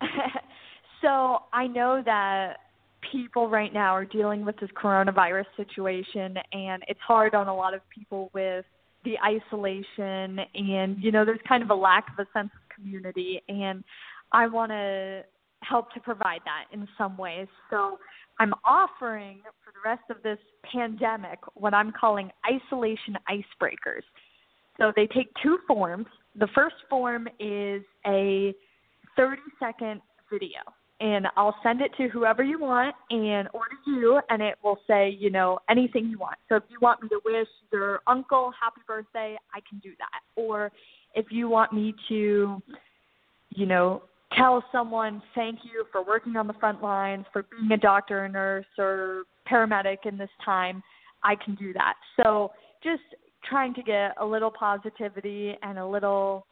so 1.02 1.42
I 1.52 1.66
know 1.66 2.02
that 2.04 2.56
people 3.12 3.48
right 3.48 3.72
now 3.72 3.94
are 3.94 4.04
dealing 4.04 4.44
with 4.44 4.56
this 4.58 4.70
coronavirus 4.70 5.46
situation, 5.56 6.36
and 6.52 6.82
it's 6.88 7.00
hard 7.00 7.34
on 7.34 7.48
a 7.48 7.54
lot 7.54 7.74
of 7.74 7.80
people 7.90 8.30
with 8.34 8.64
the 9.04 9.16
isolation, 9.24 10.40
and 10.54 10.96
you 11.02 11.12
know, 11.12 11.24
there's 11.24 11.40
kind 11.46 11.62
of 11.62 11.70
a 11.70 11.74
lack 11.74 12.06
of 12.12 12.26
a 12.26 12.38
sense 12.38 12.50
of 12.54 12.74
community, 12.74 13.42
and 13.48 13.84
I 14.32 14.46
want 14.46 14.72
to 14.72 15.22
help 15.62 15.92
to 15.94 16.00
provide 16.00 16.40
that 16.44 16.64
in 16.72 16.88
some 16.98 17.16
ways. 17.16 17.48
So 17.70 17.98
I'm 18.38 18.52
offering 18.64 19.40
for 19.64 19.72
the 19.72 19.88
rest 19.88 20.02
of 20.10 20.22
this 20.22 20.38
pandemic 20.70 21.38
what 21.54 21.74
I'm 21.74 21.92
calling 21.92 22.30
isolation 22.50 23.16
icebreakers. 23.30 24.02
So 24.78 24.92
they 24.96 25.06
take 25.06 25.28
two 25.42 25.58
forms. 25.68 26.06
The 26.34 26.48
first 26.54 26.74
form 26.90 27.28
is 27.38 27.82
a 28.06 28.54
30 29.16 29.42
second 29.58 30.00
video 30.30 30.60
and 31.00 31.26
I'll 31.36 31.56
send 31.62 31.80
it 31.80 31.90
to 31.98 32.08
whoever 32.08 32.42
you 32.42 32.58
want 32.58 32.94
and 33.10 33.48
or 33.52 33.62
to 33.84 33.90
you 33.90 34.20
and 34.30 34.40
it 34.40 34.56
will 34.62 34.78
say, 34.86 35.16
you 35.18 35.30
know, 35.30 35.58
anything 35.68 36.06
you 36.06 36.18
want. 36.18 36.36
So 36.48 36.56
if 36.56 36.62
you 36.68 36.78
want 36.80 37.02
me 37.02 37.08
to 37.10 37.20
wish 37.24 37.48
your 37.72 38.00
uncle 38.06 38.52
happy 38.60 38.80
birthday, 38.86 39.36
I 39.52 39.60
can 39.68 39.78
do 39.80 39.90
that. 39.98 40.40
Or 40.40 40.70
if 41.14 41.26
you 41.30 41.48
want 41.48 41.72
me 41.72 41.94
to, 42.08 42.62
you 43.50 43.66
know, 43.66 44.02
tell 44.36 44.64
someone 44.72 45.22
thank 45.34 45.60
you 45.64 45.84
for 45.92 46.04
working 46.04 46.36
on 46.36 46.46
the 46.46 46.54
front 46.54 46.82
lines, 46.82 47.24
for 47.32 47.44
being 47.44 47.70
a 47.72 47.76
doctor 47.76 48.24
or 48.24 48.28
nurse 48.28 48.66
or 48.78 49.24
paramedic 49.50 49.98
in 50.06 50.16
this 50.16 50.30
time, 50.44 50.82
I 51.22 51.34
can 51.36 51.54
do 51.54 51.72
that. 51.72 51.94
So 52.16 52.52
just 52.82 53.02
trying 53.48 53.74
to 53.74 53.82
get 53.82 54.14
a 54.20 54.24
little 54.24 54.50
positivity 54.50 55.54
and 55.62 55.78
a 55.78 55.86
little, 55.86 56.46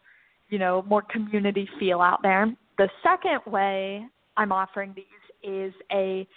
you 0.53 0.59
know, 0.59 0.85
more 0.87 1.01
community 1.01 1.67
feel 1.81 2.03
out 2.03 2.21
there. 2.23 2.55
The 2.77 2.89
second 3.03 3.41
way 3.51 4.05
I'm 4.37 4.53
offering 4.53 4.95
these 4.95 5.07
is 5.43 5.73
a 5.91 6.29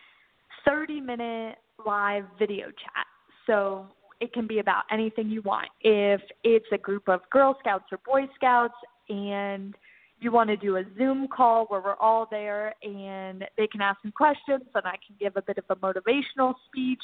30 0.66 1.02
minute 1.02 1.58
live 1.86 2.24
video 2.40 2.68
chat. 2.68 3.06
So 3.46 3.88
it 4.22 4.32
can 4.32 4.48
be 4.48 4.60
about 4.60 4.84
anything 4.90 5.30
you 5.30 5.42
want. 5.42 5.68
If 5.82 6.22
it's 6.46 6.66
a 6.72 6.78
group 6.78 7.10
of 7.10 7.20
Girl 7.30 7.58
Scouts 7.60 7.84
or 7.92 8.00
Boy 8.06 8.28
Scouts 8.36 8.74
and 9.10 9.76
you 10.22 10.32
want 10.32 10.50
to 10.50 10.56
do 10.56 10.78
a 10.78 10.84
Zoom 10.98 11.28
call 11.28 11.66
where 11.66 11.82
we're 11.82 11.96
all 11.96 12.26
there 12.32 12.74
and 12.84 13.44
they 13.58 13.68
can 13.68 13.82
ask 13.82 14.02
some 14.02 14.14
questions 14.14 14.64
and 14.74 14.86
I 14.86 14.96
can 15.06 15.18
give 15.20 15.34
a 15.36 15.42
bit 15.42 15.58
of 15.58 15.66
a 15.70 15.76
motivational 15.76 16.54
speech 16.68 17.04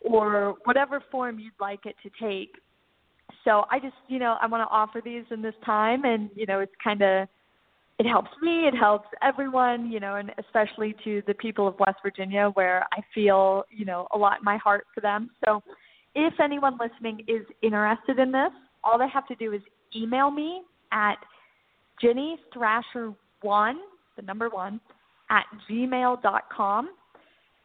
or 0.00 0.56
whatever 0.64 1.00
form 1.08 1.38
you'd 1.38 1.52
like 1.60 1.86
it 1.86 1.94
to 2.02 2.10
take. 2.20 2.56
So 3.48 3.64
I 3.70 3.78
just, 3.78 3.94
you 4.08 4.18
know, 4.18 4.36
I 4.42 4.46
want 4.46 4.60
to 4.60 4.70
offer 4.70 5.00
these 5.02 5.24
in 5.30 5.40
this 5.40 5.54
time 5.64 6.04
and, 6.04 6.28
you 6.34 6.44
know, 6.44 6.60
it's 6.60 6.72
kind 6.84 7.00
of 7.00 7.26
it 7.98 8.06
helps 8.06 8.28
me, 8.42 8.68
it 8.68 8.74
helps 8.74 9.08
everyone, 9.22 9.90
you 9.90 10.00
know, 10.00 10.16
and 10.16 10.30
especially 10.38 10.94
to 11.02 11.22
the 11.26 11.34
people 11.34 11.66
of 11.66 11.74
West 11.80 11.96
Virginia 12.02 12.50
where 12.54 12.86
I 12.92 13.00
feel, 13.12 13.64
you 13.70 13.86
know, 13.86 14.06
a 14.12 14.18
lot 14.18 14.38
in 14.38 14.44
my 14.44 14.58
heart 14.58 14.84
for 14.94 15.00
them. 15.00 15.30
So 15.44 15.62
if 16.14 16.34
anyone 16.38 16.78
listening 16.78 17.24
is 17.26 17.44
interested 17.62 18.18
in 18.18 18.30
this, 18.30 18.52
all 18.84 18.98
they 18.98 19.08
have 19.08 19.26
to 19.28 19.34
do 19.34 19.52
is 19.54 19.62
email 19.96 20.30
me 20.30 20.62
at 20.92 21.16
Ginny 22.00 22.38
Thrasher 22.52 23.14
one, 23.40 23.78
the 24.16 24.22
number 24.22 24.50
one, 24.50 24.78
at 25.30 25.44
gmail.com 25.68 26.90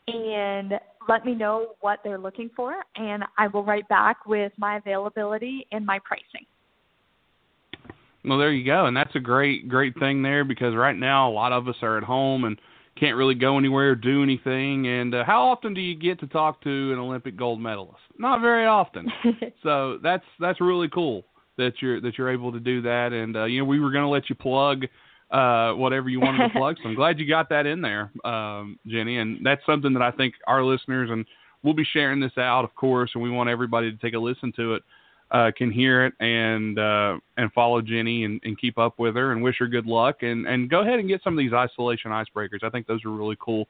and 0.08 0.74
let 1.08 1.26
me 1.26 1.34
know 1.36 1.76
what 1.82 2.00
they're 2.04 2.18
looking 2.18 2.50
for 2.56 2.76
and 2.96 3.24
I 3.38 3.48
will 3.48 3.64
write 3.64 3.88
back 3.90 4.26
with 4.26 4.52
my 4.58 4.78
availability 4.78 5.68
and 5.72 5.86
my 5.86 6.00
pricing. 6.04 6.46
Well, 8.26 8.38
there 8.38 8.54
you 8.54 8.66
go, 8.66 8.86
and 8.86 8.96
that's 8.96 9.16
a 9.16 9.20
great, 9.20 9.68
great 9.68 10.00
thing 10.00 10.24
there 10.24 10.46
because 10.46 10.76
right 10.76 10.98
now 10.98 11.30
a 11.30 11.34
lot 11.34 11.52
of 11.52 11.68
us 11.68 11.76
are 11.82 11.98
at 11.98 12.04
home 12.04 12.46
and 12.46 12.58
can't 12.98 13.18
really 13.18 13.36
go 13.36 13.58
anywhere 13.58 13.92
or 13.92 13.96
do 13.96 14.24
anything. 14.24 14.88
And 14.88 15.14
uh, 15.14 15.24
how 15.26 15.44
often 15.44 15.74
do 15.74 15.82
you 15.82 15.96
get 15.96 16.20
to 16.22 16.28
talk 16.28 16.62
to 16.64 16.94
an 16.94 17.00
Olympic 17.00 17.36
gold 17.36 17.60
medalist? 17.60 18.00
Not 18.18 18.42
very 18.42 18.66
often. 18.66 19.12
so 19.64 20.00
that's 20.02 20.24
that's 20.40 20.62
really 20.62 20.88
cool 20.90 21.26
that 21.58 21.74
you're 21.82 22.00
that 22.02 22.18
you're 22.18 22.32
able 22.32 22.52
to 22.52 22.60
do 22.60 22.82
that. 22.84 23.12
And 23.12 23.36
uh, 23.36 23.46
you 23.46 23.60
know, 23.60 23.66
we 23.66 23.80
were 23.80 23.92
going 23.92 24.04
to 24.04 24.10
let 24.10 24.30
you 24.30 24.36
plug 24.36 24.86
uh, 25.34 25.74
whatever 25.74 26.10
you 26.10 26.20
wanted 26.20 26.48
to 26.48 26.50
plug. 26.58 26.78
So 26.82 26.90
I'm 26.90 26.96
glad 26.96 27.20
you 27.20 27.28
got 27.28 27.50
that 27.50 27.66
in 27.66 27.82
there, 27.82 28.12
um, 28.24 28.80
Ginny. 28.88 29.18
And 29.18 29.46
that's 29.46 29.66
something 29.66 29.94
that 29.94 30.02
I 30.02 30.12
think 30.12 30.36
our 30.48 30.64
listeners 30.64 31.10
and 31.12 31.26
we'll 31.64 31.74
be 31.74 31.86
sharing 31.92 32.20
this 32.20 32.38
out, 32.38 32.64
of 32.64 32.76
course, 32.76 33.12
and 33.14 33.24
we 33.24 33.30
want 33.30 33.50
everybody 33.50 33.92
to 33.92 33.98
take 33.98 34.14
a 34.14 34.20
listen 34.20 34.54
to 34.58 34.76
it 34.76 34.84
uh, 35.34 35.52
can 35.58 35.72
hear 35.72 36.06
it 36.06 36.14
and 36.20 36.78
uh, 36.78 37.18
and 37.38 37.52
follow 37.54 37.82
Ginny 37.82 38.24
and, 38.24 38.40
and 38.44 38.60
keep 38.60 38.78
up 38.78 39.00
with 39.00 39.16
her 39.16 39.32
and 39.32 39.42
wish 39.42 39.58
her 39.60 39.68
good 39.68 39.88
luck 39.88 40.22
and 40.22 40.48
and 40.48 40.70
go 40.70 40.82
ahead 40.82 41.00
and 41.00 41.08
get 41.08 41.24
some 41.24 41.34
of 41.34 41.40
these 41.40 41.54
isolation 41.54 42.12
icebreakers. 42.12 42.64
I 42.64 42.70
think 42.70 42.86
those 42.86 43.04
are 43.04 43.10
really 43.10 43.38
cool 43.40 43.68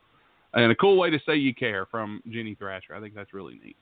and 0.53 0.71
a 0.71 0.75
cool 0.75 0.97
way 0.97 1.09
to 1.09 1.19
say 1.25 1.35
you 1.35 1.55
care 1.55 1.85
from 1.85 2.21
Ginny 2.29 2.55
Thrasher. 2.55 2.93
I 2.93 2.99
think 2.99 3.15
that's 3.15 3.33
really 3.33 3.59
neat. 3.63 3.77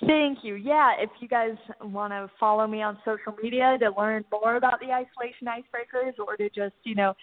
Thank 0.00 0.38
you. 0.42 0.54
Yeah, 0.56 0.92
if 0.98 1.10
you 1.20 1.28
guys 1.28 1.56
want 1.80 2.12
to 2.12 2.28
follow 2.38 2.66
me 2.66 2.82
on 2.82 2.98
social 3.04 3.32
media 3.40 3.76
to 3.78 3.90
learn 3.96 4.24
more 4.32 4.56
about 4.56 4.80
the 4.80 4.86
isolation 4.86 5.46
icebreakers 5.46 6.18
or 6.18 6.36
to 6.36 6.50
just, 6.50 6.74
you 6.82 6.96
know, 6.96 7.14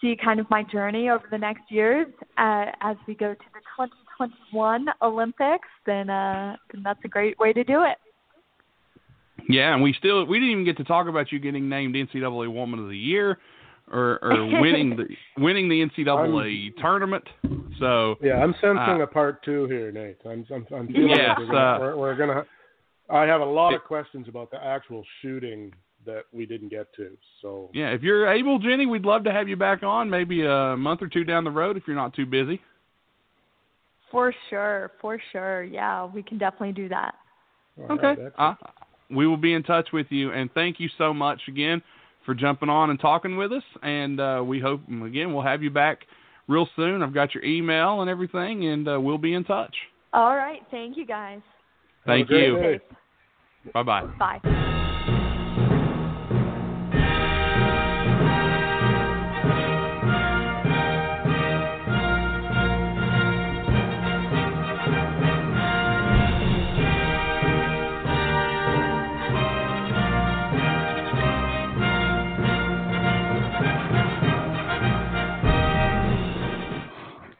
see 0.00 0.16
kind 0.22 0.40
of 0.40 0.48
my 0.48 0.62
journey 0.62 1.10
over 1.10 1.24
the 1.30 1.38
next 1.38 1.70
years 1.70 2.06
uh, 2.38 2.66
as 2.80 2.96
we 3.06 3.14
go 3.14 3.34
to 3.34 3.44
the 3.52 3.60
2021 3.76 4.86
Olympics, 5.02 5.68
then, 5.84 6.08
uh, 6.08 6.56
then 6.72 6.82
that's 6.82 7.00
a 7.04 7.08
great 7.08 7.38
way 7.38 7.52
to 7.52 7.62
do 7.62 7.82
it. 7.82 7.98
Yeah, 9.48 9.74
and 9.74 9.82
we 9.82 9.92
still 9.98 10.24
we 10.24 10.38
didn't 10.38 10.52
even 10.52 10.64
get 10.64 10.78
to 10.78 10.84
talk 10.84 11.06
about 11.06 11.30
you 11.30 11.38
getting 11.38 11.68
named 11.68 11.94
NCAA 11.94 12.50
Woman 12.50 12.80
of 12.80 12.88
the 12.88 12.96
Year 12.96 13.38
or, 13.92 14.18
or 14.22 14.60
winning 14.60 14.96
the 14.96 15.06
winning 15.42 15.68
the 15.68 15.86
NCAA 15.86 16.68
I'm, 16.68 16.82
tournament. 16.82 17.24
So 17.78 18.16
yeah, 18.22 18.34
I'm 18.34 18.54
sensing 18.60 19.00
uh, 19.00 19.04
a 19.04 19.06
part 19.06 19.44
two 19.44 19.66
here, 19.66 19.92
Nate. 19.92 20.18
I'm 20.24 20.44
I'm, 20.52 20.66
I'm 20.74 20.86
feeling 20.88 21.10
yes, 21.10 21.30
like 21.30 21.38
we're, 21.38 21.46
gonna, 21.46 21.58
uh, 21.58 21.78
we're, 21.80 21.96
we're 21.96 22.16
gonna. 22.16 22.44
I 23.10 23.24
have 23.24 23.40
a 23.40 23.46
lot 23.46 23.74
of 23.74 23.84
questions 23.84 24.28
about 24.28 24.50
the 24.50 24.62
actual 24.62 25.04
shooting 25.20 25.72
that 26.06 26.24
we 26.32 26.46
didn't 26.46 26.68
get 26.68 26.94
to. 26.96 27.16
So 27.42 27.70
yeah, 27.74 27.90
if 27.90 28.02
you're 28.02 28.32
able, 28.32 28.58
Ginny, 28.58 28.86
we'd 28.86 29.04
love 29.04 29.24
to 29.24 29.32
have 29.32 29.48
you 29.48 29.56
back 29.56 29.82
on, 29.82 30.08
maybe 30.08 30.44
a 30.44 30.76
month 30.76 31.02
or 31.02 31.08
two 31.08 31.24
down 31.24 31.44
the 31.44 31.50
road 31.50 31.76
if 31.76 31.84
you're 31.86 31.96
not 31.96 32.14
too 32.14 32.26
busy. 32.26 32.60
For 34.10 34.32
sure, 34.48 34.92
for 35.00 35.18
sure. 35.32 35.64
Yeah, 35.64 36.06
we 36.06 36.22
can 36.22 36.38
definitely 36.38 36.72
do 36.72 36.88
that. 36.88 37.16
All 37.78 37.98
okay. 37.98 38.30
Right, 38.38 38.56
we 39.10 39.26
will 39.26 39.36
be 39.36 39.54
in 39.54 39.62
touch 39.62 39.88
with 39.92 40.06
you. 40.10 40.30
And 40.32 40.50
thank 40.52 40.78
you 40.78 40.88
so 40.96 41.12
much 41.12 41.42
again 41.48 41.82
for 42.24 42.34
jumping 42.34 42.68
on 42.68 42.90
and 42.90 43.00
talking 43.00 43.36
with 43.36 43.52
us. 43.52 43.62
And 43.82 44.20
uh, 44.20 44.42
we 44.44 44.60
hope, 44.60 44.80
again, 44.88 45.32
we'll 45.32 45.42
have 45.42 45.62
you 45.62 45.70
back 45.70 46.00
real 46.48 46.68
soon. 46.76 47.02
I've 47.02 47.14
got 47.14 47.34
your 47.34 47.44
email 47.44 48.00
and 48.00 48.10
everything, 48.10 48.66
and 48.66 48.88
uh, 48.88 49.00
we'll 49.00 49.18
be 49.18 49.34
in 49.34 49.44
touch. 49.44 49.74
All 50.12 50.36
right. 50.36 50.60
Thank 50.70 50.96
you, 50.96 51.06
guys. 51.06 51.40
Thank 52.06 52.30
you. 52.30 52.78
Bye-bye. 53.72 54.06
Bye. 54.18 54.73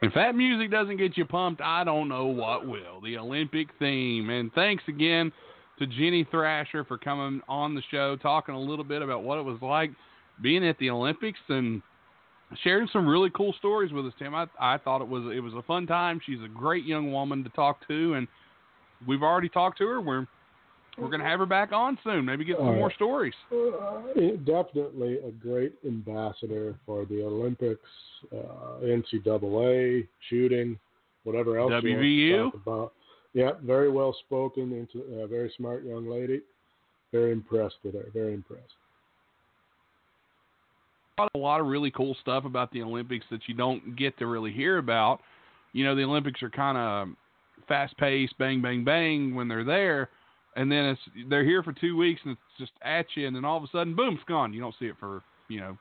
If 0.05 0.13
that 0.13 0.35
music 0.35 0.69
doesn't 0.69 0.97
get 0.97 1.17
you 1.17 1.25
pumped, 1.25 1.61
I 1.61 1.83
don't 1.83 2.07
know 2.07 2.27
what 2.27 2.67
will. 2.67 3.01
The 3.03 3.17
Olympic 3.17 3.69
theme. 3.79 4.29
And 4.29 4.53
thanks 4.53 4.83
again 4.87 5.31
to 5.79 5.87
Ginny 5.87 6.27
Thrasher 6.29 6.85
for 6.85 6.99
coming 6.99 7.41
on 7.49 7.73
the 7.73 7.81
show, 7.89 8.15
talking 8.15 8.53
a 8.53 8.59
little 8.59 8.85
bit 8.85 9.01
about 9.01 9.23
what 9.23 9.39
it 9.39 9.41
was 9.41 9.57
like 9.63 9.89
being 10.43 10.63
at 10.67 10.77
the 10.77 10.91
Olympics 10.91 11.39
and 11.49 11.81
sharing 12.63 12.87
some 12.93 13.07
really 13.07 13.31
cool 13.31 13.53
stories 13.57 13.91
with 13.91 14.05
us, 14.05 14.13
Tim. 14.19 14.35
I, 14.35 14.45
I 14.59 14.77
thought 14.77 15.01
it 15.01 15.07
was 15.07 15.23
it 15.35 15.39
was 15.39 15.53
a 15.55 15.63
fun 15.63 15.87
time. 15.87 16.21
She's 16.23 16.41
a 16.45 16.49
great 16.49 16.85
young 16.85 17.11
woman 17.11 17.43
to 17.43 17.49
talk 17.49 17.87
to, 17.87 18.13
and 18.13 18.27
we've 19.07 19.23
already 19.23 19.49
talked 19.49 19.79
to 19.79 19.87
her. 19.87 20.01
We're 20.01 20.27
we're 20.97 21.09
going 21.09 21.19
to 21.19 21.25
have 21.25 21.39
her 21.39 21.45
back 21.45 21.71
on 21.71 21.97
soon. 22.03 22.25
Maybe 22.25 22.45
get 22.45 22.57
some 22.57 22.69
uh, 22.69 22.73
more 22.73 22.91
stories. 22.93 23.33
Uh, 23.51 24.37
definitely 24.45 25.17
a 25.19 25.31
great 25.31 25.73
ambassador 25.85 26.75
for 26.85 27.05
the 27.05 27.23
Olympics, 27.23 27.81
uh, 28.31 28.79
NCAA, 28.83 30.07
shooting, 30.29 30.79
whatever 31.23 31.57
else 31.57 31.71
WVU. 31.71 31.83
you 31.83 32.37
want 32.37 32.53
to 32.53 32.57
talk 32.57 32.67
about. 32.67 32.93
Yeah, 33.33 33.51
very 33.63 33.91
well 33.91 34.15
spoken, 34.25 34.71
into 34.71 35.05
a 35.21 35.27
very 35.27 35.51
smart 35.57 35.83
young 35.83 36.07
lady. 36.09 36.41
Very 37.11 37.33
impressed 37.33 37.75
with 37.83 37.95
her. 37.95 38.05
Very 38.13 38.33
impressed. 38.33 38.63
A 41.33 41.37
lot 41.37 41.61
of 41.61 41.67
really 41.67 41.91
cool 41.91 42.15
stuff 42.21 42.45
about 42.45 42.71
the 42.71 42.81
Olympics 42.81 43.25
that 43.31 43.41
you 43.47 43.55
don't 43.55 43.95
get 43.95 44.17
to 44.19 44.27
really 44.27 44.51
hear 44.51 44.77
about. 44.77 45.19
You 45.73 45.85
know, 45.85 45.95
the 45.95 46.03
Olympics 46.03 46.41
are 46.43 46.49
kind 46.49 46.77
of 46.77 47.15
fast 47.67 47.97
paced, 47.97 48.37
bang, 48.37 48.61
bang, 48.61 48.83
bang 48.83 49.35
when 49.35 49.47
they're 49.47 49.63
there 49.63 50.09
and 50.55 50.71
then 50.71 50.85
it's 50.85 51.01
they're 51.29 51.43
here 51.43 51.63
for 51.63 51.73
two 51.73 51.97
weeks 51.97 52.21
and 52.23 52.31
it's 52.33 52.59
just 52.59 52.71
at 52.83 53.05
you, 53.15 53.27
and 53.27 53.35
then 53.35 53.45
all 53.45 53.57
of 53.57 53.63
a 53.63 53.67
sudden, 53.67 53.95
boom, 53.95 54.15
it's 54.15 54.23
gone. 54.23 54.53
You 54.53 54.61
don't 54.61 54.75
see 54.79 54.85
it 54.85 54.95
for 54.99 55.21
you 55.47 55.59
know 55.59 55.77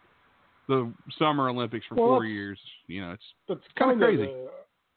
the 0.68 0.92
Summer 1.18 1.48
Olympics 1.48 1.86
for 1.86 1.94
well, 1.94 2.06
four 2.06 2.24
years. 2.24 2.58
You 2.86 3.02
know, 3.02 3.12
it's 3.12 3.22
it's 3.48 3.64
kind 3.78 3.92
of 3.92 3.98
crazy. 3.98 4.24
Uh, 4.24 4.50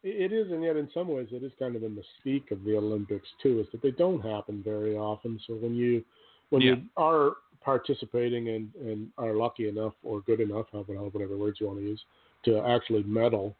it 0.04 0.32
is, 0.32 0.52
and 0.52 0.64
yet 0.64 0.78
in 0.78 0.90
some 0.94 1.08
ways, 1.08 1.28
it 1.32 1.44
is 1.44 1.52
kind 1.60 1.76
of 1.76 1.82
the 1.82 1.88
mystique 1.88 2.52
of 2.52 2.64
the 2.64 2.78
Olympics 2.78 3.28
too, 3.42 3.60
is 3.60 3.68
that 3.72 3.82
they 3.82 3.92
don't 3.92 4.22
happen 4.22 4.62
very 4.64 4.96
often. 4.96 5.40
So 5.48 5.54
when 5.54 5.76
you 5.76 6.04
when 6.50 6.62
yeah. 6.62 6.76
you 6.76 6.84
are 6.96 7.34
participating 7.62 8.50
and 8.50 8.70
and 8.76 9.10
are 9.18 9.34
lucky 9.34 9.68
enough 9.68 9.94
or 10.04 10.22
good 10.22 10.40
enough, 10.40 10.68
whatever 10.72 11.38
words 11.38 11.58
you 11.60 11.68
want 11.68 11.80
to 11.80 11.86
use, 11.86 12.02
to 12.46 12.60
actually 12.62 13.04
medal, 13.04 13.56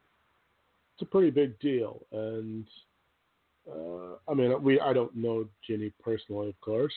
it's 0.94 1.02
a 1.02 1.06
pretty 1.06 1.32
big 1.32 1.60
deal. 1.60 2.02
And 2.12 2.66
uh, 3.72 4.32
I 4.32 4.34
mean, 4.34 4.62
we 4.62 4.80
I 4.80 4.94
don't 4.94 5.16
know 5.16 5.46
Ginny 5.66 5.92
personally, 6.04 6.50
of 6.50 6.60
course, 6.62 6.94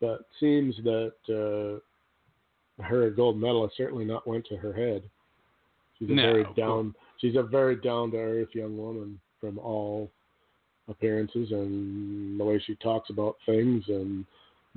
but 0.00 0.20
seems 0.38 0.74
that 0.84 1.12
uh, 1.28 2.82
her 2.82 3.10
gold 3.10 3.38
medal 3.38 3.62
has 3.62 3.70
certainly 3.76 4.04
not 4.04 4.26
went 4.26 4.46
to 4.46 4.56
her 4.56 4.72
head. 4.72 5.02
She's 5.98 6.10
a 6.10 6.12
No, 6.12 6.22
very 6.22 6.46
down. 6.56 6.94
She's 7.20 7.36
a 7.36 7.42
very 7.42 7.76
down 7.76 8.10
to 8.12 8.16
earth 8.16 8.48
young 8.54 8.76
woman 8.76 9.20
from 9.40 9.58
all 9.58 10.10
appearances 10.88 11.52
and 11.52 12.38
the 12.38 12.44
way 12.44 12.62
she 12.66 12.74
talks 12.76 13.10
about 13.10 13.36
things 13.46 13.84
and 13.88 14.24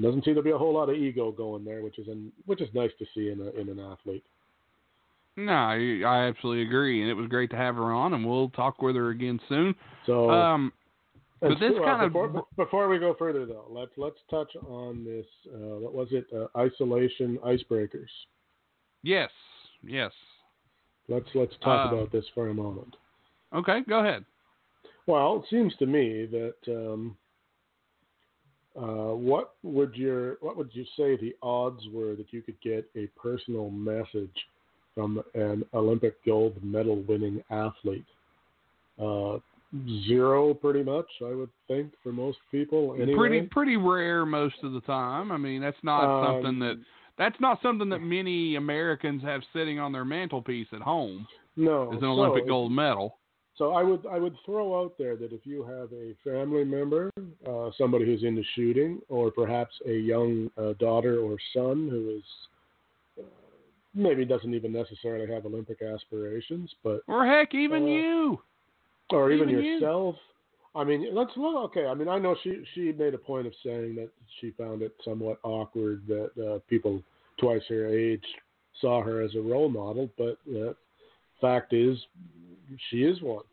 doesn't 0.01 0.25
seem 0.25 0.35
to 0.35 0.41
be 0.41 0.51
a 0.51 0.57
whole 0.57 0.73
lot 0.73 0.89
of 0.89 0.95
ego 0.95 1.31
going 1.31 1.63
there, 1.63 1.81
which 1.81 1.99
is 1.99 2.07
an, 2.07 2.31
which 2.45 2.61
is 2.61 2.69
nice 2.73 2.91
to 2.99 3.05
see 3.15 3.29
in 3.29 3.39
a, 3.41 3.59
in 3.59 3.69
an 3.69 3.79
athlete. 3.79 4.23
No, 5.35 5.53
I, 5.53 6.01
I 6.05 6.27
absolutely 6.27 6.63
agree, 6.63 7.01
and 7.01 7.09
it 7.09 7.15
was 7.15 7.27
great 7.27 7.49
to 7.51 7.55
have 7.55 7.75
her 7.75 7.91
on, 7.91 8.13
and 8.13 8.25
we'll 8.25 8.49
talk 8.49 8.81
with 8.81 8.95
her 8.95 9.09
again 9.09 9.39
soon. 9.49 9.73
So, 10.05 10.29
Um, 10.29 10.71
and 11.43 11.59
this 11.59 11.73
so, 11.75 11.83
uh, 11.83 11.85
kind 11.85 12.01
of- 12.05 12.13
before, 12.13 12.45
before 12.57 12.89
we 12.89 12.99
go 12.99 13.13
further 13.13 13.45
though, 13.45 13.65
let's 13.69 13.91
let's 13.97 14.17
touch 14.29 14.55
on 14.67 15.03
this. 15.03 15.25
Uh, 15.47 15.79
what 15.79 15.93
was 15.93 16.07
it? 16.11 16.25
Uh, 16.33 16.47
isolation 16.57 17.37
icebreakers. 17.45 18.09
yes, 19.03 19.29
yes. 19.83 20.11
Let's 21.09 21.27
let's 21.35 21.53
talk 21.61 21.91
Uh, 21.91 21.95
about 21.95 22.11
this 22.11 22.25
for 22.33 22.47
a 22.49 22.53
moment. 22.53 22.95
Okay, 23.53 23.81
go 23.87 23.99
ahead. 23.99 24.25
Well, 25.05 25.39
it 25.43 25.49
seems 25.49 25.75
to 25.77 25.85
me 25.85 26.25
that 26.27 26.55
um, 26.69 27.17
uh, 28.75 29.13
what 29.13 29.55
would 29.63 29.95
your 29.95 30.37
what 30.41 30.55
would 30.57 30.73
you 30.73 30.85
say 30.97 31.17
the 31.17 31.35
odds 31.43 31.81
were 31.91 32.15
that 32.15 32.31
you 32.31 32.41
could 32.41 32.59
get 32.61 32.89
a 32.95 33.07
personal 33.07 33.69
message 33.69 34.47
from 34.95 35.21
an 35.33 35.65
Olympic 35.73 36.23
gold 36.25 36.63
medal 36.63 37.01
winning 37.07 37.43
athlete? 37.49 38.05
Zero, 40.05 40.53
pretty 40.53 40.83
much. 40.83 41.07
I 41.25 41.33
would 41.33 41.49
think 41.67 41.93
for 42.03 42.11
most 42.11 42.37
people. 42.51 42.93
Anyway. 42.93 43.15
Pretty 43.15 43.41
pretty 43.41 43.75
rare 43.75 44.25
most 44.25 44.55
of 44.63 44.73
the 44.73 44.81
time. 44.81 45.31
I 45.31 45.37
mean, 45.37 45.61
that's 45.61 45.83
not 45.83 46.03
Um, 46.03 46.43
something 46.43 46.59
that 46.59 46.79
that's 47.17 47.39
not 47.39 47.61
something 47.61 47.89
that 47.89 48.01
many 48.01 48.55
Americans 48.55 49.23
have 49.23 49.41
sitting 49.51 49.79
on 49.79 49.91
their 49.91 50.05
mantelpiece 50.05 50.67
at 50.73 50.81
home 50.81 51.27
no 51.55 51.89
as 51.89 51.97
an 51.97 52.01
so 52.01 52.11
Olympic 52.11 52.47
gold 52.47 52.71
medal. 52.71 53.17
So 53.55 53.73
I 53.73 53.83
would 53.83 54.05
I 54.05 54.19
would 54.19 54.35
throw 54.45 54.79
out 54.79 54.93
there 54.97 55.15
that 55.15 55.31
if 55.31 55.45
you 55.45 55.63
have 55.63 55.91
a 55.93 56.13
family 56.23 56.63
member, 56.63 57.11
uh, 57.47 57.71
somebody 57.75 58.05
who's 58.05 58.23
into 58.23 58.43
shooting, 58.55 59.01
or 59.09 59.31
perhaps 59.31 59.73
a 59.87 59.93
young 59.93 60.51
uh, 60.57 60.73
daughter 60.79 61.19
or 61.19 61.37
son 61.51 61.87
who 61.89 62.17
is 62.17 62.23
uh, 63.19 63.23
maybe 63.93 64.25
doesn't 64.25 64.53
even 64.53 64.71
necessarily 64.71 65.31
have 65.31 65.45
Olympic 65.45 65.81
aspirations, 65.81 66.73
but 66.83 67.01
Or 67.07 67.25
heck, 67.25 67.53
even 67.55 67.83
Uh, 67.83 67.87
you. 67.87 68.41
Or 69.09 69.31
even, 69.31 69.49
Even 69.49 69.63
you. 69.63 69.71
yourself. 69.71 70.15
I 70.75 70.83
mean, 70.83 71.13
let's 71.13 71.31
look. 71.35 71.55
Okay, 71.69 71.85
I 71.85 71.93
mean, 71.93 72.07
I 72.07 72.17
know 72.17 72.35
she 72.43 72.63
she 72.73 72.91
made 72.93 73.13
a 73.13 73.19
point 73.19 73.45
of 73.45 73.53
saying 73.63 73.95
that 73.95 74.09
she 74.39 74.51
found 74.51 74.81
it 74.81 74.93
somewhat 75.05 75.39
awkward 75.43 76.01
that 76.07 76.31
uh, 76.43 76.59
people 76.67 77.03
twice 77.39 77.61
her 77.69 77.87
age 77.87 78.23
saw 78.81 79.03
her 79.03 79.21
as 79.21 79.35
a 79.35 79.41
role 79.41 79.69
model, 79.69 80.09
but 80.17 80.37
uh, 80.51 80.73
fact 81.39 81.73
is, 81.73 81.97
she 82.89 83.03
is 83.03 83.21
one. 83.21 83.43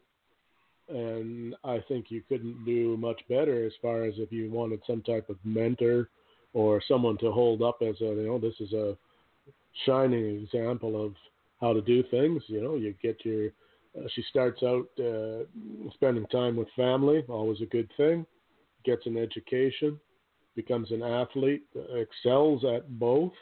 And 0.89 1.55
I 1.63 1.83
think 1.87 2.07
you 2.09 2.23
couldn't 2.29 2.65
do 2.65 2.97
much 2.97 3.21
better 3.29 3.65
as 3.65 3.73
far 3.81 4.05
as 4.05 4.15
if 4.17 4.33
you 4.33 4.51
wanted 4.51 4.81
some 4.87 5.03
type 5.03 5.29
of 5.29 5.37
mentor 5.45 6.09
or 6.53 6.83
someone 6.89 7.17
to 7.19 7.31
hold 7.31 7.63
up 7.63 7.79
as 7.81 8.01
a, 8.01 8.07
you 8.07 8.27
know, 8.27 8.39
this 8.39 8.55
is 8.59 8.73
a 8.73 8.97
shining 9.87 10.43
example 10.43 11.05
of 11.05 11.15
how 11.61 11.73
to 11.73 11.81
do 11.81 12.03
things. 12.11 12.43
You 12.49 12.63
know, 12.63 12.75
you 12.75 12.95
get 13.01 13.25
your 13.25 13.51
uh, 13.99 14.07
she 14.15 14.23
starts 14.31 14.63
out 14.63 14.87
uh, 14.99 15.45
spending 15.95 16.27
time 16.27 16.57
with 16.57 16.69
family, 16.77 17.25
always 17.29 17.61
a 17.61 17.67
good 17.67 17.91
thing. 17.97 18.27
Gets 18.85 19.07
an 19.07 19.17
education, 19.17 20.01
becomes 20.57 20.91
an 20.91 21.03
athlete, 21.03 21.65
uh, 21.77 21.97
excels 21.97 22.65
at 22.65 22.99
both, 22.99 23.33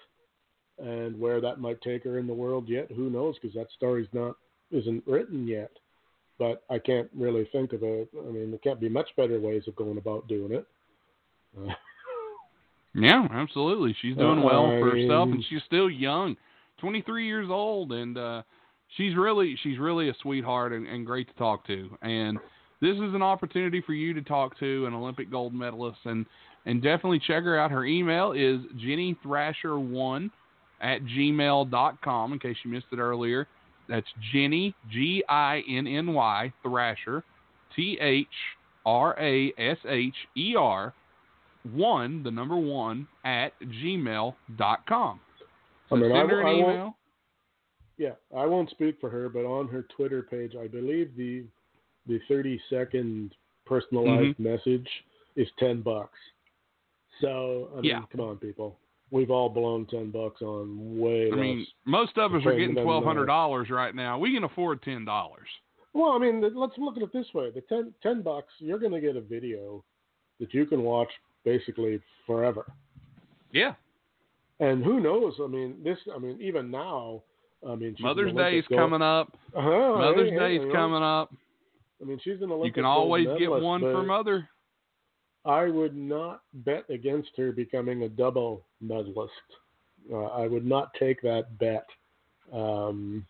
and 0.78 1.18
where 1.18 1.40
that 1.40 1.60
might 1.60 1.80
take 1.82 2.04
her 2.04 2.18
in 2.18 2.26
the 2.26 2.34
world 2.34 2.68
yet, 2.68 2.90
who 2.90 3.10
knows? 3.10 3.36
Because 3.40 3.54
that 3.54 3.68
story's 3.76 4.08
not 4.12 4.36
isn't 4.70 5.06
written 5.06 5.46
yet. 5.46 5.70
But 6.38 6.62
I 6.70 6.78
can't 6.78 7.08
really 7.16 7.48
think 7.50 7.72
of 7.72 7.82
a. 7.82 8.06
I 8.16 8.30
mean, 8.30 8.50
there 8.50 8.60
can't 8.60 8.80
be 8.80 8.88
much 8.88 9.08
better 9.16 9.40
ways 9.40 9.64
of 9.66 9.74
going 9.74 9.98
about 9.98 10.28
doing 10.28 10.52
it. 10.52 10.66
Uh, 11.58 11.72
Yeah, 12.94 13.26
absolutely. 13.30 13.94
She's 14.00 14.16
doing 14.16 14.42
well 14.42 14.66
for 14.80 14.90
herself, 14.90 15.28
and 15.28 15.44
she's 15.48 15.62
still 15.66 15.90
young, 15.90 16.36
23 16.80 17.26
years 17.26 17.48
old, 17.50 17.92
and 17.92 18.16
uh, 18.16 18.42
she's 18.96 19.16
really 19.16 19.58
she's 19.62 19.78
really 19.78 20.08
a 20.08 20.14
sweetheart 20.22 20.72
and, 20.72 20.86
and 20.86 21.06
great 21.06 21.28
to 21.28 21.34
talk 21.34 21.66
to. 21.66 21.90
And 22.02 22.38
this 22.80 22.94
is 22.94 23.14
an 23.14 23.22
opportunity 23.22 23.82
for 23.84 23.92
you 23.92 24.14
to 24.14 24.22
talk 24.22 24.58
to 24.60 24.86
an 24.86 24.94
Olympic 24.94 25.30
gold 25.30 25.54
medalist, 25.54 25.98
and 26.04 26.26
and 26.66 26.82
definitely 26.82 27.20
check 27.20 27.44
her 27.44 27.58
out. 27.58 27.70
Her 27.70 27.84
email 27.84 28.32
is 28.32 28.60
Ginny 28.78 29.16
Thrasher 29.22 29.78
one 29.78 30.30
at 30.80 31.02
gmail.com 31.04 32.32
in 32.32 32.38
case 32.38 32.56
you 32.64 32.70
missed 32.70 32.86
it 32.92 32.98
earlier. 32.98 33.48
That's 33.88 34.06
Ginny 34.32 34.74
G 34.90 35.24
I 35.28 35.62
N 35.68 35.86
N 35.86 36.12
Y 36.12 36.52
Thrasher 36.62 37.24
T 37.74 37.98
H 38.00 38.26
R 38.84 39.16
A 39.18 39.52
S 39.58 39.78
H 39.88 40.14
E 40.36 40.54
R 40.56 40.94
one, 41.72 42.22
the 42.22 42.30
number 42.30 42.56
one, 42.56 43.06
at 43.24 43.52
gmail.com. 43.60 45.20
So 45.88 45.96
I 45.96 45.98
mean, 45.98 46.12
send 46.12 46.30
her 46.30 46.40
an 46.40 46.46
I 46.46 46.52
email. 46.52 46.96
Yeah, 47.98 48.12
I 48.36 48.46
won't 48.46 48.70
speak 48.70 48.98
for 49.00 49.10
her, 49.10 49.28
but 49.28 49.44
on 49.44 49.68
her 49.68 49.82
Twitter 49.96 50.22
page, 50.22 50.54
I 50.58 50.68
believe 50.68 51.10
the 51.16 51.44
the 52.06 52.20
30 52.28 52.58
second 52.70 53.34
personalized 53.66 54.38
mm-hmm. 54.38 54.42
message 54.42 54.88
is 55.36 55.46
10 55.58 55.82
bucks. 55.82 56.16
So, 57.20 57.68
I 57.72 57.80
mean, 57.82 57.84
Yeah. 57.84 58.02
come 58.10 58.22
on, 58.22 58.38
people. 58.38 58.78
We've 59.10 59.30
all 59.30 59.50
blown 59.50 59.84
10 59.86 60.10
bucks 60.10 60.40
on 60.40 60.98
way 60.98 61.26
I 61.26 61.30
less. 61.34 61.38
mean, 61.38 61.66
most 61.84 62.16
of 62.16 62.34
us 62.34 62.46
are 62.46 62.56
getting 62.56 62.78
uh, 62.78 62.82
twelve 62.82 63.04
hundred 63.04 63.26
dollars 63.26 63.68
right 63.68 63.94
now. 63.94 64.18
We 64.18 64.32
can 64.32 64.44
afford 64.44 64.80
ten 64.82 65.04
dollars. 65.04 65.48
well, 65.92 66.12
I 66.12 66.18
mean, 66.18 66.40
let's 66.54 66.78
look 66.78 66.96
at 66.96 67.02
it 67.02 67.12
this 67.12 67.26
way: 67.34 67.50
the 67.50 67.62
10, 67.62 67.92
10 68.02 68.22
bucks, 68.22 68.52
you're 68.58 68.78
going 68.78 68.92
to 68.92 69.00
get 69.00 69.16
a 69.16 69.20
video 69.20 69.82
that 70.40 70.54
you 70.54 70.64
can 70.66 70.82
watch 70.82 71.08
basically 71.44 72.00
forever. 72.26 72.70
Yeah. 73.52 73.74
And 74.60 74.84
who 74.84 75.00
knows? 75.00 75.34
I 75.42 75.46
mean, 75.46 75.76
this. 75.82 75.98
I 76.14 76.18
mean, 76.18 76.38
even 76.40 76.70
now. 76.70 77.22
I 77.66 77.74
mean, 77.74 77.94
she's 77.96 78.04
Mother's 78.04 78.34
Day 78.34 78.58
is 78.58 78.64
coming 78.68 79.02
up. 79.02 79.36
Uh-huh, 79.56 79.98
Mother's 79.98 80.30
hey, 80.30 80.38
Day 80.38 80.56
hey, 80.56 80.62
is 80.62 80.66
know, 80.68 80.72
coming 80.72 81.02
up. 81.02 81.32
I 82.00 82.04
mean, 82.04 82.20
she's 82.22 82.40
an 82.40 82.50
Olympic. 82.50 82.66
You 82.66 82.72
can 82.72 82.84
always 82.84 83.26
get 83.38 83.50
one 83.50 83.80
for 83.80 84.02
mother. 84.02 84.48
I 85.44 85.64
would 85.68 85.96
not 85.96 86.42
bet 86.52 86.84
against 86.90 87.30
her 87.36 87.52
becoming 87.52 88.02
a 88.02 88.08
double 88.08 88.62
medalist. 88.80 89.32
Uh, 90.12 90.24
I 90.26 90.46
would 90.46 90.66
not 90.66 90.92
take 90.98 91.20
that 91.22 91.58
bet. 91.58 91.86
Um, 92.52 93.26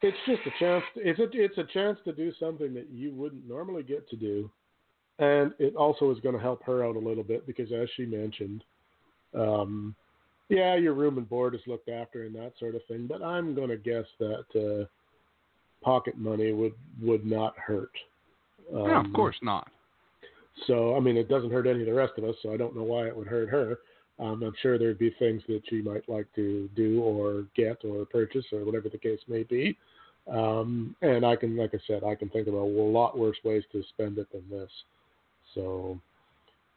it's 0.00 0.16
just 0.26 0.40
a 0.46 0.50
chance. 0.58 0.84
It's 0.96 1.18
a 1.18 1.26
it's 1.32 1.58
a 1.58 1.64
chance 1.64 1.98
to 2.04 2.12
do 2.12 2.32
something 2.38 2.72
that 2.74 2.88
you 2.90 3.12
wouldn't 3.12 3.48
normally 3.48 3.82
get 3.82 4.08
to 4.10 4.16
do, 4.16 4.50
and 5.18 5.52
it 5.58 5.74
also 5.74 6.10
is 6.12 6.20
going 6.20 6.34
to 6.34 6.40
help 6.40 6.62
her 6.64 6.84
out 6.84 6.96
a 6.96 7.00
little 7.00 7.24
bit 7.24 7.46
because, 7.46 7.72
as 7.72 7.88
she 7.96 8.06
mentioned, 8.06 8.62
um, 9.34 9.94
yeah, 10.48 10.76
your 10.76 10.94
room 10.94 11.18
and 11.18 11.28
board 11.28 11.54
is 11.54 11.60
looked 11.66 11.88
after 11.88 12.24
and 12.24 12.34
that 12.34 12.52
sort 12.58 12.74
of 12.74 12.84
thing. 12.86 13.06
But 13.06 13.22
I'm 13.22 13.54
going 13.54 13.68
to 13.68 13.76
guess 13.76 14.06
that 14.18 14.44
uh, 14.54 14.86
pocket 15.84 16.16
money 16.16 16.52
would 16.52 16.74
would 17.02 17.24
not 17.24 17.56
hurt. 17.58 17.92
no, 18.72 18.84
of 18.86 19.06
Um, 19.06 19.12
course 19.12 19.36
not. 19.42 19.68
so, 20.66 20.96
I 20.96 21.00
mean, 21.00 21.16
it 21.16 21.28
doesn't 21.28 21.52
hurt 21.52 21.66
any 21.66 21.80
of 21.80 21.86
the 21.86 21.94
rest 21.94 22.14
of 22.18 22.24
us, 22.24 22.34
so 22.42 22.52
I 22.52 22.56
don't 22.56 22.74
know 22.76 22.82
why 22.82 23.06
it 23.06 23.16
would 23.16 23.28
hurt 23.28 23.48
her. 23.48 23.78
Um, 24.18 24.42
I'm 24.42 24.54
sure 24.60 24.78
there'd 24.78 24.98
be 24.98 25.14
things 25.18 25.42
that 25.46 25.62
she 25.70 25.80
might 25.80 26.08
like 26.08 26.26
to 26.34 26.68
do 26.74 27.00
or 27.00 27.44
get 27.54 27.84
or 27.84 28.04
purchase 28.04 28.44
or 28.52 28.64
whatever 28.64 28.88
the 28.88 28.98
case 28.98 29.20
may 29.28 29.44
be. 29.44 29.76
Um, 30.28 30.96
and 31.02 31.24
I 31.24 31.36
can, 31.36 31.56
like 31.56 31.74
I 31.74 31.78
said, 31.86 32.02
I 32.04 32.14
can 32.14 32.28
think 32.28 32.48
of 32.48 32.54
a 32.54 32.56
lot 32.58 33.16
worse 33.16 33.36
ways 33.44 33.62
to 33.72 33.82
spend 33.90 34.18
it 34.18 34.30
than 34.32 34.44
this. 34.50 34.70
So, 35.54 35.98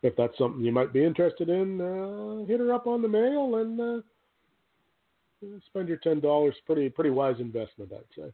if 0.04 0.16
that's 0.16 0.38
something 0.38 0.64
you 0.64 0.72
might 0.72 0.92
be 0.94 1.04
interested 1.04 1.50
in, 1.50 1.80
uh, 1.82 2.46
hit 2.46 2.60
her 2.60 2.74
up 2.74 2.88
on 2.88 3.02
the 3.02 3.08
mail 3.08 3.56
and 3.58 3.80
uh, 3.80 5.58
spend 5.68 5.88
your 5.88 5.98
ten 5.98 6.20
dollars. 6.20 6.56
Pretty, 6.66 6.90
pretty 6.90 7.10
wise 7.12 7.36
investment, 7.40 7.92
I'd 7.94 8.16
say. 8.16 8.32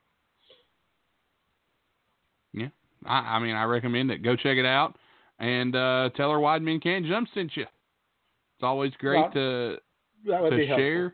I, 3.05 3.35
I 3.35 3.39
mean, 3.39 3.55
I 3.55 3.63
recommend 3.63 4.09
it. 4.11 4.23
Go 4.23 4.35
check 4.35 4.57
it 4.57 4.65
out 4.65 4.97
and 5.39 5.75
uh, 5.75 6.09
tell 6.15 6.31
her 6.31 6.39
Wide 6.39 6.63
Men 6.63 6.79
Can't 6.79 7.05
Jump 7.05 7.29
sent 7.33 7.55
you. 7.55 7.61
It's 7.63 8.63
always 8.63 8.91
great 8.97 9.19
Well, 9.21 9.31
to 9.33 9.77
That 10.25 10.41
would 10.41 10.49
to 10.49 10.55
be 10.57 10.65
helpful. 10.65 10.83
share. 10.83 11.13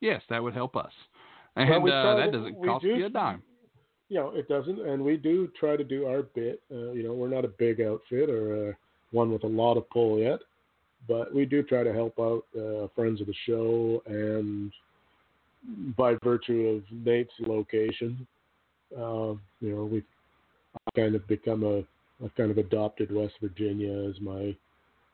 Yes, 0.00 0.22
that 0.28 0.42
would 0.42 0.52
help 0.52 0.76
us. 0.76 0.90
And 1.54 1.70
Well, 1.70 1.80
we 1.80 1.90
uh, 1.92 2.16
that 2.16 2.32
doesn't 2.32 2.62
cost 2.64 2.82
do- 2.82 2.96
you 2.96 3.06
a 3.06 3.08
dime. 3.08 3.42
you 4.08 4.18
know, 4.18 4.30
it 4.34 4.48
doesn't, 4.48 4.80
and 4.80 5.02
we 5.02 5.16
do 5.16 5.48
try 5.58 5.76
to 5.76 5.84
do 5.84 6.06
our 6.06 6.22
bit. 6.22 6.60
Uh, 6.70 6.90
you 6.90 7.04
know, 7.04 7.14
we're 7.14 7.28
not 7.28 7.44
a 7.44 7.48
big 7.56 7.80
outfit 7.80 8.28
or 8.28 8.70
uh, 8.70 8.72
one 9.20 9.28
with 9.34 9.44
a 9.50 9.54
lot 9.62 9.76
of 9.78 9.84
pull 9.96 10.12
yet, 10.28 10.40
but 11.12 11.26
we 11.36 11.44
do 11.54 11.58
try 11.72 11.82
to 11.88 11.92
help 12.00 12.14
out 12.28 12.44
uh, 12.62 12.86
friends 12.96 13.18
of 13.20 13.26
the 13.26 13.38
show, 13.48 14.02
and 14.06 14.72
by 15.96 16.10
virtue 16.30 16.62
of 16.74 16.80
Nate's 17.10 17.38
location, 17.54 18.10
uh, 19.04 19.32
you 19.64 19.70
know, 19.72 19.84
we've 19.92 20.10
kind 20.94 21.14
of 21.16 21.22
become 21.26 21.62
a, 21.74 21.76
I've 22.22 22.36
kind 22.40 22.50
of 22.54 22.58
adopted 22.58 23.08
West 23.20 23.36
Virginia 23.46 23.94
as 24.10 24.16
my 24.20 24.42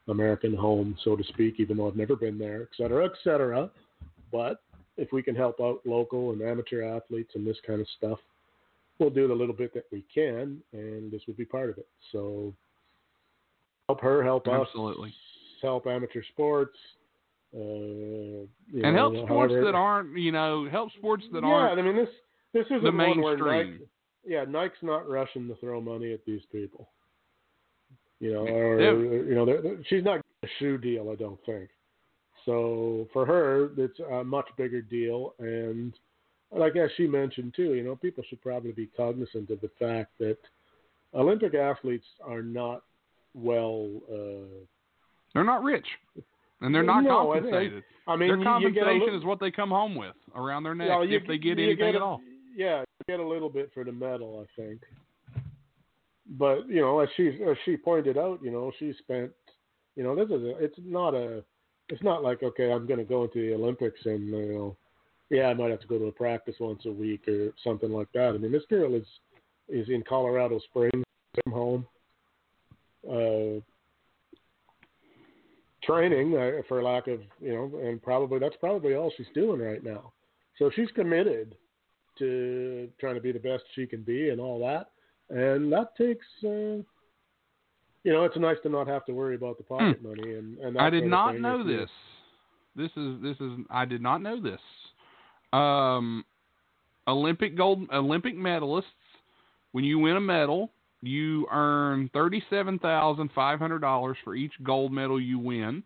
American 0.08 0.54
home, 0.66 0.88
so 1.04 1.10
to 1.16 1.24
speak, 1.32 1.54
even 1.58 1.76
though 1.76 1.88
I've 1.88 2.02
never 2.04 2.16
been 2.16 2.38
there, 2.38 2.60
et 2.66 2.74
cetera, 2.76 3.02
et 3.10 3.16
cetera. 3.24 3.70
But 4.30 4.56
if 4.96 5.08
we 5.16 5.22
can 5.22 5.36
help 5.44 5.56
out 5.66 5.80
local 5.96 6.32
and 6.32 6.42
amateur 6.42 6.80
athletes 6.96 7.32
and 7.34 7.46
this 7.46 7.60
kind 7.66 7.80
of 7.80 7.86
stuff, 7.98 8.18
we'll 8.98 9.16
do 9.20 9.26
the 9.28 9.40
little 9.42 9.58
bit 9.62 9.72
that 9.74 9.86
we 9.94 10.04
can, 10.12 10.60
and 10.72 11.10
this 11.12 11.22
would 11.26 11.38
be 11.42 11.44
part 11.56 11.70
of 11.70 11.78
it. 11.78 11.88
So 12.12 12.52
help 13.88 14.00
her, 14.00 14.22
help 14.22 14.46
Absolutely. 14.48 15.08
us, 15.10 15.14
help 15.60 15.86
amateur 15.86 16.22
sports, 16.32 16.76
uh, 17.54 17.58
and 17.58 18.48
know, 18.72 18.92
help 18.94 19.14
sports 19.14 19.28
however- 19.52 19.64
that 19.64 19.74
aren't, 19.74 20.16
you 20.18 20.32
know, 20.32 20.68
help 20.68 20.90
sports 20.92 21.24
that 21.32 21.42
yeah, 21.42 21.48
aren't. 21.48 21.78
I 21.78 21.82
mean 21.82 21.96
this 21.96 22.08
this 22.52 22.66
isn't 22.66 22.84
the 22.84 22.92
mainstream. 22.92 23.38
Nike, 23.72 23.88
yeah, 24.24 24.44
Nike's 24.44 24.82
not 24.82 25.08
rushing 25.08 25.48
to 25.48 25.54
throw 25.56 25.80
money 25.80 26.12
at 26.12 26.24
these 26.24 26.42
people. 26.52 26.88
You 28.20 28.32
know, 28.32 28.44
Yeah. 28.46 28.52
or 28.52 28.80
Yeah. 28.80 29.22
you 29.28 29.34
know, 29.34 29.44
they're- 29.44 29.60
they're- 29.62 29.84
she's 29.84 30.04
not 30.04 30.20
a 30.42 30.46
shoe 30.58 30.78
deal, 30.78 31.10
I 31.10 31.14
don't 31.16 31.42
think. 31.44 31.70
So 32.44 33.08
for 33.12 33.24
her, 33.26 33.70
it's 33.76 33.98
a 34.00 34.22
much 34.24 34.48
bigger 34.56 34.80
deal, 34.82 35.34
and 35.38 35.98
like 36.50 36.76
as 36.76 36.90
she 36.92 37.06
mentioned 37.06 37.54
too, 37.54 37.74
you 37.74 37.82
know, 37.82 37.96
people 37.96 38.22
should 38.24 38.40
probably 38.42 38.72
be 38.72 38.86
cognizant 38.86 39.48
of 39.50 39.60
the 39.60 39.68
fact 39.70 40.18
that 40.18 40.38
Olympic 41.14 41.54
athletes 41.54 42.06
are 42.20 42.42
not 42.42 42.82
well. 43.34 43.88
Uh, 44.10 44.64
They're 45.34 45.44
not 45.44 45.62
rich, 45.62 45.86
and 46.60 46.74
they're 46.74 46.82
not 46.82 47.04
No, 47.04 47.32
compensated. 47.32 47.84
I 48.06 48.16
mean, 48.16 48.28
Their 48.28 48.36
you, 48.38 48.42
you 48.68 48.70
get 48.74 48.82
a 48.82 48.84
compensation 48.84 49.00
little, 49.00 49.18
is 49.20 49.24
what 49.24 49.40
they 49.40 49.50
come 49.50 49.70
home 49.70 49.94
with 49.94 50.16
around 50.34 50.64
their 50.64 50.74
neck 50.74 50.88
you- 51.08 51.16
if 51.16 51.26
they 51.26 51.38
get 51.38 51.58
anything 51.58 51.76
get 51.78 51.94
at 51.94 52.00
a- 52.00 52.04
all. 52.04 52.20
Yeah, 52.54 52.80
you 52.80 52.84
get 53.08 53.20
a 53.20 53.26
little 53.26 53.48
bit 53.48 53.70
for 53.72 53.82
the 53.84 53.92
medal, 53.92 54.44
I 54.46 54.60
think. 54.60 54.82
But 56.38 56.68
you 56.68 56.80
know, 56.80 57.00
as 57.00 57.08
she 57.16 57.28
as 57.42 57.56
she 57.64 57.76
pointed 57.76 58.16
out, 58.18 58.40
you 58.42 58.50
know, 58.50 58.72
she 58.78 58.92
spent, 58.98 59.32
you 59.96 60.02
know, 60.02 60.14
this 60.14 60.26
is 60.26 60.42
a, 60.44 60.56
it's 60.62 60.78
not 60.78 61.14
a, 61.14 61.42
it's 61.88 62.02
not 62.02 62.22
like 62.22 62.42
okay, 62.42 62.70
I'm 62.72 62.86
going 62.86 62.98
to 62.98 63.04
go 63.04 63.24
into 63.24 63.40
the 63.40 63.54
Olympics 63.54 64.00
and 64.06 64.28
you 64.28 64.52
know, 64.54 64.76
yeah, 65.30 65.46
I 65.48 65.54
might 65.54 65.70
have 65.70 65.80
to 65.80 65.86
go 65.86 65.98
to 65.98 66.06
a 66.06 66.12
practice 66.12 66.54
once 66.60 66.82
a 66.86 66.92
week 66.92 67.26
or 67.28 67.52
something 67.64 67.90
like 67.90 68.08
that. 68.14 68.34
I 68.34 68.38
mean, 68.38 68.52
this 68.52 68.66
girl 68.70 68.94
is 68.94 69.06
is 69.68 69.88
in 69.88 70.02
Colorado 70.02 70.58
Springs, 70.60 71.04
from 71.44 71.52
home, 71.52 71.86
uh, 73.08 73.60
training 75.84 76.36
uh, 76.36 76.62
for 76.68 76.82
lack 76.82 77.06
of 77.08 77.20
you 77.40 77.52
know, 77.52 77.80
and 77.82 78.02
probably 78.02 78.38
that's 78.38 78.56
probably 78.60 78.94
all 78.94 79.12
she's 79.16 79.26
doing 79.34 79.60
right 79.60 79.82
now. 79.84 80.12
So 80.58 80.70
she's 80.74 80.90
committed 80.94 81.56
to 82.18 82.88
trying 83.00 83.14
to 83.14 83.20
be 83.20 83.32
the 83.32 83.38
best 83.38 83.64
she 83.74 83.86
can 83.86 84.02
be 84.02 84.30
and 84.30 84.40
all 84.40 84.60
that, 84.60 84.90
and 85.30 85.72
that 85.72 85.96
takes. 85.96 86.26
Uh, 86.44 86.82
you 88.04 88.12
know, 88.12 88.24
it's 88.24 88.36
nice 88.36 88.56
to 88.64 88.68
not 88.68 88.88
have 88.88 89.04
to 89.06 89.12
worry 89.12 89.36
about 89.36 89.58
the 89.58 89.64
pocket 89.64 90.02
money 90.02 90.34
and. 90.34 90.58
and. 90.58 90.76
I 90.78 90.90
did 90.90 91.04
not 91.04 91.38
know 91.38 91.62
this. 91.64 91.88
This 92.74 92.90
is 92.96 93.22
this 93.22 93.36
is 93.40 93.52
I 93.70 93.84
did 93.84 94.02
not 94.02 94.22
know 94.22 94.40
this. 94.40 94.60
Um, 95.52 96.24
Olympic 97.06 97.56
gold 97.56 97.86
Olympic 97.92 98.36
medalists, 98.36 98.84
when 99.72 99.84
you 99.84 99.98
win 99.98 100.16
a 100.16 100.20
medal, 100.20 100.71
you 101.02 101.46
earn 101.50 102.08
thirty 102.12 102.42
seven 102.48 102.78
thousand 102.78 103.30
five 103.34 103.58
hundred 103.58 103.80
dollars 103.80 104.16
for 104.24 104.34
each 104.34 104.52
gold 104.62 104.92
medal 104.92 105.20
you 105.20 105.38
win. 105.38 105.82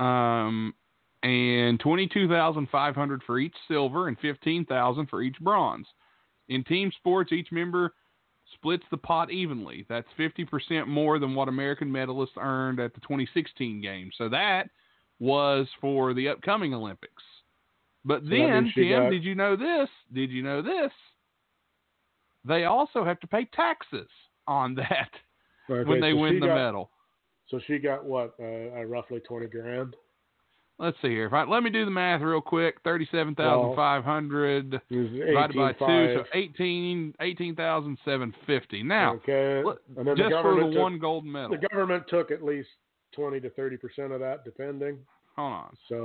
Um, 0.00 0.74
and 1.22 1.80
twenty 1.80 2.06
two 2.06 2.28
thousand 2.28 2.68
five 2.70 2.94
hundred 2.94 3.22
for 3.24 3.38
each 3.38 3.54
silver 3.66 4.08
and 4.08 4.18
fifteen 4.18 4.64
thousand 4.64 5.08
for 5.08 5.22
each 5.22 5.38
bronze. 5.40 5.86
In 6.48 6.64
team 6.64 6.90
sports, 6.96 7.32
each 7.32 7.52
member 7.52 7.94
splits 8.54 8.84
the 8.90 8.96
pot 8.96 9.30
evenly. 9.30 9.84
That's 9.90 10.06
50% 10.18 10.86
more 10.86 11.18
than 11.18 11.34
what 11.34 11.48
American 11.48 11.90
medalists 11.90 12.38
earned 12.40 12.80
at 12.80 12.94
the 12.94 13.00
2016 13.00 13.82
games. 13.82 14.14
So 14.16 14.30
that 14.30 14.70
was 15.20 15.66
for 15.82 16.14
the 16.14 16.28
upcoming 16.28 16.72
Olympics. 16.72 17.22
But 18.06 18.22
then, 18.22 18.72
Tim, 18.74 19.02
got- 19.02 19.10
did 19.10 19.24
you 19.24 19.34
know 19.34 19.54
this? 19.56 19.90
Did 20.14 20.30
you 20.30 20.42
know 20.42 20.62
this? 20.62 20.90
They 22.48 22.64
also 22.64 23.04
have 23.04 23.20
to 23.20 23.26
pay 23.26 23.44
taxes 23.54 24.08
on 24.46 24.74
that 24.76 25.10
Okay, 25.70 25.86
when 25.88 26.00
they 26.00 26.12
so 26.12 26.16
win 26.16 26.40
the 26.40 26.46
got- 26.46 26.54
medal. 26.54 26.90
So 27.50 27.60
she 27.66 27.78
got 27.78 28.04
what? 28.04 28.34
Uh, 28.40 28.44
uh, 28.80 28.84
roughly 28.84 29.20
twenty 29.20 29.46
grand. 29.46 29.94
Let's 30.78 30.96
see 31.02 31.08
here. 31.08 31.26
If 31.26 31.32
I, 31.32 31.42
let 31.44 31.62
me 31.62 31.70
do 31.70 31.84
the 31.86 31.90
math 31.90 32.20
real 32.20 32.40
quick. 32.40 32.76
Thirty-seven 32.84 33.34
thousand 33.34 33.74
five 33.74 34.04
hundred 34.04 34.72
was 34.90 35.08
divided 35.10 35.56
by 35.56 35.72
two, 35.72 35.84
18.5. 35.84 36.14
so 36.16 36.24
eighteen 36.34 37.14
eighteen 37.20 37.54
thousand 37.56 37.96
seven 38.04 38.34
fifty. 38.46 38.82
Now, 38.82 39.14
okay, 39.14 39.62
and 39.96 40.06
then 40.06 40.16
just 40.16 40.30
the 40.30 40.40
for 40.42 40.54
the 40.56 40.70
took, 40.70 40.78
one 40.80 40.98
gold 40.98 41.24
medal. 41.24 41.50
the 41.50 41.66
government 41.68 42.04
took 42.08 42.30
at 42.30 42.44
least 42.44 42.68
twenty 43.14 43.40
to 43.40 43.50
thirty 43.50 43.76
percent 43.78 44.12
of 44.12 44.20
that, 44.20 44.44
depending. 44.44 44.98
Hold 45.36 45.52
on. 45.52 45.76
So 45.88 45.96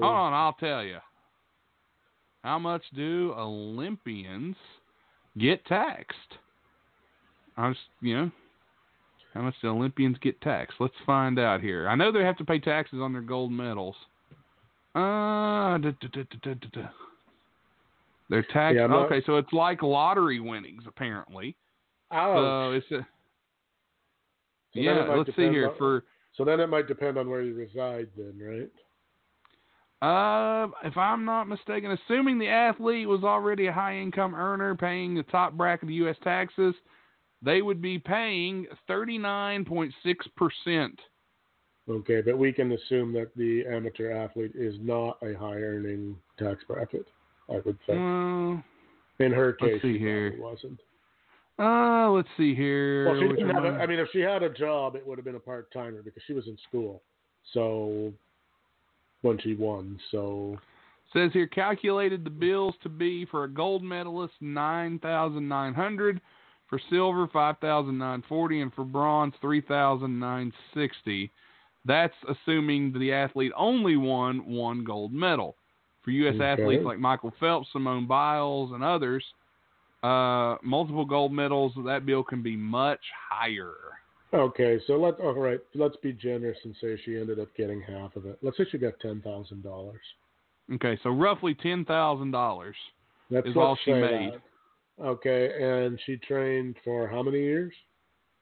Hold 0.00 0.04
on, 0.04 0.32
I'll 0.32 0.52
tell 0.54 0.82
you. 0.84 0.98
How 2.44 2.58
much 2.60 2.82
do 2.94 3.34
Olympians 3.36 4.54
get 5.38 5.64
taxed? 5.66 6.38
I 7.56 7.68
was, 7.68 7.76
you 8.00 8.16
know, 8.16 8.30
how 9.34 9.42
much 9.42 9.54
do 9.62 9.68
Olympians 9.68 10.16
get 10.20 10.40
taxed? 10.40 10.76
Let's 10.80 10.94
find 11.04 11.38
out 11.38 11.60
here. 11.60 11.88
I 11.88 11.94
know 11.94 12.10
they 12.12 12.22
have 12.24 12.36
to 12.38 12.44
pay 12.44 12.58
taxes 12.58 13.00
on 13.00 13.12
their 13.12 13.22
gold 13.22 13.52
medals. 13.52 13.96
Uh, 14.94 15.76
da, 15.78 15.90
da, 16.00 16.22
da. 16.72 16.88
They're 18.28 18.42
taxed. 18.42 18.76
Yeah, 18.76 18.92
okay, 18.92 19.22
so 19.26 19.36
it's 19.36 19.52
like 19.52 19.82
lottery 19.82 20.40
winnings, 20.40 20.82
apparently. 20.86 21.54
ouch. 22.10 22.36
So 22.36 22.72
it's 22.72 22.90
a, 22.92 23.06
So 24.74 24.80
yeah. 24.80 25.14
Let's 25.14 25.30
see 25.36 25.48
here 25.48 25.68
on- 25.70 25.76
for. 25.78 26.04
So 26.36 26.44
then 26.44 26.60
it 26.60 26.66
might 26.66 26.86
depend 26.86 27.16
on 27.16 27.30
where 27.30 27.42
you 27.42 27.54
reside, 27.54 28.08
then, 28.16 28.38
right? 28.38 28.70
Uh, 30.02 30.68
if 30.84 30.96
I'm 30.96 31.24
not 31.24 31.48
mistaken, 31.48 31.90
assuming 31.92 32.38
the 32.38 32.48
athlete 32.48 33.08
was 33.08 33.24
already 33.24 33.66
a 33.66 33.72
high 33.72 33.96
income 33.96 34.34
earner 34.34 34.74
paying 34.74 35.14
the 35.14 35.22
top 35.24 35.54
bracket 35.54 35.84
of 35.84 35.90
U.S. 35.90 36.16
taxes, 36.22 36.74
they 37.42 37.62
would 37.62 37.80
be 37.80 37.98
paying 37.98 38.66
39.6%. 38.90 40.90
Okay, 41.88 42.20
but 42.20 42.36
we 42.36 42.52
can 42.52 42.72
assume 42.72 43.12
that 43.12 43.30
the 43.36 43.64
amateur 43.70 44.10
athlete 44.10 44.52
is 44.54 44.74
not 44.80 45.18
a 45.22 45.34
high 45.34 45.60
earning 45.62 46.16
tax 46.38 46.62
bracket. 46.66 47.06
I 47.48 47.60
would 47.64 47.78
think. 47.86 47.98
Uh, 47.98 49.24
In 49.24 49.32
her 49.32 49.52
case, 49.52 49.80
see 49.82 49.92
she 49.94 49.98
here. 49.98 50.34
wasn't. 50.38 50.80
uh, 51.60 52.10
let's 52.10 52.28
see 52.36 52.56
here. 52.56 53.06
Well, 53.08 53.20
she 53.20 53.28
didn't 53.28 53.54
have 53.54 53.64
a? 53.64 53.68
I 53.78 53.86
mean, 53.86 54.00
if 54.00 54.08
she 54.12 54.18
had 54.18 54.42
a 54.42 54.50
job, 54.50 54.96
it 54.96 55.06
would 55.06 55.16
have 55.16 55.24
been 55.24 55.36
a 55.36 55.40
part 55.40 55.70
timer 55.72 56.02
because 56.02 56.24
she 56.26 56.32
was 56.32 56.48
in 56.48 56.58
school. 56.68 57.02
So 57.54 58.12
won, 59.58 59.98
so 60.10 60.58
Says 61.12 61.30
here 61.32 61.46
calculated 61.46 62.24
the 62.24 62.30
bills 62.30 62.74
to 62.82 62.88
be 62.88 63.24
for 63.26 63.44
a 63.44 63.48
gold 63.48 63.82
medalist 63.82 64.34
nine 64.40 64.98
thousand 64.98 65.48
nine 65.48 65.72
hundred, 65.72 66.20
for 66.68 66.80
silver 66.90 67.28
five 67.32 67.58
thousand 67.58 67.96
nine 67.96 68.22
forty, 68.28 68.60
and 68.60 68.72
for 68.74 68.84
bronze 68.84 69.32
three 69.40 69.60
thousand 69.60 70.18
nine 70.18 70.52
sixty. 70.74 71.30
That's 71.84 72.14
assuming 72.28 72.92
the 72.98 73.12
athlete 73.12 73.52
only 73.56 73.96
won 73.96 74.44
one 74.46 74.82
gold 74.82 75.12
medal. 75.12 75.56
For 76.02 76.10
U.S. 76.10 76.34
Okay. 76.34 76.44
athletes 76.44 76.84
like 76.84 76.98
Michael 76.98 77.32
Phelps, 77.38 77.68
Simone 77.72 78.06
Biles, 78.06 78.72
and 78.72 78.82
others, 78.82 79.24
uh, 80.02 80.56
multiple 80.62 81.04
gold 81.04 81.32
medals, 81.32 81.72
that 81.84 82.04
bill 82.04 82.24
can 82.24 82.42
be 82.42 82.56
much 82.56 83.00
higher. 83.30 83.74
Okay. 84.34 84.78
So 84.86 84.94
let's 84.94 85.16
all 85.22 85.34
right. 85.34 85.60
Let's 85.74 85.96
be 86.02 86.12
generous 86.12 86.58
and 86.64 86.74
say 86.80 86.98
she 87.04 87.16
ended 87.18 87.38
up 87.38 87.48
getting 87.56 87.80
half 87.80 88.16
of 88.16 88.26
it. 88.26 88.38
Let's 88.42 88.56
say 88.56 88.64
she 88.70 88.78
got 88.78 88.98
ten 89.00 89.20
thousand 89.22 89.62
dollars. 89.62 90.00
Okay, 90.74 90.98
so 91.02 91.10
roughly 91.10 91.54
ten 91.54 91.84
thousand 91.84 92.30
dollars. 92.32 92.76
That's 93.30 93.46
Is 93.46 93.56
all 93.56 93.76
she 93.84 93.92
made. 93.92 94.32
that. 94.98 95.04
Okay, 95.04 95.50
and 95.60 95.98
she 96.06 96.16
trained 96.16 96.76
for 96.84 97.06
how 97.08 97.22
many 97.22 97.40
years? 97.40 97.72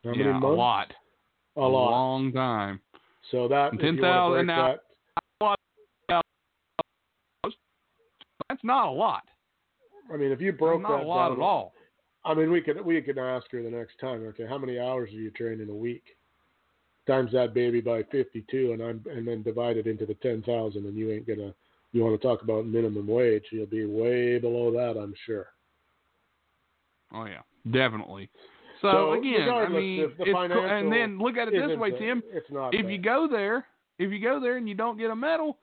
How 0.04 0.10
many 0.10 0.24
Yeah, 0.24 0.32
months? 0.38 0.44
a 0.44 0.48
lot. 0.48 0.92
A 1.56 1.60
lot. 1.60 1.90
long 1.90 2.32
time. 2.32 2.80
So 3.30 3.48
that 3.48 3.72
And 3.72 3.80
10,000 3.80 4.02
wanna 4.30 4.42
now- 4.44 4.66
that- 4.66 4.80
That's 8.48 8.62
not 8.64 8.88
a 8.88 8.90
lot. 8.90 9.22
I 10.12 10.16
mean, 10.16 10.30
if 10.30 10.40
you 10.40 10.52
broke 10.52 10.82
not 10.82 10.98
that 10.98 11.04
a 11.04 11.06
lot 11.06 11.28
down, 11.30 11.38
at 11.38 11.42
all. 11.42 11.72
I 12.24 12.34
mean, 12.34 12.50
we 12.50 12.60
could 12.60 12.84
we 12.84 13.00
could 13.02 13.18
ask 13.18 13.50
her 13.50 13.62
the 13.62 13.70
next 13.70 13.98
time. 14.00 14.22
Okay, 14.28 14.46
how 14.48 14.58
many 14.58 14.78
hours 14.78 15.10
are 15.10 15.16
you 15.16 15.30
training 15.30 15.68
a 15.68 15.74
week? 15.74 16.04
Times 17.06 17.32
that 17.32 17.52
baby 17.52 17.80
by 17.80 18.02
fifty-two, 18.04 18.72
and 18.72 18.82
I'm 18.82 19.04
and 19.10 19.28
then 19.28 19.42
divide 19.42 19.76
it 19.76 19.86
into 19.86 20.06
the 20.06 20.14
ten 20.14 20.42
thousand, 20.42 20.86
and 20.86 20.96
you 20.96 21.10
ain't 21.12 21.26
gonna. 21.26 21.54
You 21.92 22.02
want 22.02 22.20
to 22.20 22.26
talk 22.26 22.42
about 22.42 22.66
minimum 22.66 23.06
wage? 23.06 23.44
You'll 23.52 23.66
be 23.66 23.84
way 23.84 24.38
below 24.38 24.72
that, 24.72 24.98
I'm 24.98 25.14
sure. 25.26 25.46
Oh 27.12 27.26
yeah, 27.26 27.42
definitely. 27.70 28.30
So, 28.80 28.90
So, 28.90 29.12
again, 29.12 29.48
I 29.48 29.68
mean, 29.68 30.00
if 30.00 30.16
the 30.18 30.34
and 30.36 30.92
then 30.92 31.18
look 31.18 31.36
at 31.36 31.48
it 31.48 31.54
this 31.54 31.78
way, 31.78 31.90
Tim. 31.92 32.22
It's 32.32 32.50
not. 32.50 32.74
If 32.74 32.82
bad. 32.82 32.92
you 32.92 32.98
go 32.98 33.28
there, 33.30 33.66
if 33.98 34.10
you 34.10 34.20
go 34.20 34.40
there 34.40 34.56
and 34.56 34.68
you 34.68 34.74
don't 34.74 34.98
get 34.98 35.10
a 35.10 35.16
medal, 35.16 35.58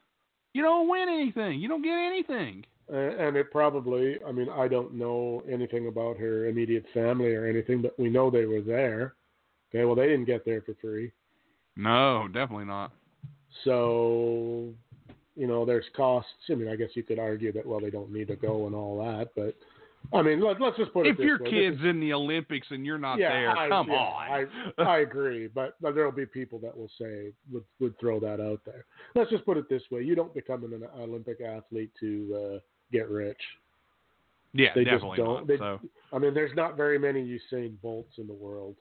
you 0.53 0.61
don't 0.61 0.89
win 0.89 1.09
anything. 1.09 1.59
You 1.59 1.67
don't 1.67 1.83
get 1.83 1.97
anything. 1.97 2.65
And 2.91 3.37
it 3.37 3.51
probably, 3.51 4.17
I 4.27 4.33
mean, 4.33 4.49
I 4.49 4.67
don't 4.67 4.93
know 4.93 5.43
anything 5.49 5.87
about 5.87 6.17
her 6.17 6.47
immediate 6.47 6.85
family 6.93 7.33
or 7.33 7.45
anything, 7.45 7.81
but 7.81 7.97
we 7.97 8.09
know 8.09 8.29
they 8.29 8.45
were 8.45 8.61
there. 8.61 9.13
Okay, 9.69 9.85
well, 9.85 9.95
they 9.95 10.07
didn't 10.07 10.25
get 10.25 10.43
there 10.43 10.61
for 10.61 10.73
free. 10.81 11.11
No, 11.77 12.27
definitely 12.27 12.65
not. 12.65 12.91
So, 13.63 14.73
you 15.37 15.47
know, 15.47 15.65
there's 15.65 15.85
costs. 15.95 16.31
I 16.49 16.55
mean, 16.55 16.67
I 16.67 16.75
guess 16.75 16.89
you 16.93 17.03
could 17.03 17.19
argue 17.19 17.53
that 17.53 17.65
well, 17.65 17.79
they 17.79 17.91
don't 17.91 18.11
need 18.11 18.27
to 18.27 18.35
go 18.35 18.67
and 18.67 18.75
all 18.75 18.97
that, 19.05 19.29
but 19.37 19.55
I 20.13 20.21
mean, 20.21 20.41
let, 20.41 20.61
us 20.61 20.73
just 20.77 20.91
put 20.91 21.07
it 21.07 21.11
if 21.11 21.17
this 21.17 21.25
your 21.25 21.39
way. 21.39 21.49
Kid's 21.49 21.79
is- 21.79 21.85
in 21.85 21.99
the 21.99 22.11
Olympics 22.13 22.67
and 22.71 22.85
you're 22.85 22.97
not 22.97 23.19
yeah, 23.19 23.29
there, 23.29 23.57
I, 23.57 23.69
come 23.69 23.87
yeah, 23.89 23.95
on. 23.95 24.47
I, 24.77 24.81
I 24.83 24.99
agree, 25.07 25.47
but, 25.47 25.75
but 25.81 25.95
there'll 25.95 26.11
be 26.11 26.25
people 26.25 26.59
that 26.59 26.75
will 26.75 26.91
say 26.99 27.31
would 27.51 27.63
would 27.79 27.97
throw 27.99 28.19
that 28.19 28.41
out 28.41 28.61
there. 28.65 28.85
Let's 29.15 29.29
just 29.29 29.45
put 29.45 29.57
it 29.57 29.69
this 29.69 29.83
way: 29.91 30.01
you 30.01 30.15
don't 30.15 30.33
become 30.33 30.65
an 30.65 30.83
Olympic 30.99 31.39
athlete 31.41 31.91
to 32.01 32.55
uh, 32.55 32.59
get 32.91 33.09
rich. 33.09 33.41
yeah, 34.53 34.73
they 34.75 34.83
just 34.83 35.01
don't- 35.03 35.17
not. 35.17 35.47
they- 35.47 35.57
so 35.57 35.79
I 36.13 36.19
mean, 36.19 36.33
there's 36.33 36.53
not 36.55 36.75
very 36.75 36.99
many 36.99 37.25
Usain 37.25 37.79
Bolts 37.81 38.17
in 38.17 38.27
the 38.27 38.33
world, 38.33 38.75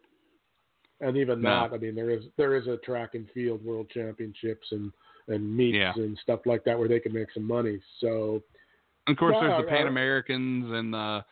and 1.00 1.16
even 1.16 1.40
No. 1.40 1.48
that, 1.68 1.72
I 1.72 1.78
mean, 1.78 1.94
there 1.94 2.10
is 2.10 2.24
there 2.36 2.56
is 2.56 2.66
a 2.66 2.76
track 2.78 3.14
and 3.14 3.30
field 3.30 3.64
world 3.64 3.88
championships 3.90 4.72
and 4.72 4.92
and 5.28 5.56
meets 5.56 5.76
Yeah. 5.76 5.92
and 5.94 6.18
stuff 6.18 6.44
like 6.44 6.64
that 6.64 6.76
where 6.78 6.88
they 6.88 6.98
can 6.98 7.12
make 7.12 7.30
some 7.30 7.44
money. 7.44 7.80
So 7.98 8.42
of 9.06 9.16
course 9.16 9.36
there's 9.40 9.62
the 9.62 9.66
uh, 9.66 9.70
Pan 9.70 9.86
Americans 9.86 10.70
and 10.72 10.92
the 10.92 11.24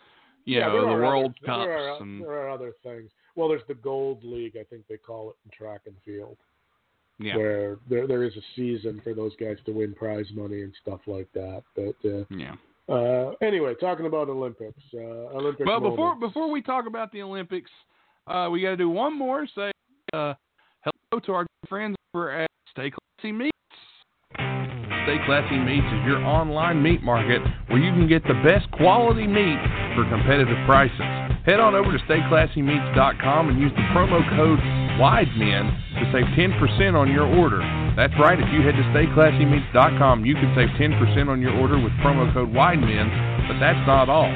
you 0.45 0.59
yeah, 0.59 0.69
know 0.69 0.87
the 0.87 1.03
World 1.03 1.35
other, 1.43 1.47
Cups 1.47 1.65
There 1.67 1.79
are, 1.79 2.03
and 2.03 2.23
there 2.23 2.31
are 2.33 2.49
other 2.51 2.73
things. 2.85 3.11
Well, 3.35 3.49
there's 3.49 3.67
the 3.67 3.75
Gold 3.75 4.23
League, 4.25 4.57
I 4.57 4.63
think 4.65 4.87
they 4.87 4.97
call 4.99 5.31
it 5.31 5.37
in 5.45 5.51
track 5.51 5.83
and 5.87 5.97
field, 6.05 6.39
yeah, 7.19 7.36
where 7.36 7.78
there 7.89 8.07
there 8.07 8.24
is 8.24 8.36
a 8.36 8.43
season 8.55 9.01
for 9.03 9.15
those 9.15 9.35
guys 9.40 9.57
to 9.66 9.73
win 9.73 9.95
prize 9.95 10.27
money 10.35 10.62
and 10.62 10.73
stuff 10.82 11.01
like 11.07 11.28
that. 11.35 11.62
But 11.74 12.09
uh, 12.09 12.24
yeah. 12.31 12.55
uh, 12.89 13.32
anyway, 13.43 13.74
talking 13.81 14.07
about 14.07 14.28
Olympics, 14.28 14.82
uh. 14.95 15.53
But 15.65 15.81
before 15.81 16.15
before 16.15 16.51
we 16.51 16.62
talk 16.62 16.86
about 16.86 17.11
the 17.12 17.23
Olympics, 17.23 17.70
uh, 18.27 18.49
we 18.51 18.62
got 18.62 18.70
to 18.70 18.77
do 18.77 18.89
one 18.89 19.19
more. 19.19 19.47
Say 19.55 19.73
uh, 20.12 20.35
hello 20.82 21.20
to 21.27 21.32
our 21.32 21.47
friends 21.69 21.97
over 22.15 22.31
at 22.31 22.51
Stay 22.70 22.90
Classy 22.90 23.32
Meats. 23.32 23.53
Stay 24.35 25.19
Classy 25.27 25.59
Meats 25.59 25.86
is 25.86 26.07
your 26.07 26.23
online 26.23 26.82
meat 26.82 27.03
market 27.03 27.40
where 27.69 27.78
you 27.78 27.90
can 27.93 28.07
get 28.07 28.23
the 28.24 28.36
best 28.47 28.70
quality 28.73 29.27
meat 29.27 29.59
for 29.97 30.05
competitive 30.09 30.59
prices. 30.66 31.01
Head 31.47 31.61
on 31.61 31.74
over 31.74 31.97
to 31.97 32.05
stayclassymeats.com 32.05 33.49
and 33.49 33.59
use 33.59 33.73
the 33.74 33.89
promo 33.97 34.20
code 34.36 34.61
WIDEMEN 34.99 35.65
to 35.95 36.05
save 36.11 36.27
10% 36.35 36.99
on 36.99 37.11
your 37.11 37.27
order. 37.27 37.62
That's 37.95 38.15
right, 38.19 38.39
if 38.39 38.47
you 38.53 38.62
head 38.62 38.75
to 38.75 38.85
stayclassymeats.com, 38.91 40.27
you 40.27 40.35
can 40.35 40.51
save 40.55 40.69
10% 40.75 41.29
on 41.29 41.41
your 41.41 41.55
order 41.55 41.79
with 41.79 41.93
promo 42.03 42.27
code 42.35 42.51
WIDEMEN, 42.51 43.47
but 43.47 43.59
that's 43.62 43.81
not 43.87 44.09
all. 44.09 44.31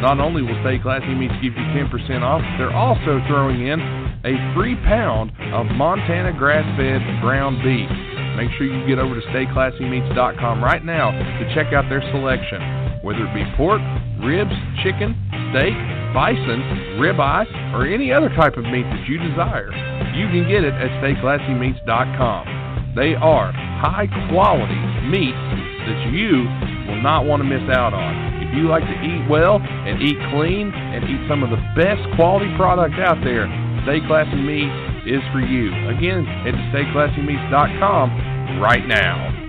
Not 0.00 0.20
only 0.20 0.42
will 0.42 0.58
Stay 0.62 0.78
Classy 0.78 1.14
Meats 1.14 1.34
give 1.42 1.54
you 1.54 1.66
10% 1.74 2.22
off, 2.22 2.42
they're 2.58 2.74
also 2.74 3.20
throwing 3.26 3.66
in 3.66 3.78
a 4.24 4.34
free 4.54 4.74
pound 4.86 5.30
of 5.52 5.66
Montana 5.74 6.32
grass-fed 6.32 7.02
ground 7.20 7.62
beef. 7.62 7.90
Make 8.36 8.50
sure 8.58 8.66
you 8.66 8.86
get 8.86 8.98
over 8.98 9.14
to 9.14 9.24
stayclassymeats.com 9.28 10.62
right 10.62 10.84
now 10.84 11.10
to 11.10 11.54
check 11.54 11.72
out 11.72 11.88
their 11.88 12.02
selection. 12.10 13.02
Whether 13.02 13.26
it 13.26 13.34
be 13.34 13.44
pork, 13.56 13.82
ribs, 14.22 14.54
chicken, 14.82 15.14
steak, 15.50 15.74
bison, 16.14 16.98
ribeye, 16.98 17.74
or 17.74 17.86
any 17.86 18.12
other 18.12 18.28
type 18.30 18.56
of 18.56 18.64
meat 18.64 18.84
that 18.90 19.06
you 19.06 19.18
desire, 19.18 19.70
you 20.14 20.26
can 20.28 20.48
get 20.48 20.64
it 20.64 20.74
at 20.74 20.90
stayclassymeats.com. 21.02 22.94
They 22.94 23.14
are 23.14 23.52
high 23.52 24.06
quality 24.30 24.78
meats 25.10 25.36
that 25.84 25.98
you 26.14 26.46
will 26.86 27.02
not 27.02 27.26
want 27.26 27.42
to 27.42 27.48
miss 27.48 27.68
out 27.74 27.92
on. 27.92 28.14
If 28.40 28.54
you 28.54 28.68
like 28.68 28.84
to 28.84 28.96
eat 29.02 29.28
well 29.28 29.58
and 29.58 30.00
eat 30.00 30.16
clean 30.30 30.70
and 30.72 31.02
eat 31.04 31.26
some 31.28 31.42
of 31.42 31.50
the 31.50 31.58
best 31.74 32.00
quality 32.14 32.54
product 32.56 32.94
out 33.02 33.18
there, 33.24 33.50
Stay 33.82 34.00
Classy 34.06 34.38
Meats 34.38 34.72
is 35.10 35.20
for 35.34 35.40
you. 35.40 35.74
Again, 35.90 36.24
head 36.46 36.54
to 36.54 36.64
stayclassymeats.com 36.72 38.60
right 38.62 38.86
now. 38.86 39.44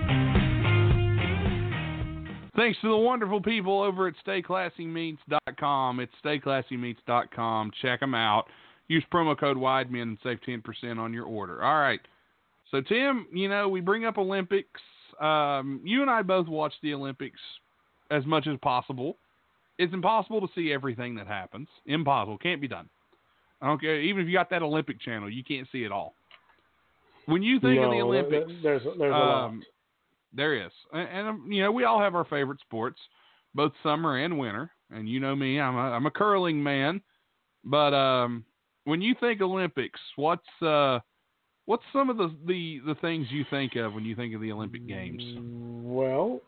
Thanks 2.56 2.80
to 2.80 2.88
the 2.88 2.96
wonderful 2.96 3.40
people 3.42 3.82
over 3.82 4.08
at 4.08 4.14
StayClassyMeats.com. 4.26 6.00
It's 6.00 6.12
StayClassyMeats.com. 6.24 7.70
Check 7.82 8.00
them 8.00 8.14
out. 8.14 8.46
Use 8.88 9.04
promo 9.12 9.38
code 9.38 9.56
WIDEMEN 9.56 10.02
and 10.02 10.18
save 10.22 10.38
10% 10.46 10.98
on 10.98 11.12
your 11.12 11.24
order. 11.24 11.62
All 11.62 11.78
right. 11.80 12.00
So, 12.70 12.80
Tim, 12.80 13.26
you 13.32 13.48
know, 13.48 13.68
we 13.68 13.80
bring 13.80 14.04
up 14.04 14.18
Olympics. 14.18 14.80
Um, 15.20 15.80
you 15.84 16.02
and 16.02 16.10
I 16.10 16.22
both 16.22 16.46
watch 16.46 16.72
the 16.82 16.94
Olympics 16.94 17.40
as 18.10 18.24
much 18.26 18.46
as 18.46 18.58
possible. 18.62 19.16
It's 19.78 19.92
impossible 19.92 20.40
to 20.40 20.48
see 20.54 20.72
everything 20.72 21.14
that 21.16 21.26
happens. 21.26 21.68
Impossible. 21.86 22.38
Can't 22.38 22.60
be 22.60 22.68
done. 22.68 22.88
I 23.60 23.66
don't 23.66 23.80
care. 23.80 24.00
Even 24.00 24.22
if 24.22 24.28
you 24.28 24.34
got 24.34 24.50
that 24.50 24.62
Olympic 24.62 25.00
channel, 25.00 25.30
you 25.30 25.42
can't 25.42 25.66
see 25.72 25.84
it 25.84 25.92
all. 25.92 26.14
When 27.26 27.42
you 27.42 27.58
think 27.58 27.80
of 27.80 27.90
the 27.90 28.00
Olympics, 28.00 28.52
there's 28.62 28.82
there's 28.84 29.12
a 29.12 29.18
lot. 29.18 29.46
um, 29.46 29.62
there 30.32 30.54
is, 30.64 30.70
and, 30.92 31.08
and 31.08 31.28
um, 31.28 31.48
you 31.50 31.62
know 31.62 31.72
we 31.72 31.84
all 31.84 31.98
have 31.98 32.14
our 32.14 32.24
favorite 32.24 32.60
sports, 32.60 32.98
both 33.54 33.72
summer 33.82 34.18
and 34.18 34.38
winter. 34.38 34.70
And 34.90 35.08
you 35.08 35.18
know 35.18 35.34
me, 35.34 35.58
I'm 35.58 35.74
a 35.74 35.90
I'm 35.90 36.06
a 36.06 36.10
curling 36.10 36.62
man. 36.62 37.00
But 37.64 37.94
um, 37.94 38.44
when 38.86 39.02
you 39.02 39.14
think 39.20 39.40
Olympics, 39.42 40.00
what's 40.16 40.46
uh, 40.62 41.00
what's 41.66 41.82
some 41.92 42.08
of 42.08 42.16
the, 42.16 42.34
the 42.46 42.80
the 42.86 42.94
things 42.96 43.26
you 43.30 43.44
think 43.50 43.76
of 43.76 43.92
when 43.92 44.04
you 44.04 44.16
think 44.16 44.34
of 44.34 44.40
the 44.40 44.50
Olympic 44.52 44.86
Games, 44.86 45.22
Well, 45.84 46.40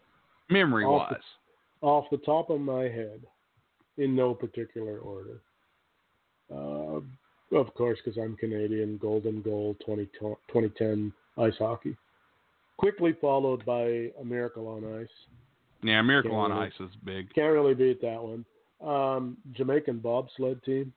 memory 0.48 0.85
off 0.85 1.10
wise? 1.12 1.20
off 1.82 2.05
the 2.10 2.16
top 2.19 2.48
of 2.51 2.60
my 2.60 2.85
head, 2.85 3.20
in 3.98 4.16
no 4.16 4.32
particular 4.35 4.98
order. 4.98 5.40
Uh, 6.51 7.01
of 7.56 7.73
course, 7.74 7.98
because 8.05 8.19
I'm 8.19 8.36
Canadian, 8.36 8.98
Golden 8.98 9.43
Goal 9.43 9.77
20, 9.85 10.06
2010 10.20 11.12
ice 11.39 11.52
hockey. 11.59 11.97
Quickly 12.78 13.16
followed 13.20 13.65
by 13.66 13.82
A 14.20 14.24
Miracle 14.24 14.69
on 14.69 14.85
Ice. 15.01 15.09
Yeah, 15.82 16.01
Miracle 16.02 16.35
on 16.36 16.51
really- 16.52 16.66
Ice 16.66 16.73
is 16.81 16.90
big. 17.05 17.32
Can't 17.35 17.52
really 17.52 17.74
beat 17.74 18.01
that 18.02 18.23
one. 18.23 18.44
Um, 18.81 19.36
Jamaican 19.52 19.98
bobsled 19.98 20.62
team. 20.62 20.93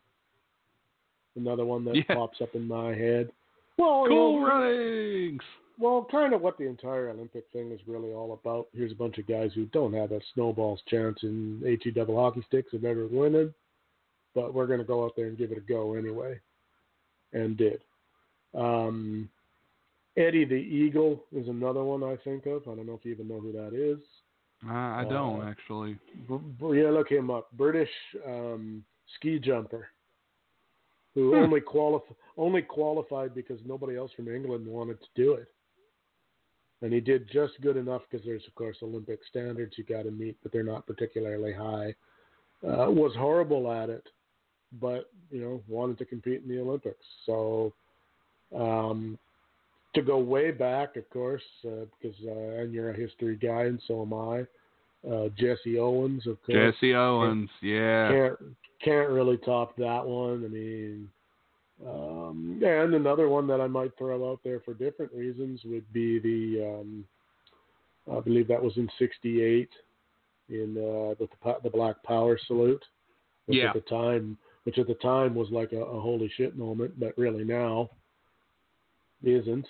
Another 1.35 1.65
one 1.65 1.85
that 1.85 1.95
Yeah. 1.95 2.15
pops 2.15 2.41
up 2.41 2.53
in 2.55 2.67
my 2.67 2.93
head. 2.93 3.31
Well, 3.77 4.03
you 4.03 4.09
Cool 4.09 4.39
know, 4.41 4.47
runnings. 4.47 5.43
well, 5.79 6.05
kind 6.11 6.33
of 6.33 6.41
what 6.41 6.57
the 6.57 6.65
entire 6.67 7.09
Olympic 7.09 7.45
thing 7.53 7.71
is 7.71 7.79
really 7.87 8.11
all 8.11 8.33
about. 8.33 8.67
Here's 8.75 8.91
a 8.91 8.95
bunch 8.95 9.17
of 9.17 9.27
guys 9.27 9.51
who 9.53 9.65
don't 9.67 9.93
have 9.93 10.11
a 10.11 10.21
snowball's 10.33 10.81
chance 10.87 11.23
in 11.23 11.61
HE 11.65 11.91
double 11.91 12.15
hockey 12.15 12.41
sticks 12.47 12.73
of 12.73 12.83
ever 12.85 13.07
winning, 13.07 13.53
but 14.35 14.53
we're 14.53 14.67
going 14.67 14.79
to 14.79 14.85
go 14.85 15.05
out 15.05 15.15
there 15.15 15.27
and 15.27 15.37
give 15.37 15.51
it 15.51 15.57
a 15.57 15.61
go 15.61 15.93
anyway, 15.95 16.39
and 17.33 17.55
did. 17.57 17.81
Um, 18.53 19.29
Eddie 20.17 20.43
the 20.45 20.55
Eagle 20.55 21.23
is 21.33 21.47
another 21.47 21.83
one 21.83 22.03
I 22.03 22.17
think 22.17 22.45
of. 22.45 22.63
I 22.67 22.75
don't 22.75 22.85
know 22.85 22.95
if 22.95 23.05
you 23.05 23.13
even 23.13 23.29
know 23.29 23.39
who 23.39 23.53
that 23.53 23.73
is. 23.73 23.99
Uh, 24.67 24.73
I 24.73 25.05
don't 25.09 25.41
Uh, 25.41 25.45
actually. 25.45 25.97
B- 26.27 26.77
yeah, 26.77 26.89
look 26.89 27.09
him 27.09 27.31
up. 27.31 27.49
British 27.53 27.89
um, 28.27 28.83
ski 29.15 29.39
jumper 29.39 29.87
who 31.15 31.35
Hmm. 31.35 31.43
only 31.43 31.61
qualif- 31.61 32.15
only 32.37 32.61
qualified 32.61 33.33
because 33.33 33.59
nobody 33.65 33.95
else 33.97 34.11
from 34.13 34.27
England 34.27 34.65
wanted 34.65 34.99
to 35.01 35.07
do 35.15 35.33
it, 35.33 35.51
and 36.81 36.93
he 36.93 36.99
did 36.99 37.27
just 37.29 37.59
good 37.61 37.77
enough 37.77 38.03
because 38.09 38.25
there's 38.25 38.47
of 38.47 38.55
course 38.55 38.77
Olympic 38.81 39.19
standards 39.25 39.77
you 39.77 39.83
got 39.83 40.03
to 40.03 40.11
meet, 40.11 40.37
but 40.41 40.51
they're 40.51 40.63
not 40.63 40.87
particularly 40.87 41.53
high. 41.53 41.93
Uh, 42.63 42.89
was 42.91 43.15
horrible 43.15 43.71
at 43.71 43.89
it, 43.89 44.07
but 44.79 45.11
you 45.29 45.41
know 45.41 45.61
wanted 45.67 45.97
to 45.97 46.05
compete 46.05 46.41
in 46.41 46.49
the 46.49 46.59
Olympics. 46.59 47.05
So 47.25 47.73
um, 48.55 49.17
to 49.93 50.01
go 50.01 50.17
way 50.19 50.51
back, 50.51 50.95
of 50.95 51.09
course, 51.09 51.43
uh, 51.65 51.85
because 51.99 52.17
uh, 52.25 52.61
and 52.61 52.73
you're 52.73 52.91
a 52.91 52.97
history 52.97 53.35
guy, 53.35 53.63
and 53.63 53.81
so 53.87 54.01
am 54.01 54.13
I. 54.13 54.45
Uh, 55.09 55.29
Jesse 55.37 55.79
Owens, 55.79 56.27
of 56.27 56.41
course 56.43 56.75
Jesse 56.75 56.93
Owens, 56.93 57.49
yeah. 57.61 58.11
can't 58.11 58.39
can't 58.83 59.09
really 59.09 59.37
top 59.37 59.75
that 59.77 60.05
one. 60.05 60.43
I 60.45 60.47
mean, 60.47 61.09
um, 61.87 62.61
and 62.63 62.93
another 62.93 63.27
one 63.27 63.47
that 63.47 63.59
I 63.61 63.67
might 63.67 63.97
throw 63.97 64.31
out 64.31 64.41
there 64.43 64.59
for 64.59 64.73
different 64.75 65.11
reasons 65.11 65.61
would 65.65 65.91
be 65.91 66.19
the 66.19 66.79
um, 66.79 67.05
I 68.15 68.19
believe 68.19 68.47
that 68.49 68.61
was 68.61 68.77
in 68.77 68.89
'68 68.99 69.69
in 70.49 70.77
uh, 70.77 71.15
with 71.19 71.29
the, 71.43 71.57
the 71.63 71.69
Black 71.69 72.01
Power 72.03 72.37
salute, 72.45 72.83
which 73.47 73.57
Yeah. 73.57 73.69
at 73.69 73.73
the 73.73 73.81
time, 73.81 74.37
which 74.65 74.77
at 74.77 74.87
the 74.87 74.95
time 74.95 75.33
was 75.33 75.49
like 75.49 75.71
a, 75.71 75.81
a 75.83 75.99
holy 75.99 76.29
shit 76.35 76.55
moment, 76.57 76.99
but 76.99 77.17
really 77.17 77.43
now 77.43 77.89
isn't. 79.23 79.65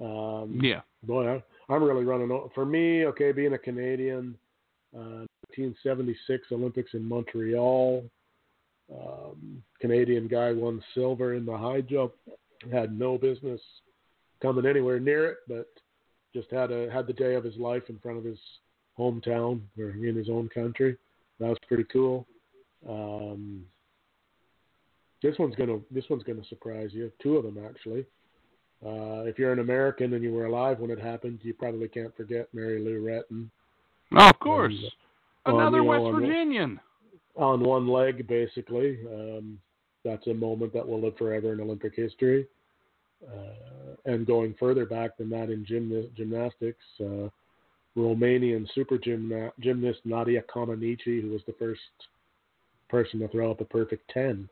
Um, 0.00 0.60
Yeah. 0.62 0.80
boy, 1.04 1.28
I, 1.36 1.42
I'm 1.72 1.82
really 1.82 2.04
running. 2.04 2.28
For 2.54 2.64
me, 2.64 3.06
okay, 3.06 3.32
being 3.32 3.52
a 3.54 3.58
Canadian, 3.58 4.36
uh, 4.94 5.26
1976 5.54 6.46
Olympics 6.52 6.94
in 6.94 7.04
Montreal. 7.04 8.04
Um, 8.92 9.62
Canadian 9.80 10.28
guy 10.28 10.52
won 10.52 10.82
silver 10.94 11.34
in 11.34 11.44
the 11.44 11.56
high 11.56 11.80
jump. 11.80 12.12
Had 12.72 12.98
no 12.98 13.18
business 13.18 13.60
coming 14.40 14.66
anywhere 14.66 15.00
near 15.00 15.26
it, 15.26 15.38
but 15.48 15.68
just 16.34 16.50
had 16.50 16.70
a 16.70 16.90
had 16.90 17.06
the 17.06 17.12
day 17.12 17.34
of 17.34 17.44
his 17.44 17.56
life 17.56 17.84
in 17.88 17.98
front 17.98 18.18
of 18.18 18.24
his 18.24 18.38
hometown 18.98 19.60
or 19.78 19.90
in 19.90 20.16
his 20.16 20.28
own 20.28 20.48
country. 20.48 20.96
That 21.40 21.48
was 21.48 21.58
pretty 21.66 21.84
cool. 21.84 22.26
Um, 22.88 23.64
this 25.22 25.38
one's 25.38 25.56
gonna 25.56 25.78
this 25.90 26.04
one's 26.08 26.22
gonna 26.22 26.44
surprise 26.48 26.90
you. 26.92 27.10
Two 27.22 27.36
of 27.36 27.44
them 27.44 27.62
actually. 27.64 28.06
Uh, 28.84 29.24
if 29.24 29.38
you're 29.38 29.52
an 29.52 29.58
American 29.58 30.12
and 30.12 30.22
you 30.22 30.32
were 30.32 30.46
alive 30.46 30.78
when 30.78 30.90
it 30.90 31.00
happened, 31.00 31.40
you 31.42 31.54
probably 31.54 31.88
can't 31.88 32.14
forget 32.16 32.48
Mary 32.52 32.78
Lou 32.78 33.02
Retton. 33.02 33.48
Oh, 34.14 34.28
of 34.30 34.38
course. 34.38 34.74
And, 35.44 35.56
Another 35.56 35.78
you 35.78 35.84
know, 35.84 35.90
West 35.90 36.02
on 36.02 36.20
Virginian. 36.20 36.80
on 37.36 37.64
one 37.64 37.88
leg, 37.88 38.26
basically. 38.26 38.98
Um, 39.06 39.58
that's 40.04 40.26
a 40.28 40.34
moment 40.34 40.72
that 40.72 40.86
will 40.86 41.00
live 41.00 41.16
forever 41.16 41.52
in 41.52 41.60
Olympic 41.60 41.94
history. 41.94 42.46
Uh, 43.26 43.96
and 44.04 44.26
going 44.26 44.54
further 44.58 44.86
back 44.86 45.16
than 45.16 45.30
that 45.30 45.50
in 45.50 45.64
gymna- 45.64 46.12
gymnastics, 46.14 46.84
uh, 47.00 47.28
Romanian 47.96 48.68
super 48.74 48.98
gymna- 48.98 49.52
gymnast 49.58 50.00
Nadia 50.04 50.42
Comaneci, 50.42 51.22
who 51.22 51.30
was 51.30 51.42
the 51.46 51.54
first 51.54 51.80
person 52.88 53.18
to 53.20 53.28
throw 53.28 53.50
up 53.50 53.60
a 53.60 53.64
perfect 53.64 54.08
10. 54.12 54.48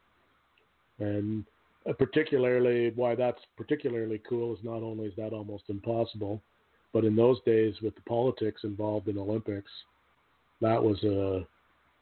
And 0.99 1.45
uh, 1.89 1.93
particularly, 1.93 2.91
why 2.97 3.15
that's 3.15 3.41
particularly 3.57 4.21
cool 4.29 4.55
is 4.55 4.65
not 4.65 4.83
only 4.83 5.07
is 5.07 5.17
that 5.17 5.33
almost 5.33 5.65
impossible, 5.69 6.41
but 6.95 7.05
in 7.05 7.15
those 7.15 7.39
days 7.45 7.75
with 7.83 7.95
the 7.97 8.01
politics 8.03 8.63
involved 8.65 9.09
in 9.09 9.19
Olympics, 9.19 9.71
that 10.63 10.83
was 10.83 11.03
a 11.05 11.47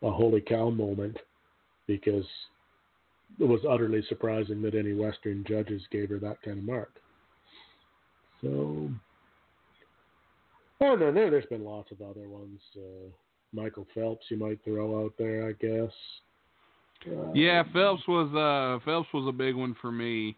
a 0.06 0.10
holy 0.10 0.40
cow 0.40 0.68
moment 0.68 1.16
because 1.86 2.26
it 3.40 3.44
was 3.44 3.60
utterly 3.68 4.04
surprising 4.08 4.60
that 4.62 4.74
any 4.74 4.92
Western 4.92 5.44
judges 5.48 5.82
gave 5.90 6.10
her 6.10 6.18
that 6.18 6.42
kind 6.42 6.58
of 6.58 6.64
mark. 6.64 6.90
So, 8.42 8.90
and 10.80 11.00
then 11.00 11.14
there, 11.14 11.30
there's 11.30 11.46
been 11.46 11.64
lots 11.64 11.90
of 11.92 12.02
other 12.02 12.28
ones. 12.28 12.60
Uh, 12.76 13.08
Michael 13.52 13.86
Phelps, 13.94 14.26
you 14.28 14.36
might 14.36 14.58
throw 14.64 15.04
out 15.04 15.12
there, 15.18 15.48
I 15.48 15.52
guess. 15.52 15.92
Uh, 17.06 17.32
Yeah, 17.32 17.62
Phelps 17.72 18.06
was 18.06 18.28
uh 18.34 18.84
Phelps 18.84 19.08
was 19.14 19.26
a 19.28 19.32
big 19.32 19.54
one 19.54 19.74
for 19.80 19.90
me. 19.92 20.36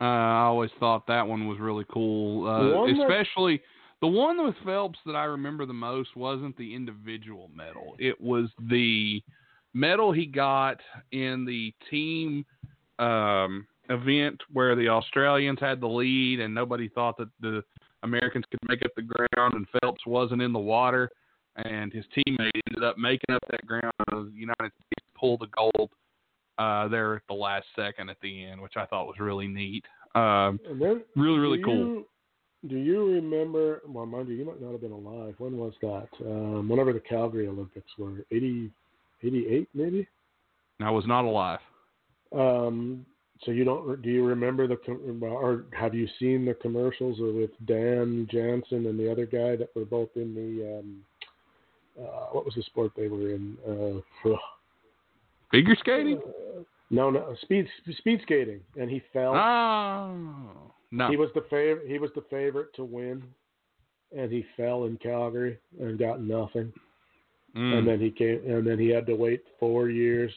Uh, 0.00 0.04
I 0.04 0.42
always 0.42 0.70
thought 0.78 1.06
that 1.08 1.26
one 1.26 1.48
was 1.48 1.58
really 1.58 1.84
cool, 1.90 2.46
uh, 2.46 2.76
one 2.76 2.96
that- 2.96 3.02
especially 3.10 3.60
the 4.00 4.06
one 4.06 4.44
with 4.44 4.54
Phelps 4.64 4.98
that 5.06 5.16
I 5.16 5.24
remember 5.24 5.66
the 5.66 5.72
most 5.72 6.16
wasn't 6.16 6.56
the 6.56 6.74
individual 6.74 7.50
medal. 7.54 7.96
It 7.98 8.20
was 8.20 8.48
the 8.70 9.22
medal 9.74 10.12
he 10.12 10.26
got 10.26 10.78
in 11.12 11.44
the 11.44 11.74
team 11.90 12.44
um, 12.98 13.66
event 13.90 14.40
where 14.52 14.76
the 14.76 14.88
Australians 14.88 15.58
had 15.60 15.80
the 15.80 15.86
lead 15.86 16.40
and 16.40 16.54
nobody 16.54 16.88
thought 16.88 17.16
that 17.18 17.28
the 17.40 17.62
Americans 18.02 18.44
could 18.50 18.60
make 18.68 18.84
up 18.84 18.92
the 18.96 19.02
ground 19.02 19.54
and 19.54 19.66
Phelps 19.80 20.06
wasn't 20.06 20.42
in 20.42 20.52
the 20.52 20.58
water 20.58 21.10
and 21.56 21.92
his 21.92 22.04
teammate 22.16 22.50
ended 22.68 22.84
up 22.84 22.98
making 22.98 23.34
up 23.34 23.42
that 23.50 23.66
ground 23.66 23.92
and 24.12 24.32
the 24.32 24.38
United 24.38 24.72
States 24.86 25.08
pulled 25.18 25.40
the 25.40 25.48
gold 25.56 25.90
uh, 26.58 26.88
there 26.88 27.16
at 27.16 27.22
the 27.28 27.34
last 27.34 27.66
second 27.76 28.10
at 28.10 28.16
the 28.20 28.44
end, 28.44 28.60
which 28.60 28.76
I 28.76 28.86
thought 28.86 29.06
was 29.06 29.16
really 29.18 29.46
neat. 29.46 29.84
Um, 30.14 30.58
really, 31.16 31.38
really 31.38 31.62
cool. 31.62 31.76
You, 31.76 32.06
do 32.66 32.76
you 32.76 33.06
remember? 33.06 33.82
Well, 33.86 34.06
mind 34.06 34.28
you, 34.28 34.34
you 34.34 34.44
might 34.44 34.60
not 34.60 34.72
have 34.72 34.80
been 34.80 34.92
alive. 34.92 35.34
When 35.38 35.56
was 35.56 35.74
that? 35.80 36.08
Um, 36.24 36.68
whenever 36.68 36.92
the 36.92 37.00
Calgary 37.00 37.46
Olympics 37.46 37.90
were 37.96 38.24
80, 38.32 38.70
88 39.22 39.68
maybe. 39.74 40.08
I 40.80 40.90
was 40.90 41.06
not 41.06 41.24
alive. 41.24 41.60
Um, 42.32 43.06
so 43.44 43.52
you 43.52 43.64
don't? 43.64 44.02
Do 44.02 44.10
you 44.10 44.24
remember 44.24 44.66
the? 44.66 44.76
Or 45.22 45.64
have 45.72 45.94
you 45.94 46.08
seen 46.18 46.44
the 46.44 46.54
commercials 46.54 47.18
with 47.20 47.50
Dan 47.66 48.26
Jansen 48.30 48.86
and 48.86 48.98
the 48.98 49.10
other 49.10 49.26
guy 49.26 49.54
that 49.56 49.70
were 49.76 49.84
both 49.84 50.10
in 50.16 50.34
the? 50.34 50.78
Um, 50.78 51.04
uh, 52.00 52.26
what 52.32 52.44
was 52.44 52.54
the 52.54 52.62
sport 52.62 52.92
they 52.96 53.08
were 53.08 53.30
in? 53.30 53.56
Uh, 54.24 54.30
Figure 55.52 55.76
skating? 55.78 56.20
no, 56.90 57.10
no, 57.10 57.34
speed 57.42 57.66
speed 57.98 58.20
skating, 58.22 58.60
and 58.78 58.90
he 58.90 59.00
fell. 59.12 59.34
Oh 59.34 60.72
no. 60.90 61.10
He 61.10 61.16
was 61.16 61.30
the 61.34 61.44
favorite. 61.50 61.86
He 61.86 61.98
was 61.98 62.10
the 62.14 62.24
favorite 62.30 62.74
to 62.76 62.84
win, 62.84 63.22
and 64.16 64.32
he 64.32 64.44
fell 64.56 64.84
in 64.84 64.96
Calgary 64.98 65.58
and 65.80 65.98
got 65.98 66.20
nothing. 66.20 66.72
Mm. 67.56 67.78
And 67.78 67.88
then 67.88 68.00
he 68.00 68.10
came, 68.10 68.40
and 68.46 68.66
then 68.66 68.78
he 68.78 68.88
had 68.88 69.06
to 69.06 69.14
wait 69.14 69.42
four 69.58 69.88
years, 69.88 70.32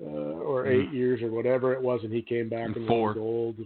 uh, 0.00 0.06
or 0.06 0.66
eight 0.66 0.92
years, 0.92 1.22
or 1.22 1.30
whatever 1.30 1.72
it 1.72 1.82
was, 1.82 2.00
and 2.02 2.12
he 2.12 2.22
came 2.22 2.48
back 2.48 2.66
And 2.66 2.76
and 2.76 2.88
won 2.88 3.14
gold. 3.14 3.56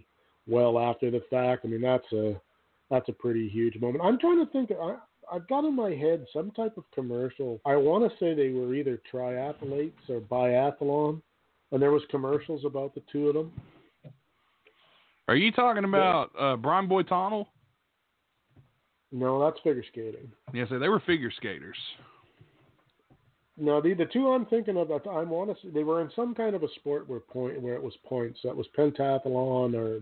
Well 0.46 0.78
after 0.78 1.10
the 1.10 1.22
fact, 1.30 1.64
I 1.64 1.68
mean 1.68 1.82
that's 1.82 2.10
a 2.12 2.40
that's 2.90 3.08
a 3.08 3.12
pretty 3.12 3.48
huge 3.48 3.78
moment. 3.80 4.04
I'm 4.04 4.18
trying 4.18 4.44
to 4.44 4.50
think. 4.50 4.70
I 4.70 4.96
I've 5.30 5.46
got 5.48 5.64
in 5.64 5.74
my 5.76 5.90
head 5.90 6.26
some 6.32 6.50
type 6.52 6.76
of 6.76 6.84
commercial. 6.94 7.60
I 7.66 7.76
want 7.76 8.10
to 8.10 8.18
say 8.18 8.34
they 8.34 8.50
were 8.50 8.74
either 8.74 9.00
triathletes 9.12 10.08
or 10.08 10.20
biathlon, 10.20 11.20
and 11.70 11.82
there 11.82 11.92
was 11.92 12.02
commercials 12.10 12.64
about 12.64 12.94
the 12.94 13.02
two 13.12 13.28
of 13.28 13.34
them. 13.34 13.52
Are 15.28 15.36
you 15.36 15.52
talking 15.52 15.84
about 15.84 16.30
uh, 16.38 16.56
Brian 16.56 16.88
Boitano? 16.88 17.46
No, 19.12 19.42
that's 19.44 19.58
figure 19.62 19.84
skating. 19.90 20.32
Yes, 20.52 20.68
they 20.70 20.88
were 20.88 21.00
figure 21.00 21.30
skaters. 21.30 21.76
No, 23.58 23.80
the 23.80 23.92
the 23.92 24.06
two 24.06 24.28
I'm 24.28 24.46
thinking 24.46 24.76
of, 24.76 24.90
I 24.90 25.22
want 25.24 25.50
to 25.50 25.56
say 25.62 25.72
they 25.72 25.82
were 25.82 26.00
in 26.00 26.10
some 26.14 26.34
kind 26.34 26.54
of 26.54 26.62
a 26.62 26.68
sport 26.76 27.08
where 27.08 27.20
point 27.20 27.60
where 27.60 27.74
it 27.74 27.82
was 27.82 27.94
points. 28.04 28.40
That 28.44 28.56
was 28.56 28.66
pentathlon 28.76 29.74
or 29.74 30.00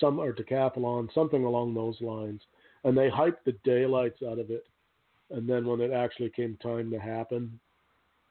some 0.00 0.18
or 0.18 0.32
decathlon, 0.32 1.12
something 1.14 1.44
along 1.44 1.74
those 1.74 2.00
lines. 2.00 2.40
And 2.84 2.96
they 2.96 3.08
hyped 3.08 3.44
the 3.44 3.56
daylights 3.64 4.22
out 4.22 4.38
of 4.38 4.50
it. 4.50 4.66
And 5.30 5.48
then 5.48 5.66
when 5.66 5.80
it 5.80 5.92
actually 5.92 6.30
came 6.30 6.56
time 6.62 6.90
to 6.90 6.98
happen, 6.98 7.58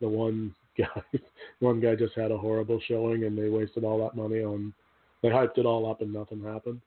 the 0.02 0.08
one 0.08 0.54
guy 0.78 1.20
one 1.60 1.80
guy 1.80 1.96
just 1.96 2.16
had 2.16 2.32
a 2.32 2.38
horrible 2.38 2.82
showing, 2.88 3.24
and 3.24 3.38
they 3.38 3.50
wasted 3.50 3.84
all 3.84 4.04
that 4.04 4.16
money 4.16 4.44
on. 4.44 4.74
They 5.26 5.32
hyped 5.32 5.58
it 5.58 5.66
all 5.66 5.90
up, 5.90 6.02
and 6.02 6.14
nothing 6.14 6.44
happened. 6.44 6.82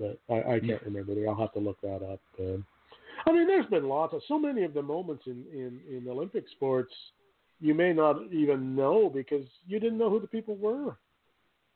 But 0.00 0.18
I, 0.28 0.54
I 0.54 0.60
can't 0.60 0.82
remember. 0.82 1.12
I'll 1.28 1.34
have 1.34 1.52
to 1.52 1.60
look 1.60 1.80
that 1.82 2.02
up. 2.02 2.20
Um, 2.40 2.64
I 3.26 3.32
mean, 3.32 3.46
there's 3.46 3.66
been 3.66 3.88
lots 3.88 4.14
of 4.14 4.20
so 4.26 4.38
many 4.38 4.64
of 4.64 4.74
the 4.74 4.82
moments 4.82 5.24
in, 5.26 5.44
in, 5.52 5.80
in 5.88 6.08
Olympic 6.08 6.44
sports 6.52 6.92
you 7.60 7.74
may 7.74 7.92
not 7.92 8.32
even 8.32 8.74
know 8.74 9.10
because 9.12 9.44
you 9.66 9.80
didn't 9.80 9.98
know 9.98 10.10
who 10.10 10.20
the 10.20 10.26
people 10.26 10.56
were. 10.56 10.96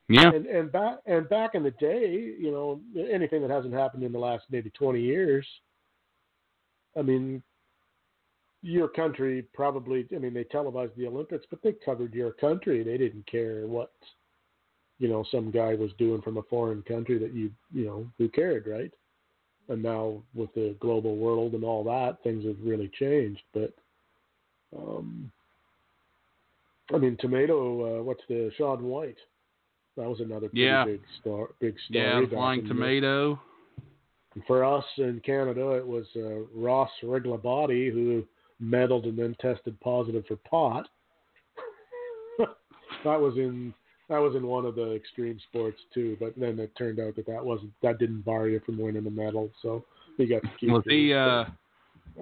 Yeah. 0.08 0.30
And 0.32 0.46
and 0.46 0.72
back 0.72 0.98
and 1.06 1.28
back 1.28 1.54
in 1.54 1.62
the 1.62 1.70
day, 1.72 2.34
you 2.38 2.50
know, 2.50 2.80
anything 3.10 3.40
that 3.42 3.50
hasn't 3.50 3.74
happened 3.74 4.02
in 4.02 4.12
the 4.12 4.18
last 4.18 4.44
maybe 4.50 4.70
20 4.70 5.00
years, 5.00 5.46
I 6.98 7.02
mean, 7.02 7.42
your 8.62 8.88
country 8.88 9.42
probably. 9.54 10.06
I 10.14 10.18
mean, 10.18 10.34
they 10.34 10.44
televised 10.44 10.96
the 10.96 11.06
Olympics, 11.06 11.46
but 11.48 11.62
they 11.62 11.72
covered 11.84 12.14
your 12.14 12.32
country. 12.32 12.82
They 12.82 12.98
didn't 12.98 13.26
care 13.26 13.66
what, 13.66 13.92
you 15.02 15.08
know, 15.08 15.24
some 15.32 15.50
guy 15.50 15.74
was 15.74 15.90
doing 15.98 16.22
from 16.22 16.36
a 16.36 16.42
foreign 16.44 16.80
country 16.82 17.18
that 17.18 17.34
you, 17.34 17.50
you 17.74 17.84
know, 17.86 18.06
who 18.18 18.28
cared, 18.28 18.68
right? 18.68 18.92
And 19.68 19.82
now 19.82 20.22
with 20.32 20.54
the 20.54 20.76
global 20.78 21.16
world 21.16 21.54
and 21.54 21.64
all 21.64 21.82
that, 21.84 22.22
things 22.22 22.44
have 22.46 22.56
really 22.62 22.88
changed. 23.00 23.42
But, 23.52 23.72
um, 24.78 25.32
I 26.94 26.98
mean, 26.98 27.16
tomato. 27.18 27.98
Uh, 27.98 28.02
what's 28.04 28.22
the 28.28 28.52
Shaun 28.56 28.84
White? 28.84 29.16
That 29.96 30.08
was 30.08 30.20
another 30.20 30.48
pretty 30.48 30.60
Yeah. 30.62 30.84
big 30.84 31.00
star. 31.20 31.48
Big 31.58 31.74
story. 31.80 31.98
Yeah, 32.04 32.24
flying 32.26 32.62
the- 32.62 32.68
tomato. 32.68 33.40
for 34.46 34.64
us 34.64 34.84
in 34.98 35.18
Canada, 35.26 35.70
it 35.72 35.86
was 35.86 36.06
uh, 36.14 36.44
Ross 36.54 36.90
Rebagliati 37.02 37.90
who 37.92 38.24
meddled 38.60 39.06
and 39.06 39.18
then 39.18 39.34
tested 39.40 39.78
positive 39.80 40.24
for 40.26 40.36
pot. 40.36 40.88
that 42.38 43.20
was 43.20 43.36
in 43.36 43.74
that 44.12 44.20
was 44.20 44.34
in 44.36 44.46
one 44.46 44.66
of 44.66 44.74
the 44.74 44.92
extreme 44.92 45.40
sports 45.48 45.78
too, 45.94 46.18
but 46.20 46.34
then 46.36 46.58
it 46.58 46.70
turned 46.76 47.00
out 47.00 47.16
that 47.16 47.26
that 47.26 47.42
wasn't 47.42 47.72
that 47.82 47.98
didn't 47.98 48.26
bar 48.26 48.46
you 48.46 48.60
from 48.66 48.78
winning 48.78 49.06
a 49.06 49.10
medal, 49.10 49.50
so 49.62 49.86
he 50.18 50.26
got 50.26 50.42
to 50.42 50.50
keep. 50.60 50.68
Was 50.68 50.82
he 50.86 51.14
uh 51.14 51.44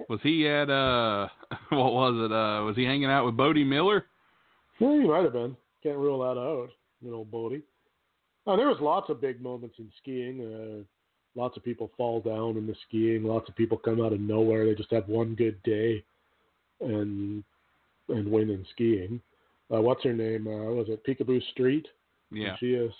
was 0.07 0.21
he 0.23 0.47
at 0.47 0.69
uh 0.69 1.27
what 1.69 1.91
was 1.91 2.15
it? 2.15 2.31
Uh 2.31 2.63
was 2.63 2.77
he 2.77 2.85
hanging 2.85 3.09
out 3.09 3.25
with 3.25 3.35
Bode 3.35 3.57
Miller? 3.57 4.05
Well, 4.79 4.93
he 4.93 5.05
might 5.05 5.25
have 5.25 5.33
been. 5.33 5.57
Can't 5.83 5.97
rule 5.97 6.19
that 6.19 6.39
out. 6.39 6.69
You 7.01 7.11
know, 7.11 7.25
Bode. 7.25 7.61
Oh, 8.47 8.55
there 8.55 8.69
was 8.69 8.79
lots 8.79 9.09
of 9.09 9.19
big 9.19 9.41
moments 9.41 9.75
in 9.77 9.91
skiing. 10.01 10.39
Uh, 10.41 11.39
lots 11.39 11.57
of 11.57 11.63
people 11.63 11.91
fall 11.97 12.21
down 12.21 12.55
in 12.55 12.67
the 12.67 12.75
skiing. 12.87 13.23
Lots 13.23 13.49
of 13.49 13.55
people 13.57 13.77
come 13.77 14.01
out 14.01 14.13
of 14.13 14.21
nowhere. 14.21 14.65
They 14.65 14.75
just 14.75 14.93
have 14.93 15.09
one 15.09 15.35
good 15.35 15.61
day, 15.63 16.05
and 16.79 17.43
and 18.07 18.31
win 18.31 18.49
in 18.49 18.65
skiing. 18.71 19.19
Uh, 19.73 19.81
what's 19.81 20.03
her 20.03 20.13
name? 20.13 20.47
Uh, 20.47 20.73
was 20.73 20.87
it 20.89 21.05
Picabo 21.05 21.41
Street? 21.51 21.87
Yeah. 22.31 22.55
She 22.59 22.73
is. 22.73 22.91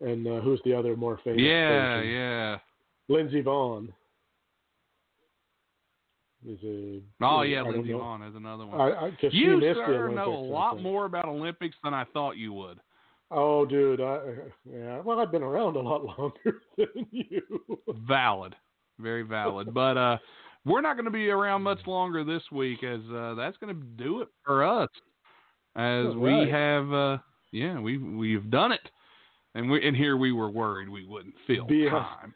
And 0.00 0.26
uh, 0.26 0.40
who's 0.40 0.60
the 0.64 0.74
other 0.74 0.96
more 0.96 1.18
famous? 1.24 1.40
Yeah, 1.40 1.96
person? 1.96 2.10
yeah. 2.10 2.58
Lindsey 3.08 3.42
Vonn. 3.42 3.88
Is 6.46 6.58
a, 6.62 7.00
Oh 7.22 7.40
yeah, 7.40 7.62
don't 7.62 7.72
Lindsey. 7.72 7.92
Vonn 7.92 8.28
is 8.28 8.34
another 8.36 8.66
one. 8.66 8.78
I, 8.78 9.06
I, 9.06 9.10
you 9.30 9.60
sir 9.74 10.08
know 10.08 10.34
a 10.34 10.44
lot 10.44 10.80
more 10.82 11.06
about 11.06 11.24
Olympics 11.24 11.76
than 11.82 11.94
I 11.94 12.04
thought 12.12 12.36
you 12.36 12.52
would. 12.52 12.80
Oh, 13.30 13.64
dude, 13.64 14.00
I, 14.00 14.20
yeah. 14.70 15.00
Well, 15.00 15.20
I've 15.20 15.32
been 15.32 15.42
around 15.42 15.76
a 15.76 15.80
lot 15.80 16.04
longer 16.18 16.60
than 16.76 17.06
you. 17.10 17.40
Valid. 18.06 18.54
Very 18.98 19.22
valid. 19.22 19.72
but 19.74 19.96
uh 19.96 20.18
we're 20.66 20.80
not 20.80 20.94
going 20.94 21.04
to 21.04 21.10
be 21.10 21.28
around 21.28 21.62
much 21.62 21.86
longer 21.86 22.24
this 22.24 22.42
week 22.52 22.84
as 22.84 23.00
uh 23.12 23.34
that's 23.34 23.56
going 23.56 23.74
to 23.74 23.82
do 24.02 24.20
it 24.20 24.28
for 24.44 24.64
us. 24.64 24.90
As 25.76 26.06
All 26.06 26.14
we 26.18 26.48
have 26.50 26.92
uh 26.92 27.18
yeah, 27.52 27.78
we 27.80 27.98
we've 27.98 28.50
done 28.50 28.72
it. 28.72 28.88
and 29.54 29.70
we 29.70 29.86
and 29.86 29.96
here 29.96 30.16
we 30.16 30.32
were 30.32 30.50
worried 30.50 30.88
we 30.88 31.06
wouldn't 31.06 31.34
fill 31.46 31.66
BS. 31.66 31.90
time. 31.90 32.34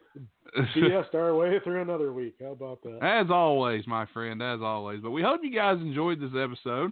BS'd 0.75 1.13
our 1.15 1.35
way 1.35 1.59
through 1.63 1.81
another 1.81 2.11
week. 2.11 2.35
How 2.41 2.51
about 2.51 2.81
that? 2.83 2.99
As 3.03 3.29
always, 3.29 3.85
my 3.85 4.05
friend, 4.07 4.41
as 4.41 4.59
always. 4.61 4.99
But 5.01 5.11
we 5.11 5.21
hope 5.21 5.41
you 5.43 5.53
guys 5.53 5.77
enjoyed 5.79 6.19
this 6.19 6.31
episode, 6.35 6.91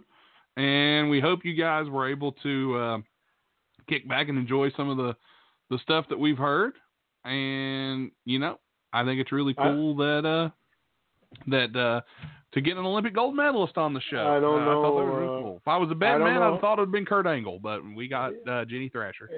and 0.56 1.10
we 1.10 1.20
hope 1.20 1.40
you 1.44 1.54
guys 1.54 1.88
were 1.88 2.08
able 2.08 2.32
to 2.44 2.76
uh, 2.76 2.98
kick 3.88 4.08
back 4.08 4.28
and 4.28 4.38
enjoy 4.38 4.70
some 4.76 4.88
of 4.88 4.96
the 4.96 5.16
the 5.70 5.78
stuff 5.82 6.04
that 6.08 6.18
we've 6.18 6.38
heard. 6.38 6.74
And 7.24 8.10
you 8.24 8.38
know, 8.38 8.58
I 8.92 9.04
think 9.04 9.20
it's 9.20 9.32
really 9.32 9.54
I- 9.58 9.64
cool 9.64 9.96
that 9.96 10.24
uh 10.24 10.50
that 11.48 11.74
uh 11.76 12.00
to 12.52 12.60
get 12.62 12.76
an 12.78 12.84
Olympic 12.86 13.14
gold 13.14 13.36
medalist 13.36 13.76
on 13.76 13.92
the 13.92 14.00
show. 14.10 14.26
I 14.26 14.40
don't 14.40 14.62
Uh, 14.62 14.64
thought 14.64 14.82
that 14.82 14.90
was 14.90 15.06
know, 15.06 15.14
really 15.14 15.38
uh, 15.38 15.42
cool. 15.42 15.56
If 15.60 15.68
I 15.68 15.76
was 15.76 15.90
a 15.90 15.94
bad 15.94 16.18
man, 16.18 16.36
I'd 16.36 16.40
know. 16.40 16.52
have 16.52 16.60
thought 16.60 16.78
it'd 16.78 16.90
been 16.92 17.04
Kurt 17.04 17.26
Angle, 17.26 17.58
but 17.60 17.82
we 17.94 18.08
got 18.08 18.32
uh, 18.48 18.64
Ginny 18.64 18.88
Thrasher. 18.88 19.28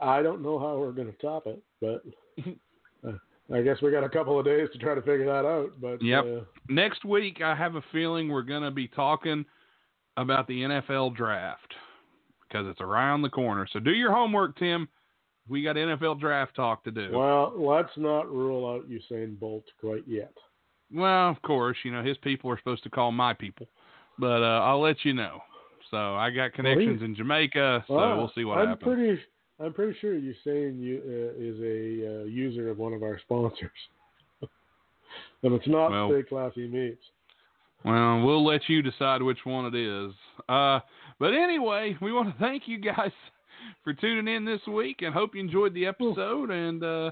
I 0.00 0.22
don't 0.22 0.42
know 0.42 0.58
how 0.58 0.76
we're 0.76 0.92
going 0.92 1.12
to 1.12 1.18
top 1.18 1.46
it, 1.46 1.62
but 1.80 2.02
uh, 3.08 3.12
I 3.54 3.62
guess 3.62 3.80
we 3.80 3.90
got 3.92 4.02
a 4.04 4.08
couple 4.08 4.38
of 4.38 4.44
days 4.44 4.68
to 4.72 4.78
try 4.78 4.94
to 4.94 5.02
figure 5.02 5.26
that 5.26 5.46
out. 5.46 5.70
But 5.80 6.02
Yep. 6.02 6.24
uh, 6.24 6.44
next 6.68 7.04
week 7.04 7.40
I 7.42 7.54
have 7.54 7.76
a 7.76 7.82
feeling 7.92 8.28
we're 8.28 8.42
going 8.42 8.62
to 8.64 8.70
be 8.72 8.88
talking 8.88 9.44
about 10.16 10.48
the 10.48 10.62
NFL 10.62 11.14
draft 11.16 11.72
because 12.48 12.66
it's 12.68 12.80
around 12.80 13.22
the 13.22 13.28
corner. 13.30 13.68
So 13.72 13.78
do 13.78 13.92
your 13.92 14.10
homework, 14.12 14.58
Tim. 14.58 14.88
We 15.48 15.62
got 15.62 15.76
NFL 15.76 16.18
draft 16.20 16.56
talk 16.56 16.82
to 16.84 16.90
do. 16.90 17.10
well, 17.16 17.54
let's 17.56 17.96
not 17.96 18.28
rule 18.30 18.68
out 18.68 18.90
Usain 18.90 19.38
Bolt 19.38 19.64
quite 19.80 20.02
yet. 20.06 20.32
Well, 20.94 21.28
of 21.30 21.40
course, 21.42 21.76
you 21.84 21.92
know 21.92 22.02
his 22.02 22.16
people 22.18 22.50
are 22.50 22.58
supposed 22.58 22.82
to 22.84 22.90
call 22.90 23.12
my 23.12 23.34
people, 23.34 23.66
but 24.18 24.42
uh, 24.42 24.60
I'll 24.64 24.80
let 24.80 25.04
you 25.04 25.12
know. 25.14 25.40
So 25.90 25.96
I 25.96 26.30
got 26.30 26.52
connections 26.52 27.02
in 27.02 27.14
Jamaica, 27.14 27.84
so 27.88 27.94
Well, 27.94 28.16
we'll 28.18 28.32
see 28.34 28.44
what 28.44 28.58
I'm 28.58 28.68
happens. 28.68 28.84
pretty. 28.96 29.20
I'm 29.60 29.72
pretty 29.72 29.98
sure 30.00 30.14
Usain 30.14 30.80
you, 30.80 31.02
uh, 31.04 31.42
is 31.42 31.58
a 31.60 32.22
uh, 32.22 32.24
user 32.26 32.70
of 32.70 32.78
one 32.78 32.92
of 32.92 33.02
our 33.02 33.18
sponsors, 33.20 33.70
and 35.42 35.52
it's 35.54 35.66
not 35.66 35.90
Well- 35.90 36.10
Stay 36.10 36.22
Classy 36.22 36.68
Meats. 36.68 37.02
Well, 37.84 38.22
we'll 38.24 38.44
let 38.44 38.62
you 38.68 38.82
decide 38.82 39.22
which 39.22 39.38
one 39.44 39.66
it 39.72 39.74
is. 39.76 40.12
Uh, 40.48 40.80
but 41.20 41.32
anyway, 41.32 41.96
we 42.02 42.12
want 42.12 42.32
to 42.32 42.38
thank 42.40 42.64
you 42.66 42.78
guys 42.78 43.12
for 43.84 43.92
tuning 43.94 44.34
in 44.34 44.44
this 44.44 44.60
week 44.66 45.02
and 45.02 45.14
hope 45.14 45.34
you 45.34 45.40
enjoyed 45.40 45.74
the 45.74 45.86
episode. 45.86 46.50
And, 46.50 46.82
uh, 46.82 47.10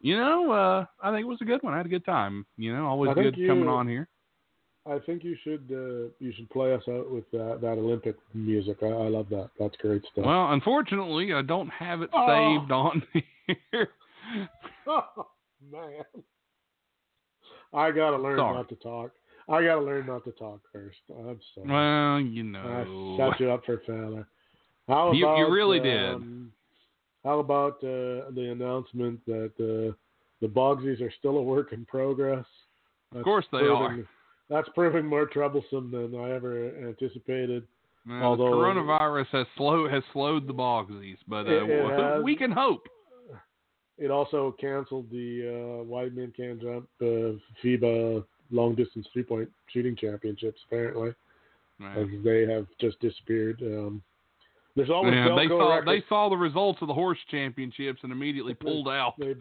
you 0.00 0.16
know, 0.16 0.50
uh, 0.52 0.84
I 1.02 1.10
think 1.12 1.22
it 1.22 1.28
was 1.28 1.38
a 1.40 1.44
good 1.44 1.62
one. 1.62 1.74
I 1.74 1.78
had 1.78 1.86
a 1.86 1.90
good 1.90 2.04
time. 2.04 2.46
You 2.56 2.74
know, 2.76 2.86
always 2.86 3.14
good 3.14 3.34
coming 3.46 3.68
on 3.68 3.86
here. 3.88 4.08
I 4.86 4.98
think 5.00 5.22
you 5.22 5.36
should 5.44 5.68
uh, 5.70 6.08
you 6.20 6.32
should 6.34 6.48
play 6.50 6.72
us 6.72 6.82
out 6.88 7.10
with 7.10 7.30
that, 7.32 7.58
that 7.60 7.72
Olympic 7.78 8.16
music. 8.32 8.78
I, 8.82 8.86
I 8.86 9.08
love 9.08 9.28
that. 9.28 9.50
That's 9.58 9.76
great 9.76 10.02
stuff. 10.10 10.24
Well, 10.24 10.52
unfortunately, 10.52 11.34
I 11.34 11.42
don't 11.42 11.68
have 11.68 12.00
it 12.02 12.08
Oh. 12.14 12.26
saved 12.26 12.72
on 12.72 13.02
here. 13.72 13.88
oh, 14.86 15.26
man, 15.70 16.02
I 17.74 17.90
gotta 17.90 18.16
learn 18.16 18.38
Sorry. 18.38 18.56
not 18.56 18.68
to 18.70 18.76
talk. 18.76 19.12
I 19.48 19.62
gotta 19.64 19.82
learn 19.82 20.06
not 20.06 20.24
to 20.24 20.32
talk 20.32 20.60
first. 20.72 20.98
I'm 21.10 21.38
sorry. 21.54 21.68
well, 21.68 22.20
you 22.20 22.42
know, 22.44 22.60
I 22.62 23.30
set 23.30 23.40
you 23.40 23.50
up 23.50 23.64
for 23.66 23.82
failure. 23.86 24.26
How 24.88 25.08
about, 25.08 25.36
you 25.38 25.52
really 25.52 25.78
did. 25.80 26.22
How 27.24 27.38
about 27.38 27.74
uh, 27.84 28.30
the 28.34 28.48
announcement 28.52 29.20
that 29.26 29.52
uh, 29.58 29.94
the 30.40 30.48
Bogsies 30.48 31.00
are 31.02 31.12
still 31.18 31.36
a 31.36 31.42
work 31.42 31.72
in 31.72 31.84
progress? 31.84 32.46
Of 33.14 33.24
course 33.24 33.44
they 33.52 33.58
proving, 33.58 34.06
That's 34.48 34.68
proving 34.74 35.06
more 35.06 35.26
troublesome 35.26 35.90
than 35.90 36.14
I 36.18 36.30
ever 36.34 36.68
anticipated. 36.86 37.66
Well, 38.08 38.22
although- 38.22 38.44
the 38.50 38.56
coronavirus 38.56 39.26
has 39.32 39.46
slow 39.56 39.88
has 39.88 40.02
slowed 40.12 40.46
the 40.46 40.54
Bogsies, 40.54 41.18
but 41.28 41.46
uh, 41.46 42.14
has. 42.16 42.22
we 42.24 42.36
can 42.36 42.50
hope. 42.50 42.86
It 43.98 44.10
also 44.10 44.56
canceled 44.58 45.10
the 45.10 45.80
uh, 45.80 45.84
wide 45.84 46.16
men 46.16 46.32
can 46.34 46.58
jump 46.58 46.88
uh, 47.02 47.36
FIBA 47.62 48.24
long 48.50 48.74
distance 48.74 49.06
three 49.12 49.22
point 49.22 49.50
shooting 49.66 49.94
championships 49.94 50.58
apparently, 50.66 51.12
Right. 51.78 51.98
as 51.98 52.08
they 52.24 52.46
have 52.46 52.66
just 52.80 52.98
disappeared. 53.00 53.60
Um, 53.62 54.02
there's 54.76 54.90
always 54.90 55.12
Yeah, 55.14 55.34
they 55.36 55.48
saw 55.48 55.74
records. 55.76 55.86
they 55.86 56.04
saw 56.08 56.28
the 56.28 56.36
results 56.36 56.78
of 56.82 56.88
the 56.88 56.94
horse 56.94 57.18
championships 57.30 58.00
and 58.02 58.12
immediately 58.12 58.54
pulled 58.54 58.88
out. 58.88 59.14
They 59.18 59.34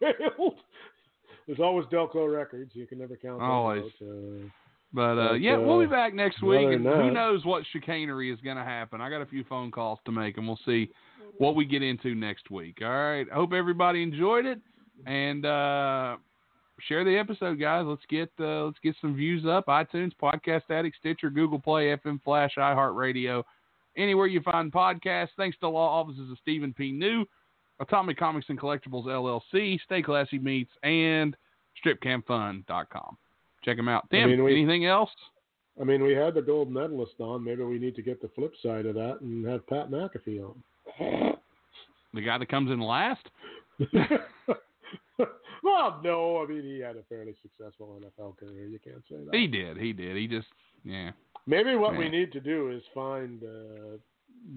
bailed. 0.00 0.54
There's 1.46 1.60
always 1.60 1.86
Delco 1.86 2.32
records. 2.32 2.70
You 2.74 2.86
can 2.86 2.98
never 2.98 3.16
count 3.16 3.40
them 3.40 3.50
Always. 3.50 3.82
out. 4.00 4.06
Uh, 4.08 4.48
But 4.92 5.18
uh, 5.18 5.32
yeah, 5.34 5.56
we'll 5.56 5.80
be 5.80 5.86
uh, 5.86 5.90
back 5.90 6.14
next 6.14 6.42
week, 6.42 6.68
and 6.68 6.84
who 6.84 7.10
knows 7.10 7.44
what 7.44 7.64
chicanery 7.72 8.30
is 8.32 8.38
going 8.42 8.56
to 8.58 8.62
happen. 8.64 9.00
I 9.00 9.08
got 9.10 9.22
a 9.22 9.26
few 9.26 9.42
phone 9.44 9.70
calls 9.70 9.98
to 10.04 10.12
make, 10.12 10.36
and 10.36 10.46
we'll 10.46 10.60
see 10.66 10.90
what 11.38 11.56
we 11.56 11.64
get 11.64 11.82
into 11.82 12.14
next 12.14 12.50
week. 12.50 12.78
All 12.82 12.88
right. 12.88 13.26
I 13.30 13.34
hope 13.34 13.52
everybody 13.54 14.02
enjoyed 14.02 14.44
it, 14.46 14.60
and 15.06 15.44
uh, 15.46 16.16
share 16.88 17.04
the 17.04 17.16
episode, 17.18 17.58
guys. 17.58 17.86
Let's 17.86 18.02
get 18.08 18.30
uh, 18.38 18.66
let's 18.66 18.78
get 18.82 18.94
some 19.00 19.16
views 19.16 19.44
up. 19.46 19.66
iTunes, 19.66 20.12
Podcast 20.22 20.62
Addict, 20.70 20.96
Stitcher, 21.00 21.30
Google 21.30 21.58
Play, 21.58 21.96
FM 21.96 22.22
Flash, 22.22 22.52
iHeartRadio, 22.58 23.42
anywhere 23.96 24.26
you 24.26 24.40
find 24.42 24.72
podcasts. 24.72 25.28
Thanks 25.36 25.56
to 25.60 25.68
law 25.68 26.00
offices 26.00 26.30
of 26.30 26.38
Stephen 26.42 26.72
P. 26.72 26.92
New, 26.92 27.24
Atomic 27.80 28.18
Comics 28.18 28.46
and 28.48 28.58
Collectibles 28.60 29.06
LLC, 29.06 29.78
Stay 29.84 30.02
Classy 30.02 30.38
Meats, 30.38 30.70
and 30.82 31.36
StripCamFun.com. 31.84 33.16
Check 33.64 33.76
them 33.76 33.88
out. 33.88 34.04
I 34.12 34.16
Tim, 34.16 34.30
mean, 34.30 34.44
we- 34.44 34.52
anything 34.52 34.86
else? 34.86 35.10
I 35.80 35.84
mean, 35.84 36.02
we 36.02 36.12
had 36.12 36.34
the 36.34 36.42
gold 36.42 36.70
medalist 36.70 37.14
on. 37.18 37.42
Maybe 37.42 37.64
we 37.64 37.78
need 37.78 37.96
to 37.96 38.02
get 38.02 38.20
the 38.20 38.28
flip 38.34 38.52
side 38.62 38.84
of 38.84 38.94
that 38.96 39.20
and 39.22 39.46
have 39.46 39.66
Pat 39.68 39.90
McAfee 39.90 40.44
on. 40.44 41.34
The 42.12 42.20
guy 42.20 42.36
that 42.36 42.50
comes 42.50 42.70
in 42.70 42.78
last? 42.78 43.26
well, 45.62 46.00
no, 46.04 46.42
I 46.42 46.46
mean 46.46 46.62
he 46.62 46.78
had 46.80 46.96
a 46.96 47.02
fairly 47.08 47.34
successful 47.42 47.98
NFL 48.00 48.36
career. 48.36 48.66
You 48.66 48.78
can't 48.84 49.02
say 49.08 49.16
that. 49.24 49.34
He 49.34 49.46
did. 49.46 49.78
He 49.78 49.92
did. 49.94 50.16
He 50.16 50.26
just, 50.26 50.48
yeah. 50.84 51.12
Maybe 51.46 51.74
what 51.74 51.96
we 51.96 52.08
need 52.08 52.32
to 52.32 52.40
do 52.40 52.70
is 52.70 52.82
find 52.94 53.42
uh, 53.42 53.96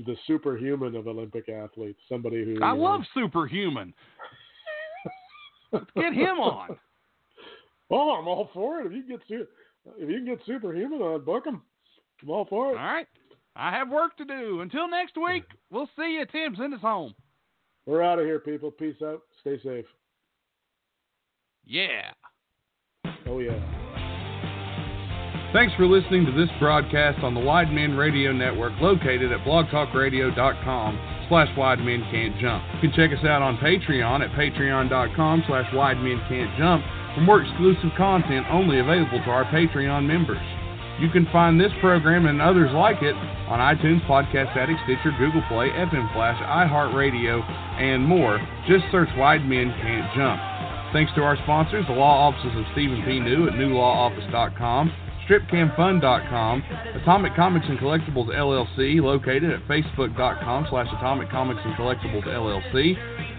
the 0.06 0.16
superhuman 0.28 0.96
of 0.96 1.08
Olympic 1.08 1.50
athletes, 1.50 2.00
somebody 2.08 2.44
who 2.46 2.64
I 2.64 2.72
uh, 2.72 2.76
love 2.76 3.02
Superhuman. 3.14 3.94
Let's 5.72 5.86
get 5.96 6.14
him 6.14 6.40
on. 6.40 6.78
Oh, 7.92 8.16
I'm 8.20 8.28
all 8.28 8.50
for 8.52 8.82
it. 8.82 8.88
If 8.88 8.94
you 8.94 9.04
can 9.04 9.10
get 9.12 9.20
su- 9.28 9.48
if 10.00 10.10
you 10.10 10.16
can 10.16 10.26
get 10.26 10.40
superhuman 10.44 11.04
on, 11.04 11.24
book 11.24 11.46
him. 11.46 11.62
I'm 12.24 12.30
all 12.32 12.46
for 12.46 12.72
it. 12.72 12.78
All 12.78 12.84
right. 12.84 13.06
I 13.56 13.70
have 13.70 13.90
work 13.90 14.18
to 14.18 14.26
do. 14.26 14.62
Until 14.62 14.90
next 14.90 15.16
week, 15.16 15.44
we'll 15.70 15.88
see 15.96 16.18
you. 16.18 16.26
Tim, 16.26 16.56
send 16.56 16.74
us 16.74 16.82
home. 16.82 17.14
We're 17.86 18.02
out 18.02 18.18
of 18.18 18.26
here, 18.26 18.40
people. 18.40 18.72
Peace 18.72 18.96
out. 19.04 19.22
Stay 19.42 19.60
safe. 19.64 19.86
Yeah. 21.64 22.12
Oh 23.28 23.38
yeah. 23.38 23.85
Thanks 25.56 25.74
for 25.76 25.88
listening 25.88 26.26
to 26.26 26.34
this 26.34 26.52
broadcast 26.60 27.24
on 27.24 27.34
the 27.34 27.40
Wide 27.40 27.72
Men 27.72 27.96
Radio 27.96 28.34
Network 28.34 28.74
located 28.82 29.32
at 29.32 29.40
blogtalkradio.com 29.48 31.00
slash 31.30 31.48
Wide 31.56 31.80
Men 31.80 32.04
Can't 32.12 32.36
Jump. 32.44 32.62
You 32.76 32.90
can 32.90 32.92
check 32.92 33.18
us 33.18 33.24
out 33.24 33.42
on 33.42 33.56
Patreon 33.64 34.20
at 34.20 34.36
patreon.com 34.36 35.44
slash 35.48 35.74
Wide 35.74 35.96
Men 36.04 36.20
Can't 36.28 36.52
Jump 36.60 36.84
for 37.16 37.22
more 37.22 37.40
exclusive 37.40 37.88
content 37.96 38.46
only 38.52 38.80
available 38.80 39.24
to 39.24 39.32
our 39.32 39.46
Patreon 39.46 40.04
members. 40.04 40.44
You 41.00 41.08
can 41.08 41.24
find 41.32 41.56
this 41.56 41.72
program 41.80 42.26
and 42.26 42.42
others 42.42 42.76
like 42.76 43.02
it 43.02 43.16
on 43.48 43.64
iTunes, 43.64 44.06
Podcast 44.12 44.52
Addict, 44.60 44.84
Stitcher, 44.84 45.16
Google 45.18 45.44
Play, 45.48 45.72
FM 45.72 46.12
Flash, 46.12 46.36
iHeartRadio, 46.44 47.40
and 47.80 48.04
more. 48.04 48.44
Just 48.68 48.84
search 48.92 49.08
Wide 49.16 49.48
Men 49.48 49.72
Can't 49.80 50.12
Jump. 50.20 50.36
Thanks 50.92 51.16
to 51.16 51.24
our 51.24 51.38
sponsors, 51.48 51.88
the 51.88 51.96
law 51.96 52.28
offices 52.28 52.52
of 52.60 52.66
Stephen 52.74 53.04
P. 53.08 53.22
New 53.22 53.48
at 53.48 53.54
newlawoffice.com, 53.54 54.92
stripcamfun.com, 55.28 56.64
Atomic 57.02 57.36
Comics 57.36 57.66
and 57.68 57.80
Collectibles 57.80 58.30
LLC, 58.30 59.02
located 59.02 59.52
at 59.52 59.62
facebook.com 59.68 60.68
slash 60.70 60.88
Atomic 60.98 61.30
Comics 61.30 61.62
and 61.64 61.74
Collectibles 61.76 62.26
LLC, 62.26 62.96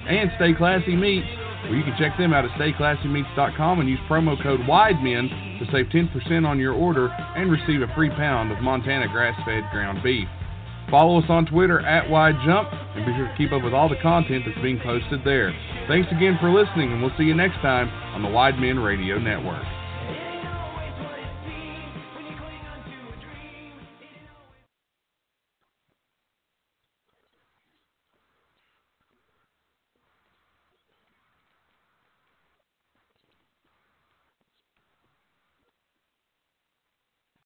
and 0.08 0.30
Stay 0.36 0.52
Classy 0.54 0.96
Meats, 0.96 1.26
where 1.64 1.76
you 1.76 1.84
can 1.84 1.96
check 1.98 2.16
them 2.18 2.32
out 2.32 2.44
at 2.44 2.50
stayclassymeats.com 2.52 3.80
and 3.80 3.88
use 3.88 3.98
promo 4.08 4.40
code 4.42 4.60
WIDEMEN 4.60 5.58
to 5.58 5.66
save 5.72 5.86
10% 5.86 6.46
on 6.46 6.58
your 6.58 6.74
order 6.74 7.08
and 7.08 7.50
receive 7.50 7.82
a 7.82 7.94
free 7.94 8.10
pound 8.10 8.52
of 8.52 8.60
Montana 8.60 9.08
grass-fed 9.08 9.64
ground 9.72 10.02
beef. 10.02 10.28
Follow 10.90 11.18
us 11.18 11.24
on 11.28 11.46
Twitter 11.46 11.80
at 11.80 12.08
Wide 12.08 12.36
Jump 12.44 12.68
and 12.72 13.04
be 13.04 13.12
sure 13.16 13.26
to 13.26 13.34
keep 13.36 13.52
up 13.52 13.62
with 13.62 13.74
all 13.74 13.88
the 13.88 14.00
content 14.02 14.44
that's 14.46 14.62
being 14.62 14.78
posted 14.78 15.20
there. 15.24 15.52
Thanks 15.88 16.08
again 16.12 16.38
for 16.40 16.50
listening, 16.50 16.92
and 16.92 17.02
we'll 17.02 17.16
see 17.18 17.24
you 17.24 17.34
next 17.34 17.56
time 17.56 17.88
on 18.14 18.22
the 18.22 18.28
Wide 18.28 18.58
Men 18.58 18.78
Radio 18.78 19.18
Network. 19.18 19.64